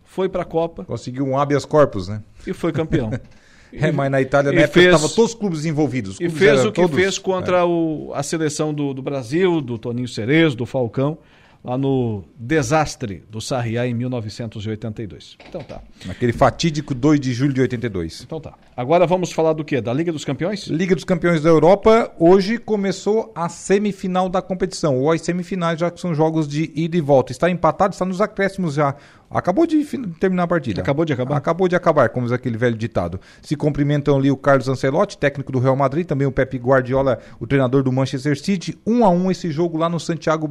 Foi 0.04 0.30
para 0.30 0.44
a 0.44 0.46
Copa. 0.46 0.86
Conseguiu 0.86 1.26
um 1.26 1.38
habeas 1.38 1.66
corpus, 1.66 2.08
né? 2.08 2.22
E 2.46 2.54
foi 2.54 2.72
campeão. 2.72 3.10
é, 3.74 3.92
mas 3.92 4.12
na 4.12 4.22
Itália, 4.22 4.52
na 4.52 4.62
época, 4.62 4.82
estavam 4.82 5.10
todos 5.10 5.32
os 5.32 5.34
clubes 5.34 5.66
envolvidos. 5.66 6.16
Os 6.16 6.20
e 6.20 6.30
fez 6.30 6.64
o 6.64 6.72
que 6.72 6.82
todos... 6.82 6.96
fez 6.96 7.18
contra 7.18 7.60
é. 7.60 7.64
o, 7.64 8.12
a 8.14 8.22
seleção 8.22 8.72
do, 8.72 8.94
do 8.94 9.02
Brasil, 9.02 9.60
do 9.62 9.80
Toninho 9.80 10.08
Cerezo, 10.08 10.56
do 10.56 10.66
Falcão 10.68 11.18
lá 11.64 11.78
no 11.78 12.24
desastre 12.38 13.24
do 13.30 13.42
Sarriá 13.42 13.86
em 13.86 13.94
1982. 13.94 15.38
Então 15.48 15.62
tá. 15.62 15.82
Naquele 16.06 16.32
fatídico 16.32 16.96
2 16.96 17.20
de 17.20 17.34
julho 17.34 17.54
de 17.54 17.62
82. 17.62 18.22
Então 18.26 18.40
tá. 18.40 18.54
Agora 18.76 19.06
vamos 19.06 19.32
falar 19.32 19.54
do 19.54 19.66
quê? 19.66 19.82
Da 19.82 19.94
Liga 19.94 20.12
dos 20.12 20.24
Campeões? 20.24 20.68
Liga 20.68 20.96
dos 20.96 21.04
Campeões 21.04 21.42
da 21.42 21.50
Europa. 21.50 22.12
Hoje 22.18 22.58
começou 22.58 23.32
a 23.36 23.50
semifinal 23.50 24.30
da 24.30 24.42
competição, 24.42 24.98
ou 24.98 25.12
as 25.12 25.22
semifinais, 25.22 25.80
já 25.80 25.92
que 25.92 26.00
são 26.00 26.16
jogos 26.16 26.48
de 26.48 26.72
ida 26.76 26.96
e 26.96 27.02
volta. 27.02 27.32
Está 27.32 27.50
empatado, 27.50 27.94
está 27.94 28.06
nos 28.06 28.22
acréscimos 28.22 28.76
já 28.76 28.96
Acabou 29.32 29.68
de 29.68 29.86
terminar 30.20 30.44
a 30.44 30.48
partida. 30.48 30.82
Acabou 30.82 31.06
de 31.06 31.14
acabar? 31.14 31.38
Acabou 31.38 31.68
de 31.68 31.76
acabar, 31.76 32.10
como 32.10 32.26
diz 32.26 32.34
aquele 32.34 32.58
velho 32.58 32.76
ditado. 32.76 33.20
Se 33.42 33.56
cumprimentam 33.56 34.18
ali 34.18 34.32
o 34.32 34.38
Carlos 34.38 34.68
Ancelotti, 34.68 35.18
técnico 35.18 35.52
do 35.52 35.60
Real 35.60 35.76
Madrid, 35.76 36.06
também 36.06 36.28
o 36.28 36.32
Pepe 36.32 36.58
Guardiola, 36.58 37.20
o 37.40 37.46
treinador 37.46 37.84
do 37.84 37.92
Manchester 37.92 38.40
City. 38.40 38.78
1 38.88 39.06
a 39.06 39.10
1 39.10 39.32
esse 39.32 39.52
jogo 39.52 39.78
lá 39.78 39.88
no 39.88 40.00
Santiago 40.00 40.50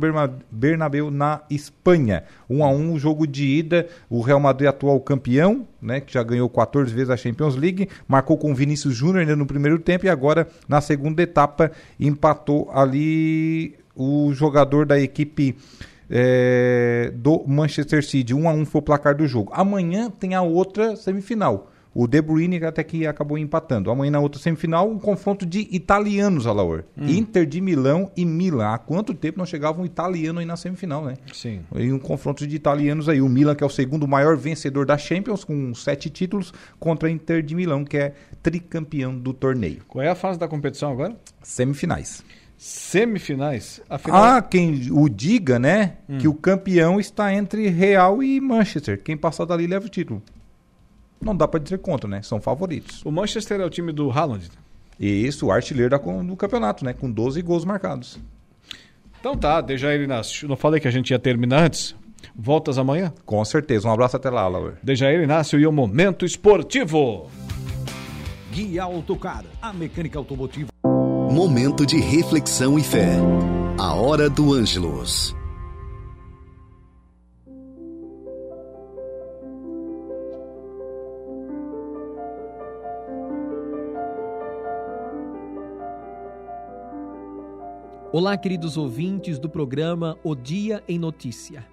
Bernabéu, 0.51 1.11
na 1.11 1.43
Espanha. 1.51 2.23
1 2.49 2.65
a 2.65 2.71
1 2.71 2.93
o 2.93 2.99
jogo 2.99 3.27
de 3.27 3.45
ida. 3.47 3.89
O 4.09 4.21
Real 4.21 4.39
Madrid 4.39 4.69
atual 4.69 5.01
campeão, 5.01 5.67
né, 5.83 6.01
que 6.01 6.13
já 6.13 6.23
ganhou 6.23 6.49
14 6.49 6.95
vezes 6.95 7.11
a 7.11 7.17
Champions 7.17 7.57
League, 7.57 7.89
marcou 8.07 8.39
com 8.39 8.53
o 8.53 8.55
Vinícius 8.55 8.95
Júnior 8.95 9.21
ainda 9.21 9.35
no 9.35 9.47
primeiro 9.47 9.79
tempo 9.81 10.07
e 10.07 10.09
agora 10.09 10.47
na 10.69 10.81
segunda 10.81 11.21
etapa 11.21 11.73
empatou 11.99 12.71
ali 12.73 13.75
o 13.95 14.33
jogador 14.33 14.87
da 14.87 14.99
equipe 15.01 15.57
é, 16.11 17.13
do 17.15 17.45
Manchester 17.47 18.05
City. 18.05 18.35
1 18.35 18.49
a 18.49 18.53
1 18.53 18.67
foi 18.67 18.79
o 18.81 18.83
placar 18.83 19.17
do 19.17 19.27
jogo. 19.27 19.53
Amanhã 19.55 20.11
tem 20.11 20.35
a 20.35 20.43
outra 20.43 20.97
semifinal. 20.97 21.71
O 21.95 22.07
De 22.07 22.23
Bruyne 22.23 22.63
até 22.65 22.85
que 22.85 23.07
acabou 23.07 23.37
empatando. 23.37 23.91
Amanhã 23.91 24.13
na 24.13 24.21
outra 24.21 24.41
semifinal, 24.41 24.89
um 24.89 24.99
confronto 24.99 25.45
de 25.45 25.67
italianos, 25.71 26.47
Alaor. 26.47 26.85
Hum. 26.97 27.09
Inter 27.09 27.45
de 27.45 27.61
Milão 27.61 28.13
e 28.17 28.25
Milan. 28.25 28.69
Há 28.69 28.79
quanto 28.79 29.13
tempo 29.15 29.39
não 29.39 29.47
chegava 29.47 29.81
um 29.81 29.85
italiano 29.85 30.39
aí 30.39 30.47
na 30.47 30.57
semifinal, 30.57 31.05
né? 31.05 31.15
Sim. 31.33 31.63
E 31.75 31.93
um 31.93 31.99
confronto 31.99 32.47
de 32.47 32.55
italianos 32.55 33.09
aí. 33.09 33.21
O 33.21 33.29
Milan, 33.29 33.55
que 33.55 33.65
é 33.65 33.67
o 33.67 33.71
segundo 33.71 34.07
maior 34.07 34.37
vencedor 34.37 34.87
da 34.87 34.97
Champions, 34.97 35.43
com 35.43 35.75
sete 35.75 36.09
títulos, 36.09 36.53
contra 36.79 37.09
a 37.09 37.11
Inter 37.11 37.43
de 37.43 37.55
Milão, 37.55 37.85
que 37.85 37.97
é 37.97 38.15
tricampeão 38.43 39.19
do 39.19 39.33
torneio. 39.33 39.83
Qual 39.89 40.05
é 40.05 40.09
a 40.09 40.15
fase 40.15 40.39
da 40.39 40.47
competição 40.47 40.93
agora? 40.93 41.17
Semifinais. 41.43 42.23
Semifinais. 42.59 43.81
Afinal, 43.89 44.23
Há 44.23 44.43
quem 44.43 44.91
o 44.91 45.09
diga, 45.09 45.61
né? 45.61 45.99
Hum. 46.09 46.19
Que 46.19 46.27
o 46.27 46.35
campeão 46.35 46.99
está 46.99 47.33
entre 47.33 47.69
Real 47.69 48.21
e 48.21 48.41
Manchester. 48.41 49.01
Quem 49.01 49.17
passar 49.17 49.45
dali 49.45 49.67
leva 49.69 49.87
o 49.87 49.89
título. 49.89 50.21
Não 51.21 51.37
dá 51.37 51.47
pra 51.47 51.61
dizer 51.61 51.79
contra, 51.79 52.11
né? 52.11 52.21
São 52.21 52.41
favoritos. 52.41 53.01
o 53.05 53.13
Manchester 53.13 53.61
é 53.61 53.65
o 53.65 53.71
time 53.71 53.93
do 53.93 54.11
Haaland. 54.11 54.51
Isso, 54.99 55.47
o 55.47 55.53
artilheiro 55.53 55.91
da, 55.91 55.99
do 55.99 56.37
campeonato, 56.37 56.85
né? 56.85 56.93
Com 56.93 57.09
12 57.09 57.41
gols 57.43 57.65
marcados. 57.65 58.19
Então 59.21 59.37
tá, 59.37 59.61
Dejair 59.61 60.01
Inácio. 60.01 60.49
Não 60.49 60.57
falei 60.57 60.81
que 60.81 60.89
a 60.89 60.91
gente 60.91 61.11
ia 61.11 61.19
terminar 61.19 61.63
antes? 61.63 61.95
Voltas 62.35 62.77
amanhã? 62.77 63.13
Com 63.25 63.45
certeza. 63.45 63.89
Um 63.89 63.93
abraço 63.93 64.17
até 64.17 64.31
lá, 64.31 64.47
Laura. 64.49 64.79
Dejair 64.83 65.23
Inácio 65.23 65.61
e 65.61 65.67
o 65.67 65.73
Momento 65.73 66.25
Esportivo. 66.25 67.31
Guia 68.53 68.83
Autocar, 68.83 69.45
a 69.63 69.73
mecânica 69.73 70.19
automotiva. 70.19 70.69
Momento 71.31 71.85
de 71.85 72.01
reflexão 72.01 72.79
e 72.79 72.83
fé. 72.83 73.17
A 73.79 73.95
hora 73.95 74.31
do 74.31 74.55
Ângelos. 74.55 75.37
Olá, 88.11 88.35
queridos 88.39 88.79
ouvintes 88.79 89.39
do 89.39 89.51
programa 89.51 90.19
O 90.25 90.35
Dia 90.35 90.83
em 90.89 90.99
Notícia. 90.99 91.67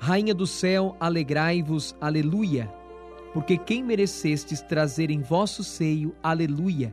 Rainha 0.00 0.34
do 0.34 0.48
céu, 0.48 0.96
alegrai-vos, 0.98 1.94
aleluia, 2.00 2.68
porque 3.32 3.56
quem 3.56 3.84
merecestes 3.84 4.60
trazer 4.60 5.12
em 5.12 5.22
vosso 5.22 5.62
seio, 5.62 6.12
aleluia. 6.20 6.92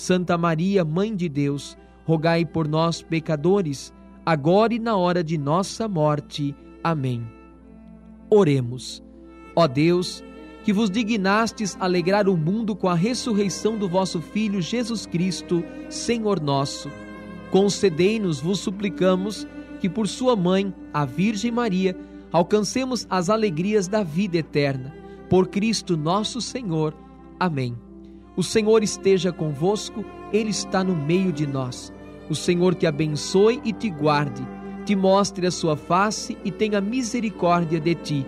Santa 0.00 0.38
Maria, 0.38 0.82
Mãe 0.82 1.14
de 1.14 1.28
Deus, 1.28 1.76
rogai 2.06 2.46
por 2.46 2.66
nós, 2.66 3.02
pecadores, 3.02 3.92
agora 4.24 4.72
e 4.72 4.78
na 4.78 4.96
hora 4.96 5.22
de 5.22 5.36
nossa 5.36 5.86
morte. 5.86 6.56
Amém. 6.82 7.22
Oremos. 8.30 9.02
Ó 9.54 9.68
Deus, 9.68 10.24
que 10.64 10.72
vos 10.72 10.90
dignastes 10.90 11.76
alegrar 11.78 12.30
o 12.30 12.36
mundo 12.36 12.74
com 12.74 12.88
a 12.88 12.94
ressurreição 12.94 13.76
do 13.76 13.86
vosso 13.86 14.22
Filho 14.22 14.62
Jesus 14.62 15.04
Cristo, 15.04 15.62
Senhor 15.90 16.40
nosso. 16.40 16.90
Concedei-nos, 17.50 18.40
vos 18.40 18.58
suplicamos, 18.58 19.46
que 19.80 19.88
por 19.88 20.08
sua 20.08 20.34
mãe, 20.34 20.72
a 20.94 21.04
Virgem 21.04 21.50
Maria, 21.50 21.94
alcancemos 22.32 23.06
as 23.10 23.28
alegrias 23.28 23.86
da 23.86 24.02
vida 24.02 24.38
eterna. 24.38 24.94
Por 25.28 25.48
Cristo 25.48 25.94
nosso 25.94 26.40
Senhor. 26.40 26.94
Amém. 27.38 27.89
O 28.36 28.42
Senhor 28.42 28.82
esteja 28.82 29.32
convosco, 29.32 30.04
Ele 30.32 30.50
está 30.50 30.82
no 30.84 30.94
meio 30.94 31.32
de 31.32 31.46
nós. 31.46 31.92
O 32.28 32.34
Senhor 32.34 32.74
te 32.74 32.86
abençoe 32.86 33.60
e 33.64 33.72
te 33.72 33.90
guarde, 33.90 34.46
te 34.84 34.94
mostre 34.94 35.46
a 35.46 35.50
sua 35.50 35.76
face 35.76 36.36
e 36.44 36.50
tenha 36.50 36.80
misericórdia 36.80 37.80
de 37.80 37.94
ti 37.94 38.26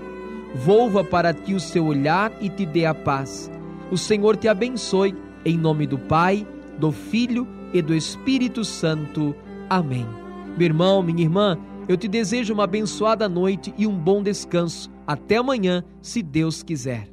volva 0.54 1.02
para 1.02 1.32
ti 1.32 1.54
o 1.54 1.60
seu 1.60 1.86
olhar 1.86 2.32
e 2.40 2.48
te 2.48 2.66
dê 2.66 2.84
a 2.84 2.94
paz. 2.94 3.50
O 3.90 3.98
Senhor 3.98 4.36
te 4.36 4.48
abençoe, 4.48 5.14
em 5.44 5.56
nome 5.56 5.86
do 5.86 5.98
Pai, 5.98 6.46
do 6.78 6.92
Filho 6.92 7.46
e 7.72 7.82
do 7.82 7.94
Espírito 7.94 8.64
Santo. 8.64 9.34
Amém. 9.68 10.06
Meu 10.56 10.66
irmão, 10.66 11.02
minha 11.02 11.22
irmã, 11.22 11.58
eu 11.88 11.96
te 11.96 12.08
desejo 12.08 12.54
uma 12.54 12.64
abençoada 12.64 13.28
noite 13.28 13.74
e 13.76 13.86
um 13.86 13.96
bom 13.96 14.22
descanso. 14.22 14.90
Até 15.06 15.36
amanhã, 15.36 15.82
se 16.00 16.22
Deus 16.22 16.62
quiser. 16.62 17.11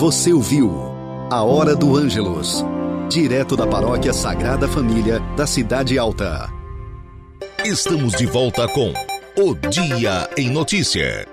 Você 0.00 0.32
ouviu 0.32 0.72
A 1.30 1.42
Hora 1.42 1.76
do 1.76 1.94
Ângelos, 1.94 2.64
direto 3.10 3.54
da 3.54 3.66
Paróquia 3.66 4.14
Sagrada 4.14 4.66
Família 4.66 5.20
da 5.36 5.46
Cidade 5.46 5.98
Alta. 5.98 6.50
Estamos 7.66 8.14
de 8.14 8.24
volta 8.24 8.66
com 8.68 8.94
O 9.36 9.54
Dia 9.68 10.26
em 10.38 10.48
Notícia. 10.48 11.28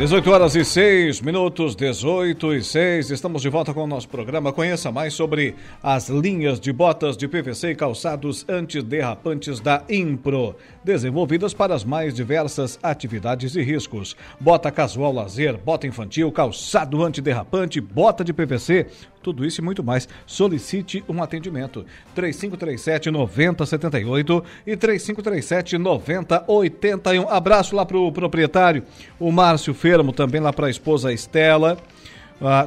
18 0.00 0.30
horas 0.30 0.56
e 0.56 0.64
6 0.64 1.20
minutos, 1.20 1.76
18 1.76 2.54
e 2.54 2.64
6. 2.64 3.10
Estamos 3.10 3.42
de 3.42 3.50
volta 3.50 3.74
com 3.74 3.84
o 3.84 3.86
nosso 3.86 4.08
programa. 4.08 4.50
Conheça 4.50 4.90
mais 4.90 5.12
sobre 5.12 5.54
as 5.82 6.08
linhas 6.08 6.58
de 6.58 6.72
botas 6.72 7.18
de 7.18 7.28
PVC 7.28 7.72
e 7.72 7.74
calçados 7.74 8.46
antiderrapantes 8.48 9.60
da 9.60 9.82
Impro, 9.90 10.56
desenvolvidas 10.82 11.52
para 11.52 11.74
as 11.74 11.84
mais 11.84 12.14
diversas 12.14 12.78
atividades 12.82 13.54
e 13.54 13.60
riscos. 13.60 14.16
Bota 14.40 14.70
casual 14.70 15.12
lazer, 15.12 15.58
bota 15.58 15.86
infantil, 15.86 16.32
calçado 16.32 17.04
antiderrapante, 17.04 17.78
bota 17.78 18.24
de 18.24 18.32
PVC, 18.32 18.86
tudo 19.22 19.44
isso 19.44 19.60
e 19.60 19.64
muito 19.64 19.84
mais. 19.84 20.08
Solicite 20.26 21.04
um 21.06 21.22
atendimento. 21.22 21.84
3537 22.14 23.10
9078 23.10 24.44
e 24.66 24.76
3537 24.76 25.76
9081. 25.78 27.28
Abraço 27.28 27.76
lá 27.76 27.84
pro 27.84 28.10
proprietário, 28.10 28.82
o 29.18 29.30
Márcio 29.30 29.74
Fermo, 29.90 30.12
também 30.12 30.40
lá 30.40 30.52
para 30.52 30.68
a 30.68 30.70
esposa 30.70 31.12
Estela. 31.12 31.76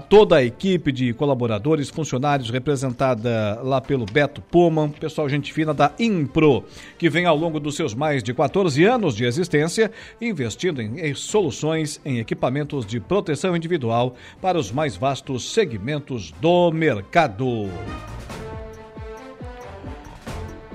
Toda 0.09 0.35
a 0.35 0.43
equipe 0.43 0.91
de 0.91 1.13
colaboradores, 1.13 1.89
funcionários 1.89 2.49
representada 2.49 3.59
lá 3.63 3.79
pelo 3.79 4.05
Beto 4.05 4.41
Pullman, 4.41 4.89
pessoal 4.89 5.29
gente 5.29 5.53
fina 5.53 5.73
da 5.73 5.93
Impro, 5.97 6.65
que 6.97 7.09
vem 7.09 7.25
ao 7.25 7.35
longo 7.35 7.61
dos 7.61 7.75
seus 7.75 7.95
mais 7.95 8.21
de 8.21 8.33
14 8.33 8.83
anos 8.83 9.15
de 9.15 9.23
existência 9.23 9.89
investindo 10.21 10.81
em, 10.81 10.99
em 10.99 11.13
soluções 11.15 11.99
em 12.03 12.19
equipamentos 12.19 12.85
de 12.85 12.99
proteção 12.99 13.55
individual 13.55 14.15
para 14.41 14.59
os 14.59 14.69
mais 14.69 14.97
vastos 14.97 15.53
segmentos 15.53 16.33
do 16.41 16.71
mercado. 16.71 17.69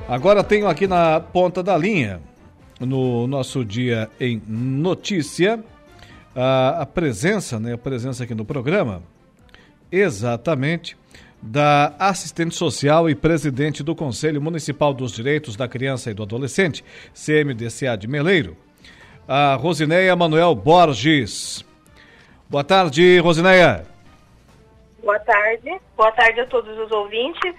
Agora 0.09 0.43
tenho 0.43 0.67
aqui 0.67 0.87
na 0.87 1.21
ponta 1.21 1.63
da 1.63 1.77
linha, 1.77 2.21
no 2.81 3.27
nosso 3.27 3.65
dia 3.65 4.09
em 4.19 4.43
notícia, 4.49 5.63
a, 6.41 6.83
a 6.83 6.87
presença, 6.87 7.59
né, 7.59 7.73
a 7.75 7.79
presença 7.79 8.23
aqui 8.23 8.33
no 8.33 8.45
programa, 8.45 9.03
exatamente, 9.91 10.97
da 11.43 11.97
assistente 11.99 12.55
social 12.55 13.11
e 13.11 13.15
presidente 13.15 13.83
do 13.83 13.95
Conselho 13.95 14.41
Municipal 14.41 14.95
dos 14.95 15.13
Direitos 15.13 15.57
da 15.57 15.67
Criança 15.67 16.13
e 16.13 16.15
do 16.15 16.23
Adolescente, 16.23 16.85
CMDCA 17.13 17.97
de 17.97 18.07
Meleiro, 18.07 18.57
a 19.27 19.57
Rosineia 19.57 20.15
Manuel 20.15 20.55
Borges. 20.55 21.65
Boa 22.49 22.63
tarde, 22.63 23.19
Rosineia. 23.19 23.85
Boa 25.03 25.19
tarde. 25.19 25.77
Boa 25.97 26.13
tarde 26.13 26.41
a 26.41 26.47
todos 26.47 26.79
os 26.79 26.91
ouvintes. 26.93 27.55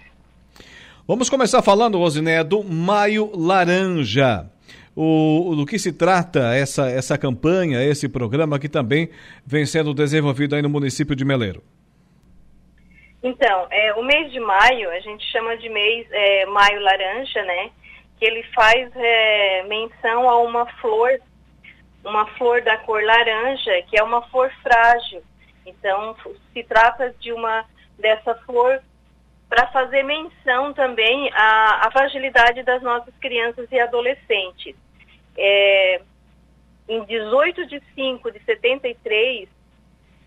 Vamos 1.05 1.29
começar 1.29 1.61
falando, 1.61 1.97
Rosineia, 1.97 2.45
do 2.45 2.63
Maio 2.63 3.29
Laranja. 3.35 4.49
O, 5.01 5.55
do 5.55 5.65
que 5.65 5.79
se 5.79 5.93
trata 5.93 6.53
essa, 6.53 6.89
essa 6.89 7.17
campanha, 7.17 7.81
esse 7.81 8.09
programa 8.09 8.59
que 8.59 8.67
também 8.67 9.09
vem 9.45 9.65
sendo 9.65 9.93
desenvolvido 9.93 10.55
aí 10.55 10.61
no 10.61 10.67
município 10.67 11.15
de 11.15 11.23
Meleiro? 11.23 11.63
Então, 13.23 13.67
é, 13.71 13.93
o 13.93 14.03
mês 14.03 14.29
de 14.29 14.41
maio, 14.41 14.89
a 14.89 14.99
gente 14.99 15.23
chama 15.31 15.55
de 15.55 15.69
mês 15.69 16.05
é, 16.11 16.45
maio 16.47 16.81
laranja, 16.81 17.41
né? 17.43 17.71
Que 18.19 18.25
ele 18.25 18.43
faz 18.53 18.91
é, 18.93 19.63
menção 19.69 20.29
a 20.29 20.37
uma 20.41 20.65
flor, 20.81 21.17
uma 22.03 22.25
flor 22.37 22.61
da 22.61 22.75
cor 22.79 23.01
laranja, 23.01 23.81
que 23.83 23.97
é 23.97 24.03
uma 24.03 24.21
flor 24.23 24.51
frágil. 24.61 25.23
Então, 25.65 26.13
se 26.51 26.61
trata 26.65 27.15
de 27.21 27.31
uma 27.31 27.63
dessa 27.97 28.35
flor 28.45 28.81
para 29.47 29.65
fazer 29.67 30.03
menção 30.03 30.73
também 30.73 31.31
à, 31.33 31.87
à, 31.87 31.91
fragilidade 31.91 32.63
das 32.63 32.81
nossas 32.81 33.13
crianças 33.21 33.65
e 33.71 33.79
adolescentes. 33.79 34.75
É, 35.41 36.01
em 36.89 37.03
18 37.05 37.65
de 37.67 37.81
5 37.95 38.31
de 38.31 38.43
73, 38.43 39.47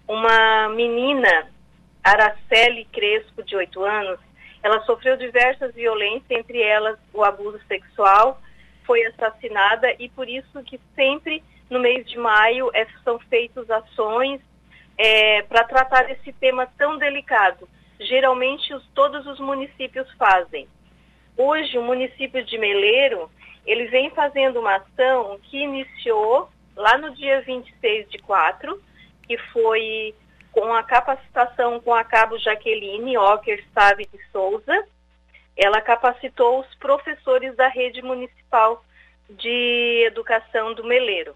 uma 0.08 0.70
menina 0.70 1.50
Araceli 2.02 2.86
Crespo, 2.86 3.42
de 3.42 3.54
8 3.54 3.84
anos, 3.84 4.18
ela 4.62 4.80
sofreu 4.84 5.16
diversas 5.16 5.74
violências, 5.74 6.30
entre 6.30 6.62
elas 6.62 6.98
o 7.12 7.22
abuso 7.22 7.60
sexual, 7.68 8.40
foi 8.84 9.04
assassinada 9.06 9.94
e 9.98 10.08
por 10.08 10.28
isso 10.28 10.62
que 10.64 10.80
sempre 10.94 11.42
no 11.68 11.78
mês 11.78 12.08
de 12.08 12.18
maio 12.18 12.70
é, 12.74 12.86
são 13.04 13.18
feitas 13.18 13.68
ações 13.70 14.40
é, 14.96 15.42
para 15.42 15.64
tratar 15.64 16.04
desse 16.04 16.32
tema 16.34 16.66
tão 16.78 16.98
delicado. 16.98 17.68
Geralmente 18.00 18.72
os, 18.74 18.86
todos 18.94 19.26
os 19.26 19.38
municípios 19.40 20.10
fazem. 20.12 20.68
Hoje 21.36 21.78
o 21.78 21.82
município 21.82 22.44
de 22.44 22.58
Meleiro, 22.58 23.30
ele 23.66 23.86
vem 23.86 24.10
fazendo 24.10 24.60
uma 24.60 24.76
ação 24.76 25.38
que 25.44 25.58
iniciou 25.58 26.48
lá 26.76 26.98
no 26.98 27.14
dia 27.14 27.40
26 27.42 28.08
de 28.10 28.18
4, 28.18 28.82
que 29.26 29.38
foi 29.52 30.14
com 30.50 30.72
a 30.74 30.82
capacitação 30.82 31.80
com 31.80 31.94
a 31.94 32.04
cabo 32.04 32.38
Jaqueline 32.38 33.16
Ocker 33.16 33.64
Sabe 33.72 34.06
de 34.12 34.18
Souza. 34.30 34.86
Ela 35.56 35.80
capacitou 35.80 36.60
os 36.60 36.74
professores 36.76 37.54
da 37.56 37.68
rede 37.68 38.02
municipal 38.02 38.84
de 39.28 40.04
educação 40.06 40.74
do 40.74 40.84
Meleiro. 40.84 41.34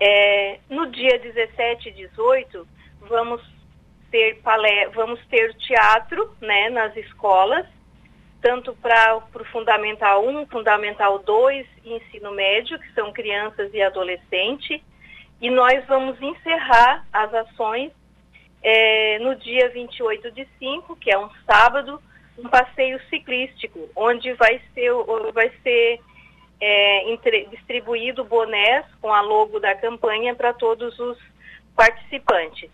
É, 0.00 0.58
no 0.68 0.86
dia 0.86 1.18
17 1.18 1.88
e 1.88 1.92
18, 1.92 2.66
vamos 3.00 3.42
ter, 4.10 4.40
palé 4.42 4.88
vamos 4.88 5.24
ter 5.26 5.54
teatro 5.54 6.34
né, 6.40 6.68
nas 6.70 6.96
escolas, 6.96 7.66
tanto 8.44 8.74
para 8.74 9.16
o 9.16 9.44
Fundamental 9.46 10.22
1, 10.28 10.48
Fundamental 10.48 11.18
2 11.18 11.66
e 11.82 11.94
Ensino 11.94 12.30
Médio, 12.32 12.78
que 12.78 12.92
são 12.92 13.10
crianças 13.10 13.72
e 13.72 13.80
adolescentes, 13.80 14.82
e 15.40 15.48
nós 15.48 15.82
vamos 15.86 16.20
encerrar 16.20 17.06
as 17.10 17.32
ações 17.32 17.90
é, 18.62 19.18
no 19.20 19.34
dia 19.36 19.70
28 19.70 20.30
de 20.30 20.46
5, 20.58 20.94
que 20.96 21.10
é 21.10 21.18
um 21.18 21.30
sábado, 21.46 21.98
um 22.36 22.46
passeio 22.46 23.00
ciclístico, 23.08 23.88
onde 23.96 24.34
vai 24.34 24.60
ser, 24.74 24.92
vai 25.32 25.50
ser 25.62 26.00
é, 26.60 27.10
entre, 27.12 27.46
distribuído 27.46 28.24
bonés 28.24 28.84
com 29.00 29.10
a 29.10 29.22
logo 29.22 29.58
da 29.58 29.74
campanha 29.74 30.34
para 30.34 30.52
todos 30.52 30.98
os 30.98 31.18
participantes. 31.74 32.70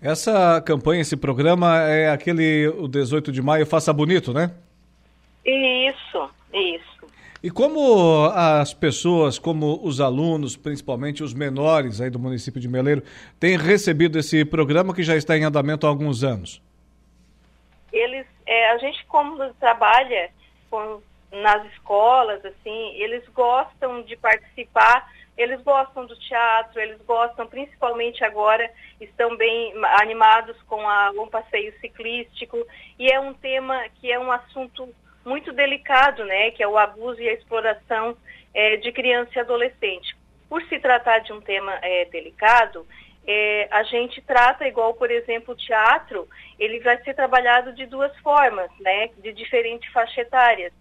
Essa 0.00 0.62
campanha, 0.64 1.00
esse 1.00 1.16
programa 1.16 1.82
é 1.82 2.10
aquele 2.10 2.68
o 2.68 2.86
18 2.86 3.32
de 3.32 3.42
maio 3.42 3.66
Faça 3.66 3.92
Bonito, 3.92 4.32
né? 4.32 4.52
Isso, 5.44 6.30
isso. 6.52 6.98
E 7.42 7.50
como 7.50 8.26
as 8.34 8.74
pessoas, 8.74 9.38
como 9.38 9.80
os 9.82 10.00
alunos, 10.00 10.56
principalmente 10.56 11.22
os 11.22 11.34
menores 11.34 12.00
aí 12.00 12.10
do 12.10 12.18
município 12.18 12.60
de 12.60 12.68
Meleiro, 12.68 13.02
têm 13.40 13.56
recebido 13.56 14.18
esse 14.18 14.44
programa 14.44 14.94
que 14.94 15.02
já 15.02 15.16
está 15.16 15.36
em 15.36 15.44
andamento 15.44 15.86
há 15.86 15.88
alguns 15.88 16.22
anos? 16.22 16.62
Eles, 17.92 18.26
é, 18.46 18.70
a 18.70 18.78
gente 18.78 19.04
como 19.06 19.52
trabalha 19.54 20.30
com, 20.70 21.00
nas 21.32 21.64
escolas, 21.72 22.44
assim, 22.44 22.92
eles 22.96 23.22
gostam 23.34 24.02
de 24.02 24.16
participar, 24.16 25.08
eles 25.38 25.62
gostam 25.62 26.04
do 26.04 26.16
teatro, 26.16 26.80
eles 26.80 27.00
gostam, 27.06 27.46
principalmente 27.46 28.24
agora, 28.24 28.68
estão 29.00 29.36
bem 29.36 29.72
animados 30.00 30.60
com 30.62 30.80
a, 30.80 31.12
um 31.12 31.28
passeio 31.28 31.72
ciclístico, 31.80 32.66
e 32.98 33.10
é 33.10 33.20
um 33.20 33.32
tema 33.32 33.88
que 34.00 34.10
é 34.10 34.18
um 34.18 34.32
assunto 34.32 34.92
muito 35.24 35.52
delicado, 35.52 36.24
né, 36.24 36.50
que 36.50 36.62
é 36.62 36.66
o 36.66 36.76
abuso 36.76 37.20
e 37.20 37.28
a 37.28 37.34
exploração 37.34 38.16
é, 38.52 38.78
de 38.78 38.90
criança 38.90 39.30
e 39.36 39.38
adolescente. 39.38 40.16
Por 40.48 40.60
se 40.64 40.80
tratar 40.80 41.20
de 41.20 41.32
um 41.32 41.40
tema 41.40 41.78
é, 41.82 42.06
delicado, 42.06 42.84
é, 43.24 43.68
a 43.70 43.84
gente 43.84 44.20
trata 44.22 44.66
igual, 44.66 44.94
por 44.94 45.08
exemplo, 45.08 45.54
o 45.54 45.56
teatro, 45.56 46.26
ele 46.58 46.80
vai 46.80 47.00
ser 47.04 47.14
trabalhado 47.14 47.72
de 47.74 47.86
duas 47.86 48.16
formas, 48.18 48.70
né, 48.80 49.10
de 49.18 49.32
diferentes 49.32 49.92
faixas 49.92 50.18
etárias. 50.18 50.72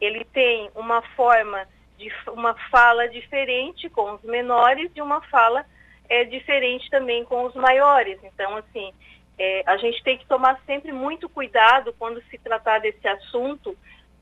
Ele 0.00 0.24
tem 0.24 0.70
uma 0.74 1.02
forma 1.14 1.68
de 2.02 2.12
uma 2.30 2.54
fala 2.70 3.08
diferente 3.08 3.88
com 3.88 4.14
os 4.14 4.22
menores 4.22 4.90
e 4.94 5.00
uma 5.00 5.20
fala 5.22 5.64
é, 6.08 6.24
diferente 6.24 6.90
também 6.90 7.24
com 7.24 7.44
os 7.44 7.54
maiores. 7.54 8.18
Então, 8.22 8.56
assim, 8.56 8.92
é, 9.38 9.62
a 9.66 9.76
gente 9.76 10.02
tem 10.02 10.18
que 10.18 10.26
tomar 10.26 10.60
sempre 10.66 10.92
muito 10.92 11.28
cuidado 11.28 11.94
quando 11.98 12.22
se 12.30 12.38
tratar 12.38 12.80
desse 12.80 13.06
assunto 13.06 13.76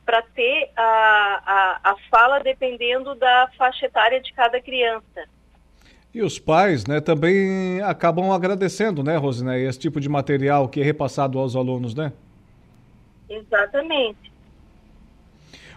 para 0.04 0.22
ter 0.22 0.70
a, 0.76 1.80
a, 1.84 1.90
a 1.92 1.96
fala 2.10 2.40
dependendo 2.40 3.14
da 3.14 3.48
faixa 3.56 3.86
etária 3.86 4.20
de 4.20 4.32
cada 4.32 4.60
criança. 4.60 5.24
E 6.12 6.22
os 6.22 6.38
pais, 6.38 6.86
né, 6.86 7.00
também 7.00 7.80
acabam 7.82 8.32
agradecendo, 8.32 9.02
né, 9.02 9.16
Rosine, 9.16 9.56
esse 9.62 9.78
tipo 9.78 10.00
de 10.00 10.08
material 10.08 10.68
que 10.68 10.80
é 10.80 10.84
repassado 10.84 11.38
aos 11.38 11.54
alunos, 11.54 11.94
né? 11.94 12.12
Exatamente. 13.28 14.29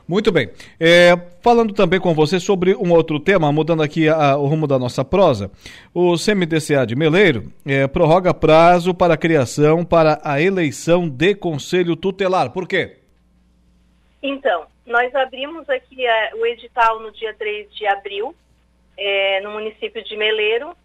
Muito 0.07 0.31
bem. 0.31 0.49
É, 0.79 1.15
falando 1.41 1.73
também 1.73 1.99
com 1.99 2.13
você 2.13 2.39
sobre 2.39 2.75
um 2.75 2.91
outro 2.91 3.19
tema, 3.19 3.51
mudando 3.51 3.81
aqui 3.81 4.09
a, 4.09 4.35
o 4.35 4.45
rumo 4.47 4.67
da 4.67 4.77
nossa 4.77 5.03
prosa, 5.05 5.49
o 5.93 6.15
CMDCA 6.17 6.85
de 6.85 6.95
Meleiro 6.95 7.51
é, 7.65 7.87
prorroga 7.87 8.33
prazo 8.33 8.93
para 8.93 9.13
a 9.13 9.17
criação 9.17 9.85
para 9.85 10.19
a 10.23 10.41
eleição 10.41 11.07
de 11.07 11.33
conselho 11.33 11.95
tutelar. 11.95 12.51
Por 12.51 12.67
quê? 12.67 12.97
Então, 14.21 14.65
nós 14.85 15.13
abrimos 15.15 15.69
aqui 15.69 16.05
a, 16.05 16.31
o 16.35 16.45
edital 16.45 16.99
no 16.99 17.11
dia 17.11 17.33
3 17.33 17.73
de 17.73 17.87
abril, 17.87 18.35
é, 18.97 19.39
no 19.41 19.51
município 19.51 20.03
de 20.03 20.17
Meleiro, 20.17 20.75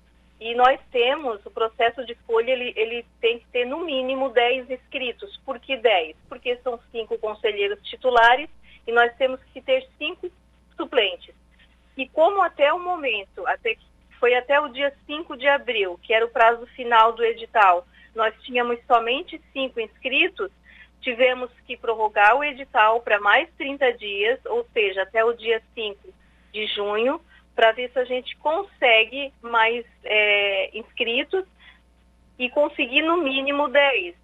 e 0.41 0.55
nós 0.55 0.79
temos, 0.93 1.45
o 1.45 1.51
processo 1.51 2.07
de 2.07 2.13
escolha, 2.13 2.53
ele, 2.53 2.73
ele 2.77 3.05
tem 3.21 3.41
que 3.41 3.47
ter 3.49 3.65
no 3.65 3.85
mínimo 3.85 4.29
10 4.29 4.71
inscritos. 4.71 5.37
Por 5.45 5.59
que 5.59 5.77
10? 5.77 6.15
Porque 6.29 6.57
são 6.63 6.79
cinco 6.93 7.19
conselheiros 7.19 7.81
titulares 7.83 8.49
e 8.89 8.93
nós 8.93 9.15
temos 9.17 9.39
que 9.53 9.61
ter 9.61 9.87
cinco 9.99 10.31
suplentes. 10.75 11.35
E 11.95 12.09
como 12.09 12.41
até 12.43 12.73
o 12.73 12.81
momento, 12.81 13.47
até 13.47 13.77
foi 14.19 14.35
até 14.35 14.59
o 14.59 14.69
dia 14.69 14.93
5 15.07 15.37
de 15.37 15.47
abril, 15.47 16.01
que 16.03 16.15
era 16.15 16.25
o 16.25 16.31
prazo 16.31 16.67
final 16.69 17.13
do 17.13 17.23
edital, 17.23 17.87
nós 18.15 18.35
tínhamos 18.43 18.81
somente 18.87 19.41
cinco 19.53 19.79
inscritos, 19.79 20.51
tivemos 21.03 21.51
que 21.67 21.77
prorrogar 21.77 22.35
o 22.35 22.43
edital 22.43 23.01
para 23.03 23.21
mais 23.21 23.49
30 23.59 23.93
dias, 23.93 24.41
ou 24.47 24.67
seja, 24.73 25.03
até 25.03 25.23
o 25.23 25.35
dia 25.35 25.63
5 25.75 26.09
de 26.53 26.67
junho, 26.69 27.21
para 27.55 27.73
ver 27.73 27.91
se 27.91 27.99
a 27.99 28.05
gente 28.05 28.35
consegue 28.39 29.33
mais 29.43 29.85
é, 30.03 30.77
inscritos 30.79 31.45
e 32.39 32.49
conseguir 32.49 33.03
no 33.03 33.19
mínimo 33.19 33.69
10. 33.69 34.17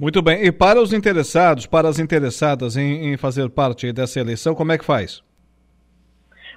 Muito 0.00 0.22
bem. 0.22 0.46
E 0.46 0.50
para 0.50 0.80
os 0.80 0.94
interessados, 0.94 1.66
para 1.66 1.86
as 1.86 1.98
interessadas 1.98 2.74
em, 2.74 3.12
em 3.12 3.18
fazer 3.18 3.50
parte 3.50 3.92
dessa 3.92 4.18
eleição, 4.18 4.54
como 4.54 4.72
é 4.72 4.78
que 4.78 4.84
faz? 4.84 5.22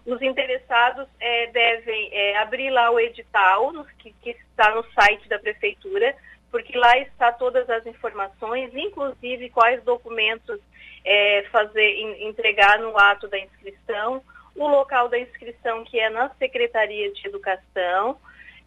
Os 0.05 0.21
interessados 0.21 1.09
é, 1.19 1.47
devem 1.47 2.09
é, 2.13 2.37
abrir 2.37 2.69
lá 2.69 2.89
o 2.89 2.97
edital 2.97 3.73
no, 3.73 3.83
que, 3.99 4.15
que, 4.21 4.29
está 4.29 4.73
no 4.73 4.85
site 4.93 5.27
da 5.27 5.37
prefeitura, 5.39 6.15
porque 6.49 6.77
lá 6.77 6.97
está 6.99 7.33
todas 7.33 7.69
as 7.69 7.85
informações, 7.85 8.73
inclusive 8.73 9.49
quais 9.49 9.83
documentos 9.83 10.61
é, 11.03 11.43
fazer 11.51 11.99
entregar 12.21 12.79
no 12.79 12.97
ato 12.97 13.27
da 13.27 13.37
inscrição, 13.37 14.23
o 14.55 14.69
local 14.69 15.09
da 15.09 15.19
inscrição 15.19 15.83
que 15.83 15.99
é 15.99 16.09
na 16.09 16.29
Secretaria 16.35 17.11
de 17.11 17.27
Educação 17.27 18.17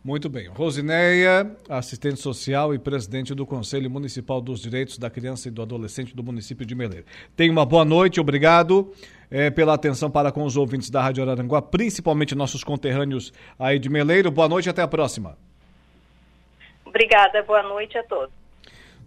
Muito 0.02 0.30
bem. 0.30 0.46
Rosineia, 0.48 1.54
assistente 1.68 2.20
social 2.20 2.72
e 2.72 2.78
presidente 2.78 3.34
do 3.34 3.44
Conselho 3.44 3.90
Municipal 3.90 4.40
dos 4.40 4.62
Direitos 4.62 4.96
da 4.96 5.10
Criança 5.10 5.48
e 5.48 5.50
do 5.50 5.60
Adolescente 5.60 6.16
do 6.16 6.22
município 6.22 6.64
de 6.64 6.74
Meleiro. 6.74 7.04
Tenha 7.36 7.52
uma 7.52 7.66
boa 7.66 7.84
noite, 7.84 8.18
obrigado 8.18 8.94
é, 9.30 9.50
pela 9.50 9.74
atenção 9.74 10.10
para 10.10 10.32
com 10.32 10.44
os 10.44 10.56
ouvintes 10.56 10.88
da 10.88 11.02
Rádio 11.02 11.22
Araranguá, 11.22 11.60
principalmente 11.60 12.34
nossos 12.34 12.64
conterrâneos 12.64 13.30
aí 13.58 13.78
de 13.78 13.90
Meleiro. 13.90 14.30
Boa 14.30 14.48
noite 14.48 14.66
e 14.66 14.70
até 14.70 14.80
a 14.80 14.88
próxima. 14.88 15.36
Obrigada, 16.84 17.42
boa 17.42 17.62
noite 17.64 17.98
a 17.98 18.04
todos. 18.04 18.45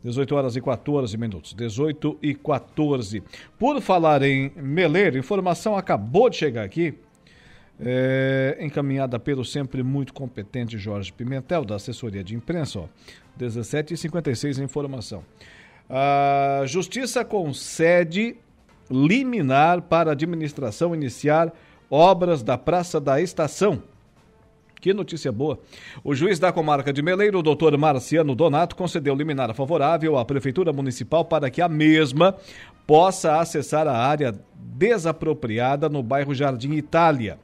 18 0.04 0.36
horas 0.36 0.56
e 0.56 0.62
14 0.62 1.18
minutos. 1.18 1.54
18 1.54 2.18
e 2.22 2.34
14. 2.34 3.24
Por 3.58 3.82
falar 3.82 4.22
em 4.24 4.52
Meleiro, 4.56 5.18
informação 5.18 5.76
acabou 5.76 6.30
de 6.30 6.38
chegar 6.38 6.64
aqui, 6.64 6.94
é, 7.80 8.58
encaminhada 8.60 9.20
pelo 9.20 9.44
sempre 9.44 9.84
muito 9.84 10.14
competente 10.14 10.78
Jorge 10.78 11.12
Pimentel, 11.12 11.66
da 11.66 11.76
assessoria 11.76 12.24
de 12.24 12.36
imprensa. 12.36 12.80
Ó, 12.80 12.86
17 13.38 13.94
e 13.94 13.98
56 13.98 14.60
a 14.60 14.64
informação. 14.64 15.24
A 15.90 16.64
Justiça 16.66 17.26
concede 17.26 18.36
liminar 18.90 19.82
para 19.84 20.12
a 20.12 20.14
administração 20.14 20.96
iniciar 20.96 21.54
obras 21.90 22.44
da 22.44 22.58
Praça 22.58 23.00
da 23.00 23.22
Estação 23.22 23.82
que 24.80 24.94
notícia 24.94 25.32
boa. 25.32 25.60
O 26.04 26.16
juiz 26.16 26.40
da 26.40 26.52
comarca 26.52 26.94
de 26.94 27.02
Meleiro, 27.02 27.40
o 27.40 27.44
doutor 27.44 27.78
Marciano 27.78 28.36
Donato, 28.36 28.76
concedeu 28.76 29.16
liminar 29.16 29.54
favorável 29.54 30.18
à 30.18 30.26
Prefeitura 30.26 30.72
Municipal 30.72 31.26
para 31.26 31.50
que 31.50 31.62
a 31.62 31.70
mesma 31.70 32.36
possa 32.88 33.40
acessar 33.40 33.88
a 33.88 33.98
área 33.98 34.34
desapropriada 34.56 35.90
no 35.90 36.02
bairro 36.02 36.34
Jardim 36.34 36.74
Itália, 36.74 37.38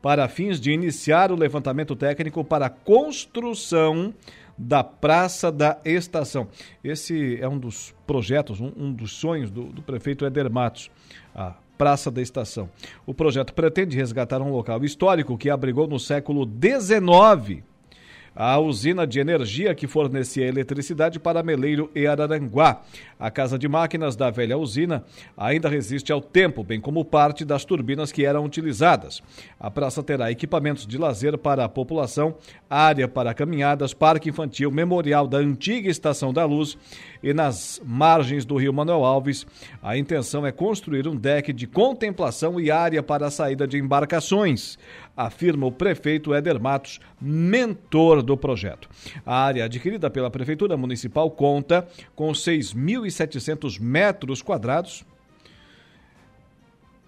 para 0.00 0.28
fins 0.28 0.60
de 0.60 0.72
iniciar 0.72 1.30
o 1.30 1.36
levantamento 1.36 1.94
técnico 1.94 2.44
para 2.44 2.66
a 2.66 2.70
construção 2.70 4.12
da 4.56 4.84
Praça 4.84 5.50
da 5.50 5.78
Estação. 5.84 6.48
Esse 6.84 7.40
é 7.40 7.48
um 7.48 7.58
dos 7.58 7.94
projetos, 8.06 8.60
um, 8.60 8.72
um 8.76 8.92
dos 8.92 9.12
sonhos 9.12 9.50
do, 9.50 9.64
do 9.64 9.82
prefeito 9.82 10.24
Eder 10.24 10.50
Matos. 10.50 10.90
A 11.34 11.54
Praça 11.78 12.10
da 12.10 12.22
Estação. 12.22 12.68
O 13.06 13.14
projeto 13.14 13.52
pretende 13.54 13.96
resgatar 13.96 14.40
um 14.40 14.52
local 14.52 14.84
histórico 14.84 15.38
que 15.38 15.50
abrigou 15.50 15.86
no 15.86 15.98
século 15.98 16.44
XIX 16.44 17.62
a 18.34 18.58
usina 18.58 19.06
de 19.06 19.20
energia 19.20 19.74
que 19.74 19.86
fornecia 19.86 20.46
eletricidade 20.46 21.18
para 21.18 21.42
Meleiro 21.42 21.90
e 21.94 22.06
Araranguá. 22.06 22.82
A 23.18 23.30
casa 23.30 23.58
de 23.58 23.68
máquinas 23.68 24.16
da 24.16 24.30
velha 24.30 24.58
usina 24.58 25.04
ainda 25.36 25.68
resiste 25.68 26.10
ao 26.10 26.20
tempo, 26.20 26.64
bem 26.64 26.80
como 26.80 27.04
parte 27.04 27.44
das 27.44 27.64
turbinas 27.64 28.10
que 28.10 28.24
eram 28.24 28.44
utilizadas. 28.44 29.22
A 29.60 29.70
praça 29.70 30.02
terá 30.02 30.30
equipamentos 30.30 30.86
de 30.86 30.98
lazer 30.98 31.38
para 31.38 31.64
a 31.64 31.68
população, 31.68 32.34
área 32.68 33.06
para 33.06 33.34
caminhadas, 33.34 33.94
parque 33.94 34.30
infantil, 34.30 34.70
memorial 34.70 35.28
da 35.28 35.38
antiga 35.38 35.90
Estação 35.90 36.32
da 36.32 36.44
Luz 36.44 36.76
e 37.22 37.32
nas 37.32 37.80
margens 37.84 38.44
do 38.44 38.56
rio 38.56 38.72
Manuel 38.72 39.04
Alves. 39.04 39.46
A 39.82 39.96
intenção 39.96 40.44
é 40.44 40.50
construir 40.50 41.06
um 41.06 41.14
deck 41.14 41.52
de 41.52 41.66
contemplação 41.66 42.60
e 42.60 42.70
área 42.70 43.02
para 43.02 43.26
a 43.26 43.30
saída 43.30 43.66
de 43.66 43.78
embarcações 43.78 44.78
afirma 45.16 45.66
o 45.66 45.72
prefeito 45.72 46.34
Éder 46.34 46.60
Matos, 46.60 47.00
mentor 47.20 48.22
do 48.22 48.36
projeto. 48.36 48.88
A 49.24 49.44
área 49.44 49.64
adquirida 49.64 50.10
pela 50.10 50.30
Prefeitura 50.30 50.76
Municipal 50.76 51.30
conta 51.30 51.86
com 52.14 52.32
6.700 52.32 53.80
metros 53.80 54.42
quadrados 54.42 55.04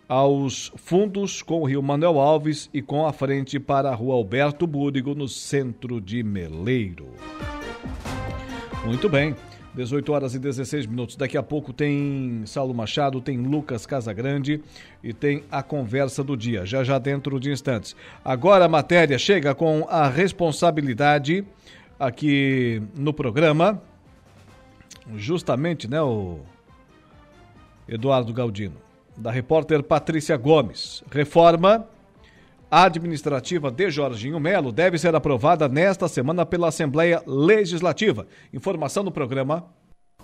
aos 0.09 0.70
fundos 0.76 1.43
com 1.43 1.62
o 1.62 1.64
rio 1.64 1.82
Manuel 1.82 2.20
Alves 2.20 2.68
e 2.72 2.82
com 2.82 3.06
a 3.06 3.12
frente 3.12 3.59
para 3.59 3.90
a 3.90 3.94
rua 3.94 4.14
Alberto 4.14 4.66
Búrigo, 4.66 5.14
no 5.14 5.26
centro 5.26 6.01
de 6.01 6.22
Meleiro. 6.22 7.09
Muito 8.85 9.09
bem. 9.09 9.35
18 9.74 10.12
horas 10.12 10.34
e 10.34 10.38
16 10.38 10.86
minutos. 10.86 11.16
Daqui 11.16 11.36
a 11.36 11.42
pouco 11.42 11.72
tem 11.72 12.42
Saulo 12.46 12.72
Machado, 12.72 13.20
tem 13.20 13.36
Lucas 13.38 13.84
Casagrande 13.84 14.62
e 15.02 15.12
tem 15.12 15.42
a 15.51 15.62
conversa 15.62 16.22
do 16.22 16.36
dia, 16.36 16.64
já 16.64 16.84
já 16.84 16.98
dentro 16.98 17.38
de 17.40 17.51
instantes. 17.51 17.96
Agora 18.24 18.64
a 18.64 18.68
matéria 18.68 19.18
chega 19.18 19.55
com 19.55 19.86
a 19.88 20.09
responsabilidade 20.09 21.44
aqui 21.98 22.82
no 22.94 23.12
programa, 23.12 23.82
justamente, 25.16 25.88
né, 25.88 26.01
o 26.01 26.38
Eduardo 27.88 28.32
Galdino, 28.32 28.76
da 29.16 29.30
repórter 29.30 29.82
Patrícia 29.82 30.36
Gomes. 30.36 31.02
Reforma 31.10 31.86
administrativa 32.82 33.70
de 33.70 33.88
Jorginho 33.88 34.40
Melo 34.40 34.72
deve 34.72 34.98
ser 34.98 35.14
aprovada 35.14 35.68
nesta 35.68 36.09
semana 36.09 36.44
pela 36.44 36.68
Assembleia 36.68 37.22
Legislativa. 37.24 38.26
Informação 38.52 39.05
no 39.05 39.12
programa 39.12 39.64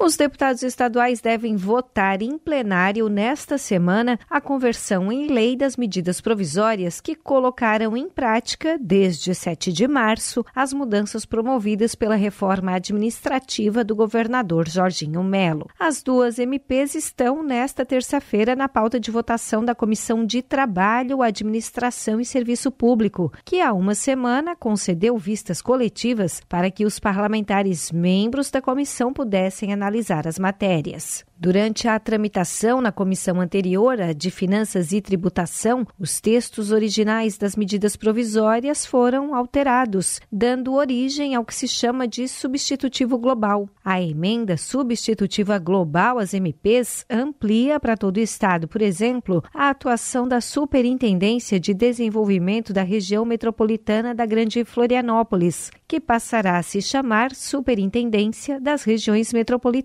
os 0.02 0.16
deputados 0.16 0.62
estaduais 0.62 1.20
devem 1.20 1.56
votar 1.56 2.22
em 2.22 2.38
plenário 2.38 3.06
nesta 3.10 3.58
semana 3.58 4.18
a 4.30 4.40
conversão 4.40 5.12
em 5.12 5.26
lei 5.26 5.54
das 5.54 5.76
medidas 5.76 6.22
provisórias 6.22 7.02
que 7.02 7.14
colocaram 7.14 7.94
em 7.94 8.08
prática, 8.08 8.78
desde 8.80 9.34
7 9.34 9.70
de 9.70 9.86
março, 9.86 10.42
as 10.54 10.72
mudanças 10.72 11.26
promovidas 11.26 11.94
pela 11.94 12.14
reforma 12.14 12.72
administrativa 12.72 13.84
do 13.84 13.94
governador 13.94 14.66
Jorginho 14.66 15.22
Melo. 15.22 15.68
As 15.78 16.02
duas 16.02 16.38
MPs 16.38 16.94
estão 16.94 17.42
nesta 17.42 17.84
terça-feira 17.84 18.56
na 18.56 18.70
pauta 18.70 18.98
de 18.98 19.10
votação 19.10 19.62
da 19.62 19.74
Comissão 19.74 20.24
de 20.24 20.40
Trabalho, 20.40 21.20
Administração 21.20 22.18
e 22.18 22.24
Serviço 22.24 22.70
Público, 22.70 23.30
que 23.44 23.60
há 23.60 23.74
uma 23.74 23.94
semana 23.94 24.56
concedeu 24.56 25.18
vistas 25.18 25.60
coletivas 25.60 26.40
para 26.48 26.70
que 26.70 26.86
os 26.86 26.98
parlamentares 26.98 27.92
membros 27.92 28.50
da 28.50 28.62
comissão 28.62 29.12
pudessem 29.12 29.74
analisar 29.74 29.89
analisar 29.90 30.26
as 30.28 30.38
matérias. 30.38 31.24
Durante 31.36 31.88
a 31.88 31.98
tramitação 31.98 32.82
na 32.82 32.92
comissão 32.92 33.40
anterior, 33.40 33.96
de 34.14 34.30
Finanças 34.30 34.92
e 34.92 35.00
Tributação, 35.00 35.86
os 35.98 36.20
textos 36.20 36.70
originais 36.70 37.38
das 37.38 37.56
medidas 37.56 37.96
provisórias 37.96 38.84
foram 38.84 39.34
alterados, 39.34 40.20
dando 40.30 40.74
origem 40.74 41.34
ao 41.34 41.42
que 41.42 41.54
se 41.54 41.66
chama 41.66 42.06
de 42.06 42.28
substitutivo 42.28 43.16
global. 43.16 43.70
A 43.82 44.02
emenda 44.02 44.58
substitutiva 44.58 45.58
global 45.58 46.18
às 46.18 46.34
MPs 46.34 47.06
amplia 47.08 47.80
para 47.80 47.96
todo 47.96 48.18
o 48.18 48.20
Estado, 48.20 48.68
por 48.68 48.82
exemplo, 48.82 49.42
a 49.54 49.70
atuação 49.70 50.28
da 50.28 50.42
Superintendência 50.42 51.58
de 51.58 51.72
Desenvolvimento 51.72 52.70
da 52.70 52.82
Região 52.82 53.24
Metropolitana 53.24 54.14
da 54.14 54.26
Grande 54.26 54.62
Florianópolis, 54.62 55.70
que 55.88 55.98
passará 55.98 56.58
a 56.58 56.62
se 56.62 56.82
chamar 56.82 57.34
Superintendência 57.34 58.60
das 58.60 58.82
Regiões 58.84 59.32
Metropolitanas 59.32 59.79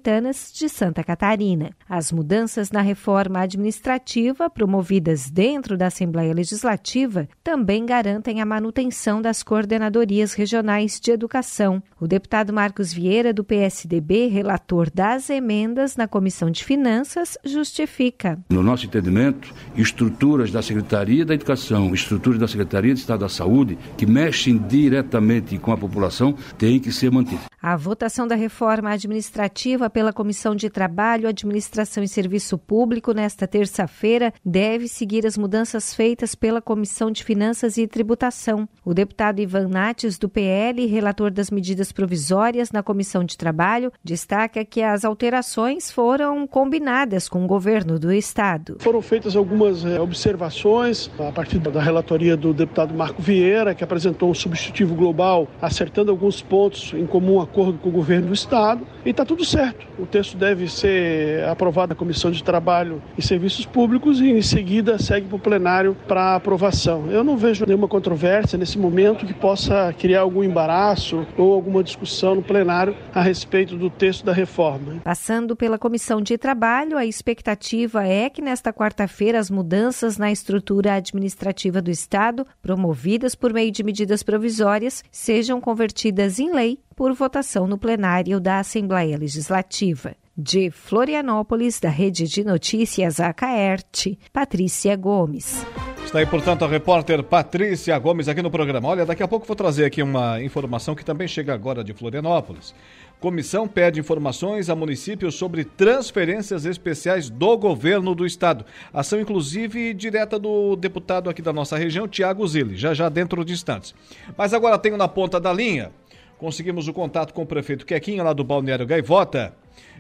de 0.54 0.70
Santa 0.70 1.04
Catarina. 1.04 1.16
Catarina. 1.16 1.72
As 1.88 2.12
mudanças 2.12 2.72
na 2.72 2.82
reforma 2.82 3.40
administrativa 3.40 4.50
promovidas 4.50 5.30
dentro 5.30 5.78
da 5.78 5.88
Assembleia 5.88 6.34
Legislativa 6.34 7.28
também 7.44 7.86
garantem 7.86 8.42
a 8.42 8.46
manutenção 8.46 9.22
das 9.22 9.42
coordenadorias 9.42 10.34
regionais 10.34 11.00
de 11.00 11.12
educação. 11.12 11.82
O 12.00 12.08
deputado 12.08 12.52
Marcos 12.52 12.92
Vieira, 12.92 13.34
do 13.34 13.44
PSDB, 13.44 14.28
relator 14.28 14.90
das 14.92 15.30
emendas 15.30 15.96
na 15.96 16.08
Comissão 16.08 16.52
de 16.52 16.64
Finanças, 16.64 17.38
justifica. 17.44 18.40
No 18.50 18.62
nosso 18.62 18.86
entendimento, 18.86 19.54
estruturas 19.76 20.52
da 20.52 20.62
Secretaria 20.62 21.26
da 21.26 21.34
Educação, 21.34 21.94
estruturas 21.94 22.40
da 22.40 22.48
Secretaria 22.48 22.94
de 22.94 23.00
Estado 23.00 23.22
da 23.22 23.30
Saúde, 23.30 23.78
que 23.98 24.06
mexem 24.06 24.58
diretamente 24.58 25.58
com 25.58 25.72
a 25.72 25.78
população, 25.78 26.36
têm 26.58 26.80
que 26.80 26.92
ser 26.92 27.12
mantidas. 27.12 27.46
A 27.62 27.76
votação 27.76 28.28
da 28.28 28.36
reforma 28.36 28.92
administrativa 28.92 29.85
pela 29.90 30.14
Comissão 30.14 30.56
de 30.56 30.70
Trabalho, 30.70 31.28
Administração 31.28 32.03
e 32.03 32.07
Serviço 32.07 32.57
Público 32.57 33.14
nesta 33.14 33.48
terça-feira 33.48 34.34
deve 34.44 34.88
seguir 34.88 35.26
as 35.26 35.38
mudanças 35.38 35.94
feitas 35.94 36.36
pela 36.36 36.62
Comissão 36.62 37.12
de 37.12 37.24
Finanças 37.24 37.78
e 37.78 37.88
Tributação. 37.88 38.68
O 38.84 38.94
deputado 38.94 39.40
Ivan 39.40 39.68
Nates, 39.68 40.18
do 40.18 40.30
PL, 40.30 40.86
relator 40.86 41.32
das 41.32 41.49
medidas 41.49 41.91
provisórias 41.91 42.72
na 42.72 42.84
Comissão 42.84 43.24
de 43.24 43.38
Trabalho, 43.38 43.91
destaca 44.03 44.64
que 44.64 44.82
as 44.82 45.06
alterações 45.06 45.91
foram 45.91 46.48
combinadas 46.48 47.28
com 47.28 47.44
o 47.44 47.48
governo 47.48 47.99
do 47.99 48.12
Estado. 48.12 48.78
Foram 48.80 49.02
feitas 49.02 49.36
algumas 49.36 49.86
é, 49.86 49.99
observações 49.99 51.10
a 51.20 51.32
partir 51.32 51.60
da 51.60 51.82
relatoria 51.82 52.38
do 52.38 52.53
deputado 52.53 52.94
Marco 52.94 53.22
Vieira, 53.22 53.74
que 53.74 53.84
apresentou 53.84 54.30
um 54.30 54.34
substitutivo 54.34 54.95
global, 54.95 55.48
acertando 55.62 56.12
alguns 56.12 56.41
pontos 56.41 56.94
em 56.94 57.06
comum 57.06 57.41
acordo 57.41 57.78
com 57.80 57.90
o 57.90 57.91
governo 57.91 58.28
do 58.28 58.34
Estado 58.34 58.86
e 59.06 59.10
está 59.10 59.26
tudo 59.26 59.44
certo. 59.45 59.65
O 59.98 60.06
texto 60.06 60.38
deve 60.38 60.68
ser 60.68 61.44
aprovado 61.46 61.90
na 61.90 61.96
Comissão 61.96 62.32
de 62.32 62.44
Trabalho 62.44 63.02
e 63.18 63.22
Serviços 63.22 63.66
Públicos 63.66 64.20
e, 64.20 64.30
em 64.30 64.42
seguida, 64.42 65.00
segue 65.00 65.28
para 65.28 65.36
o 65.36 65.40
plenário 65.40 65.96
para 66.08 66.36
aprovação. 66.36 67.10
Eu 67.10 67.24
não 67.24 67.38
vejo 67.38 67.66
nenhuma 67.66 67.88
controvérsia 67.88 68.58
nesse 68.58 68.78
momento 68.78 69.26
que 69.26 69.34
possa 69.34 69.94
criar 69.98 70.22
algum 70.22 70.44
embaraço 70.44 71.26
ou 71.38 71.54
alguma 71.54 71.84
discussão 71.84 72.36
no 72.36 72.44
plenário 72.44 72.96
a 73.14 73.22
respeito 73.22 73.76
do 73.78 73.90
texto 73.90 74.26
da 74.26 74.34
reforma. 74.34 75.02
Passando 75.04 75.56
pela 75.56 75.78
Comissão 75.78 76.22
de 76.22 76.38
Trabalho, 76.38 76.98
a 76.98 77.06
expectativa 77.06 78.06
é 78.06 78.30
que 78.30 78.42
nesta 78.42 78.74
quarta-feira 78.74 79.40
as 79.40 79.50
mudanças 79.50 80.18
na 80.18 80.32
estrutura 80.32 80.94
administrativa 80.96 81.82
do 81.82 81.92
Estado, 81.92 82.46
promovidas 82.62 83.36
por 83.36 83.54
meio 83.54 83.72
de 83.72 83.84
medidas 83.84 84.24
provisórias, 84.24 85.04
sejam 85.12 85.62
convertidas 85.62 86.40
em 86.40 86.54
lei 86.54 86.80
por 86.96 87.14
votação 87.14 87.68
no 87.68 87.78
plenário 87.78 88.40
da 88.40 88.60
Assembleia 88.60 89.18
Legislativa. 89.18 90.16
De 90.38 90.70
Florianópolis, 90.70 91.80
da 91.80 91.90
Rede 91.90 92.28
de 92.28 92.44
Notícias 92.44 93.20
Acaerte, 93.20 94.20
Patrícia 94.34 94.96
Gomes. 94.96 95.66
Está 96.04 96.20
aí, 96.20 96.26
portanto, 96.26 96.64
a 96.64 96.68
repórter 96.68 97.24
Patrícia 97.24 97.98
Gomes 97.98 98.28
aqui 98.28 98.42
no 98.42 98.52
programa. 98.52 98.90
Olha, 98.90 99.06
daqui 99.06 99.24
a 99.24 99.28
pouco 99.28 99.46
vou 99.46 99.56
trazer 99.56 99.86
aqui 99.86 100.04
uma 100.04 100.42
informação 100.42 100.94
que 100.94 101.06
também 101.06 101.28
chega 101.28 101.54
agora 101.54 101.84
de 101.84 101.94
Florianópolis. 101.94 102.76
Comissão 103.20 103.68
pede 103.68 104.00
informações 104.00 104.70
a 104.70 104.76
municípios 104.76 105.36
sobre 105.36 105.64
transferências 105.64 106.66
especiais 106.66 107.30
do 107.30 107.58
governo 107.58 108.14
do 108.14 108.26
estado. 108.26 108.66
Ação, 108.94 109.20
inclusive, 109.20 109.94
direta 109.94 110.38
do 110.38 110.76
deputado 110.76 111.30
aqui 111.30 111.42
da 111.42 111.54
nossa 111.54 111.78
região, 111.78 112.08
Tiago 112.08 112.46
Zilli, 112.46 112.76
já 112.76 112.94
já 112.94 113.08
dentro 113.10 113.44
de 113.44 113.54
instantes. 113.54 113.96
Mas 114.38 114.54
agora 114.54 114.78
tenho 114.78 114.98
na 114.98 115.08
ponta 115.08 115.40
da 115.40 115.52
linha 115.52 115.92
conseguimos 116.38 116.88
o 116.88 116.94
contato 116.94 117.34
com 117.34 117.44
o 117.44 117.45
prefeito 117.45 117.86
Quequinha, 117.86 118.24
lá 118.24 118.34
do 118.34 118.44
Balneário 118.44 118.86
Gaivota, 118.86 119.53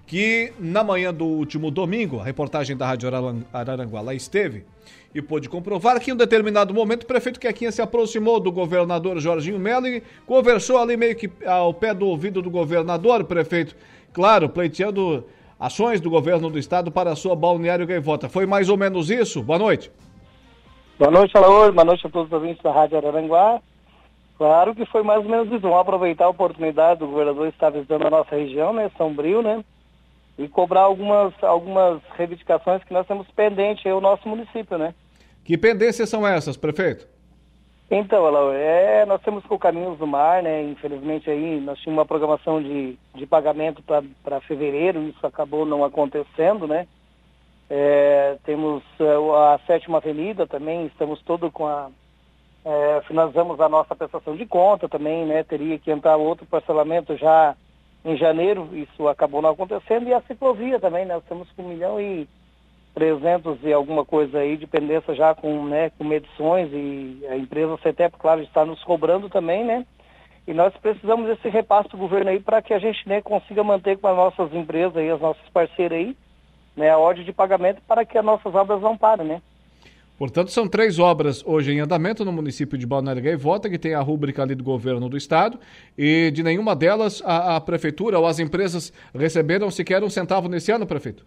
que 0.05 0.53
na 0.59 0.83
manhã 0.83 1.13
do 1.13 1.25
último 1.25 1.71
domingo, 1.71 2.19
a 2.19 2.23
reportagem 2.23 2.75
da 2.75 2.85
Rádio 2.85 3.09
Araranguá 3.51 4.01
lá 4.01 4.13
esteve 4.13 4.65
e 5.13 5.21
pôde 5.21 5.47
comprovar 5.47 5.99
que 5.99 6.11
em 6.11 6.13
um 6.13 6.17
determinado 6.17 6.73
momento 6.73 7.03
o 7.03 7.07
prefeito 7.07 7.39
Quequinha 7.39 7.71
se 7.71 7.81
aproximou 7.81 8.39
do 8.39 8.51
governador 8.51 9.17
Jorginho 9.19 9.57
Melo 9.57 9.87
e 9.87 10.03
conversou 10.25 10.77
ali 10.77 10.97
meio 10.97 11.15
que 11.15 11.31
ao 11.45 11.73
pé 11.73 11.93
do 11.93 12.05
ouvido 12.05 12.41
do 12.41 12.49
governador, 12.49 13.23
prefeito, 13.23 13.75
claro, 14.13 14.49
pleiteando 14.49 15.25
ações 15.59 16.01
do 16.01 16.09
governo 16.09 16.49
do 16.49 16.59
estado 16.59 16.91
para 16.91 17.11
a 17.11 17.15
sua 17.15 17.35
Balneário 17.35 17.87
Gaivota. 17.87 18.27
Foi 18.27 18.45
mais 18.45 18.69
ou 18.69 18.77
menos 18.77 19.09
isso? 19.09 19.41
Boa 19.41 19.57
noite. 19.57 19.89
Boa 20.99 21.11
noite, 21.11 21.35
Alaor. 21.35 21.71
Boa 21.71 21.85
noite 21.85 22.05
a 22.05 22.09
todos 22.09 22.27
os 22.27 22.33
ouvintes 22.33 22.61
da 22.61 22.71
Rádio 22.71 22.97
Araranguá. 22.97 23.61
Claro 24.37 24.75
que 24.75 24.85
foi 24.85 25.01
mais 25.01 25.23
ou 25.23 25.29
menos 25.29 25.47
isso. 25.47 25.61
Vamos 25.61 25.79
aproveitar 25.79 26.25
a 26.25 26.29
oportunidade 26.29 26.99
do 26.99 27.07
governador 27.07 27.47
estar 27.47 27.69
visitando 27.69 28.05
a 28.05 28.09
nossa 28.09 28.35
região, 28.35 28.73
né, 28.73 28.91
Sombrio, 28.97 29.41
né, 29.41 29.63
e 30.37 30.47
cobrar 30.47 30.81
algumas, 30.81 31.33
algumas 31.41 32.01
reivindicações 32.17 32.83
que 32.83 32.93
nós 32.93 33.07
temos 33.07 33.27
pendentes 33.29 33.85
aí 33.85 33.93
o 33.93 34.01
nosso 34.01 34.27
município, 34.27 34.77
né. 34.77 34.93
Que 35.43 35.57
pendências 35.57 36.09
são 36.09 36.27
essas, 36.27 36.57
prefeito? 36.57 37.07
Então, 37.89 38.51
é, 38.51 39.05
nós 39.05 39.21
temos 39.21 39.45
com 39.45 39.55
o 39.55 39.59
Caminhos 39.59 39.99
do 39.99 40.07
Mar, 40.07 40.41
né, 40.41 40.63
infelizmente 40.63 41.29
aí 41.29 41.61
nós 41.61 41.79
tínhamos 41.79 41.99
uma 41.99 42.05
programação 42.05 42.61
de, 42.61 42.97
de 43.13 43.25
pagamento 43.27 43.81
para 44.23 44.41
fevereiro, 44.41 45.03
isso 45.03 45.25
acabou 45.25 45.65
não 45.65 45.85
acontecendo, 45.85 46.67
né. 46.67 46.87
É, 47.69 48.37
temos 48.43 48.83
uh, 48.99 49.33
a 49.33 49.59
Sétima 49.65 49.97
Avenida 49.97 50.45
também, 50.45 50.85
estamos 50.85 51.21
todo 51.21 51.51
com 51.51 51.65
a 51.65 51.89
é, 52.65 53.01
finalizamos 53.07 53.61
a 53.61 53.69
nossa 53.69 53.95
prestação 53.95 54.35
de 54.35 54.45
conta 54.47 54.89
também, 54.89 55.23
né? 55.23 55.43
Teria 55.43 55.77
que 55.77 55.91
entrar 55.91 56.17
outro 56.17 56.47
parcelamento 56.47 57.15
já 57.15 57.55
em 58.03 58.17
janeiro, 58.17 58.69
isso 58.73 59.07
acabou 59.07 59.41
não 59.41 59.51
acontecendo, 59.51 60.07
e 60.07 60.13
a 60.13 60.21
ciclovia 60.21 60.79
também, 60.79 61.05
né? 61.05 61.13
Nós 61.13 61.23
temos 61.25 61.47
com 61.51 61.61
um 61.63 61.69
milhão 61.69 62.01
e 62.01 62.27
trezentos 62.95 63.59
e 63.61 63.71
alguma 63.71 64.03
coisa 64.03 64.39
aí 64.39 64.57
de 64.57 64.65
pendência 64.65 65.13
já 65.13 65.35
com, 65.35 65.65
né, 65.65 65.91
com 65.91 66.05
medições 66.05 66.69
e 66.71 67.25
a 67.29 67.35
empresa 67.35 67.77
CETEP, 67.83 68.17
claro, 68.17 68.41
está 68.41 68.63
nos 68.63 68.81
cobrando 68.83 69.29
também, 69.29 69.65
né? 69.65 69.85
E 70.47 70.53
nós 70.53 70.73
precisamos 70.77 71.27
desse 71.27 71.49
repasse 71.49 71.89
do 71.89 71.97
governo 71.97 72.29
aí 72.29 72.39
para 72.39 72.61
que 72.61 72.73
a 72.73 72.79
gente 72.79 73.07
né, 73.07 73.21
consiga 73.21 73.63
manter 73.63 73.97
com 73.97 74.07
as 74.07 74.15
nossas 74.15 74.53
empresas 74.53 75.03
e 75.03 75.09
as 75.09 75.19
nossas 75.19 75.47
parceiras 75.49 75.97
aí, 75.97 76.17
né, 76.75 76.89
a 76.89 76.97
ordem 76.97 77.25
de 77.25 77.33
pagamento 77.33 77.81
para 77.87 78.05
que 78.05 78.17
as 78.17 78.23
nossas 78.23 78.55
obras 78.55 78.81
não 78.81 78.97
parem, 78.97 79.27
né? 79.27 79.41
Portanto, 80.17 80.49
são 80.49 80.67
três 80.67 80.97
obras 80.97 81.43
hoje 81.45 81.73
em 81.73 81.79
andamento 81.79 82.23
no 82.23 82.31
município 82.31 82.77
de 82.77 82.87
Balneário 82.87 83.21
Gaivota, 83.21 83.69
que 83.69 83.77
tem 83.77 83.93
a 83.93 84.01
rúbrica 84.01 84.41
ali 84.41 84.55
do 84.55 84.63
governo 84.63 85.09
do 85.09 85.17
estado, 85.17 85.59
e 85.97 86.31
de 86.31 86.41
nenhuma 86.41 86.73
delas 86.75 87.21
a, 87.25 87.57
a 87.57 87.61
prefeitura 87.61 88.17
ou 88.17 88.25
as 88.25 88.39
empresas 88.39 88.93
receberam 89.13 89.69
sequer 89.69 90.03
um 90.03 90.09
centavo 90.09 90.47
nesse 90.47 90.71
ano, 90.71 90.87
prefeito? 90.87 91.25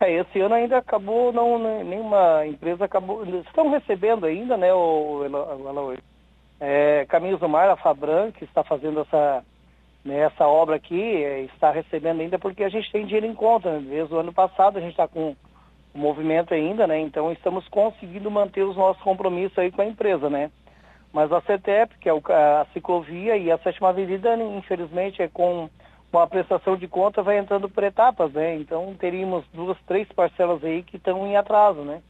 É, 0.00 0.12
esse 0.12 0.38
ano 0.38 0.54
ainda 0.54 0.78
acabou, 0.78 1.32
não, 1.32 1.58
nenhuma 1.82 2.46
empresa 2.46 2.84
acabou, 2.84 3.24
estão 3.40 3.70
recebendo 3.70 4.26
ainda, 4.26 4.56
né, 4.56 4.72
o, 4.72 5.26
o, 5.26 5.94
é, 6.60 7.04
Caminhos 7.06 7.40
do 7.40 7.48
Mar, 7.48 7.68
a 7.68 7.76
Fabran, 7.76 8.30
que 8.30 8.44
está 8.44 8.62
fazendo 8.62 9.00
essa, 9.00 9.42
né, 10.04 10.20
essa 10.20 10.46
obra 10.46 10.76
aqui, 10.76 11.00
é, 11.00 11.40
está 11.42 11.70
recebendo 11.70 12.20
ainda 12.20 12.38
porque 12.38 12.62
a 12.62 12.68
gente 12.68 12.92
tem 12.92 13.06
dinheiro 13.06 13.26
em 13.26 13.34
conta, 13.34 13.72
né? 13.72 13.86
desde 13.88 14.14
o 14.14 14.18
ano 14.18 14.32
passado 14.32 14.76
a 14.76 14.80
gente 14.80 14.92
está 14.92 15.08
com 15.08 15.34
o 15.94 15.98
movimento 15.98 16.54
ainda, 16.54 16.86
né? 16.86 17.00
Então 17.00 17.32
estamos 17.32 17.66
conseguindo 17.68 18.30
manter 18.30 18.62
os 18.62 18.76
nossos 18.76 19.02
compromissos 19.02 19.58
aí 19.58 19.70
com 19.70 19.82
a 19.82 19.86
empresa, 19.86 20.28
né? 20.28 20.50
Mas 21.12 21.32
a 21.32 21.40
CETEP, 21.40 21.98
que 21.98 22.08
é 22.08 22.12
a 22.12 22.66
ciclovia 22.72 23.36
e 23.36 23.50
a 23.50 23.58
sétima 23.58 23.88
avenida, 23.88 24.36
infelizmente, 24.36 25.22
é 25.22 25.28
com 25.28 25.68
uma 26.12 26.26
prestação 26.26 26.76
de 26.76 26.88
conta 26.88 27.22
vai 27.22 27.38
entrando 27.38 27.68
por 27.68 27.84
etapas, 27.84 28.32
né? 28.32 28.56
Então 28.56 28.94
teríamos 28.98 29.44
duas, 29.52 29.76
três 29.86 30.08
parcelas 30.12 30.62
aí 30.64 30.82
que 30.82 30.96
estão 30.96 31.26
em 31.26 31.36
atraso, 31.36 31.80
né? 31.80 32.00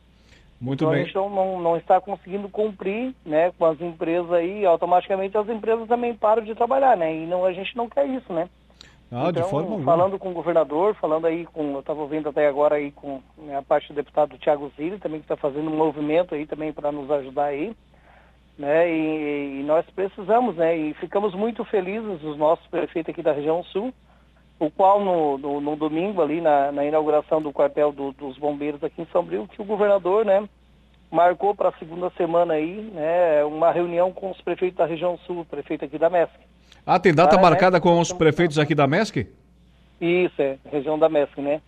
Muito 0.61 0.83
então, 0.83 0.93
bem. 0.93 1.03
A 1.03 1.05
gente 1.05 1.15
não, 1.15 1.61
não 1.61 1.77
está 1.77 2.01
conseguindo 2.01 2.49
cumprir, 2.49 3.15
né, 3.25 3.53
com 3.57 3.65
as 3.65 3.81
empresas 3.81 4.31
aí, 4.33 4.67
automaticamente 4.67 5.37
as 5.39 5.49
empresas 5.49 5.87
também 5.87 6.15
param 6.15 6.43
de 6.43 6.55
trabalhar, 6.55 6.97
né? 6.97 7.15
E 7.15 7.27
não, 7.27 7.45
a 7.45 7.53
gente 7.53 7.77
não 7.77 7.89
quer 7.89 8.07
isso, 8.07 8.33
né? 8.33 8.49
Ah, 9.11 9.29
então, 9.31 9.43
de 9.43 9.51
forma 9.51 9.71
alguma. 9.71 9.85
falando 9.85 10.19
com 10.19 10.31
o 10.31 10.35
governador, 10.35 10.95
falando 10.97 11.27
aí 11.27 11.47
com, 11.47 11.73
eu 11.73 11.81
estava 11.81 12.01
ouvindo 12.01 12.29
até 12.29 12.47
agora 12.47 12.77
aí 12.77 12.93
com 12.93 13.23
né, 13.39 13.57
a 13.57 13.63
parte 13.63 13.89
do 13.89 13.95
deputado 13.95 14.37
Tiago 14.37 14.71
Zilli, 14.77 14.99
também 14.99 15.21
que 15.21 15.25
está 15.25 15.37
fazendo 15.37 15.71
um 15.71 15.77
movimento 15.77 16.35
aí 16.35 16.47
também 16.47 16.73
para 16.75 16.93
nos 16.93 17.11
ajudar 17.11 17.47
aí, 17.47 17.75
né, 18.59 18.91
e, 18.91 19.61
e, 19.61 19.63
nós 19.63 19.87
precisamos, 19.91 20.57
né, 20.57 20.77
e 20.77 20.93
ficamos 20.95 21.35
muito 21.35 21.65
felizes, 21.65 22.23
os 22.23 22.37
nossos 22.37 22.67
prefeitos 22.67 23.11
aqui 23.11 23.23
da 23.23 23.33
região 23.33 23.63
sul, 23.65 23.95
o 24.59 24.71
qual 24.71 25.01
no, 25.01 25.39
no, 25.39 25.61
no 25.61 25.77
domingo 25.77 26.21
ali 26.21 26.41
na, 26.41 26.71
na, 26.73 26.85
inauguração 26.85 27.41
do 27.41 27.53
quartel 27.53 27.93
do, 27.93 28.13
dos 28.13 28.37
bombeiros 28.37 28.83
aqui 28.83 29.01
em 29.01 29.07
São 29.07 29.25
Bril, 29.25 29.49
que 29.49 29.63
o 29.63 29.65
governador, 29.65 30.25
né, 30.25 30.47
marcou 31.11 31.55
para 31.55 31.71
a 31.71 31.79
segunda 31.79 32.11
semana 32.11 32.55
aí, 32.55 32.91
né, 32.93 33.43
uma 33.45 33.71
reunião 33.71 34.13
com 34.13 34.31
os 34.31 34.41
prefeitos 34.43 34.77
da 34.77 34.85
região 34.85 35.17
sul, 35.19 35.47
prefeito 35.47 35.85
aqui 35.85 35.97
da 35.97 36.11
MESC. 36.11 36.39
Ah, 36.91 36.99
tem 36.99 37.13
data 37.13 37.37
é? 37.37 37.39
marcada 37.39 37.79
com 37.79 38.01
os 38.01 38.15
prefeitos 38.15 38.59
aqui 38.59 38.75
da 38.75 38.87
MESC? 38.87 39.27
Isso, 40.01 40.41
é, 40.41 40.57
região 40.73 40.99
da 40.99 41.07
MESC, 41.07 41.39
né? 41.39 41.61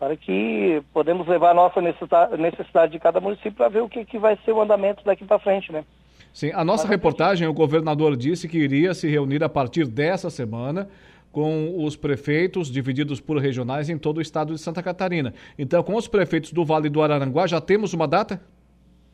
Para 0.00 0.16
que 0.16 0.82
podemos 0.92 1.28
levar 1.28 1.52
a 1.52 1.54
nossa 1.54 1.80
necessidade 1.80 2.90
de 2.90 2.98
cada 2.98 3.20
município 3.20 3.52
para 3.52 3.68
ver 3.68 3.82
o 3.82 3.88
que, 3.88 4.04
que 4.04 4.18
vai 4.18 4.36
ser 4.44 4.50
o 4.50 4.60
andamento 4.60 5.04
daqui 5.04 5.24
para 5.24 5.38
frente, 5.38 5.70
né? 5.70 5.84
Sim, 6.32 6.50
a 6.52 6.64
nossa 6.64 6.88
reportagem, 6.88 7.46
o 7.46 7.52
governador 7.52 8.16
disse 8.16 8.48
que 8.48 8.58
iria 8.58 8.94
se 8.94 9.08
reunir 9.08 9.44
a 9.44 9.48
partir 9.48 9.86
dessa 9.86 10.28
semana 10.28 10.88
com 11.30 11.84
os 11.84 11.94
prefeitos 11.94 12.68
divididos 12.68 13.20
por 13.20 13.38
regionais 13.38 13.88
em 13.88 13.96
todo 13.96 14.18
o 14.18 14.20
estado 14.20 14.52
de 14.52 14.60
Santa 14.60 14.82
Catarina. 14.82 15.32
Então, 15.56 15.84
com 15.84 15.94
os 15.94 16.08
prefeitos 16.08 16.52
do 16.52 16.64
Vale 16.64 16.88
do 16.88 17.00
Araranguá, 17.00 17.46
já 17.46 17.60
temos 17.60 17.94
uma 17.94 18.08
data? 18.08 18.40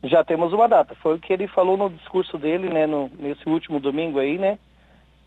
Já 0.03 0.23
temos 0.23 0.51
uma 0.53 0.67
data. 0.67 0.95
Foi 0.95 1.15
o 1.15 1.19
que 1.19 1.31
ele 1.31 1.47
falou 1.47 1.77
no 1.77 1.91
discurso 1.91 2.35
dele, 2.35 2.67
né, 2.67 2.87
no, 2.87 3.11
nesse 3.19 3.47
último 3.47 3.79
domingo 3.79 4.17
aí, 4.17 4.39
né? 4.39 4.57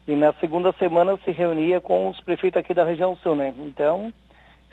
E 0.08 0.16
na 0.16 0.32
segunda 0.40 0.72
semana 0.78 1.18
se 1.22 1.30
reunia 1.30 1.82
com 1.82 2.08
os 2.08 2.18
prefeitos 2.22 2.58
aqui 2.58 2.72
da 2.72 2.82
região 2.82 3.14
sul, 3.16 3.36
né? 3.36 3.52
Então, 3.58 4.10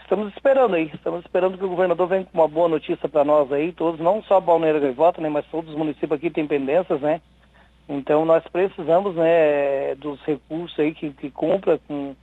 estamos 0.02 0.34
esperando 0.34 0.76
aí. 0.76 0.90
Estamos 0.94 1.26
esperando 1.26 1.57
que 1.57 1.66
o 1.66 1.68
governador 1.68 2.07
venha 2.07 2.24
com 2.24 2.40
uma 2.40 2.48
boa 2.48 2.70
notícia 2.70 3.10
para 3.10 3.26
nós 3.26 3.52
aí, 3.52 3.74
todos, 3.74 3.99
não 3.99 4.24
só 4.24 4.40
Balneário 4.40 4.80
Gaivota, 4.80 5.20
né, 5.20 5.28
mas 5.28 5.45
todos 5.48 5.72
os 5.72 5.78
municípios 5.78 6.14
aqui 6.14 6.30
têm 6.30 6.48
pendências, 6.48 7.02
né? 7.02 7.20
Então 7.90 8.24
nós 8.24 8.44
precisamos, 8.48 9.14
né, 9.16 9.94
dos 9.95 10.22
recursos 10.22 10.80
aí 10.80 10.94
que, 10.94 11.12
que 11.12 11.30
compra 11.30 11.78
com, 11.86 12.16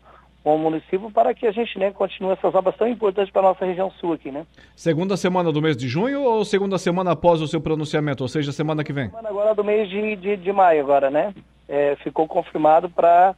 com 0.43 0.57
o 0.57 0.59
município 0.59 1.11
para 1.11 1.35
que 1.35 1.47
a 1.47 1.53
gente, 1.53 1.79
né, 1.79 1.91
continue 1.91 2.33
essas 2.33 2.55
obras 2.55 2.75
tão 2.77 2.89
importantes 2.89 3.31
para 3.31 3.43
a 3.43 3.51
nossa 3.53 3.67
região 3.67 3.91
sul 4.01 4.15
aqui, 4.15 4.31
né? 4.31 4.47
Segunda 4.75 5.19
semana 5.19 5.53
do 5.53 5.61
mês 5.61 5.77
de 5.77 5.87
junho 5.87 6.23
ou 6.23 6.47
segunda 6.47 6.79
semana 6.79 7.13
após 7.13 7.43
o 7.43 7.47
seu 7.47 7.61
pronunciamento, 7.61 8.25
ou 8.25 8.29
seja, 8.29 8.53
semana 8.53 8.83
que 8.83 8.93
vem? 8.93 9.11
Semana 9.11 9.29
agora 9.29 9.55
do 9.55 9.63
mês 9.63 9.91
de, 9.91 10.17
de, 10.17 10.37
de 10.39 10.51
maio 10.51 10.81
agora, 10.81 11.11
né? 11.11 11.35
É, 11.75 11.97
ficou 11.97 12.29
confirmado 12.29 12.91
para 12.91 13.35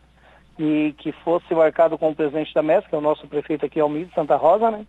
que, 0.57 0.93
que 0.99 1.13
fosse 1.13 1.55
marcado 1.55 1.97
com 1.97 2.11
o 2.11 2.15
presidente 2.17 2.53
da 2.53 2.65
MES, 2.65 2.85
que 2.85 2.93
é 2.93 2.99
o 2.99 3.01
nosso 3.01 3.29
prefeito 3.29 3.65
aqui, 3.65 3.79
Almir 3.79 4.09
Santa 4.13 4.35
Rosa, 4.35 4.73
né? 4.73 4.85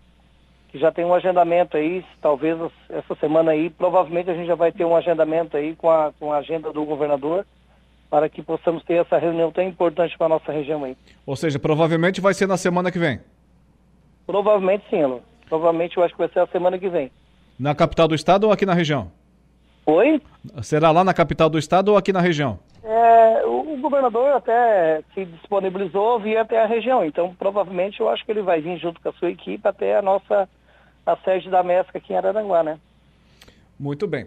Que 0.70 0.80
já 0.80 0.92
tem 0.92 1.06
um 1.06 1.14
agendamento 1.14 1.78
aí, 1.78 2.04
talvez 2.20 2.58
essa 2.90 3.14
semana 3.16 3.52
aí, 3.52 3.70
provavelmente 3.70 4.32
a 4.32 4.34
gente 4.34 4.48
já 4.48 4.56
vai 4.56 4.72
ter 4.72 4.84
um 4.84 4.96
agendamento 4.96 5.56
aí 5.56 5.76
com 5.76 5.92
a, 5.92 6.12
com 6.20 6.34
a 6.34 6.38
agenda 6.38 6.74
do 6.74 6.84
governador 6.86 7.46
para 8.10 8.28
que 8.28 8.42
possamos 8.42 8.84
ter 8.84 8.96
essa 8.96 9.20
reunião 9.20 9.52
tão 9.52 9.64
importante 9.64 10.18
para 10.18 10.26
a 10.26 10.30
nossa 10.30 10.52
região 10.52 10.84
aí. 10.84 10.98
Ou 11.24 11.36
seja, 11.36 11.60
provavelmente 11.60 12.20
vai 12.20 12.34
ser 12.34 12.48
na 12.48 12.58
semana 12.58 12.92
que 12.92 12.98
vem. 12.98 13.20
Provavelmente 14.26 14.86
sim, 14.90 15.04
Alô. 15.04 15.22
Provavelmente 15.48 15.98
eu 15.98 16.04
acho 16.04 16.16
que 16.16 16.20
vai 16.20 16.30
ser 16.30 16.40
a 16.40 16.48
semana 16.48 16.80
que 16.80 16.90
vem. 16.90 17.12
Na 17.60 17.76
capital 17.76 18.08
do 18.08 18.16
estado 18.16 18.46
ou 18.46 18.52
aqui 18.52 18.66
na 18.66 18.74
região? 18.74 19.12
Oi? 19.86 20.22
Será 20.64 20.92
lá 20.92 21.04
na 21.04 21.14
capital 21.14 21.50
do 21.50 21.60
estado 21.60 21.90
ou 21.90 21.98
aqui 21.98 22.12
na 22.12 22.22
região? 22.22 22.60
É, 22.84 23.46
o, 23.46 23.78
governador 23.78 24.32
até 24.32 25.04
se 25.14 25.26
disponibilizou 25.26 26.20
vir 26.20 26.38
até 26.38 26.62
a 26.62 26.66
região, 26.66 27.06
então 27.06 27.36
provavelmente 27.36 28.00
eu 28.00 28.10
acho 28.10 28.26
que 28.26 28.32
ele 28.32 28.42
vai 28.42 28.60
vir 28.62 28.80
junto 28.80 29.00
com 29.00 29.10
a 29.10 29.14
sua 29.14 29.30
equipe 29.30 29.68
até 29.68 29.98
a 29.98 30.02
nossa 30.02 30.50
a 31.06 31.16
sede 31.18 31.52
da 31.52 31.62
MESCA 31.62 32.00
aqui 32.00 32.14
em 32.14 32.18
Araranguá, 32.18 32.64
né? 32.64 32.80
Muito 33.80 34.08
bem. 34.08 34.26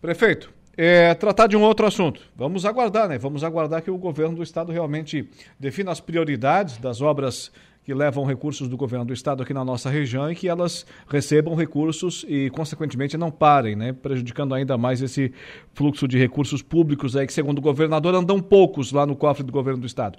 Prefeito, 0.00 0.52
é, 0.76 1.14
tratar 1.14 1.46
de 1.46 1.56
um 1.56 1.62
outro 1.62 1.86
assunto. 1.86 2.20
Vamos 2.34 2.66
aguardar, 2.66 3.08
né? 3.08 3.16
Vamos 3.16 3.44
aguardar 3.44 3.80
que 3.80 3.92
o 3.92 3.98
governo 3.98 4.36
do 4.36 4.42
estado 4.42 4.72
realmente 4.72 5.28
defina 5.58 5.92
as 5.92 6.00
prioridades 6.00 6.78
das 6.78 7.00
obras 7.00 7.52
que 7.84 7.92
levam 7.92 8.24
recursos 8.24 8.66
do 8.66 8.76
governo 8.76 9.04
do 9.04 9.12
estado 9.12 9.42
aqui 9.42 9.52
na 9.52 9.64
nossa 9.64 9.90
região 9.90 10.30
e 10.30 10.34
que 10.34 10.48
elas 10.48 10.86
recebam 11.06 11.54
recursos 11.54 12.24
e, 12.26 12.48
consequentemente, 12.50 13.16
não 13.18 13.30
parem, 13.30 13.76
né? 13.76 13.92
Prejudicando 13.92 14.54
ainda 14.54 14.78
mais 14.78 15.02
esse 15.02 15.32
fluxo 15.74 16.08
de 16.08 16.18
recursos 16.18 16.62
públicos 16.62 17.14
aí 17.14 17.26
que, 17.26 17.32
segundo 17.32 17.58
o 17.58 17.62
governador, 17.62 18.14
andam 18.14 18.40
poucos 18.40 18.90
lá 18.90 19.04
no 19.04 19.14
cofre 19.14 19.42
do 19.42 19.52
governo 19.52 19.80
do 19.80 19.86
estado. 19.86 20.18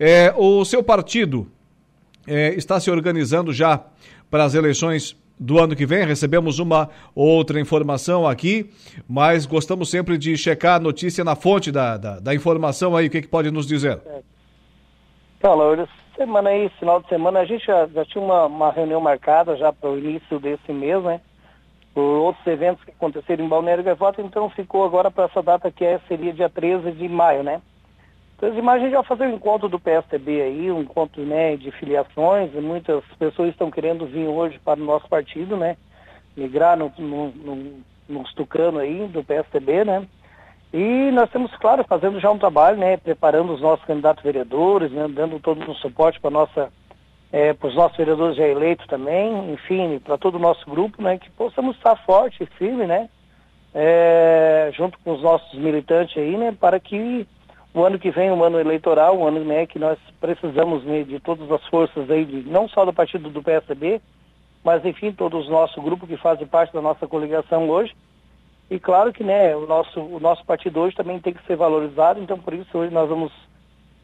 É, 0.00 0.34
o 0.36 0.64
seu 0.64 0.82
partido 0.82 1.46
é, 2.26 2.54
está 2.54 2.80
se 2.80 2.90
organizando 2.90 3.52
já 3.52 3.84
para 4.28 4.42
as 4.42 4.54
eleições 4.54 5.16
do 5.38 5.60
ano 5.60 5.76
que 5.76 5.86
vem. 5.86 6.04
Recebemos 6.04 6.58
uma 6.58 6.90
outra 7.14 7.60
informação 7.60 8.26
aqui, 8.26 8.68
mas 9.08 9.46
gostamos 9.46 9.90
sempre 9.90 10.18
de 10.18 10.36
checar 10.36 10.76
a 10.76 10.80
notícia 10.80 11.22
na 11.22 11.36
fonte 11.36 11.70
da, 11.70 11.96
da, 11.96 12.18
da 12.18 12.34
informação 12.34 12.96
aí. 12.96 13.06
O 13.06 13.10
que, 13.10 13.22
que 13.22 13.28
pode 13.28 13.48
nos 13.52 13.64
dizer? 13.64 14.00
Laura, 15.42 15.88
semana 16.16 16.50
aí, 16.50 16.68
final 16.78 17.00
de 17.00 17.08
semana, 17.08 17.40
a 17.40 17.44
gente 17.44 17.64
já, 17.64 17.86
já 17.86 18.04
tinha 18.04 18.22
uma, 18.22 18.46
uma 18.46 18.72
reunião 18.72 19.00
marcada 19.00 19.56
já 19.56 19.72
para 19.72 19.90
o 19.90 19.98
início 19.98 20.40
desse 20.40 20.72
mês, 20.72 21.02
né? 21.02 21.20
Por 21.94 22.02
outros 22.02 22.46
eventos 22.46 22.84
que 22.84 22.90
aconteceram 22.90 23.44
em 23.44 23.48
Balneário 23.48 23.84
Gaivota, 23.84 24.20
então 24.20 24.50
ficou 24.50 24.84
agora 24.84 25.10
para 25.10 25.24
essa 25.24 25.42
data 25.42 25.70
que 25.70 25.84
é, 25.84 25.98
seria 26.08 26.32
dia 26.32 26.48
13 26.48 26.92
de 26.92 27.08
maio, 27.08 27.42
né? 27.42 27.62
13 28.38 28.56
de 28.56 28.62
maio 28.62 28.80
a 28.80 28.84
gente 28.84 28.94
vai 28.94 29.04
fazer 29.04 29.26
um 29.26 29.34
encontro 29.34 29.68
do 29.68 29.78
PSTB 29.78 30.42
aí, 30.42 30.70
um 30.70 30.82
encontro 30.82 31.22
né, 31.22 31.56
de 31.56 31.70
filiações, 31.72 32.54
e 32.54 32.60
muitas 32.60 33.02
pessoas 33.18 33.50
estão 33.50 33.70
querendo 33.70 34.06
vir 34.06 34.26
hoje 34.26 34.58
para 34.58 34.80
o 34.80 34.84
nosso 34.84 35.08
partido, 35.08 35.56
né? 35.56 35.76
Migrar 36.36 36.76
no, 36.76 36.92
no, 36.98 37.28
no, 37.30 37.80
nos 38.08 38.34
tucano 38.34 38.78
aí 38.78 39.06
do 39.08 39.24
PSTB, 39.24 39.84
né? 39.84 40.06
E 40.78 41.10
nós 41.10 41.30
temos, 41.30 41.50
claro, 41.56 41.82
fazendo 41.88 42.20
já 42.20 42.30
um 42.30 42.36
trabalho, 42.36 42.76
né, 42.76 42.98
preparando 42.98 43.50
os 43.50 43.62
nossos 43.62 43.82
candidatos 43.86 44.22
vereadores, 44.22 44.92
né, 44.92 45.08
dando 45.08 45.40
todo 45.40 45.58
o 45.70 45.74
suporte 45.76 46.20
para 46.20 46.30
nossa, 46.30 46.70
é, 47.32 47.54
para 47.54 47.68
os 47.68 47.74
nossos 47.74 47.96
vereadores 47.96 48.36
já 48.36 48.46
eleitos 48.46 48.86
também, 48.86 49.54
enfim, 49.54 49.98
para 49.98 50.18
todo 50.18 50.34
o 50.34 50.38
nosso 50.38 50.68
grupo, 50.68 51.00
né, 51.00 51.16
que 51.16 51.30
possamos 51.30 51.76
estar 51.76 51.96
forte 52.04 52.42
e 52.42 52.58
firme, 52.58 52.86
né, 52.86 53.08
é, 53.74 54.70
junto 54.76 54.98
com 54.98 55.14
os 55.14 55.22
nossos 55.22 55.58
militantes 55.58 56.14
aí, 56.18 56.36
né, 56.36 56.54
para 56.60 56.78
que 56.78 57.26
o 57.72 57.82
ano 57.82 57.98
que 57.98 58.10
vem, 58.10 58.30
o 58.30 58.34
um 58.34 58.44
ano 58.44 58.60
eleitoral, 58.60 59.18
um 59.18 59.26
ano 59.26 59.42
né, 59.46 59.64
que 59.64 59.78
nós 59.78 59.98
precisamos 60.20 60.84
né, 60.84 61.04
de 61.04 61.18
todas 61.20 61.50
as 61.50 61.66
forças 61.68 62.10
aí, 62.10 62.26
de, 62.26 62.46
não 62.50 62.68
só 62.68 62.84
do 62.84 62.92
partido 62.92 63.30
do 63.30 63.42
PSB, 63.42 63.98
mas 64.62 64.84
enfim, 64.84 65.10
todos 65.10 65.44
os 65.44 65.50
nosso 65.50 65.80
grupo 65.80 66.06
que 66.06 66.18
fazem 66.18 66.46
parte 66.46 66.74
da 66.74 66.82
nossa 66.82 67.06
coligação 67.06 67.70
hoje, 67.70 67.94
e 68.70 68.80
claro 68.80 69.12
que 69.12 69.22
né, 69.22 69.54
o, 69.54 69.66
nosso, 69.66 70.00
o 70.00 70.18
nosso 70.18 70.44
partido 70.44 70.80
hoje 70.80 70.96
também 70.96 71.20
tem 71.20 71.32
que 71.32 71.46
ser 71.46 71.56
valorizado, 71.56 72.20
então 72.20 72.38
por 72.38 72.52
isso 72.52 72.76
hoje 72.76 72.92
nós 72.92 73.08
vamos 73.08 73.32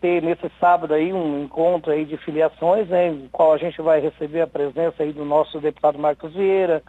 ter 0.01 0.23
nesse 0.23 0.51
sábado 0.61 0.95
aí 0.95 1.13
um 1.13 1.45
encontro 1.45 1.93
aí 1.93 2.05
de 2.05 2.17
filiações, 2.17 2.89
né, 2.89 3.09
em 3.09 3.29
qual 3.31 3.53
a 3.53 3.59
gente 3.59 3.81
vai 3.81 4.01
receber 4.01 4.41
a 4.43 4.47
presença 4.47 5.03
aí 5.03 5.13
do 5.13 5.25
nosso 5.25 5.61
deputado 5.61 5.99
Marcos 5.99 6.33
Vieira, 6.33 6.83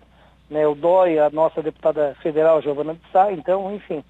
né, 0.49 0.67
o 0.67 0.75
DOI, 0.75 1.19
a 1.19 1.29
nossa 1.29 1.61
deputada 1.61 2.15
federal 2.21 2.61
Giovana 2.61 2.93
Bissá, 2.93 3.31
então, 3.31 3.73
enfim, 3.73 4.03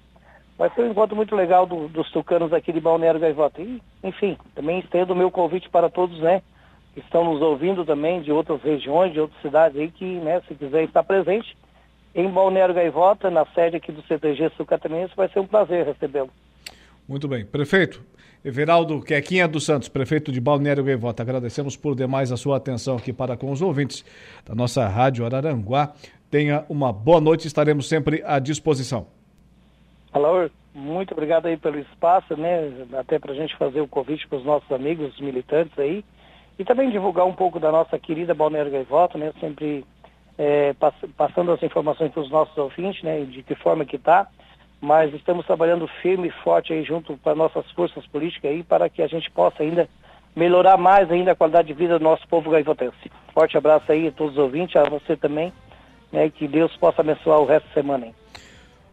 vai 0.56 0.70
ser 0.70 0.82
um 0.82 0.90
encontro 0.90 1.16
muito 1.16 1.34
legal 1.34 1.66
do, 1.66 1.88
dos 1.88 2.10
tucanos 2.10 2.52
aqui 2.52 2.72
de 2.72 2.80
Balneário 2.80 3.20
Gaivota. 3.20 3.60
E, 3.60 3.80
enfim, 4.02 4.36
também 4.54 4.78
estendo 4.78 5.12
o 5.12 5.16
meu 5.16 5.30
convite 5.30 5.68
para 5.68 5.88
todos, 5.88 6.18
né, 6.20 6.42
que 6.92 7.00
estão 7.00 7.24
nos 7.24 7.42
ouvindo 7.42 7.84
também 7.84 8.22
de 8.22 8.30
outras 8.30 8.62
regiões, 8.62 9.12
de 9.12 9.20
outras 9.20 9.40
cidades 9.42 9.78
aí, 9.78 9.90
que, 9.90 10.04
né, 10.04 10.40
se 10.46 10.54
quiser 10.54 10.84
estar 10.84 11.02
presente, 11.02 11.56
em 12.14 12.28
Balneário 12.28 12.74
Gaivota, 12.74 13.30
na 13.30 13.44
sede 13.46 13.76
aqui 13.76 13.90
do 13.90 14.02
CTG 14.02 14.50
Sul 14.56 14.64
Catarinense, 14.64 15.16
vai 15.16 15.28
ser 15.28 15.40
um 15.40 15.46
prazer 15.46 15.84
recebê-lo. 15.84 16.30
Muito 17.08 17.26
bem. 17.26 17.44
Prefeito, 17.44 18.02
Everaldo 18.44 19.00
Quequinha 19.02 19.48
dos 19.48 19.64
Santos, 19.64 19.88
prefeito 19.88 20.30
de 20.30 20.40
Balneário 20.40 20.84
Gaivota, 20.84 21.22
agradecemos 21.22 21.76
por 21.76 21.94
demais 21.94 22.30
a 22.30 22.36
sua 22.36 22.56
atenção 22.56 22.96
aqui 22.96 23.12
para 23.12 23.36
com 23.36 23.50
os 23.50 23.60
ouvintes 23.60 24.04
da 24.46 24.54
nossa 24.54 24.86
Rádio 24.86 25.24
Araranguá. 25.24 25.92
Tenha 26.30 26.64
uma 26.68 26.92
boa 26.92 27.20
noite, 27.20 27.46
estaremos 27.46 27.88
sempre 27.88 28.22
à 28.24 28.38
disposição. 28.38 29.06
Alô, 30.12 30.48
muito 30.74 31.12
obrigado 31.12 31.46
aí 31.46 31.56
pelo 31.56 31.78
espaço, 31.78 32.36
né? 32.36 32.70
Até 32.98 33.18
para 33.18 33.32
a 33.32 33.34
gente 33.34 33.56
fazer 33.56 33.80
o 33.80 33.88
convite 33.88 34.28
para 34.28 34.38
os 34.38 34.44
nossos 34.44 34.70
amigos, 34.70 35.12
os 35.14 35.20
militantes 35.20 35.78
aí. 35.78 36.04
E 36.58 36.64
também 36.64 36.90
divulgar 36.90 37.26
um 37.26 37.32
pouco 37.32 37.58
da 37.58 37.72
nossa 37.72 37.98
querida 37.98 38.34
Balneário 38.34 38.70
Gaivota, 38.70 39.18
né? 39.18 39.32
Sempre 39.40 39.84
é, 40.38 40.72
pass 40.74 40.94
passando 41.16 41.52
as 41.52 41.62
informações 41.62 42.12
para 42.12 42.22
os 42.22 42.30
nossos 42.30 42.56
ouvintes, 42.56 43.02
né, 43.02 43.20
de 43.24 43.42
que 43.42 43.54
forma 43.54 43.84
que 43.84 43.96
está, 43.96 44.26
mas 44.80 45.14
estamos 45.14 45.46
trabalhando 45.46 45.88
firme 46.02 46.28
e 46.28 46.42
forte 46.42 46.72
aí 46.72 46.82
junto 46.84 47.16
para 47.18 47.34
nossas 47.34 47.68
forças 47.72 48.06
políticas 48.06 48.50
aí 48.50 48.62
para 48.62 48.88
que 48.88 49.02
a 49.02 49.06
gente 49.06 49.30
possa 49.30 49.62
ainda 49.62 49.88
melhorar 50.34 50.76
mais 50.76 51.10
ainda 51.10 51.32
a 51.32 51.36
qualidade 51.36 51.68
de 51.68 51.74
vida 51.74 51.98
do 51.98 52.02
nosso 52.02 52.26
povo 52.28 52.50
gaivotense. 52.50 53.10
Forte 53.32 53.56
abraço 53.56 53.90
aí 53.90 54.08
a 54.08 54.12
todos 54.12 54.34
os 54.34 54.38
ouvintes, 54.38 54.76
a 54.76 54.88
você 54.88 55.16
também, 55.16 55.52
né, 56.12 56.28
que 56.30 56.48
Deus 56.48 56.76
possa 56.76 57.02
abençoar 57.02 57.40
o 57.40 57.46
resto 57.46 57.68
da 57.68 57.74
semana 57.74 58.06
aí. 58.06 58.14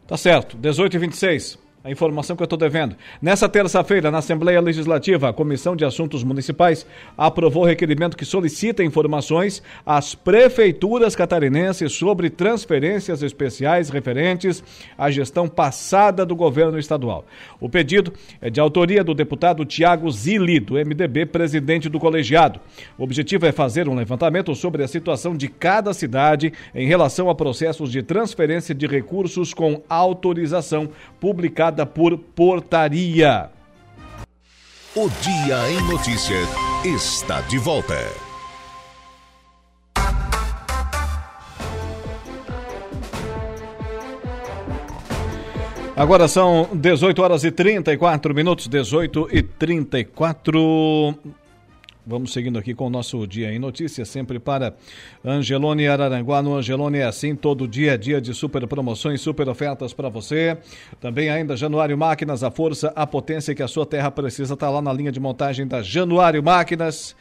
Tá 0.07 0.18
certo, 0.18 0.57
18 0.57 0.95
e 0.95 0.99
26. 0.99 1.70
A 1.84 1.90
informação 1.90 2.36
que 2.36 2.44
eu 2.44 2.45
estou 2.45 2.60
devendo. 2.60 2.95
Nessa 3.20 3.49
terça-feira, 3.49 4.12
na 4.12 4.20
Assembleia 4.20 4.62
Legislativa, 4.62 5.30
a 5.30 5.34
Comissão 5.34 5.76
de 5.76 5.84
Assuntos 5.84 6.24
Municipais 6.24 6.86
aprovou 7.18 7.64
o 7.64 7.66
requerimento 7.66 8.16
que 8.16 8.24
solicita 8.24 8.84
informações 8.84 9.64
às 9.84 10.14
prefeituras 10.14 11.16
catarinenses 11.16 11.91
sobre 11.94 12.30
transferências 12.30 13.24
especiais 13.24 13.90
referentes 13.90 14.64
à 14.95 15.10
gestão 15.10 15.48
passada 15.48 16.24
do 16.24 16.36
governo 16.36 16.78
estadual. 16.78 17.26
O 17.60 17.68
pedido 17.68 18.14
é 18.40 18.52
de 18.52 18.60
autoria 18.60 19.03
do 19.03 19.16
deputado 19.16 19.66
Tiago 19.66 20.12
Zilli, 20.12 20.60
do 20.60 20.76
MDB, 20.76 21.26
presidente 21.26 21.90
do 21.90 21.99
colegiado. 21.99 22.60
O 22.95 23.03
objetivo 23.03 23.48
é 23.48 23.52
fazer 23.52 23.90
um 23.90 23.95
levantamento 23.95 24.53
sobre 24.53 24.84
a 24.84 24.88
situação 24.88 25.36
de 25.36 25.48
cada 25.48 25.95
cidade 25.95 26.53
em 26.76 26.86
relação 26.86 27.28
a 27.28 27.34
processos 27.34 27.91
de 27.91 28.03
transferência 28.03 28.76
de 28.76 28.86
recursos 28.86 29.52
com 29.52 29.82
autorização 29.90 30.88
publicada 31.20 31.70
por 31.85 32.18
portaria. 32.18 33.49
O 34.95 35.10
Dia 35.22 35.72
em 35.72 35.81
Notícias 35.89 36.49
está 36.84 37.39
de 37.41 37.57
volta. 37.57 37.95
Agora 45.95 46.27
são 46.27 46.68
18 46.73 47.22
horas 47.22 47.43
e 47.43 47.52
34 47.52 48.34
minutos, 48.34 48.68
18 48.68 49.30
e 49.31 49.43
34. 49.43 51.15
Vamos 52.06 52.34
seguindo 52.34 52.57
aqui 52.57 52.73
com 52.73 52.88
o 52.88 52.90
nosso 52.90 53.28
Dia 53.28 53.53
em 53.53 53.60
Notícias, 53.60 54.10
sempre 54.10 54.40
para 54.40 54.73
Angelone 55.23 55.88
Araranguá. 55.88 56.41
No 56.41 56.56
Angelone 56.56 56.98
é 56.98 57.03
assim, 57.03 57.36
todo 57.36 57.68
dia 57.68 57.95
dia 57.95 58.19
de 58.19 58.34
super 58.34 58.65
promoções, 58.65 59.22
super 59.22 59.48
ofertas 59.48 59.94
para 59.94 60.10
você. 60.10 60.57
Também 60.99 61.30
ainda 61.30 61.56
Januário 61.56 61.95
Máquinas, 61.95 62.44
a 62.44 62.49
força, 62.49 62.91
a 62.95 63.06
potência 63.06 63.53
que 63.53 63.61
a 63.61 63.68
sua 63.68 63.86
terra 63.86 64.10
precisa 64.10 64.56
está 64.56 64.68
lá 64.68 64.82
na 64.82 64.91
linha 64.91 65.11
de 65.11 65.19
montagem 65.19 65.68
da 65.68 65.84
Januário 65.84 66.41
Máquinas. 66.41 67.15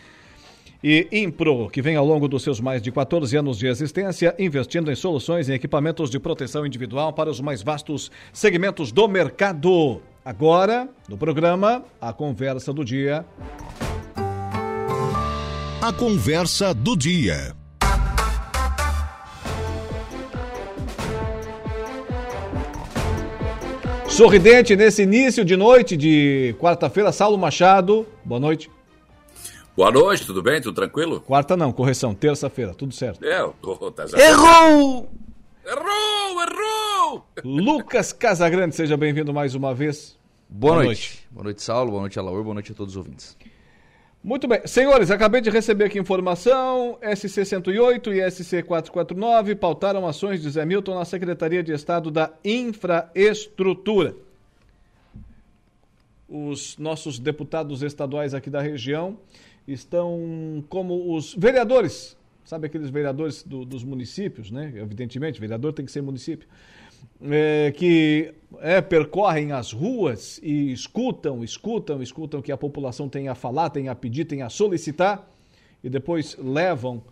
E 0.82 1.06
Impro, 1.12 1.68
que 1.68 1.82
vem 1.82 1.96
ao 1.96 2.06
longo 2.06 2.26
dos 2.26 2.42
seus 2.42 2.58
mais 2.58 2.80
de 2.80 2.90
14 2.90 3.36
anos 3.36 3.58
de 3.58 3.66
existência, 3.66 4.34
investindo 4.38 4.90
em 4.90 4.94
soluções 4.94 5.46
e 5.50 5.52
equipamentos 5.52 6.08
de 6.08 6.18
proteção 6.18 6.64
individual 6.64 7.12
para 7.12 7.28
os 7.28 7.38
mais 7.38 7.62
vastos 7.62 8.10
segmentos 8.32 8.90
do 8.90 9.06
mercado. 9.06 10.00
Agora, 10.24 10.88
no 11.06 11.18
programa, 11.18 11.84
a 12.00 12.14
conversa 12.14 12.72
do 12.72 12.82
dia. 12.82 13.26
A 15.82 15.90
conversa 15.90 16.74
do 16.74 16.94
dia. 16.94 17.56
Sorridente 24.06 24.76
nesse 24.76 25.04
início 25.04 25.42
de 25.42 25.56
noite 25.56 25.96
de 25.96 26.54
quarta-feira, 26.60 27.10
Saulo 27.12 27.38
Machado. 27.38 28.06
Boa 28.22 28.38
noite. 28.38 28.70
Boa 29.74 29.90
noite, 29.90 30.26
tudo 30.26 30.42
bem? 30.42 30.60
Tudo 30.60 30.74
tranquilo? 30.74 31.18
Quarta 31.22 31.56
não, 31.56 31.72
correção, 31.72 32.14
terça-feira, 32.14 32.74
tudo 32.74 32.92
certo. 32.92 33.24
É, 33.24 33.38
tô, 33.62 33.90
tá 33.90 34.04
Errou! 34.18 35.08
Errou, 35.64 36.42
errou! 36.42 37.26
Lucas 37.42 38.12
Casagrande, 38.12 38.76
seja 38.76 38.98
bem-vindo 38.98 39.32
mais 39.32 39.54
uma 39.54 39.72
vez. 39.72 40.14
Boa, 40.46 40.74
boa 40.74 40.84
noite. 40.84 41.08
noite. 41.08 41.28
Boa 41.30 41.44
noite, 41.44 41.62
Saulo. 41.62 41.90
Boa 41.92 42.00
noite, 42.02 42.18
Alaur. 42.18 42.44
Boa 42.44 42.52
noite 42.52 42.72
a 42.72 42.74
todos 42.74 42.92
os 42.92 42.98
ouvintes. 42.98 43.34
Muito 44.22 44.46
bem. 44.46 44.60
Senhores, 44.66 45.10
acabei 45.10 45.40
de 45.40 45.48
receber 45.48 45.84
aqui 45.84 45.98
informação. 45.98 46.98
SC-108 47.00 48.08
e 48.08 48.20
SC-449 48.30 49.56
pautaram 49.56 50.06
ações 50.06 50.42
de 50.42 50.50
Zé 50.50 50.66
Milton 50.66 50.94
na 50.94 51.06
Secretaria 51.06 51.62
de 51.62 51.72
Estado 51.72 52.10
da 52.10 52.30
Infraestrutura. 52.44 54.14
Os 56.28 56.76
nossos 56.76 57.18
deputados 57.18 57.82
estaduais 57.82 58.34
aqui 58.34 58.50
da 58.50 58.60
região 58.60 59.16
estão 59.66 60.62
como 60.68 61.16
os 61.16 61.34
vereadores, 61.34 62.14
sabe 62.44 62.66
aqueles 62.66 62.90
vereadores 62.90 63.42
do, 63.42 63.64
dos 63.64 63.82
municípios, 63.82 64.50
né? 64.50 64.70
Evidentemente, 64.76 65.40
vereador 65.40 65.72
tem 65.72 65.84
que 65.84 65.90
ser 65.90 66.02
município 66.02 66.46
é, 67.22 67.72
que 67.76 68.32
é, 68.60 68.80
percorrem 68.80 69.52
as 69.52 69.72
ruas 69.72 70.40
e 70.42 70.72
escutam, 70.72 71.44
escutam, 71.44 72.02
escutam 72.02 72.40
o 72.40 72.42
que 72.42 72.52
a 72.52 72.56
população 72.56 73.08
tem 73.08 73.28
a 73.28 73.34
falar, 73.34 73.70
tem 73.70 73.88
a 73.88 73.94
pedir, 73.94 74.24
tem 74.24 74.42
a 74.42 74.48
solicitar 74.48 75.28
e 75.82 75.88
depois 75.88 76.36
levam 76.38 77.02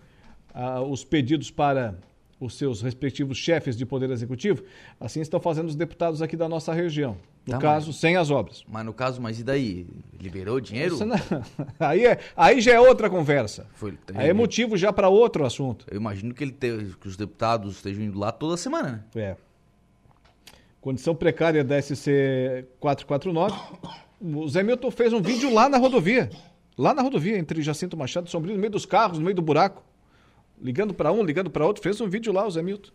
ah, 0.52 0.82
os 0.82 1.04
pedidos 1.04 1.50
para 1.50 1.94
os 2.40 2.56
seus 2.56 2.80
respectivos 2.80 3.36
chefes 3.36 3.76
de 3.76 3.84
poder 3.84 4.10
executivo. 4.10 4.62
Assim 5.00 5.20
estão 5.20 5.40
fazendo 5.40 5.66
os 5.66 5.74
deputados 5.74 6.22
aqui 6.22 6.36
da 6.36 6.48
nossa 6.48 6.72
região. 6.72 7.16
No 7.46 7.54
tá, 7.54 7.58
caso, 7.58 7.88
mas, 7.88 7.96
sem 7.96 8.16
as 8.16 8.30
obras. 8.30 8.62
Mas 8.68 8.84
no 8.84 8.92
caso, 8.92 9.20
mas 9.20 9.40
e 9.40 9.44
daí? 9.44 9.86
Liberou 10.20 10.56
o 10.56 10.60
dinheiro? 10.60 10.98
Não, 11.04 11.16
aí, 11.80 12.04
é, 12.04 12.18
aí 12.36 12.60
já 12.60 12.74
é 12.74 12.80
outra 12.80 13.08
conversa. 13.08 13.66
Foi, 13.74 13.98
aí 14.14 14.28
é 14.28 14.32
motivo 14.32 14.76
já 14.76 14.92
para 14.92 15.08
outro 15.08 15.44
assunto. 15.44 15.86
Eu 15.90 15.96
imagino 15.96 16.34
que, 16.34 16.44
ele 16.44 16.52
te, 16.52 16.94
que 17.00 17.08
os 17.08 17.16
deputados 17.16 17.76
estejam 17.76 18.04
indo 18.04 18.18
lá 18.18 18.30
toda 18.30 18.56
semana, 18.56 19.04
né? 19.14 19.22
É. 19.22 19.47
Condição 20.80 21.14
precária 21.14 21.64
da 21.64 21.80
SC 21.80 22.64
449. 22.78 23.54
O 24.20 24.48
Zé 24.48 24.62
Milton 24.62 24.90
fez 24.90 25.12
um 25.12 25.20
vídeo 25.20 25.52
lá 25.52 25.68
na 25.68 25.76
rodovia. 25.76 26.30
Lá 26.76 26.94
na 26.94 27.02
rodovia, 27.02 27.36
entre 27.36 27.60
Jacinto 27.60 27.96
Machado 27.96 28.28
e 28.28 28.30
Sombrio, 28.30 28.54
no 28.54 28.60
meio 28.60 28.70
dos 28.70 28.86
carros, 28.86 29.18
no 29.18 29.24
meio 29.24 29.34
do 29.34 29.42
buraco. 29.42 29.82
Ligando 30.60 30.94
para 30.94 31.10
um, 31.10 31.22
ligando 31.22 31.50
para 31.50 31.66
outro. 31.66 31.82
Fez 31.82 32.00
um 32.00 32.08
vídeo 32.08 32.32
lá, 32.32 32.46
o 32.46 32.50
Zé 32.50 32.62
Milton. 32.62 32.90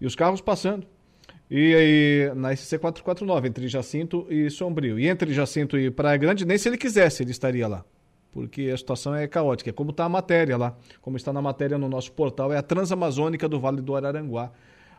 E 0.00 0.06
os 0.06 0.16
carros 0.16 0.40
passando. 0.40 0.86
E 1.48 1.74
aí, 1.74 2.34
na 2.34 2.54
SC 2.54 2.78
449, 2.78 3.48
entre 3.48 3.68
Jacinto 3.68 4.26
e 4.28 4.50
Sombrio. 4.50 4.98
E 4.98 5.08
entre 5.08 5.32
Jacinto 5.32 5.78
e 5.78 5.90
Praia 5.90 6.16
Grande, 6.16 6.44
nem 6.44 6.58
se 6.58 6.68
ele 6.68 6.76
quisesse, 6.76 7.22
ele 7.22 7.30
estaria 7.30 7.66
lá. 7.68 7.84
Porque 8.32 8.70
a 8.72 8.76
situação 8.76 9.14
é 9.14 9.26
caótica. 9.28 9.70
É 9.70 9.72
como 9.72 9.90
está 9.90 10.04
a 10.04 10.08
matéria 10.08 10.56
lá. 10.56 10.76
Como 11.00 11.16
está 11.16 11.32
na 11.32 11.40
matéria 11.40 11.78
no 11.78 11.88
nosso 11.88 12.10
portal, 12.12 12.52
é 12.52 12.58
a 12.58 12.62
Transamazônica 12.62 13.48
do 13.48 13.60
Vale 13.60 13.80
do 13.80 13.94
Araranguá 13.94 14.52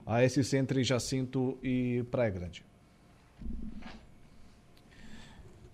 a 0.05 0.27
SC 0.27 0.55
entre 0.55 0.83
Jacinto 0.83 1.57
e 1.63 2.03
Praia 2.09 2.29
Grande. 2.29 2.65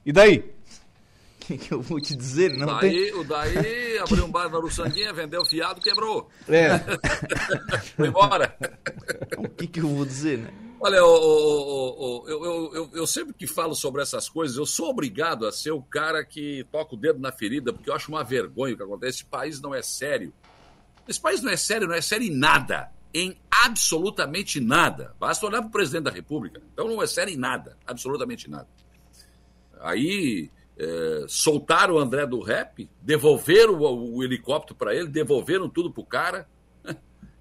E 0.05 0.11
daí? 0.11 0.37
O 0.37 1.47
que, 1.47 1.57
que, 1.57 1.71
eu 1.71 1.81
vou 1.81 1.99
te 1.99 2.15
dizer? 2.15 2.57
Não 2.57 2.65
daí, 2.65 3.11
tem... 3.11 3.13
O 3.19 3.23
daí 3.23 3.97
abriu 4.01 4.25
um 4.25 4.31
bar 4.31 4.49
na 4.49 4.57
Uruçanguinha, 4.57 5.13
vendeu 5.13 5.45
fiado, 5.45 5.79
quebrou. 5.79 6.29
É. 6.47 6.79
Foi 7.95 8.07
embora. 8.07 8.55
O 9.37 9.47
que, 9.47 9.67
que 9.67 9.79
eu 9.79 9.87
vou 9.87 10.05
dizer, 10.05 10.39
né? 10.39 10.53
Olha, 10.79 10.97
eu, 10.97 11.05
eu, 11.05 12.25
eu, 12.27 12.73
eu, 12.73 12.89
eu 12.93 13.07
sempre 13.07 13.33
que 13.33 13.47
falo 13.47 13.73
sobre 13.73 14.01
essas 14.01 14.27
coisas, 14.27 14.57
eu 14.57 14.65
sou 14.65 14.89
obrigado 14.89 15.47
a 15.47 15.51
ser 15.51 15.71
o 15.71 15.81
cara 15.81 16.23
que 16.23 16.65
toca 16.71 16.95
o 16.95 16.97
dedo 16.97 17.19
na 17.19 17.31
ferida, 17.31 17.71
porque 17.71 17.89
eu 17.89 17.95
acho 17.95 18.11
uma 18.11 18.23
vergonha 18.23 18.73
o 18.73 18.77
que 18.77 18.83
acontece. 18.83 19.19
Esse 19.19 19.25
país 19.25 19.61
não 19.61 19.73
é 19.73 19.81
sério. 19.81 20.33
Esse 21.07 21.21
país 21.21 21.41
não 21.41 21.51
é 21.51 21.57
sério, 21.57 21.87
não 21.87 21.95
é 21.95 22.01
sério 22.01 22.27
em 22.27 22.35
nada 22.35 22.91
em 23.15 23.37
absolutamente 23.63 24.59
nada. 24.59 25.15
Basta 25.17 25.45
olhar 25.45 25.61
para 25.61 25.69
o 25.69 25.71
presidente 25.71 26.03
da 26.03 26.11
República. 26.11 26.61
Então 26.73 26.85
não 26.89 27.01
é 27.01 27.07
sério 27.07 27.33
em 27.33 27.37
nada, 27.37 27.77
absolutamente 27.87 28.49
nada. 28.49 28.67
Aí 29.79 30.51
é, 30.77 31.25
soltaram 31.29 31.95
o 31.95 31.97
André 31.97 32.25
do 32.25 32.41
rap, 32.41 32.89
devolveram 33.01 33.75
o, 33.75 34.17
o 34.17 34.23
helicóptero 34.23 34.75
para 34.75 34.93
ele, 34.93 35.07
devolveram 35.07 35.69
tudo 35.69 35.89
para 35.91 36.01
o 36.01 36.05
cara. 36.05 36.49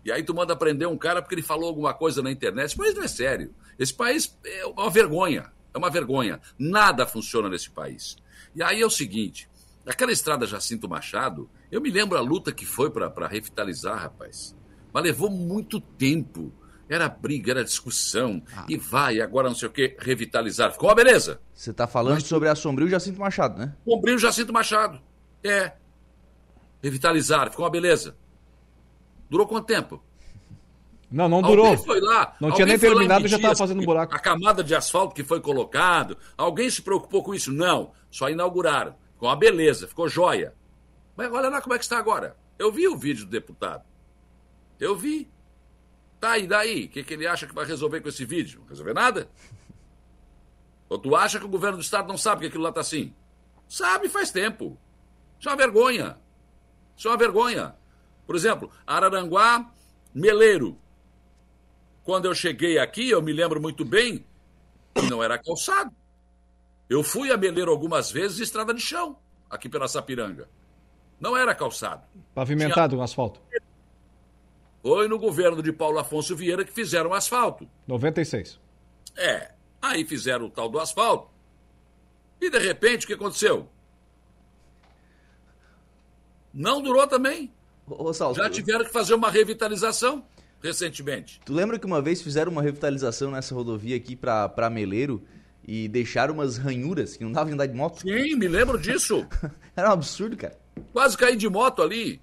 E 0.07 0.13
aí 0.13 0.23
tu 0.23 0.35
manda 0.35 0.55
prender 0.55 0.87
um 0.87 0.99
cara 0.99 1.23
porque 1.23 1.35
ele 1.35 1.41
falou 1.41 1.67
alguma 1.67 1.95
coisa 1.95 2.23
na 2.23 2.31
internet. 2.31 2.77
País 2.77 2.95
não 2.95 3.05
é 3.05 3.09
sério. 3.09 3.55
Esse 3.79 3.95
país 3.95 4.39
é 4.45 4.67
uma 4.67 4.91
vergonha. 4.91 5.51
É 5.73 5.79
uma 5.79 5.89
vergonha. 5.89 6.43
Nada 6.59 7.07
funciona 7.07 7.49
nesse 7.49 7.71
país. 7.71 8.15
E 8.55 8.63
aí 8.63 8.83
é 8.83 8.87
o 8.87 8.91
seguinte: 8.91 9.49
aquela 9.87 10.13
estrada 10.13 10.47
Jacinto 10.47 10.87
Machado, 10.87 11.49
eu 11.73 11.81
me 11.81 11.91
lembro 11.91 12.19
a 12.19 12.21
luta 12.21 12.53
que 12.53 12.67
foi 12.67 12.91
para 12.91 13.27
revitalizar, 13.27 13.99
rapaz. 13.99 14.55
Mas 14.95 15.03
levou 15.03 15.29
muito 15.29 15.81
tempo. 15.81 16.53
Era 16.89 17.09
briga, 17.09 17.51
era 17.51 17.65
discussão. 17.65 18.41
Ah. 18.57 18.65
E 18.69 18.77
vai, 18.77 19.21
agora 19.21 19.49
não 19.49 19.57
sei 19.57 19.69
o 19.69 19.73
que, 19.73 19.97
revitalizar. 19.99 20.71
Ficou 20.71 20.89
uma 20.89 20.95
beleza. 20.95 21.41
Você 21.53 21.73
está 21.73 21.89
falando 21.89 22.15
Mas... 22.15 22.25
sobre 22.25 22.49
a 22.49 22.55
Sombrio 22.55 22.89
Jacinto 22.89 23.19
Machado, 23.19 23.59
né? 23.59 23.75
Sombrio 23.85 24.17
Jacinto 24.17 24.53
Machado. 24.53 25.01
É. 25.43 25.73
Revitalizar, 26.81 27.51
ficou 27.51 27.65
uma 27.65 27.71
beleza. 27.71 28.17
Durou 29.29 29.49
quanto 29.49 29.67
tempo? 29.67 30.01
Não, 31.11 31.29
não 31.29 31.43
durou. 31.43 31.67
Alguém 31.67 31.85
foi 31.85 32.01
lá. 32.01 32.37
Não 32.41 32.53
tinha 32.53 32.67
nem 32.67 32.79
terminado 32.79 33.25
e 33.25 33.29
já 33.29 33.37
estava 33.37 33.57
fazendo 33.57 33.85
buraco. 33.85 34.15
A 34.15 34.19
camada 34.19 34.63
de 34.63 34.77
asfalto 34.77 35.15
que 35.15 35.25
foi 35.25 35.41
colocado. 35.41 36.17
Alguém 36.37 36.71
se 36.71 36.83
preocupou 36.83 37.23
com 37.23 37.35
isso? 37.35 37.53
Não. 37.53 37.93
Só 38.11 38.29
inauguraram. 38.29 38.95
Ficou 39.15 39.29
uma 39.29 39.37
beleza, 39.37 39.89
ficou 39.89 40.09
joia. 40.09 40.55
Mas 41.17 41.33
olha 41.33 41.49
lá 41.49 41.61
como 41.61 41.75
é 41.75 41.79
que 41.79 41.85
está 41.85 41.99
agora. 41.99 42.37
Eu 42.59 42.71
vi 42.71 42.87
o 42.87 42.97
vídeo 42.97 43.25
do 43.25 43.31
deputado. 43.31 43.83
Eu 44.85 44.95
vi. 44.95 45.31
Tá, 46.21 46.37
e 46.37 46.47
daí? 46.47 46.85
O 46.85 46.89
que, 46.89 47.03
que 47.03 47.15
ele 47.15 47.27
acha 47.27 47.47
que 47.47 47.55
vai 47.55 47.65
resolver 47.65 48.01
com 48.01 48.09
esse 48.09 48.25
vídeo? 48.25 48.61
Não 48.61 48.69
resolver 48.69 48.93
nada? 48.93 49.31
Ou 50.89 50.99
tu 50.99 51.17
acha 51.17 51.39
que 51.39 51.45
o 51.47 51.49
governo 51.49 51.79
do 51.79 51.83
estado 51.83 52.07
não 52.07 52.19
sabe 52.19 52.43
que 52.43 52.47
aquilo 52.49 52.63
lá 52.63 52.71
tá 52.71 52.83
assim? 52.83 53.15
Sabe 53.67 54.09
faz 54.09 54.31
tempo. 54.31 54.79
Isso 55.41 55.49
é 55.49 55.53
uma 55.53 55.57
vergonha. 55.57 56.19
Isso 56.97 57.09
é 57.09 57.11
uma 57.11 57.17
vergonha. 57.17 57.75
Por 58.27 58.37
exemplo, 58.37 58.71
Araranguá, 58.87 59.73
Meleiro. 60.15 60.79
Quando 62.03 62.27
eu 62.27 62.35
cheguei 62.35 62.79
aqui, 62.79 63.09
eu 63.09 63.23
me 63.23 63.33
lembro 63.33 63.61
muito 63.61 63.85
bem 63.85 64.25
que 64.95 65.11
não 65.11 65.23
era 65.23 65.39
calçado. 65.39 65.95
Eu 66.91 67.03
fui 67.03 67.33
a 67.33 67.39
Meleiro 67.39 67.71
algumas 67.71 68.11
vezes 68.11 68.39
estrada 68.39 68.75
de 68.75 68.83
chão, 68.83 69.19
aqui 69.49 69.67
pela 69.69 69.89
Sapiranga. 69.89 70.47
Não 71.19 71.35
era 71.35 71.55
calçado. 71.55 72.03
Pavimentado 72.35 72.91
Tinha... 72.91 72.99
com 72.99 73.03
asfalto. 73.03 73.41
Foi 74.85 75.09
no 75.09 75.19
governo 75.19 75.63
de 75.63 75.73
Paulo 75.73 75.99
Afonso 75.99 76.37
Vieira 76.37 76.63
que 76.63 76.71
fizeram 76.71 77.09
o 77.09 77.15
asfalto. 77.15 77.67
96. 77.87 78.61
É. 79.17 79.53
Aí 79.81 80.05
fizeram 80.05 80.45
o 80.45 80.51
tal 80.51 80.69
do 80.69 80.79
asfalto. 80.79 81.31
E 82.39 82.51
de 82.51 82.59
repente, 82.59 83.05
o 83.05 83.07
que 83.07 83.15
aconteceu? 83.15 83.67
Não 86.53 86.83
durou 86.83 87.07
também. 87.07 87.51
Ô, 87.87 88.13
Salto, 88.13 88.37
Já 88.37 88.51
tiveram 88.51 88.85
que 88.85 88.93
fazer 88.93 89.15
uma 89.15 89.31
revitalização 89.31 90.23
recentemente. 90.63 91.41
Tu 91.47 91.55
lembra 91.55 91.79
que 91.79 91.87
uma 91.87 92.03
vez 92.03 92.21
fizeram 92.21 92.53
uma 92.53 92.61
revitalização 92.61 93.31
nessa 93.31 93.55
rodovia 93.55 93.97
aqui 93.97 94.15
para 94.15 94.69
Meleiro 94.71 95.25
e 95.67 95.89
deixaram 95.89 96.35
umas 96.35 96.59
ranhuras 96.59 97.17
que 97.17 97.25
não 97.25 97.33
davam 97.33 97.49
de 97.49 97.55
andar 97.55 97.67
de 97.67 97.75
moto? 97.75 98.03
Sim, 98.03 98.37
me 98.37 98.49
lembro 98.49 98.79
disso. 98.79 99.27
Era 99.75 99.89
um 99.89 99.93
absurdo, 99.93 100.37
cara. 100.37 100.59
Quase 100.93 101.17
caí 101.17 101.37
de 101.37 101.49
moto 101.49 101.81
ali. 101.81 102.21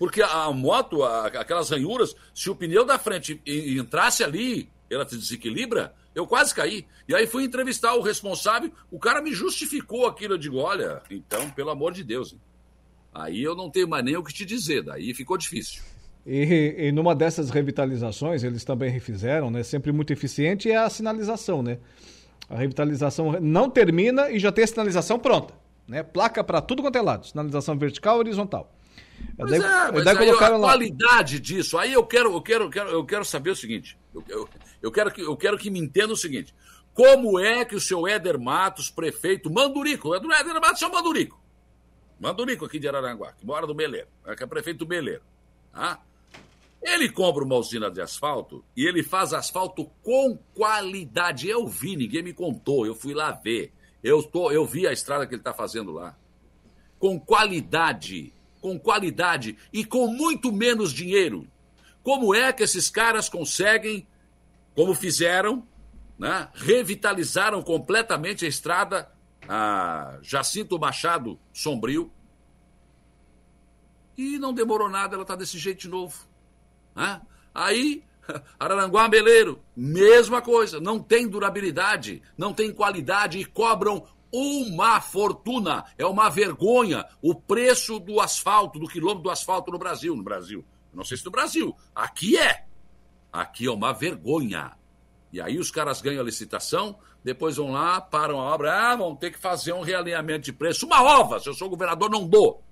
Porque 0.00 0.22
a 0.22 0.50
moto, 0.50 1.02
a, 1.02 1.26
aquelas 1.26 1.68
ranhuras, 1.68 2.16
se 2.34 2.48
o 2.48 2.56
pneu 2.56 2.86
da 2.86 2.98
frente 2.98 3.38
entrasse 3.46 4.24
ali, 4.24 4.66
ela 4.88 5.06
se 5.06 5.14
desequilibra, 5.14 5.94
eu 6.14 6.26
quase 6.26 6.54
caí. 6.54 6.86
E 7.06 7.14
aí 7.14 7.26
fui 7.26 7.44
entrevistar 7.44 7.94
o 7.94 8.00
responsável, 8.00 8.72
o 8.90 8.98
cara 8.98 9.20
me 9.20 9.30
justificou 9.30 10.06
aquilo. 10.06 10.32
Eu 10.32 10.38
digo, 10.38 10.56
olha, 10.56 11.02
então, 11.10 11.50
pelo 11.50 11.68
amor 11.68 11.92
de 11.92 12.02
Deus. 12.02 12.34
Aí 13.12 13.42
eu 13.42 13.54
não 13.54 13.68
tenho 13.68 13.86
mais 13.86 14.02
nem 14.02 14.16
o 14.16 14.24
que 14.24 14.32
te 14.32 14.46
dizer, 14.46 14.82
daí 14.82 15.12
ficou 15.12 15.36
difícil. 15.36 15.82
E, 16.26 16.76
e 16.78 16.92
numa 16.92 17.14
dessas 17.14 17.50
revitalizações, 17.50 18.42
eles 18.42 18.64
também 18.64 18.88
refizeram, 18.88 19.50
né? 19.50 19.62
Sempre 19.62 19.92
muito 19.92 20.14
eficiente, 20.14 20.70
é 20.70 20.78
a 20.78 20.88
sinalização, 20.88 21.62
né? 21.62 21.76
A 22.48 22.56
revitalização 22.56 23.32
não 23.38 23.68
termina 23.68 24.30
e 24.30 24.38
já 24.38 24.50
tem 24.50 24.64
a 24.64 24.66
sinalização 24.66 25.18
pronta, 25.18 25.52
né? 25.86 26.02
Placa 26.02 26.42
para 26.42 26.62
tudo 26.62 26.80
quanto 26.80 26.96
é 26.96 27.02
lado, 27.02 27.26
sinalização 27.26 27.76
vertical 27.76 28.16
e 28.16 28.20
horizontal. 28.20 28.79
Mas 29.38 29.50
daí, 29.50 29.60
é, 29.60 29.92
mas 29.92 30.04
daí 30.04 30.18
aí 30.18 30.30
a 30.30 30.48
lá. 30.48 30.58
qualidade 30.58 31.40
disso, 31.40 31.78
aí 31.78 31.92
eu 31.92 32.04
quero, 32.04 32.32
eu 32.32 32.42
quero, 32.42 32.64
eu 32.64 32.70
quero, 32.70 32.90
eu 32.90 33.04
quero 33.04 33.24
saber 33.24 33.50
o 33.50 33.56
seguinte, 33.56 33.98
eu, 34.14 34.24
eu, 34.28 34.48
eu, 34.82 34.92
quero 34.92 35.10
que, 35.10 35.20
eu 35.22 35.36
quero 35.36 35.56
que 35.56 35.70
me 35.70 35.78
entenda 35.78 36.12
o 36.12 36.16
seguinte, 36.16 36.54
como 36.92 37.38
é 37.38 37.64
que 37.64 37.74
o 37.74 37.80
seu 37.80 38.06
Éder 38.06 38.38
Matos, 38.38 38.90
prefeito 38.90 39.50
Mandurico, 39.50 40.08
o 40.10 40.14
Éder 40.14 40.60
Matos 40.60 40.82
é 40.82 40.86
o 40.86 40.92
Mandurico, 40.92 41.40
Mandurico 42.18 42.66
aqui 42.66 42.78
de 42.78 42.86
Araranguá, 42.86 43.32
que 43.32 43.46
mora 43.46 43.66
no 43.66 43.74
Beleiro, 43.74 44.08
é 44.26 44.36
que 44.36 44.42
é 44.42 44.46
prefeito 44.46 44.80
do 44.80 44.86
Beleiro, 44.86 45.22
tá? 45.72 46.02
Ele 46.82 47.10
compra 47.10 47.44
uma 47.44 47.56
usina 47.56 47.90
de 47.90 48.00
asfalto 48.00 48.64
e 48.74 48.86
ele 48.86 49.02
faz 49.02 49.34
asfalto 49.34 49.90
com 50.02 50.38
qualidade. 50.54 51.46
Eu 51.46 51.66
vi, 51.66 51.94
ninguém 51.94 52.22
me 52.22 52.32
contou, 52.32 52.86
eu 52.86 52.94
fui 52.94 53.12
lá 53.12 53.32
ver. 53.32 53.72
Eu, 54.02 54.22
tô, 54.22 54.50
eu 54.50 54.64
vi 54.64 54.86
a 54.86 54.92
estrada 54.92 55.26
que 55.26 55.34
ele 55.34 55.42
está 55.42 55.52
fazendo 55.52 55.92
lá. 55.92 56.16
Com 56.98 57.20
qualidade, 57.20 58.32
com 58.60 58.78
qualidade 58.78 59.56
e 59.72 59.84
com 59.84 60.06
muito 60.08 60.52
menos 60.52 60.92
dinheiro. 60.92 61.46
Como 62.02 62.34
é 62.34 62.52
que 62.52 62.62
esses 62.62 62.90
caras 62.90 63.28
conseguem, 63.28 64.06
como 64.74 64.94
fizeram, 64.94 65.66
né, 66.18 66.48
revitalizaram 66.54 67.62
completamente 67.62 68.44
a 68.44 68.48
estrada 68.48 69.10
a 69.48 70.18
Jacinto 70.22 70.78
Machado 70.78 71.38
Sombrio? 71.52 72.12
E 74.16 74.38
não 74.38 74.52
demorou 74.52 74.88
nada, 74.88 75.14
ela 75.14 75.22
está 75.22 75.34
desse 75.34 75.58
jeito 75.58 75.80
de 75.80 75.88
novo. 75.88 76.26
Né? 76.94 77.20
Aí, 77.54 78.04
Araranguá 78.58 79.08
Beleiro, 79.08 79.62
mesma 79.74 80.42
coisa, 80.42 80.78
não 80.78 81.00
tem 81.00 81.26
durabilidade, 81.26 82.22
não 82.36 82.52
tem 82.52 82.72
qualidade 82.72 83.38
e 83.38 83.44
cobram 83.44 84.06
uma 84.32 85.00
fortuna. 85.00 85.84
É 85.98 86.06
uma 86.06 86.28
vergonha 86.28 87.04
o 87.22 87.34
preço 87.34 87.98
do 87.98 88.20
asfalto, 88.20 88.78
do 88.78 88.88
quilômetro 88.88 89.24
do 89.24 89.30
asfalto 89.30 89.70
no 89.70 89.78
Brasil. 89.78 90.14
No 90.16 90.22
Brasil. 90.22 90.64
Não 90.92 91.04
sei 91.04 91.16
se 91.16 91.24
no 91.24 91.30
Brasil. 91.30 91.76
Aqui 91.94 92.36
é. 92.36 92.64
Aqui 93.32 93.66
é 93.66 93.70
uma 93.70 93.92
vergonha. 93.92 94.72
E 95.32 95.40
aí 95.40 95.58
os 95.58 95.70
caras 95.70 96.00
ganham 96.00 96.20
a 96.20 96.24
licitação, 96.24 96.98
depois 97.22 97.56
vão 97.56 97.70
lá, 97.70 98.00
param 98.00 98.40
a 98.40 98.52
obra, 98.52 98.92
ah, 98.92 98.96
vão 98.96 99.14
ter 99.14 99.30
que 99.30 99.38
fazer 99.38 99.72
um 99.72 99.82
realinhamento 99.82 100.46
de 100.46 100.52
preço. 100.52 100.86
Uma 100.86 101.02
ova, 101.02 101.38
se 101.38 101.48
eu 101.48 101.54
sou 101.54 101.70
governador, 101.70 102.10
não 102.10 102.26
dou. 102.26 102.64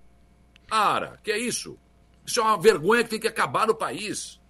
Cara, 0.66 1.18
que 1.22 1.30
é 1.30 1.38
isso? 1.38 1.78
Isso 2.26 2.40
é 2.40 2.42
uma 2.42 2.58
vergonha 2.58 3.04
que 3.04 3.10
tem 3.10 3.20
que 3.20 3.28
acabar 3.28 3.66
no 3.66 3.74
país. 3.74 4.40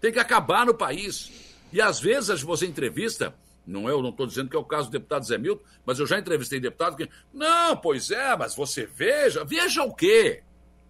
Tem 0.00 0.10
que 0.10 0.18
acabar 0.18 0.64
no 0.64 0.74
país. 0.74 1.30
E 1.72 1.80
às 1.80 2.00
vezes 2.00 2.40
você 2.40 2.66
entrevista, 2.66 3.34
não 3.68 3.86
eu 3.88 4.00
não 4.00 4.08
estou 4.08 4.26
dizendo 4.26 4.48
que 4.48 4.56
é 4.56 4.58
o 4.58 4.64
caso 4.64 4.88
do 4.88 4.92
deputado 4.92 5.26
Zé 5.26 5.36
Milton, 5.36 5.62
mas 5.84 5.98
eu 5.98 6.06
já 6.06 6.18
entrevistei 6.18 6.58
deputado 6.58 6.96
que. 6.96 7.08
Não, 7.32 7.76
pois 7.76 8.10
é, 8.10 8.34
mas 8.34 8.54
você 8.54 8.86
veja. 8.86 9.44
Veja 9.44 9.82
o 9.82 9.94
quê? 9.94 10.42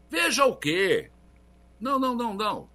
Veja 0.08 0.44
o 0.44 0.54
quê? 0.54 1.10
Não, 1.80 1.98
não, 1.98 2.14
não, 2.14 2.32
não. 2.32 2.68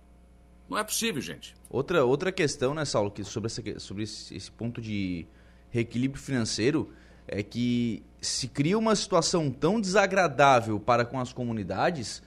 Não 0.70 0.78
é 0.78 0.84
possível, 0.84 1.22
gente. 1.22 1.56
Outra, 1.70 2.04
outra 2.04 2.32
questão, 2.32 2.74
né, 2.74 2.84
Saulo, 2.84 3.12
que 3.12 3.24
sobre, 3.24 3.48
essa, 3.48 3.80
sobre 3.80 4.04
esse, 4.04 4.36
esse 4.36 4.52
ponto 4.52 4.82
de 4.82 5.26
reequilíbrio 5.70 6.22
financeiro 6.22 6.92
é 7.26 7.42
que 7.42 8.04
se 8.20 8.50
cria 8.50 8.78
uma 8.78 8.96
situação 8.96 9.50
tão 9.50 9.80
desagradável 9.80 10.80
para 10.80 11.06
com 11.06 11.20
as 11.20 11.32
comunidades 11.32 12.22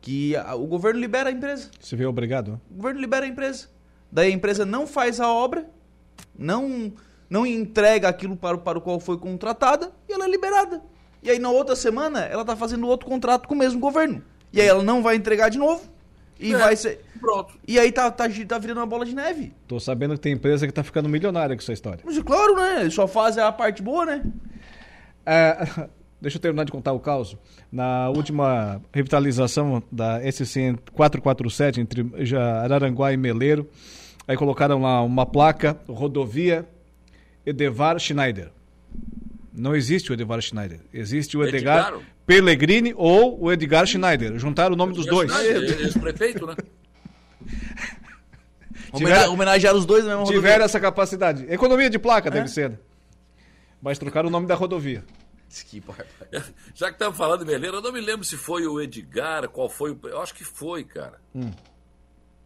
que 0.00 0.34
a, 0.34 0.54
o 0.54 0.66
governo 0.66 0.98
libera 0.98 1.28
a 1.28 1.32
empresa. 1.32 1.70
Você 1.78 1.94
vê 1.94 2.06
obrigado? 2.06 2.52
Né? 2.52 2.60
O 2.70 2.74
governo 2.74 3.00
libera 3.00 3.26
a 3.26 3.28
empresa. 3.28 3.68
Daí 4.10 4.30
a 4.30 4.34
empresa 4.34 4.64
não 4.64 4.86
faz 4.86 5.20
a 5.20 5.30
obra, 5.30 5.68
não 6.36 6.94
não 7.28 7.46
entrega 7.46 8.08
aquilo 8.08 8.36
para, 8.36 8.56
para 8.58 8.78
o 8.78 8.80
qual 8.80 8.98
foi 8.98 9.18
contratada 9.18 9.92
e 10.08 10.12
ela 10.12 10.24
é 10.24 10.28
liberada. 10.28 10.82
E 11.22 11.30
aí 11.30 11.38
na 11.38 11.50
outra 11.50 11.74
semana 11.74 12.20
ela 12.20 12.42
está 12.42 12.56
fazendo 12.56 12.86
outro 12.86 13.08
contrato 13.08 13.46
com 13.48 13.54
o 13.54 13.58
mesmo 13.58 13.80
governo. 13.80 14.22
E 14.52 14.60
aí 14.60 14.66
ela 14.66 14.82
não 14.82 15.02
vai 15.02 15.16
entregar 15.16 15.48
de 15.48 15.58
novo. 15.58 15.82
E 16.40 16.54
é, 16.54 16.56
vai 16.56 16.76
ser. 16.76 17.04
Pronto. 17.20 17.54
E 17.66 17.78
aí 17.78 17.90
tá, 17.90 18.10
tá, 18.10 18.24
tá 18.46 18.58
virando 18.58 18.78
uma 18.78 18.86
bola 18.86 19.04
de 19.04 19.14
neve. 19.14 19.52
Tô 19.66 19.80
sabendo 19.80 20.14
que 20.14 20.20
tem 20.20 20.32
empresa 20.32 20.66
que 20.66 20.72
tá 20.72 20.84
ficando 20.84 21.08
milionária 21.08 21.54
com 21.56 21.60
essa 21.60 21.72
história. 21.72 22.00
Mas 22.04 22.18
claro, 22.20 22.54
né? 22.54 22.82
Eles 22.82 22.94
só 22.94 23.08
fazem 23.08 23.42
a 23.42 23.50
parte 23.50 23.82
boa, 23.82 24.06
né? 24.06 24.22
É, 25.26 25.88
Deixa 26.20 26.36
eu 26.36 26.42
terminar 26.42 26.64
de 26.64 26.72
contar 26.72 26.92
o 26.92 26.98
caos. 26.98 27.36
Na 27.70 28.08
última 28.10 28.82
revitalização 28.92 29.82
da 29.90 30.20
SC 30.30 30.76
447 30.92 31.80
entre 31.80 32.04
Araranguá 32.36 33.12
e 33.12 33.16
Meleiro, 33.16 33.68
aí 34.26 34.36
colocaram 34.36 34.82
lá 34.82 35.00
uma 35.02 35.24
placa, 35.24 35.78
rodovia 35.88 36.66
Edevar 37.48 37.98
Schneider. 37.98 38.50
Não 39.52 39.74
existe 39.74 40.10
o 40.10 40.14
Edevar 40.14 40.40
Schneider. 40.40 40.80
Existe 40.92 41.36
o 41.36 41.44
Edgar 41.44 41.88
Edgar 41.88 42.02
Pellegrini 42.26 42.94
ou 42.96 43.42
o 43.42 43.52
Edgar 43.52 43.86
Schneider. 43.86 44.38
Juntaram 44.38 44.74
o 44.74 44.76
nome 44.76 44.92
dos 44.92 45.06
dois. 45.06 45.32
Ex-prefeito, 45.34 46.46
né? 46.46 46.54
Tiver, 48.94 49.28
homenagear 49.28 49.74
os 49.74 49.84
dois 49.84 50.04
mesmo. 50.04 50.24
Tiveram 50.24 50.64
essa 50.64 50.80
capacidade. 50.80 51.44
Economia 51.48 51.90
de 51.90 51.98
placa, 51.98 52.28
é? 52.28 52.32
deve 52.32 52.48
ser. 52.48 52.70
Né? 52.70 52.78
Mas 53.82 53.98
trocaram 53.98 54.28
o 54.28 54.32
nome 54.32 54.46
da 54.46 54.54
rodovia. 54.54 55.04
Que 55.66 55.82
Já 56.74 56.88
que 56.88 56.92
estamos 56.92 57.16
falando 57.16 57.44
de 57.44 57.50
Meleiro, 57.50 57.78
eu 57.78 57.82
não 57.82 57.92
me 57.92 58.00
lembro 58.00 58.24
se 58.24 58.36
foi 58.36 58.66
o 58.66 58.80
Edgar, 58.80 59.48
qual 59.48 59.68
foi 59.68 59.92
o. 59.92 59.98
Eu 60.04 60.20
acho 60.20 60.34
que 60.34 60.44
foi, 60.44 60.84
cara. 60.84 61.18
Hum. 61.34 61.50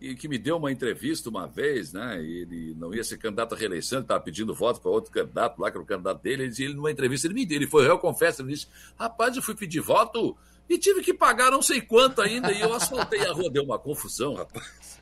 E 0.02 0.16
que 0.16 0.26
me 0.26 0.36
deu 0.36 0.56
uma 0.56 0.72
entrevista 0.72 1.30
uma 1.30 1.46
vez, 1.46 1.92
né? 1.92 2.20
Ele 2.20 2.74
não 2.76 2.92
ia 2.92 3.04
ser 3.04 3.18
candidato 3.18 3.54
à 3.54 3.58
reeleição, 3.58 3.98
ele 3.98 4.04
estava 4.04 4.20
pedindo 4.20 4.52
voto 4.52 4.80
para 4.80 4.90
outro 4.90 5.12
candidato 5.12 5.60
lá, 5.60 5.70
que 5.70 5.76
era 5.76 5.82
o 5.84 5.86
candidato 5.86 6.20
dele. 6.20 6.42
Ele 6.42 6.48
disse, 6.50 6.64
ele 6.64 6.74
numa 6.74 6.90
entrevista, 6.90 7.28
ele 7.28 7.34
me 7.34 7.46
deu, 7.46 7.56
ele 7.56 7.68
foi, 7.68 7.88
eu 7.88 7.96
confesso, 8.00 8.42
ele 8.42 8.48
disse: 8.52 8.66
rapaz, 8.98 9.36
eu 9.36 9.42
fui 9.42 9.54
pedir 9.54 9.78
voto 9.78 10.36
e 10.68 10.76
tive 10.76 11.02
que 11.02 11.14
pagar 11.14 11.52
não 11.52 11.62
sei 11.62 11.80
quanto 11.80 12.20
ainda, 12.20 12.50
e 12.50 12.60
eu 12.60 12.74
asfaltei 12.74 13.20
a 13.20 13.32
rua, 13.32 13.48
deu 13.48 13.62
uma 13.62 13.78
confusão, 13.78 14.34
rapaz. 14.34 15.00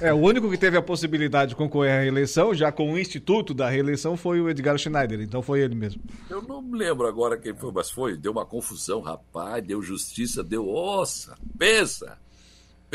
É, 0.00 0.12
o 0.12 0.16
único 0.16 0.50
que 0.50 0.58
teve 0.58 0.76
a 0.76 0.82
possibilidade 0.82 1.50
de 1.50 1.56
concorrer 1.56 1.92
à 1.92 2.00
reeleição, 2.02 2.52
já 2.52 2.72
com 2.72 2.92
o 2.92 2.98
instituto 2.98 3.54
da 3.54 3.70
reeleição, 3.70 4.16
foi 4.16 4.40
o 4.40 4.50
Edgar 4.50 4.76
Schneider, 4.76 5.20
então 5.20 5.40
foi 5.40 5.60
ele 5.60 5.74
mesmo. 5.74 6.02
Eu 6.28 6.42
não 6.42 6.60
me 6.60 6.76
lembro 6.76 7.06
agora 7.06 7.38
quem 7.38 7.54
foi, 7.54 7.72
mas 7.72 7.90
foi, 7.90 8.16
deu 8.16 8.32
uma 8.32 8.44
confusão, 8.44 9.00
rapaz, 9.00 9.64
deu 9.64 9.80
justiça, 9.80 10.42
deu 10.42 10.68
ossa, 10.68 11.38
pensa. 11.56 12.18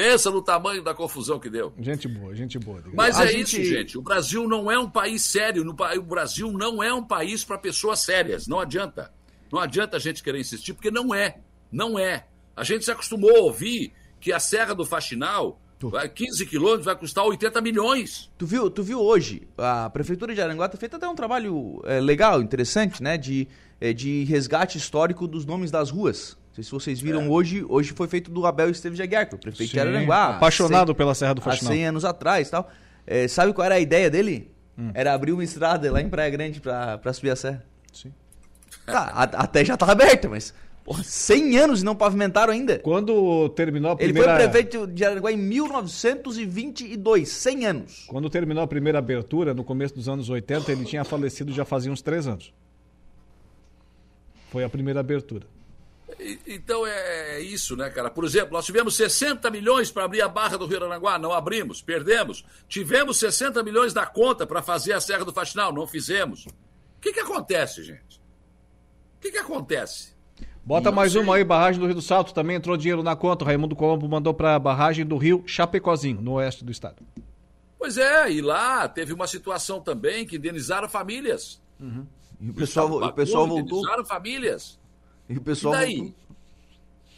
Pensa 0.02 0.32
no 0.32 0.42
tamanho 0.42 0.84
da 0.84 0.96
confusão 0.96 1.40
que 1.40 1.48
deu. 1.48 1.72
Gente 1.80 2.08
boa, 2.08 2.34
gente 2.34 2.58
boa. 2.58 2.82
Mas 2.92 3.20
a 3.20 3.26
é 3.26 3.28
gente... 3.28 3.62
isso, 3.62 3.64
gente. 3.64 3.98
O 4.00 4.02
Brasil 4.02 4.48
não 4.48 4.72
é 4.72 4.80
um 4.80 4.90
país 4.90 5.24
sério. 5.24 5.64
O 5.70 6.02
Brasil 6.02 6.52
não 6.52 6.82
é 6.82 6.92
um 6.92 7.04
país 7.04 7.44
para 7.44 7.56
pessoas 7.56 8.00
sérias. 8.00 8.48
Não 8.48 8.60
adianta. 8.60 9.14
Não 9.52 9.60
adianta 9.60 9.98
a 9.98 10.00
gente 10.00 10.24
querer 10.24 10.40
insistir, 10.40 10.74
porque 10.74 10.90
não 10.90 11.14
é. 11.14 11.38
Não 11.72 12.00
é. 12.00 12.26
A 12.56 12.64
gente 12.64 12.84
se 12.84 12.90
acostumou 12.90 13.30
a 13.30 13.42
ouvir 13.42 13.94
que 14.20 14.34
a 14.34 14.40
Serra 14.40 14.74
do 14.74 14.84
Faxinal 14.84 15.62
Vai 15.90 16.08
15 16.08 16.46
quilômetros 16.46 16.86
vai 16.86 16.96
custar 16.96 17.26
80 17.26 17.60
milhões. 17.60 18.30
Tu 18.38 18.46
viu, 18.46 18.70
tu 18.70 18.84
viu 18.84 19.00
hoje, 19.00 19.48
a 19.58 19.90
Prefeitura 19.90 20.36
de 20.36 20.40
Aranguá 20.40 20.70
tem 20.70 20.80
feito 20.80 20.96
até 20.96 21.08
um 21.08 21.16
trabalho 21.16 21.82
é, 21.86 22.00
legal, 22.00 22.40
interessante, 22.40 23.02
né? 23.02 23.18
De, 23.18 23.48
é, 23.80 23.92
de 23.92 24.24
resgate 24.26 24.78
histórico 24.78 25.28
dos 25.28 25.44
nomes 25.44 25.72
das 25.72 25.90
ruas. 25.90 26.38
Não 26.52 26.56
sei 26.56 26.64
se 26.66 26.72
vocês 26.72 27.00
viram 27.00 27.22
é. 27.22 27.28
hoje, 27.30 27.66
hoje 27.68 27.94
foi 27.94 28.10
feito 28.10 28.30
do 28.30 28.46
Abel 28.46 28.70
Esteves 28.70 28.98
de 28.98 29.04
Aguiar, 29.04 29.22
é 29.22 29.38
prefeito 29.38 29.70
Sim, 29.70 29.74
de 29.74 29.80
Aranguá. 29.80 30.36
Apaixonado 30.36 30.88
100, 30.88 30.96
pela 30.96 31.16
Serra 31.16 31.34
do 31.34 31.42
Faxinal. 31.42 31.72
Há 31.72 31.76
100 31.76 31.86
anos 31.86 32.06
atrás 32.06 32.50
tal. 32.50 32.70
É, 33.08 33.26
sabe 33.28 33.54
qual 33.54 33.66
era 33.66 33.76
a 33.76 33.80
ideia 33.80 34.10
dele? 34.10 34.52
Hum. 34.78 34.92
Era 34.94 35.14
abrir 35.14 35.32
uma 35.32 35.44
estrada 35.46 35.90
lá 35.90 36.02
em 36.02 36.10
Praia 36.10 36.30
Grande 36.30 36.60
para 36.60 37.14
subir 37.14 37.30
a 37.30 37.38
serra. 37.38 37.64
Sim. 37.94 38.12
Tá, 38.86 39.12
a, 39.14 39.24
até 39.24 39.64
já 39.64 39.78
tá 39.78 39.90
aberta, 39.90 40.28
mas 40.28 40.54
Porra, 40.84 41.04
100 41.04 41.58
anos 41.58 41.82
e 41.82 41.86
não 41.86 41.96
pavimentaram 41.96 42.52
ainda. 42.52 42.80
Quando 42.80 43.48
terminou 43.50 43.92
a 43.92 43.96
primeira... 43.96 44.20
Ele 44.20 44.28
foi 44.28 44.44
prefeito 44.44 44.88
de 44.88 45.06
Araguá 45.06 45.32
em 45.32 45.38
1922, 45.38 47.30
100 47.30 47.66
anos. 47.66 48.06
Quando 48.08 48.30
terminou 48.30 48.64
a 48.64 48.68
primeira 48.68 48.98
abertura, 49.00 49.54
no 49.54 49.64
começo 49.64 49.94
dos 49.94 50.10
anos 50.10 50.30
80, 50.30 50.72
ele 50.72 50.84
tinha 50.84 51.06
falecido 51.06 51.54
já 51.54 51.64
fazia 51.64 51.92
uns 51.92 52.02
3 52.02 52.28
anos. 52.28 52.54
Foi 54.50 54.64
a 54.64 54.70
primeira 54.70 55.00
abertura. 55.00 55.46
Então 56.46 56.86
é, 56.86 57.38
é 57.38 57.40
isso, 57.42 57.76
né, 57.76 57.90
cara? 57.90 58.10
Por 58.10 58.24
exemplo, 58.24 58.54
nós 58.54 58.66
tivemos 58.66 58.96
60 58.96 59.50
milhões 59.50 59.90
para 59.90 60.04
abrir 60.04 60.22
a 60.22 60.28
Barra 60.28 60.58
do 60.58 60.68
Rio 60.68 60.84
Aranguá, 60.84 61.18
não 61.18 61.34
abrimos, 61.34 61.82
perdemos. 61.82 62.46
Tivemos 62.68 63.18
60 63.18 63.64
milhões 63.64 63.94
da 63.94 64.06
conta 64.06 64.46
para 64.46 64.62
fazer 64.62 64.94
a 64.94 65.02
Serra 65.02 65.26
do 65.26 65.34
Faxinal, 65.34 65.74
não 65.74 65.88
fizemos. 65.88 66.46
O 66.46 67.02
que, 67.02 67.12
que 67.12 67.20
acontece, 67.20 67.84
gente? 67.84 68.22
O 69.18 69.22
que, 69.22 69.32
que 69.32 69.38
acontece? 69.38 70.12
Bota 70.64 70.90
não 70.90 70.96
mais 70.96 71.14
sei. 71.14 71.22
uma 71.22 71.36
aí, 71.36 71.44
barragem 71.44 71.80
do 71.80 71.88
Rio 71.88 71.96
do 71.96 72.02
Salto, 72.02 72.34
também 72.34 72.56
entrou 72.56 72.78
dinheiro 72.78 73.02
na 73.02 73.16
conta. 73.16 73.44
O 73.44 73.48
Raimundo 73.48 73.76
Colombo 73.76 74.08
mandou 74.08 74.34
para 74.34 74.56
a 74.56 74.60
barragem 74.60 75.06
do 75.06 75.18
Rio 75.18 75.44
Chapecozinho, 75.48 76.22
no 76.22 76.34
oeste 76.34 76.64
do 76.64 76.72
estado. 76.72 76.98
Pois 77.80 77.98
é, 77.98 78.32
e 78.32 78.42
lá 78.42 78.88
teve 78.88 79.12
uma 79.12 79.26
situação 79.26 79.82
também 79.82 80.26
que 80.26 80.36
indenizaram 80.36 80.88
famílias. 80.88 81.60
Uhum. 81.80 82.06
E 82.40 82.50
o 82.52 82.54
pessoal, 82.54 82.92
o 82.92 83.14
pessoal 83.14 83.48
voltou. 83.48 83.80
Indenizaram 83.80 84.06
famílias. 84.06 84.80
E 85.32 85.38
o 85.38 85.42
pessoal 85.42 85.74
e 85.76 85.78
daí? 85.78 86.16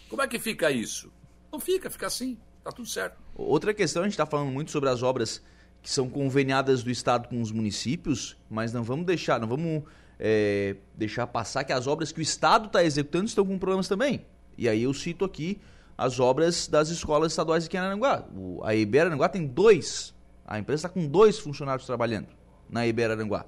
Como 0.07 0.21
é 0.21 0.27
que 0.27 0.37
fica 0.37 0.69
isso? 0.69 1.11
Não 1.51 1.59
fica, 1.59 1.89
fica 1.89 2.07
assim. 2.07 2.37
Tá 2.63 2.71
tudo 2.71 2.87
certo. 2.87 3.17
Outra 3.35 3.73
questão, 3.73 4.03
a 4.03 4.05
gente 4.05 4.13
está 4.13 4.25
falando 4.25 4.51
muito 4.51 4.69
sobre 4.69 4.89
as 4.89 5.01
obras 5.01 5.41
que 5.81 5.89
são 5.89 6.07
conveniadas 6.07 6.83
do 6.83 6.91
Estado 6.91 7.27
com 7.27 7.41
os 7.41 7.51
municípios, 7.51 8.37
mas 8.49 8.71
não 8.71 8.83
vamos 8.83 9.05
deixar, 9.05 9.39
não 9.39 9.47
vamos 9.47 9.83
é, 10.19 10.77
deixar 10.95 11.27
passar 11.27 11.63
que 11.63 11.73
as 11.73 11.87
obras 11.87 12.11
que 12.11 12.19
o 12.19 12.21
Estado 12.21 12.67
está 12.67 12.83
executando 12.83 13.25
estão 13.25 13.45
com 13.45 13.57
problemas 13.57 13.87
também. 13.87 14.25
E 14.57 14.69
aí 14.69 14.83
eu 14.83 14.93
cito 14.93 15.25
aqui 15.25 15.59
as 15.97 16.19
obras 16.19 16.67
das 16.67 16.89
escolas 16.89 17.31
estaduais 17.31 17.65
aqui 17.65 17.75
em 17.75 17.79
Aranguá. 17.79 18.23
O, 18.35 18.63
a 18.63 18.75
EIB 18.75 18.99
Aranguá 18.99 19.27
tem 19.27 19.45
dois, 19.45 20.13
a 20.45 20.59
empresa 20.59 20.87
está 20.87 20.89
com 20.89 21.07
dois 21.07 21.39
funcionários 21.39 21.85
trabalhando 21.85 22.27
na 22.69 22.85
EIB 22.85 23.03
Aranguá. 23.03 23.45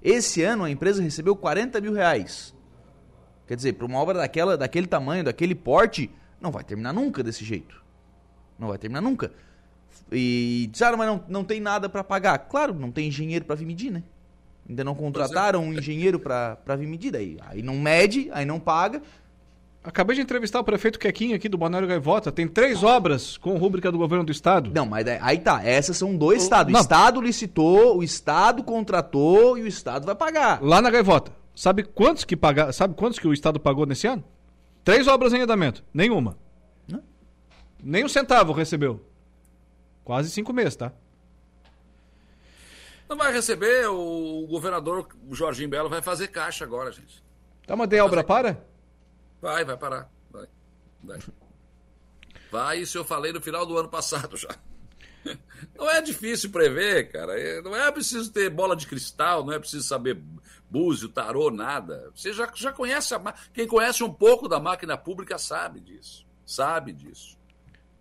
Esse 0.00 0.42
ano 0.42 0.64
a 0.64 0.70
empresa 0.70 1.02
recebeu 1.02 1.34
40 1.34 1.80
mil 1.80 1.92
reais. 1.92 2.53
Quer 3.46 3.56
dizer, 3.56 3.74
para 3.74 3.86
uma 3.86 3.98
obra 3.98 4.18
daquela, 4.18 4.56
daquele 4.56 4.86
tamanho, 4.86 5.24
daquele 5.24 5.54
porte, 5.54 6.10
não 6.40 6.50
vai 6.50 6.64
terminar 6.64 6.92
nunca 6.92 7.22
desse 7.22 7.44
jeito. 7.44 7.82
Não 8.58 8.68
vai 8.68 8.78
terminar 8.78 9.00
nunca. 9.00 9.32
E 10.10 10.68
disseram, 10.70 10.96
mas 10.96 11.06
não, 11.06 11.24
não 11.28 11.44
tem 11.44 11.60
nada 11.60 11.88
para 11.88 12.02
pagar. 12.02 12.38
Claro, 12.38 12.74
não 12.74 12.90
tem 12.90 13.08
engenheiro 13.08 13.44
para 13.44 13.54
vir 13.54 13.66
medir, 13.66 13.90
né? 13.90 14.02
Ainda 14.68 14.82
não 14.82 14.94
contrataram 14.94 15.62
um 15.62 15.74
engenheiro 15.74 16.18
para 16.18 16.76
vir 16.78 16.86
medir. 16.86 17.14
Aí, 17.14 17.36
aí 17.46 17.62
não 17.62 17.74
mede, 17.74 18.30
aí 18.32 18.46
não 18.46 18.58
paga. 18.58 19.02
Acabei 19.82 20.16
de 20.16 20.22
entrevistar 20.22 20.60
o 20.60 20.64
prefeito 20.64 20.98
Quequinho 20.98 21.36
aqui 21.36 21.46
do 21.46 21.58
Balneário 21.58 21.86
Gaivota. 21.86 22.32
Tem 22.32 22.48
três 22.48 22.82
obras 22.82 23.36
com 23.36 23.58
rúbrica 23.58 23.92
do 23.92 23.98
governo 23.98 24.24
do 24.24 24.32
estado. 24.32 24.70
Não, 24.74 24.86
mas 24.86 25.06
aí 25.06 25.38
tá. 25.38 25.62
Essas 25.62 25.98
são 25.98 26.16
dois 26.16 26.42
estados. 26.42 26.72
O 26.72 26.80
estado 26.80 27.20
licitou, 27.20 27.98
o 27.98 28.02
estado 28.02 28.62
contratou 28.62 29.58
e 29.58 29.62
o 29.62 29.66
estado 29.66 30.06
vai 30.06 30.14
pagar. 30.14 30.62
Lá 30.62 30.80
na 30.80 30.90
Gaivota. 30.90 31.43
Sabe 31.54 31.84
quantos 31.84 32.24
que 32.24 32.36
paga... 32.36 32.72
Sabe 32.72 32.94
quantos 32.94 33.18
que 33.18 33.28
o 33.28 33.32
estado 33.32 33.60
pagou 33.60 33.86
nesse 33.86 34.06
ano? 34.06 34.24
Três 34.82 35.06
obras 35.06 35.32
em 35.32 35.40
andamento. 35.40 35.84
Nenhuma. 35.92 36.36
Não. 36.88 37.02
Nem 37.82 38.04
um 38.04 38.08
centavo 38.08 38.52
recebeu. 38.52 39.04
Quase 40.04 40.30
cinco 40.30 40.52
meses, 40.52 40.76
tá? 40.76 40.92
Não 43.08 43.16
vai 43.16 43.32
receber, 43.32 43.86
o 43.86 44.46
governador 44.48 45.06
Jorginho 45.30 45.68
Belo 45.68 45.88
vai 45.88 46.02
fazer 46.02 46.28
caixa 46.28 46.64
agora, 46.64 46.90
gente. 46.90 47.22
Tá, 47.66 47.76
mas 47.76 47.88
tem 47.88 48.00
obra 48.00 48.24
para? 48.24 48.64
Vai, 49.40 49.64
vai 49.64 49.76
parar. 49.76 50.10
Vai. 50.30 50.46
Vai. 51.02 51.18
Vai, 52.50 52.78
isso 52.78 52.98
eu 52.98 53.04
falei 53.04 53.32
no 53.32 53.40
final 53.40 53.66
do 53.66 53.76
ano 53.76 53.88
passado 53.88 54.36
já. 54.36 54.54
Não 55.76 55.90
é 55.90 56.00
difícil 56.00 56.50
prever, 56.50 57.10
cara. 57.10 57.38
É, 57.38 57.62
não 57.62 57.74
é 57.74 57.90
preciso 57.90 58.30
ter 58.30 58.50
bola 58.50 58.76
de 58.76 58.86
cristal, 58.86 59.42
não 59.42 59.54
é 59.54 59.58
preciso 59.58 59.82
saber 59.82 60.22
búzio, 60.74 61.08
tarô, 61.08 61.52
nada. 61.52 62.10
Você 62.12 62.32
já, 62.32 62.50
já 62.52 62.72
conhece 62.72 63.14
a 63.14 63.34
Quem 63.52 63.64
conhece 63.64 64.02
um 64.02 64.12
pouco 64.12 64.48
da 64.48 64.58
máquina 64.58 64.98
pública 64.98 65.38
sabe 65.38 65.78
disso. 65.78 66.26
Sabe 66.44 66.92
disso. 66.92 67.38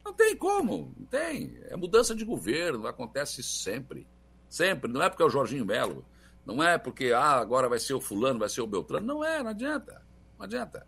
Não 0.04 0.12
tem 0.12 0.36
como, 0.36 0.92
não 0.98 1.06
tem. 1.06 1.56
É 1.70 1.78
mudança 1.78 2.16
de 2.16 2.26
governo, 2.26 2.88
acontece 2.88 3.44
sempre. 3.44 4.08
Sempre. 4.50 4.92
Não 4.92 5.04
é 5.04 5.08
porque 5.08 5.22
é 5.22 5.26
o 5.26 5.30
Jorginho 5.30 5.64
Melo. 5.64 6.04
Não 6.44 6.64
é 6.64 6.80
porque 6.80 7.14
ah, 7.14 7.40
agora 7.40 7.70
vai 7.70 7.80
ser 7.80 7.94
o 7.94 8.02
fulano, 8.02 8.40
vai 8.40 8.50
ser 8.50 8.62
o 8.62 8.68
Beltrano. 8.68 9.06
Não 9.06 9.24
é, 9.24 9.44
não 9.44 9.52
adianta. 9.52 10.02
Não 10.40 10.46
adianta. 10.46 10.88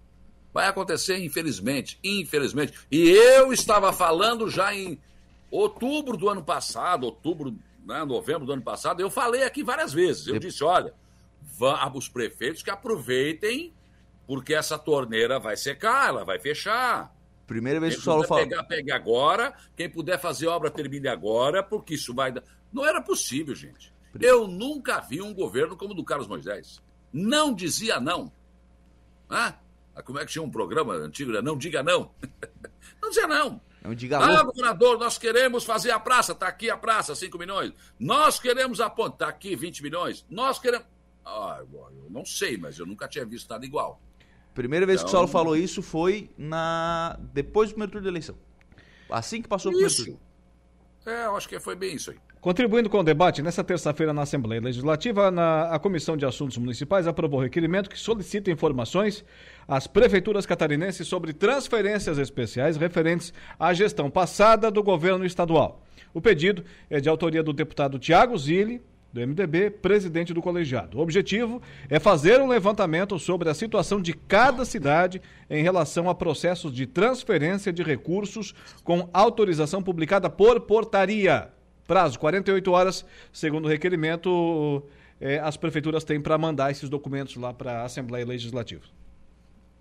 Vai 0.51 0.67
acontecer, 0.67 1.19
infelizmente. 1.19 1.99
Infelizmente. 2.03 2.73
E 2.91 3.11
eu 3.11 3.53
estava 3.53 3.93
falando 3.93 4.49
já 4.49 4.73
em 4.73 4.99
outubro 5.51 6.17
do 6.17 6.27
ano 6.29 6.43
passado, 6.43 7.03
outubro, 7.03 7.55
né, 7.85 8.03
novembro 8.03 8.45
do 8.45 8.53
ano 8.53 8.63
passado, 8.63 9.01
eu 9.01 9.09
falei 9.11 9.43
aqui 9.43 9.63
várias 9.63 9.93
vezes. 9.93 10.25
Eu 10.27 10.39
disse: 10.39 10.63
olha, 10.63 10.95
os 11.93 12.09
prefeitos 12.09 12.61
que 12.61 12.69
aproveitem, 12.69 13.73
porque 14.27 14.53
essa 14.53 14.77
torneira 14.77 15.39
vai 15.39 15.55
secar, 15.55 16.09
ela 16.09 16.23
vai 16.23 16.39
fechar. 16.39 17.13
Primeira 17.45 17.79
vez 17.79 17.93
quem 17.93 18.01
que 18.01 18.01
o 18.01 18.05
Saulo 18.05 18.27
fala. 18.27 18.41
Pegar, 18.41 18.63
pegue 18.63 18.91
agora. 18.91 19.53
Quem 19.75 19.89
puder 19.89 20.19
fazer 20.19 20.47
obra, 20.47 20.71
termine 20.71 21.07
agora, 21.07 21.61
porque 21.61 21.93
isso 21.93 22.13
vai 22.13 22.31
dar. 22.31 22.43
Não 22.73 22.85
era 22.85 23.01
possível, 23.01 23.53
gente. 23.55 23.93
Eu 24.19 24.47
nunca 24.47 24.99
vi 24.99 25.21
um 25.21 25.33
governo 25.33 25.75
como 25.75 25.91
o 25.91 25.95
do 25.95 26.03
Carlos 26.03 26.27
Moisés. 26.27 26.81
Não 27.11 27.53
dizia 27.53 27.99
não. 27.99 28.31
Ah, 29.29 29.55
como 30.03 30.19
é 30.19 30.25
que 30.25 30.31
tinha 30.31 30.43
um 30.43 30.49
programa 30.49 30.93
antigo? 30.93 31.31
Né? 31.31 31.41
Não 31.41 31.57
diga 31.57 31.83
não. 31.83 32.11
não 33.01 33.09
dizia 33.09 33.27
não. 33.27 33.61
Não 33.83 33.93
diga 33.93 34.17
ah, 34.17 34.43
governador, 34.43 34.97
nós 34.97 35.17
queremos 35.17 35.63
fazer 35.63 35.91
a 35.91 35.99
praça, 35.99 36.31
está 36.31 36.47
aqui 36.47 36.71
a 36.71 36.77
praça, 36.77 37.13
5 37.13 37.37
milhões. 37.37 37.71
Nós 37.99 38.39
queremos 38.39 38.81
a 38.81 38.89
ponte, 38.89 39.13
está 39.13 39.27
aqui 39.27 39.55
20 39.55 39.83
milhões. 39.83 40.25
Nós 40.29 40.57
queremos. 40.57 40.87
Ah, 41.25 41.61
eu 41.61 42.09
não 42.09 42.23
sei, 42.23 42.57
mas 42.57 42.77
eu 42.77 42.85
nunca 42.85 43.07
tinha 43.07 43.25
visto 43.25 43.49
nada 43.49 43.65
igual. 43.65 43.99
Primeira 44.53 44.85
vez 44.85 45.01
então... 45.01 45.05
que 45.05 45.09
o 45.09 45.11
Saulo 45.11 45.27
então- 45.27 45.39
falou 45.39 45.57
isso 45.57 45.81
foi 45.81 46.29
na 46.37 47.19
depois 47.33 47.69
do 47.69 47.73
primeiro 47.73 47.91
turno 47.91 48.03
da 48.05 48.11
eleição. 48.11 48.37
Assim 49.09 49.41
que 49.41 49.47
passou 49.47 49.71
o 49.71 49.73
primeiro 49.73 49.95
turno. 49.95 50.19
É, 51.05 51.25
eu 51.25 51.35
acho 51.35 51.47
que 51.47 51.59
foi 51.59 51.75
bem 51.75 51.95
isso 51.95 52.11
aí. 52.11 52.17
Contribuindo 52.45 52.91
com 52.91 52.99
o 52.99 53.03
debate, 53.03 53.41
nessa 53.41 53.63
terça-feira 53.63 54.13
na 54.13 54.21
Assembleia 54.21 54.61
Legislativa, 54.61 55.31
na, 55.31 55.63
a 55.73 55.79
Comissão 55.79 56.15
de 56.15 56.25
Assuntos 56.25 56.57
Municipais 56.59 57.07
aprovou 57.07 57.39
requerimento 57.39 57.89
que 57.89 57.97
solicita 57.97 58.51
informações 58.51 59.25
às 59.67 59.87
prefeituras 59.87 60.45
catarinenses 60.45 61.07
sobre 61.07 61.33
transferências 61.33 62.19
especiais 62.19 62.77
referentes 62.77 63.33
à 63.59 63.73
gestão 63.73 64.11
passada 64.11 64.69
do 64.69 64.83
governo 64.83 65.25
estadual. 65.25 65.83
O 66.13 66.21
pedido 66.21 66.63
é 66.87 66.99
de 66.99 67.09
autoria 67.09 67.41
do 67.41 67.51
deputado 67.51 67.97
Tiago 67.97 68.37
Zilli, 68.37 68.79
do 69.15 69.25
MDB, 69.25 69.69
presidente 69.69 70.33
do 70.33 70.41
colegiado. 70.41 70.97
O 70.97 71.01
objetivo 71.01 71.61
é 71.89 72.01
fazer 72.01 72.41
um 72.41 72.49
levantamento 72.49 73.17
sobre 73.17 73.49
a 73.49 73.53
situação 73.53 74.01
de 74.01 74.13
cada 74.13 74.65
cidade 74.65 75.21
em 75.49 75.63
relação 75.63 76.09
a 76.09 76.13
processos 76.13 76.73
de 76.73 76.85
transferência 76.85 77.71
de 77.71 77.81
recursos 77.81 78.53
com 78.83 79.09
autorização 79.13 79.81
publicada 79.81 80.29
por 80.29 80.59
portaria. 80.59 81.47
Prazo 81.87 82.19
48 82.19 82.69
horas, 82.69 83.05
segundo 83.31 83.65
o 83.65 83.69
requerimento, 83.69 84.83
é, 85.21 85.39
as 85.39 85.55
prefeituras 85.55 86.03
têm 86.03 86.19
para 86.19 86.37
mandar 86.37 86.71
esses 86.71 86.89
documentos 86.89 87.37
lá 87.37 87.53
para 87.53 87.83
a 87.83 87.85
Assembleia 87.85 88.25
Legislativa. 88.25 88.83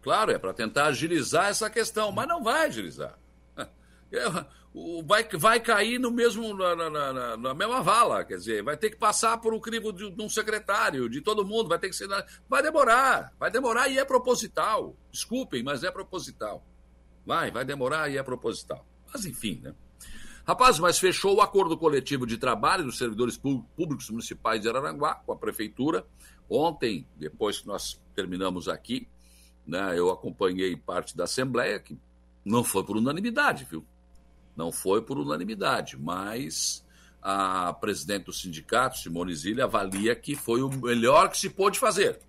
Claro, 0.00 0.30
é 0.30 0.38
para 0.38 0.52
tentar 0.52 0.86
agilizar 0.86 1.48
essa 1.48 1.68
questão, 1.68 2.12
mas 2.12 2.28
não 2.28 2.40
vai 2.40 2.66
agilizar. 2.66 3.18
vai, 5.04 5.24
vai 5.28 5.60
cair 5.60 6.00
no 6.00 6.10
mesmo, 6.10 6.52
na, 6.52 6.74
na, 6.74 6.90
na, 6.90 7.36
na, 7.36 7.54
mesma 7.54 7.80
vala, 7.80 8.24
quer 8.24 8.36
dizer, 8.36 8.62
vai 8.62 8.76
ter 8.76 8.90
que 8.90 8.96
passar 8.96 9.38
por 9.38 9.54
um 9.54 9.60
crivo 9.60 9.92
de, 9.92 10.10
de, 10.10 10.22
um 10.22 10.28
secretário, 10.28 11.08
de 11.08 11.20
todo 11.20 11.46
mundo, 11.46 11.68
vai 11.68 11.78
ter 11.78 11.88
que 11.88 11.94
ser. 11.94 12.08
Vai 12.48 12.62
demorar, 12.62 13.32
vai 13.38 13.50
demorar 13.50 13.88
e 13.88 13.98
é 13.98 14.04
proposital. 14.04 14.96
Desculpem, 15.12 15.62
mas 15.62 15.84
é 15.84 15.90
proposital. 15.92 16.66
Vai, 17.24 17.52
vai 17.52 17.64
demorar 17.64 18.10
e 18.10 18.18
é 18.18 18.22
proposital. 18.22 18.84
Mas 19.12 19.24
enfim, 19.24 19.60
né? 19.62 19.74
Rapaz, 20.46 20.78
mas 20.78 20.98
fechou 20.98 21.36
o 21.36 21.40
acordo 21.40 21.78
coletivo 21.78 22.26
de 22.26 22.36
trabalho 22.36 22.84
dos 22.84 22.98
servidores 22.98 23.38
públicos 23.38 24.10
municipais 24.10 24.60
de 24.60 24.68
Araranguá 24.68 25.14
com 25.14 25.32
a 25.32 25.36
prefeitura. 25.36 26.04
Ontem, 26.50 27.06
depois 27.16 27.60
que 27.60 27.66
nós 27.66 27.98
terminamos 28.14 28.68
aqui, 28.68 29.08
né, 29.66 29.98
eu 29.98 30.10
acompanhei 30.10 30.76
parte 30.76 31.16
da 31.16 31.24
Assembleia, 31.24 31.78
que 31.78 31.98
não 32.44 32.62
foi 32.62 32.84
por 32.84 32.98
unanimidade, 32.98 33.66
viu? 33.70 33.86
Não 34.56 34.70
foi 34.70 35.02
por 35.02 35.18
unanimidade, 35.18 35.96
mas 35.98 36.84
a 37.20 37.72
presidente 37.72 38.24
do 38.24 38.32
sindicato, 38.32 38.98
Simone 38.98 39.34
Zilli, 39.34 39.62
avalia 39.62 40.14
que 40.14 40.36
foi 40.36 40.62
o 40.62 40.68
melhor 40.68 41.30
que 41.30 41.38
se 41.38 41.48
pôde 41.48 41.78
fazer. 41.78 42.20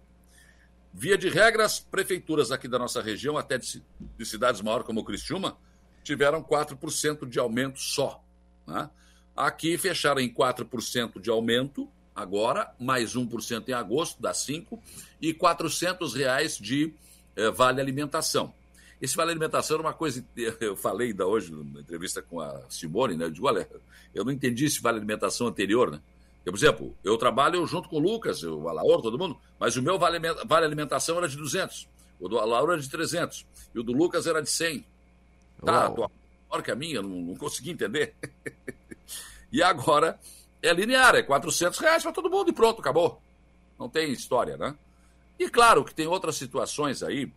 Via 0.93 1.17
de 1.17 1.27
regra, 1.27 1.65
as 1.65 1.79
prefeituras 1.79 2.51
aqui 2.51 2.69
da 2.69 2.79
nossa 2.79 3.01
região, 3.01 3.37
até 3.37 3.57
de, 3.57 3.83
de 3.99 4.25
cidades 4.25 4.61
maiores 4.61 4.85
como 4.85 5.03
Criciúma, 5.03 5.57
tiveram 6.01 6.41
4% 6.41 7.27
de 7.27 7.37
aumento 7.37 7.79
só. 7.79 8.23
Né? 8.65 8.89
Aqui 9.35 9.77
fecharam 9.77 10.21
em 10.21 10.33
4% 10.33 11.19
de 11.19 11.29
aumento, 11.29 11.89
agora, 12.15 12.73
mais 12.79 13.13
1% 13.13 13.67
em 13.67 13.73
agosto, 13.73 14.21
dá 14.21 14.31
5%, 14.31 14.79
e 15.21 15.33
400 15.33 16.13
reais 16.13 16.57
de 16.57 16.93
eh, 17.35 17.51
vale 17.51 17.81
alimentação. 17.81 18.53
Esse 19.01 19.15
vale 19.15 19.31
alimentação 19.31 19.75
era 19.75 19.87
uma 19.87 19.93
coisa, 19.93 20.25
eu 20.61 20.75
falei 20.75 21.09
ainda 21.09 21.27
hoje 21.27 21.51
na 21.51 21.81
entrevista 21.81 22.21
com 22.21 22.39
a 22.39 22.61
Simone, 22.69 23.15
né? 23.15 23.25
Eu 23.25 23.31
digo, 23.31 23.47
olha, 23.47 23.69
eu 24.13 24.23
não 24.23 24.31
entendi 24.31 24.65
esse 24.65 24.81
vale 24.81 24.97
alimentação 24.97 25.47
anterior, 25.47 25.91
né? 25.91 26.01
Eu, 26.45 26.53
por 26.53 26.57
exemplo, 26.57 26.97
eu 27.03 27.17
trabalho 27.17 27.65
junto 27.65 27.89
com 27.89 27.97
o 27.97 27.99
Lucas, 27.99 28.43
o 28.43 28.69
Alaor, 28.69 29.01
todo 29.01 29.17
mundo, 29.17 29.37
mas 29.59 29.75
o 29.75 29.81
meu 29.81 29.97
vale, 29.97 30.19
vale 30.45 30.65
alimentação 30.65 31.17
era 31.17 31.27
de 31.27 31.35
200, 31.35 31.87
o 32.19 32.29
do 32.29 32.39
Alaor 32.39 32.71
era 32.71 32.81
de 32.81 32.89
300 32.89 33.45
e 33.73 33.79
o 33.79 33.83
do 33.83 33.91
Lucas 33.91 34.27
era 34.27 34.41
de 34.41 34.49
100. 34.49 34.85
Tá, 35.63 35.89
tua 35.89 36.11
maior 36.49 36.63
que 36.63 36.71
a 36.71 36.75
minha, 36.75 37.01
não, 37.01 37.09
não 37.09 37.35
consegui 37.35 37.71
entender. 37.71 38.13
e 39.51 39.61
agora 39.61 40.19
é 40.61 40.73
linear, 40.73 41.15
é 41.15 41.23
400 41.23 41.79
reais 41.79 42.03
para 42.03 42.11
todo 42.11 42.29
mundo 42.29 42.49
e 42.49 42.53
pronto, 42.53 42.79
acabou. 42.79 43.21
Não 43.77 43.89
tem 43.89 44.11
história, 44.11 44.55
né? 44.57 44.75
E 45.37 45.49
claro 45.49 45.83
que 45.83 45.93
tem 45.93 46.07
outras 46.07 46.35
situações 46.35 47.03
aí 47.03 47.31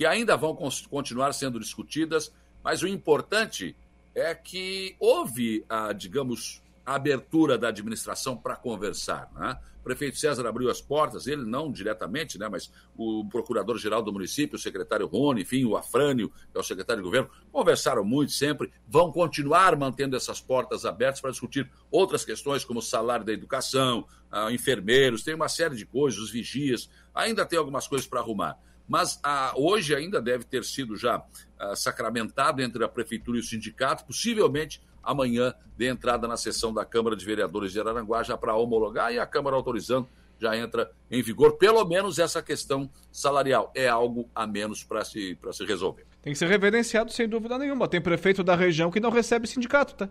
que 0.00 0.06
ainda 0.06 0.34
vão 0.34 0.56
continuar 0.88 1.30
sendo 1.34 1.60
discutidas, 1.60 2.32
mas 2.64 2.82
o 2.82 2.88
importante 2.88 3.76
é 4.14 4.34
que 4.34 4.96
houve, 4.98 5.62
a, 5.68 5.92
digamos, 5.92 6.62
a 6.86 6.94
abertura 6.94 7.58
da 7.58 7.68
administração 7.68 8.34
para 8.34 8.56
conversar. 8.56 9.30
Né? 9.34 9.60
O 9.78 9.84
prefeito 9.84 10.16
César 10.16 10.48
abriu 10.48 10.70
as 10.70 10.80
portas, 10.80 11.26
ele 11.26 11.44
não 11.44 11.70
diretamente, 11.70 12.38
né, 12.38 12.48
mas 12.48 12.72
o 12.96 13.26
procurador-geral 13.28 14.02
do 14.02 14.10
município, 14.10 14.56
o 14.56 14.58
secretário 14.58 15.06
Rony, 15.06 15.42
enfim, 15.42 15.66
o 15.66 15.76
Afrânio, 15.76 16.30
que 16.30 16.56
é 16.56 16.60
o 16.60 16.64
secretário 16.64 17.02
de 17.02 17.06
governo, 17.06 17.28
conversaram 17.52 18.02
muito 18.02 18.32
sempre, 18.32 18.72
vão 18.88 19.12
continuar 19.12 19.76
mantendo 19.76 20.16
essas 20.16 20.40
portas 20.40 20.86
abertas 20.86 21.20
para 21.20 21.30
discutir 21.30 21.70
outras 21.90 22.24
questões, 22.24 22.64
como 22.64 22.78
o 22.78 22.82
salário 22.82 23.26
da 23.26 23.34
educação, 23.34 24.06
ah, 24.30 24.50
enfermeiros, 24.50 25.22
tem 25.22 25.34
uma 25.34 25.48
série 25.48 25.76
de 25.76 25.84
coisas, 25.84 26.18
os 26.18 26.30
vigias, 26.30 26.88
ainda 27.14 27.44
tem 27.44 27.58
algumas 27.58 27.86
coisas 27.86 28.06
para 28.06 28.20
arrumar. 28.20 28.58
Mas 28.90 29.20
ah, 29.22 29.52
hoje 29.54 29.94
ainda 29.94 30.20
deve 30.20 30.42
ter 30.42 30.64
sido 30.64 30.96
já 30.96 31.22
ah, 31.56 31.76
sacramentado 31.76 32.60
entre 32.60 32.82
a 32.82 32.88
prefeitura 32.88 33.38
e 33.38 33.40
o 33.40 33.44
sindicato, 33.44 34.04
possivelmente 34.04 34.82
amanhã 35.00 35.54
dê 35.78 35.88
entrada 35.88 36.26
na 36.26 36.36
sessão 36.36 36.74
da 36.74 36.84
Câmara 36.84 37.14
de 37.14 37.24
Vereadores 37.24 37.70
de 37.70 37.78
Araranguá 37.78 38.24
já 38.24 38.36
para 38.36 38.56
homologar 38.56 39.14
e 39.14 39.18
a 39.20 39.24
Câmara 39.24 39.54
autorizando 39.54 40.08
já 40.40 40.56
entra 40.56 40.90
em 41.08 41.22
vigor. 41.22 41.56
Pelo 41.56 41.84
menos 41.84 42.18
essa 42.18 42.42
questão 42.42 42.90
salarial 43.12 43.70
é 43.76 43.86
algo 43.86 44.28
a 44.34 44.44
menos 44.44 44.82
para 44.82 45.04
se, 45.04 45.38
se 45.52 45.64
resolver. 45.64 46.04
Tem 46.20 46.32
que 46.32 46.38
ser 46.38 46.48
reverenciado 46.48 47.12
sem 47.12 47.28
dúvida 47.28 47.56
nenhuma. 47.58 47.86
Tem 47.86 48.00
prefeito 48.00 48.42
da 48.42 48.56
região 48.56 48.90
que 48.90 48.98
não 48.98 49.10
recebe 49.10 49.46
sindicato, 49.46 49.94
tá? 49.94 50.08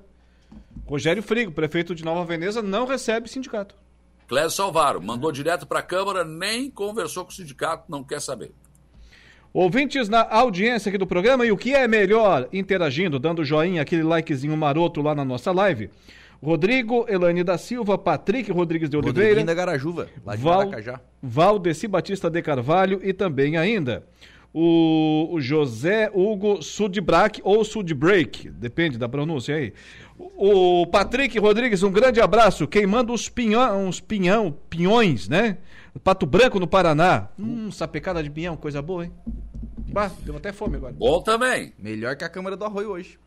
Rogério 0.86 1.22
Frigo, 1.22 1.52
prefeito 1.52 1.94
de 1.94 2.06
Nova 2.06 2.24
Veneza, 2.24 2.62
não 2.62 2.86
recebe 2.86 3.30
sindicato. 3.30 3.76
Clésio 4.26 4.52
Salvaro, 4.52 5.02
mandou 5.02 5.34
direto 5.34 5.68
para 5.68 5.80
a 5.80 5.84
Câmara, 5.84 6.24
nem 6.24 6.72
conversou 6.72 7.26
com 7.26 7.32
o 7.32 7.34
sindicato, 7.34 7.92
não 7.92 8.06
quer 8.06 8.22
saber. 8.22 8.54
Ouvintes 9.54 10.08
na 10.10 10.28
audiência 10.30 10.90
aqui 10.90 10.98
do 10.98 11.08
programa, 11.08 11.46
e 11.46 11.52
o 11.52 11.58
que 11.58 11.74
é 11.74 11.88
melhor 11.88 12.48
interagindo, 12.54 13.18
dando 13.18 13.44
joinha, 13.44 13.82
aquele 13.82 14.04
likezinho 14.04 14.56
maroto 14.56 15.02
lá 15.02 15.16
na 15.16 15.26
nossa 15.26 15.52
live. 15.52 15.90
Rodrigo 16.42 17.06
Elane 17.10 17.44
da 17.44 17.58
Silva, 17.58 17.98
Patrick 17.98 18.52
Rodrigues 18.52 18.90
de 18.90 18.96
Oliveira. 18.96 19.44
Da 19.44 19.54
Garajuva, 19.54 20.08
lá 20.26 20.36
de 20.36 20.42
Val, 20.42 20.60
Maracajá. 20.60 21.02
Valdeci 21.22 21.88
Batista 21.88 22.30
de 22.30 22.42
Carvalho 22.42 23.02
e 23.04 23.12
também 23.12 23.58
ainda 23.58 24.04
o, 24.54 25.30
o 25.32 25.42
José 25.42 26.10
Hugo 26.14 26.62
Sudbrack 26.62 27.42
ou 27.44 27.64
Sudbreak, 27.64 28.50
depende 28.50 28.98
da 28.98 29.08
pronúncia 29.08 29.56
aí. 29.56 29.74
O, 30.18 30.82
o 30.82 30.88
Patrick 30.88 31.38
Rodrigues, 31.40 31.84
um 31.84 31.92
grande 31.92 32.20
abraço, 32.20 32.68
queimando 32.68 33.14
os 33.14 33.30
pinhão, 33.30 33.88
uns 33.88 34.00
pinhão, 34.00 34.56
pinhões, 34.70 35.30
né? 35.30 35.58
Pato 36.04 36.26
Branco, 36.26 36.60
no 36.60 36.68
Paraná. 36.68 37.30
Hum, 37.38 37.72
sapecada 37.72 38.22
de 38.22 38.30
pinhão, 38.30 38.56
coisa 38.56 38.82
boa, 38.82 39.06
hein? 39.06 39.14
Bah, 39.92 40.12
deu 40.22 40.38
até 40.38 40.52
fome 40.54 40.76
agora. 40.78 40.94
Bom 40.94 41.22
também. 41.22 41.74
Melhor 41.80 42.16
que 42.16 42.24
a 42.24 42.30
Câmara 42.30 42.56
do 42.56 42.64
Arroio 42.66 42.92
hoje. 42.92 43.20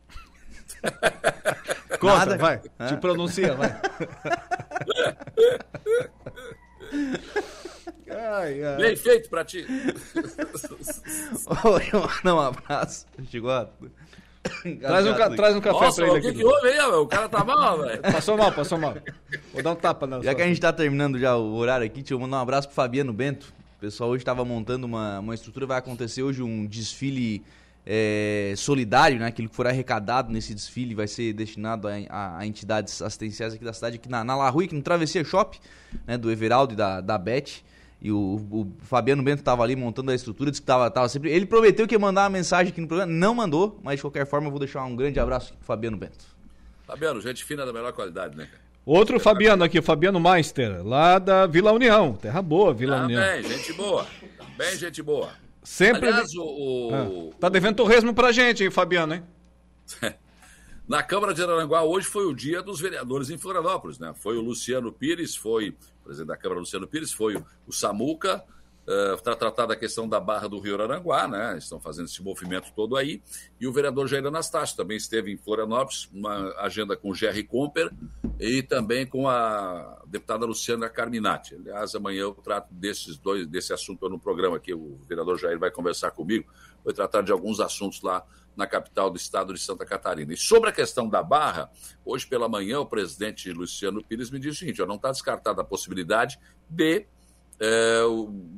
Conta, 1.98 2.26
Nada. 2.26 2.39
vai. 2.39 2.60
Hã? 2.78 2.86
Te 2.86 2.97
pronuncia, 2.97 3.55
vai. 3.55 3.70
ai, 8.10 8.64
ai. 8.64 8.76
Bem 8.76 8.97
feito 8.97 9.28
pra 9.28 9.44
ti. 9.44 9.66
Oi, 11.64 11.90
manda 11.93 12.34
um 12.34 12.40
abraço. 12.40 13.06
Chegou 13.28 13.51
a... 13.51 13.68
Traz 14.81 15.06
um, 15.06 15.36
traz 15.36 15.56
um 15.56 15.60
café 15.60 15.85
Nossa, 15.85 16.02
pra 16.05 16.10
ele 16.10 16.19
aqui. 16.19 16.28
O 16.28 16.32
que, 16.32 16.39
que 16.39 16.44
houve 16.44 16.69
aí, 16.69 16.81
O 16.81 17.06
cara 17.06 17.28
tá 17.28 17.44
mal, 17.44 17.81
velho. 17.81 18.02
Passou 18.02 18.36
mal, 18.36 18.52
passou 18.52 18.78
mal. 18.78 18.97
Vou 19.52 19.62
dar 19.62 19.73
um 19.73 19.77
tapa 19.77 20.06
na 20.06 20.20
Já 20.20 20.35
que 20.35 20.43
a 20.43 20.47
gente 20.47 20.60
tá 20.60 20.73
terminando 20.73 21.19
já 21.19 21.36
o 21.36 21.55
horário 21.55 21.86
aqui, 21.86 22.01
deixa 22.01 22.14
eu 22.14 22.19
mandar 22.19 22.39
um 22.39 22.40
abraço 22.40 22.69
pro 22.69 22.74
Fabiano 22.74 23.12
Bento. 23.12 23.52
O 23.77 23.81
pessoal 23.81 24.10
hoje 24.10 24.23
estava 24.23 24.44
montando 24.44 24.86
uma, 24.86 25.20
uma 25.20 25.35
estrutura, 25.35 25.66
vai 25.66 25.78
acontecer 25.78 26.23
hoje 26.23 26.43
um 26.43 26.66
desfile 26.66 27.44
é, 27.86 28.55
solidário, 28.56 29.19
né? 29.19 29.27
Aquilo 29.27 29.48
que 29.48 29.56
for 29.56 29.66
arrecadado 29.66 30.32
nesse 30.32 30.55
desfile 30.55 30.94
vai 30.94 31.09
ser 31.09 31.32
destinado 31.32 31.89
a, 31.89 31.93
a, 32.09 32.39
a 32.39 32.47
entidades 32.47 33.01
assistenciais 33.02 33.55
aqui 33.55 33.64
da 33.64 33.73
cidade, 33.73 33.97
aqui 33.97 34.09
na, 34.09 34.23
na 34.24 34.36
La 34.36 34.48
Rue, 34.48 34.66
aqui 34.66 34.74
no 34.74 34.82
Travessia 34.82 35.24
Shop, 35.24 35.59
né? 36.06 36.16
Do 36.16 36.31
Everaldo 36.31 36.74
e 36.74 36.77
da, 36.77 37.01
da 37.01 37.19
Beth. 37.19 37.62
E 38.02 38.10
o, 38.10 38.34
o 38.50 38.72
Fabiano 38.80 39.22
Bento 39.22 39.38
estava 39.38 39.62
ali 39.62 39.76
montando 39.76 40.10
a 40.10 40.14
estrutura, 40.14 40.50
disse 40.50 40.60
que 40.60 40.66
tava, 40.66 40.90
tava 40.90 41.08
sempre. 41.08 41.30
Ele 41.30 41.46
prometeu 41.46 41.86
que 41.86 41.94
ia 41.94 41.98
mandar 42.00 42.22
uma 42.22 42.30
mensagem 42.30 42.72
aqui 42.72 42.80
no 42.80 42.88
programa, 42.88 43.12
não 43.12 43.32
mandou, 43.32 43.78
mas 43.80 43.96
de 43.96 44.02
qualquer 44.02 44.26
forma 44.26 44.48
eu 44.48 44.50
vou 44.50 44.58
deixar 44.58 44.82
um 44.84 44.96
grande 44.96 45.20
abraço 45.20 45.54
pro 45.54 45.64
Fabiano 45.64 45.96
Bento. 45.96 46.24
Fabiano, 46.84 47.20
gente 47.20 47.44
fina 47.44 47.64
da 47.64 47.72
melhor 47.72 47.92
qualidade, 47.92 48.36
né? 48.36 48.48
Outro 48.84 49.20
Fabiano 49.20 49.62
aqui, 49.62 49.78
o 49.78 49.82
Fabiano 49.84 50.18
Meister, 50.18 50.84
lá 50.84 51.20
da 51.20 51.46
Vila 51.46 51.70
União. 51.70 52.14
Terra 52.14 52.42
boa, 52.42 52.74
Vila 52.74 53.02
Também, 53.02 53.16
União. 53.16 53.32
Bem, 53.32 53.42
gente 53.44 53.72
boa. 53.72 54.06
Bem, 54.58 54.76
gente 54.76 55.00
boa. 55.00 55.30
Sempre. 55.62 56.08
Aliás, 56.08 56.34
o, 56.34 56.42
o... 56.42 57.30
Ah, 57.32 57.36
tá 57.38 57.48
devendo 57.48 57.76
torresmo 57.76 58.12
pra 58.12 58.32
gente, 58.32 58.64
hein, 58.64 58.70
Fabiano, 58.72 59.14
hein? 59.14 59.22
Na 60.88 61.04
Câmara 61.04 61.32
de 61.32 61.40
Araranguá, 61.40 61.84
hoje 61.84 62.08
foi 62.08 62.26
o 62.26 62.34
dia 62.34 62.60
dos 62.60 62.80
vereadores 62.80 63.30
em 63.30 63.38
Florianópolis, 63.38 64.00
né? 64.00 64.12
Foi 64.16 64.36
o 64.36 64.40
Luciano 64.40 64.92
Pires, 64.92 65.36
foi 65.36 65.76
presidente 66.02 66.28
da 66.28 66.36
Câmara, 66.36 66.60
Luciano 66.60 66.86
Pires, 66.86 67.12
foi 67.12 67.36
o 67.66 67.72
Samuca, 67.72 68.44
está 69.16 69.32
uh, 69.32 69.36
tratada 69.36 69.74
a 69.74 69.76
questão 69.76 70.08
da 70.08 70.18
Barra 70.18 70.48
do 70.48 70.58
Rio 70.58 70.80
Aranguá, 70.80 71.28
né? 71.28 71.56
Estão 71.56 71.80
fazendo 71.80 72.06
esse 72.06 72.20
movimento 72.22 72.72
todo 72.74 72.96
aí. 72.96 73.22
E 73.60 73.66
o 73.66 73.72
vereador 73.72 74.08
Jair 74.08 74.26
Anastácio 74.26 74.76
também 74.76 74.96
esteve 74.96 75.32
em 75.32 75.36
Florianópolis, 75.36 76.08
uma 76.12 76.52
agenda 76.58 76.96
com 76.96 77.10
o 77.10 77.14
Jerry 77.14 77.44
Comper 77.44 77.92
e 78.40 78.60
também 78.60 79.06
com 79.06 79.28
a 79.28 80.02
deputada 80.06 80.44
Luciana 80.44 80.88
Carminati. 80.88 81.54
Aliás, 81.54 81.94
amanhã 81.94 82.22
eu 82.22 82.34
trato 82.34 82.74
desses 82.74 83.16
dois, 83.16 83.46
desse 83.46 83.72
assunto 83.72 84.08
no 84.08 84.18
programa 84.18 84.56
aqui. 84.56 84.74
O 84.74 84.98
vereador 85.08 85.38
Jair 85.38 85.58
vai 85.60 85.70
conversar 85.70 86.10
comigo, 86.10 86.52
vai 86.84 86.92
tratar 86.92 87.22
de 87.22 87.30
alguns 87.30 87.60
assuntos 87.60 88.02
lá 88.02 88.24
na 88.56 88.66
capital 88.66 89.10
do 89.10 89.16
estado 89.16 89.54
de 89.54 89.60
Santa 89.60 89.84
Catarina. 89.84 90.32
E 90.32 90.36
sobre 90.36 90.70
a 90.70 90.72
questão 90.72 91.08
da 91.08 91.22
Barra, 91.22 91.70
hoje 92.04 92.26
pela 92.26 92.48
manhã 92.48 92.80
o 92.80 92.86
presidente 92.86 93.50
Luciano 93.52 94.02
Pires 94.04 94.30
me 94.30 94.38
disse 94.38 94.56
o 94.56 94.58
seguinte: 94.60 94.82
ó, 94.82 94.86
não 94.86 94.96
está 94.96 95.10
descartada 95.10 95.62
a 95.62 95.64
possibilidade 95.64 96.38
de 96.68 97.06
é, 97.60 98.00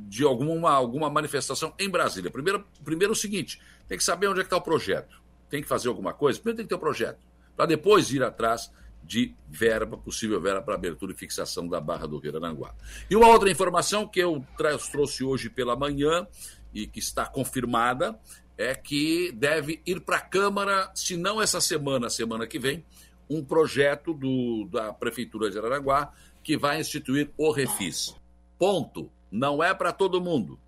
de 0.08 0.24
alguma, 0.24 0.70
alguma 0.70 1.10
manifestação 1.10 1.74
em 1.78 1.90
Brasília. 1.90 2.30
Primeiro, 2.30 2.66
primeiro 2.82 3.12
o 3.12 3.16
seguinte: 3.16 3.60
tem 3.86 3.98
que 3.98 4.04
saber 4.04 4.28
onde 4.28 4.40
é 4.40 4.42
que 4.42 4.46
está 4.46 4.56
o 4.56 4.62
projeto. 4.62 5.22
Tem 5.50 5.62
que 5.62 5.68
fazer 5.68 5.88
alguma 5.88 6.14
coisa, 6.14 6.38
primeiro 6.38 6.56
tem 6.56 6.64
que 6.64 6.70
ter 6.70 6.74
o 6.74 6.78
um 6.78 6.80
projeto, 6.80 7.18
para 7.54 7.66
depois 7.66 8.10
ir 8.10 8.22
atrás 8.22 8.72
de 9.02 9.34
verba, 9.46 9.98
possível 9.98 10.40
verba 10.40 10.62
para 10.62 10.74
abertura 10.74 11.12
e 11.12 11.14
fixação 11.14 11.68
da 11.68 11.80
Barra 11.80 12.06
do 12.06 12.18
Rio 12.18 12.34
Aranguá. 12.36 12.74
E 13.10 13.14
uma 13.14 13.28
outra 13.28 13.50
informação 13.50 14.08
que 14.08 14.20
eu 14.20 14.44
trouxe 14.90 15.22
hoje 15.22 15.50
pela 15.50 15.76
manhã 15.76 16.26
e 16.72 16.86
que 16.86 16.98
está 16.98 17.26
confirmada 17.26 18.18
é 18.56 18.74
que 18.74 19.32
deve 19.32 19.81
ir 19.85 20.01
para 20.01 20.16
a 20.16 20.20
Câmara, 20.20 20.90
se 20.94 21.16
não 21.16 21.40
essa 21.40 21.60
semana, 21.60 22.09
semana 22.09 22.47
que 22.47 22.59
vem, 22.59 22.85
um 23.28 23.44
projeto 23.44 24.12
do, 24.12 24.68
da 24.70 24.93
Prefeitura 24.93 25.51
de 25.51 25.59
Araranguá 25.59 26.12
que 26.43 26.56
vai 26.56 26.81
instituir 26.81 27.31
o 27.36 27.51
Refis. 27.51 28.14
Ponto. 28.59 29.10
Não 29.31 29.62
é 29.62 29.74
para 29.74 29.93
todo 29.93 30.20
mundo. 30.20 30.60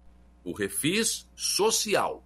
O 0.43 0.53
refis 0.53 1.29
social. 1.37 2.25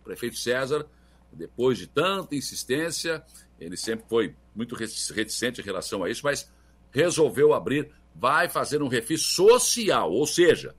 O 0.00 0.04
prefeito 0.04 0.38
César, 0.38 0.86
depois 1.30 1.76
de 1.76 1.86
tanta 1.86 2.34
insistência, 2.34 3.22
ele 3.60 3.76
sempre 3.76 4.06
foi 4.08 4.34
muito 4.54 4.74
reticente 4.74 5.60
em 5.60 5.64
relação 5.64 6.02
a 6.02 6.08
isso, 6.08 6.22
mas 6.24 6.50
resolveu 6.90 7.52
abrir, 7.52 7.90
vai 8.14 8.48
fazer 8.48 8.82
um 8.82 8.88
refis 8.88 9.22
social, 9.22 10.10
ou 10.10 10.26
seja, 10.26 10.74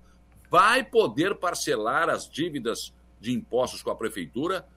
vai 0.49 0.83
poder 0.83 1.35
parcelar 1.35 2.09
as 2.09 2.27
dívidas 2.27 2.91
de 3.21 3.31
impostos 3.31 3.81
com 3.81 3.91
a 3.91 3.95
prefeitura 3.95 4.67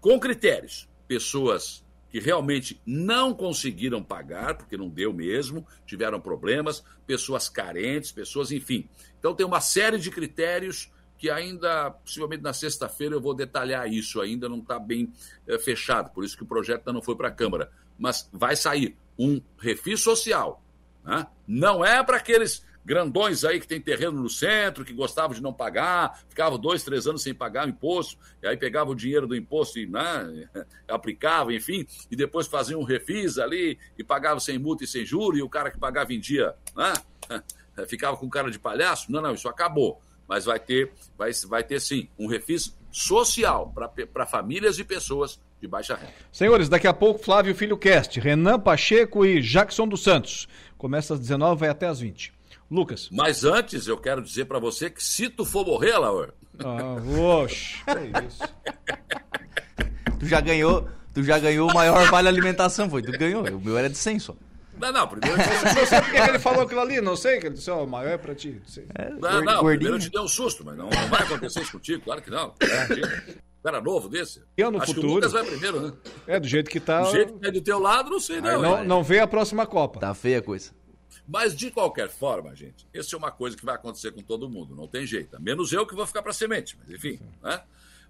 com 0.00 0.20
critérios. 0.20 0.88
Pessoas 1.08 1.84
que 2.08 2.20
realmente 2.20 2.80
não 2.86 3.34
conseguiram 3.34 4.02
pagar, 4.02 4.56
porque 4.56 4.76
não 4.76 4.88
deu 4.88 5.12
mesmo, 5.12 5.66
tiveram 5.84 6.20
problemas, 6.20 6.84
pessoas 7.06 7.48
carentes, 7.48 8.12
pessoas, 8.12 8.52
enfim. 8.52 8.88
Então 9.18 9.34
tem 9.34 9.44
uma 9.44 9.60
série 9.60 9.98
de 9.98 10.10
critérios 10.10 10.90
que 11.18 11.30
ainda, 11.30 11.90
possivelmente 11.90 12.42
na 12.42 12.52
sexta-feira, 12.52 13.14
eu 13.14 13.20
vou 13.20 13.34
detalhar 13.34 13.90
isso, 13.90 14.20
ainda 14.20 14.48
não 14.48 14.58
está 14.58 14.78
bem 14.78 15.12
é, 15.46 15.58
fechado, 15.58 16.12
por 16.12 16.24
isso 16.24 16.36
que 16.36 16.42
o 16.42 16.46
projeto 16.46 16.80
ainda 16.80 16.92
não 16.92 17.02
foi 17.02 17.16
para 17.16 17.28
a 17.28 17.32
Câmara. 17.32 17.70
Mas 17.98 18.28
vai 18.32 18.54
sair 18.54 18.96
um 19.18 19.40
refis 19.58 20.00
social. 20.00 20.62
Né? 21.02 21.26
Não 21.46 21.84
é 21.84 22.02
para 22.02 22.18
aqueles 22.18 22.64
grandões 22.86 23.44
aí 23.44 23.58
que 23.58 23.66
tem 23.66 23.80
terreno 23.80 24.22
no 24.22 24.30
centro, 24.30 24.84
que 24.84 24.92
gostavam 24.92 25.34
de 25.34 25.42
não 25.42 25.52
pagar, 25.52 26.20
ficavam 26.28 26.56
dois, 26.56 26.84
três 26.84 27.08
anos 27.08 27.20
sem 27.20 27.34
pagar 27.34 27.66
o 27.66 27.68
imposto, 27.68 28.16
e 28.40 28.46
aí 28.46 28.56
pegava 28.56 28.92
o 28.92 28.94
dinheiro 28.94 29.26
do 29.26 29.34
imposto 29.34 29.80
e 29.80 29.86
né, 29.86 30.48
aplicava, 30.86 31.52
enfim, 31.52 31.84
e 32.08 32.14
depois 32.14 32.46
faziam 32.46 32.80
um 32.80 32.84
refis 32.84 33.38
ali 33.38 33.76
e 33.98 34.04
pagava 34.04 34.38
sem 34.38 34.56
multa 34.56 34.84
e 34.84 34.86
sem 34.86 35.04
juros, 35.04 35.40
e 35.40 35.42
o 35.42 35.48
cara 35.48 35.68
que 35.68 35.78
pagava 35.78 36.06
vendia, 36.06 36.54
né, 36.76 36.92
ficava 37.88 38.16
com 38.16 38.30
cara 38.30 38.52
de 38.52 38.58
palhaço. 38.58 39.10
Não, 39.10 39.20
não, 39.20 39.34
isso 39.34 39.48
acabou. 39.48 40.00
Mas 40.28 40.44
vai 40.44 40.58
ter, 40.58 40.92
vai, 41.18 41.32
vai 41.48 41.64
ter 41.64 41.80
sim, 41.80 42.08
um 42.16 42.28
refis 42.28 42.76
social 42.92 43.72
para 44.12 44.26
famílias 44.26 44.78
e 44.78 44.84
pessoas 44.84 45.40
de 45.60 45.66
baixa 45.66 45.96
renda. 45.96 46.12
Senhores, 46.32 46.68
daqui 46.68 46.86
a 46.86 46.92
pouco 46.92 47.22
Flávio 47.22 47.54
Filho 47.54 47.76
Cast, 47.76 48.18
Renan 48.20 48.58
Pacheco 48.58 49.24
e 49.24 49.40
Jackson 49.40 49.86
dos 49.88 50.02
Santos. 50.02 50.48
Começa 50.78 51.14
às 51.14 51.20
19 51.20 51.60
vai 51.60 51.68
até 51.68 51.86
às 51.86 52.00
20. 52.00 52.35
Lucas. 52.70 53.08
Mas 53.12 53.44
antes 53.44 53.86
eu 53.86 53.96
quero 53.96 54.22
dizer 54.22 54.46
para 54.46 54.58
você 54.58 54.90
que 54.90 55.02
se 55.02 55.28
tu 55.28 55.44
for 55.44 55.64
morrer, 55.64 55.96
Laura. 55.96 56.34
Ah, 56.58 56.96
oxe, 57.42 57.82
é 57.86 58.26
isso. 58.26 58.42
tu 60.18 60.26
já 60.26 60.40
ganhou, 60.40 60.88
tu 61.14 61.22
já 61.22 61.38
ganhou 61.38 61.70
o 61.70 61.74
maior 61.74 62.10
vale 62.10 62.28
alimentação, 62.28 62.88
foi. 62.90 63.02
Tu 63.02 63.12
ganhou. 63.12 63.44
O 63.44 63.60
meu 63.60 63.76
era 63.76 63.88
de 63.88 63.96
100 63.96 64.18
só. 64.18 64.36
Não, 64.78 64.92
não, 64.92 65.08
primeiro. 65.08 65.36
Não 65.36 65.86
sei 65.86 66.00
porque 66.00 66.20
que 66.20 66.28
ele 66.28 66.38
falou 66.38 66.62
aquilo 66.62 66.80
ali, 66.80 67.00
não 67.00 67.16
sei, 67.16 67.38
que 67.40 67.46
ele 67.46 67.54
disse, 67.54 67.70
ó, 67.70 67.84
o 67.84 67.86
maior 67.86 68.10
é 68.10 68.18
pra 68.18 68.34
ti. 68.34 68.60
Não 68.60 68.68
sei. 68.68 68.86
Não, 69.20 69.42
não, 69.42 69.64
primeiro 69.64 69.94
eu 69.96 69.98
te 69.98 70.10
dei 70.10 70.20
um 70.20 70.28
susto, 70.28 70.64
mas 70.64 70.76
não, 70.76 70.90
não 70.90 71.08
vai 71.08 71.22
acontecer 71.22 71.62
isso 71.62 71.72
contigo, 71.72 72.02
claro 72.04 72.20
que 72.20 72.30
não. 72.30 72.52
Cara 73.62 73.80
novo 73.80 74.08
desse. 74.08 74.44
E 74.56 74.60
eu 74.60 74.70
no 74.70 74.80
Acho 74.80 74.86
que 74.86 74.92
o 74.92 74.94
futuro. 75.02 75.14
Lucas 75.14 75.32
vai 75.32 75.42
primeiro, 75.44 75.80
né? 75.80 75.92
É, 76.28 76.38
do 76.38 76.46
jeito 76.46 76.70
que 76.70 76.78
tá. 76.78 77.02
Do 77.02 77.10
jeito 77.10 77.36
que 77.36 77.48
é 77.48 77.50
do 77.50 77.60
teu 77.60 77.80
lado, 77.80 78.10
não 78.10 78.20
sei, 78.20 78.40
não. 78.40 78.62
não, 78.62 78.78
hein? 78.78 78.86
não 78.86 79.02
vê 79.02 79.18
a 79.18 79.26
próxima 79.26 79.66
Copa. 79.66 79.98
Tá 79.98 80.14
feia 80.14 80.38
a 80.38 80.42
coisa. 80.42 80.70
Mas 81.28 81.56
de 81.56 81.70
qualquer 81.70 82.08
forma, 82.08 82.54
gente, 82.54 82.86
isso 82.94 83.14
é 83.14 83.18
uma 83.18 83.32
coisa 83.32 83.56
que 83.56 83.64
vai 83.64 83.74
acontecer 83.74 84.12
com 84.12 84.22
todo 84.22 84.48
mundo, 84.48 84.74
não 84.76 84.86
tem 84.86 85.04
jeito. 85.06 85.40
Menos 85.40 85.72
eu 85.72 85.86
que 85.86 85.94
vou 85.94 86.06
ficar 86.06 86.22
para 86.22 86.32
semente, 86.32 86.78
mas 86.78 86.90
enfim, 86.90 87.18
né? 87.42 87.62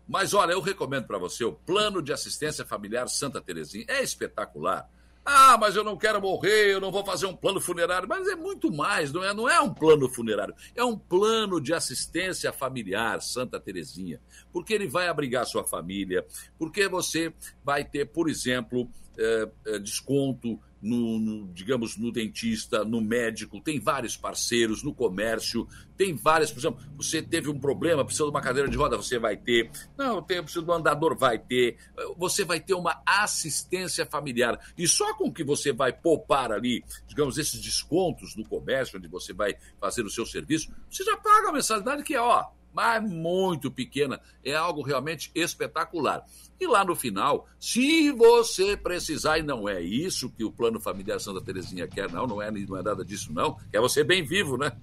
Mas 0.06 0.34
olha, 0.34 0.52
eu 0.52 0.60
recomendo 0.60 1.06
para 1.06 1.18
você 1.18 1.44
o 1.44 1.52
Plano 1.52 2.01
de 2.01 2.12
Assistência 2.12 2.64
Familiar 2.64 3.09
Santa 3.09 3.40
Terezinha. 3.40 3.84
É 3.88 4.02
espetacular. 4.02 4.88
Ah, 5.24 5.59
mas 5.59 5.74
eu 5.74 5.82
não 5.82 5.97
quero 5.97 6.20
morrer, 6.20 6.72
eu 6.72 6.80
não 6.80 6.93
vou 6.93 7.05
fazer 7.05 7.26
um 7.26 7.34
plano 7.34 7.60
funerário. 7.60 8.09
Mas 8.09 8.28
é 8.28 8.36
muito 8.36 8.70
mais, 8.70 9.12
não 9.12 9.24
é, 9.24 9.34
não 9.34 9.48
é 9.48 9.60
um 9.60 9.74
plano 9.74 10.09
funerário. 10.09 10.55
É 10.76 10.84
um 10.84 10.97
plano 10.97 11.60
de 11.60 11.74
assistência 11.74 12.52
familiar 12.52 13.20
Santa 13.20 13.59
Terezinha. 13.59 14.20
Porque 14.52 14.72
ele 14.72 14.86
vai 14.86 15.09
abrigar 15.09 15.44
sua 15.44 15.64
família, 15.64 16.24
porque 16.56 16.86
você 16.86 17.34
vai 17.64 17.84
ter, 17.84 18.06
por 18.06 18.30
exemplo, 18.30 18.88
eh, 19.18 19.48
eh, 19.66 19.78
desconto 19.80 20.60
no, 20.81 21.19
no, 21.19 21.48
digamos, 21.53 21.97
no 21.97 22.12
dentista, 22.12 22.85
no 22.85 23.01
médico, 23.01 23.61
tem 23.61 23.81
vários 23.81 24.16
parceiros, 24.16 24.82
no 24.82 24.94
comércio, 24.94 25.66
tem 25.97 26.15
várias, 26.15 26.51
por 26.51 26.61
exemplo, 26.61 26.85
você 26.97 27.23
teve 27.23 27.48
um 27.48 27.59
problema, 27.59 28.05
precisa 28.05 28.24
de 28.24 28.31
uma 28.31 28.40
cadeira 28.40 28.69
de 28.69 28.77
roda, 28.77 28.97
você 28.97 29.19
vai 29.19 29.36
ter. 29.36 29.70
Não, 29.97 30.23
tem, 30.23 30.43
precisa 30.43 30.65
de 30.65 30.70
um 30.70 30.74
andador, 30.74 31.16
vai 31.16 31.39
ter. 31.39 31.77
Você 32.16 32.44
vai 32.44 32.61
ter 32.61 32.74
uma 32.74 33.03
assistência 33.07 34.05
familiar. 34.07 34.59
E 34.77 34.86
só 34.86 35.15
com 35.15 35.32
que 35.32 35.43
você 35.43 35.73
vai 35.73 35.93
poupar 35.93 36.53
ali, 36.53 36.85
digamos, 37.07 37.39
esses 37.39 37.61
descontos 37.61 38.36
no 38.36 38.47
comércio, 38.47 38.98
onde 38.98 39.09
você 39.09 39.32
vai 39.32 39.55
fazer 39.81 40.05
o 40.05 40.11
seu 40.11 40.27
serviço, 40.27 40.70
você 40.90 41.05
já 41.05 41.16
paga 41.16 41.48
a 41.48 41.53
mensalidade 41.53 42.03
que 42.03 42.15
é, 42.15 42.20
ó, 42.20 42.44
mas 42.77 43.03
muito 43.11 43.70
pequena. 43.70 44.20
É 44.44 44.55
algo 44.55 44.82
realmente 44.82 45.31
espetacular. 45.35 46.23
E 46.61 46.66
lá 46.66 46.85
no 46.85 46.94
final, 46.94 47.48
se 47.59 48.12
você 48.12 48.77
precisar, 48.77 49.39
e 49.39 49.43
não 49.43 49.66
é 49.66 49.81
isso 49.81 50.31
que 50.31 50.44
o 50.44 50.53
Plano 50.53 50.78
Familiar 50.78 51.19
Santa 51.19 51.40
Terezinha 51.40 51.89
quer, 51.89 52.12
não, 52.12 52.27
não 52.27 52.43
é, 52.43 52.51
não 52.51 52.77
é 52.77 52.82
nada 52.82 53.03
disso, 53.03 53.32
não, 53.32 53.57
quer 53.73 53.81
você 53.81 54.05
bem 54.05 54.23
vivo, 54.23 54.59
né? 54.59 54.70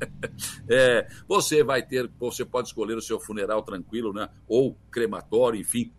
É, 0.67 1.07
você 1.27 1.63
vai 1.63 1.85
ter, 1.85 2.09
você 2.17 2.43
pode 2.45 2.69
escolher 2.69 2.95
o 2.95 3.01
seu 3.01 3.19
funeral 3.19 3.61
tranquilo, 3.61 4.13
né? 4.13 4.29
Ou 4.47 4.75
crematório, 4.89 5.59
enfim. 5.59 5.91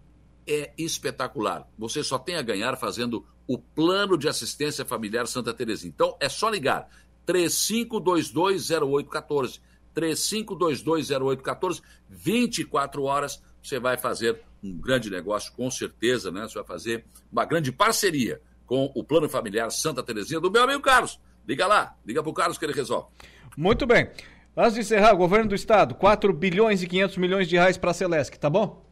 É 0.46 0.72
espetacular. 0.76 1.68
Você 1.78 2.02
só 2.02 2.18
tem 2.18 2.34
a 2.36 2.42
ganhar 2.42 2.76
fazendo 2.76 3.24
o 3.46 3.58
Plano 3.58 4.16
de 4.16 4.26
Assistência 4.26 4.84
Familiar 4.84 5.26
Santa 5.26 5.54
Terezinha. 5.54 5.92
Então, 5.94 6.16
é 6.18 6.28
só 6.28 6.48
ligar 6.48 6.88
35220814. 7.26 9.60
35220814, 9.94 11.82
24 12.08 13.02
horas, 13.02 13.42
você 13.62 13.78
vai 13.78 13.96
fazer 13.96 14.40
um 14.62 14.76
grande 14.76 15.10
negócio, 15.10 15.52
com 15.52 15.70
certeza, 15.70 16.30
né? 16.30 16.42
Você 16.42 16.54
vai 16.54 16.64
fazer 16.64 17.04
uma 17.30 17.44
grande 17.44 17.70
parceria 17.70 18.40
com 18.66 18.90
o 18.94 19.04
Plano 19.04 19.28
Familiar 19.28 19.70
Santa 19.70 20.02
Terezinha 20.02 20.40
do 20.40 20.50
meu 20.50 20.62
amigo 20.62 20.80
Carlos. 20.80 21.20
Liga 21.46 21.66
lá, 21.66 21.94
liga 22.06 22.22
pro 22.22 22.32
Carlos 22.32 22.56
que 22.56 22.64
ele 22.64 22.72
resolve. 22.72 23.08
Muito 23.56 23.86
bem. 23.86 24.10
Antes 24.56 24.74
de 24.74 24.80
encerrar, 24.80 25.12
o 25.12 25.16
governo 25.16 25.48
do 25.48 25.54
estado, 25.54 25.94
4 25.94 26.32
bilhões 26.32 26.82
e 26.82 26.86
500 26.86 27.16
milhões 27.18 27.48
de 27.48 27.56
reais 27.56 27.76
para 27.76 27.90
a 27.90 27.94
Celesc, 27.94 28.38
tá 28.38 28.48
bom? 28.48 28.84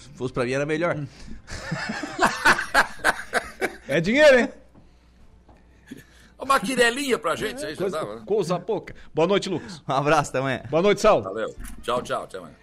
Se 0.00 0.08
fosse 0.10 0.32
pra 0.32 0.44
mim 0.44 0.52
era 0.52 0.64
melhor. 0.64 0.96
É 3.86 4.00
dinheiro, 4.00 4.38
hein? 4.38 4.48
Uma 6.44 6.60
quirelinha 6.60 7.18
pra 7.18 7.34
gente, 7.34 7.56
isso 7.56 7.66
aí 7.66 7.74
já 7.74 7.80
Coisa, 7.80 7.98
dava, 7.98 8.14
né? 8.16 8.22
coisa 8.26 8.58
pouca. 8.60 8.94
Boa 9.14 9.26
noite, 9.26 9.48
Lucas. 9.48 9.82
Um 9.88 9.92
abraço, 9.92 10.30
até 10.30 10.38
amanhã. 10.38 10.62
Boa 10.70 10.82
noite, 10.82 11.00
Saulo. 11.00 11.24
Valeu. 11.24 11.54
Tchau, 11.82 12.02
tchau, 12.02 12.24
até 12.24 12.38
amanhã. 12.38 12.54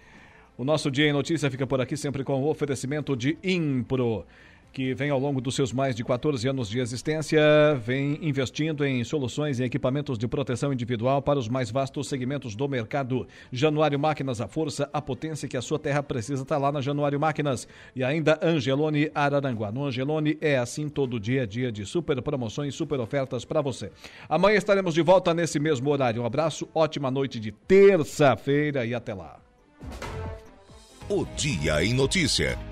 O 0.56 0.64
nosso 0.64 0.90
Dia 0.90 1.08
em 1.08 1.12
Notícia 1.12 1.50
fica 1.50 1.66
por 1.66 1.80
aqui 1.80 1.96
sempre 1.96 2.22
com 2.22 2.40
o 2.42 2.48
oferecimento 2.48 3.16
de 3.16 3.36
Impro, 3.42 4.24
que 4.72 4.94
vem 4.94 5.10
ao 5.10 5.18
longo 5.18 5.40
dos 5.40 5.54
seus 5.54 5.72
mais 5.72 5.94
de 5.94 6.02
14 6.02 6.48
anos 6.48 6.68
de 6.68 6.80
existência, 6.80 7.40
vem 7.84 8.18
investindo 8.22 8.84
em 8.84 9.04
soluções 9.04 9.60
e 9.60 9.64
equipamentos 9.64 10.18
de 10.18 10.26
proteção 10.26 10.72
individual 10.72 11.20
para 11.20 11.38
os 11.38 11.48
mais 11.48 11.70
vastos 11.70 12.08
segmentos 12.08 12.56
do 12.56 12.66
mercado. 12.66 13.26
Januário 13.52 13.98
Máquinas, 13.98 14.40
a 14.40 14.48
força, 14.48 14.88
a 14.92 15.02
potência 15.02 15.46
que 15.46 15.56
a 15.56 15.62
sua 15.62 15.78
terra 15.78 16.02
precisa 16.02 16.42
está 16.42 16.56
lá 16.56 16.72
na 16.72 16.80
Januário 16.80 17.20
Máquinas. 17.20 17.68
E 17.94 18.02
ainda 18.02 18.40
Angelone 18.42 19.10
Araranguá. 19.14 19.70
No 19.70 19.84
Angelone 19.84 20.38
é 20.40 20.56
assim 20.56 20.88
todo 20.88 21.20
dia, 21.20 21.46
dia 21.46 21.70
de 21.70 21.84
super 21.84 22.20
promoções, 22.22 22.74
super 22.74 22.98
ofertas 22.98 23.44
para 23.44 23.60
você. 23.60 23.92
Amanhã 24.28 24.56
estaremos 24.56 24.94
de 24.94 25.02
volta 25.02 25.34
nesse 25.34 25.60
mesmo 25.60 25.90
horário. 25.90 26.22
Um 26.22 26.26
abraço, 26.26 26.66
ótima 26.74 27.10
noite 27.10 27.38
de 27.38 27.52
terça-feira 27.52 28.86
e 28.86 28.94
até 28.94 29.12
lá. 29.12 29.38
O 31.08 31.26
Dia 31.36 31.84
em 31.84 31.92
Notícia. 31.92 32.71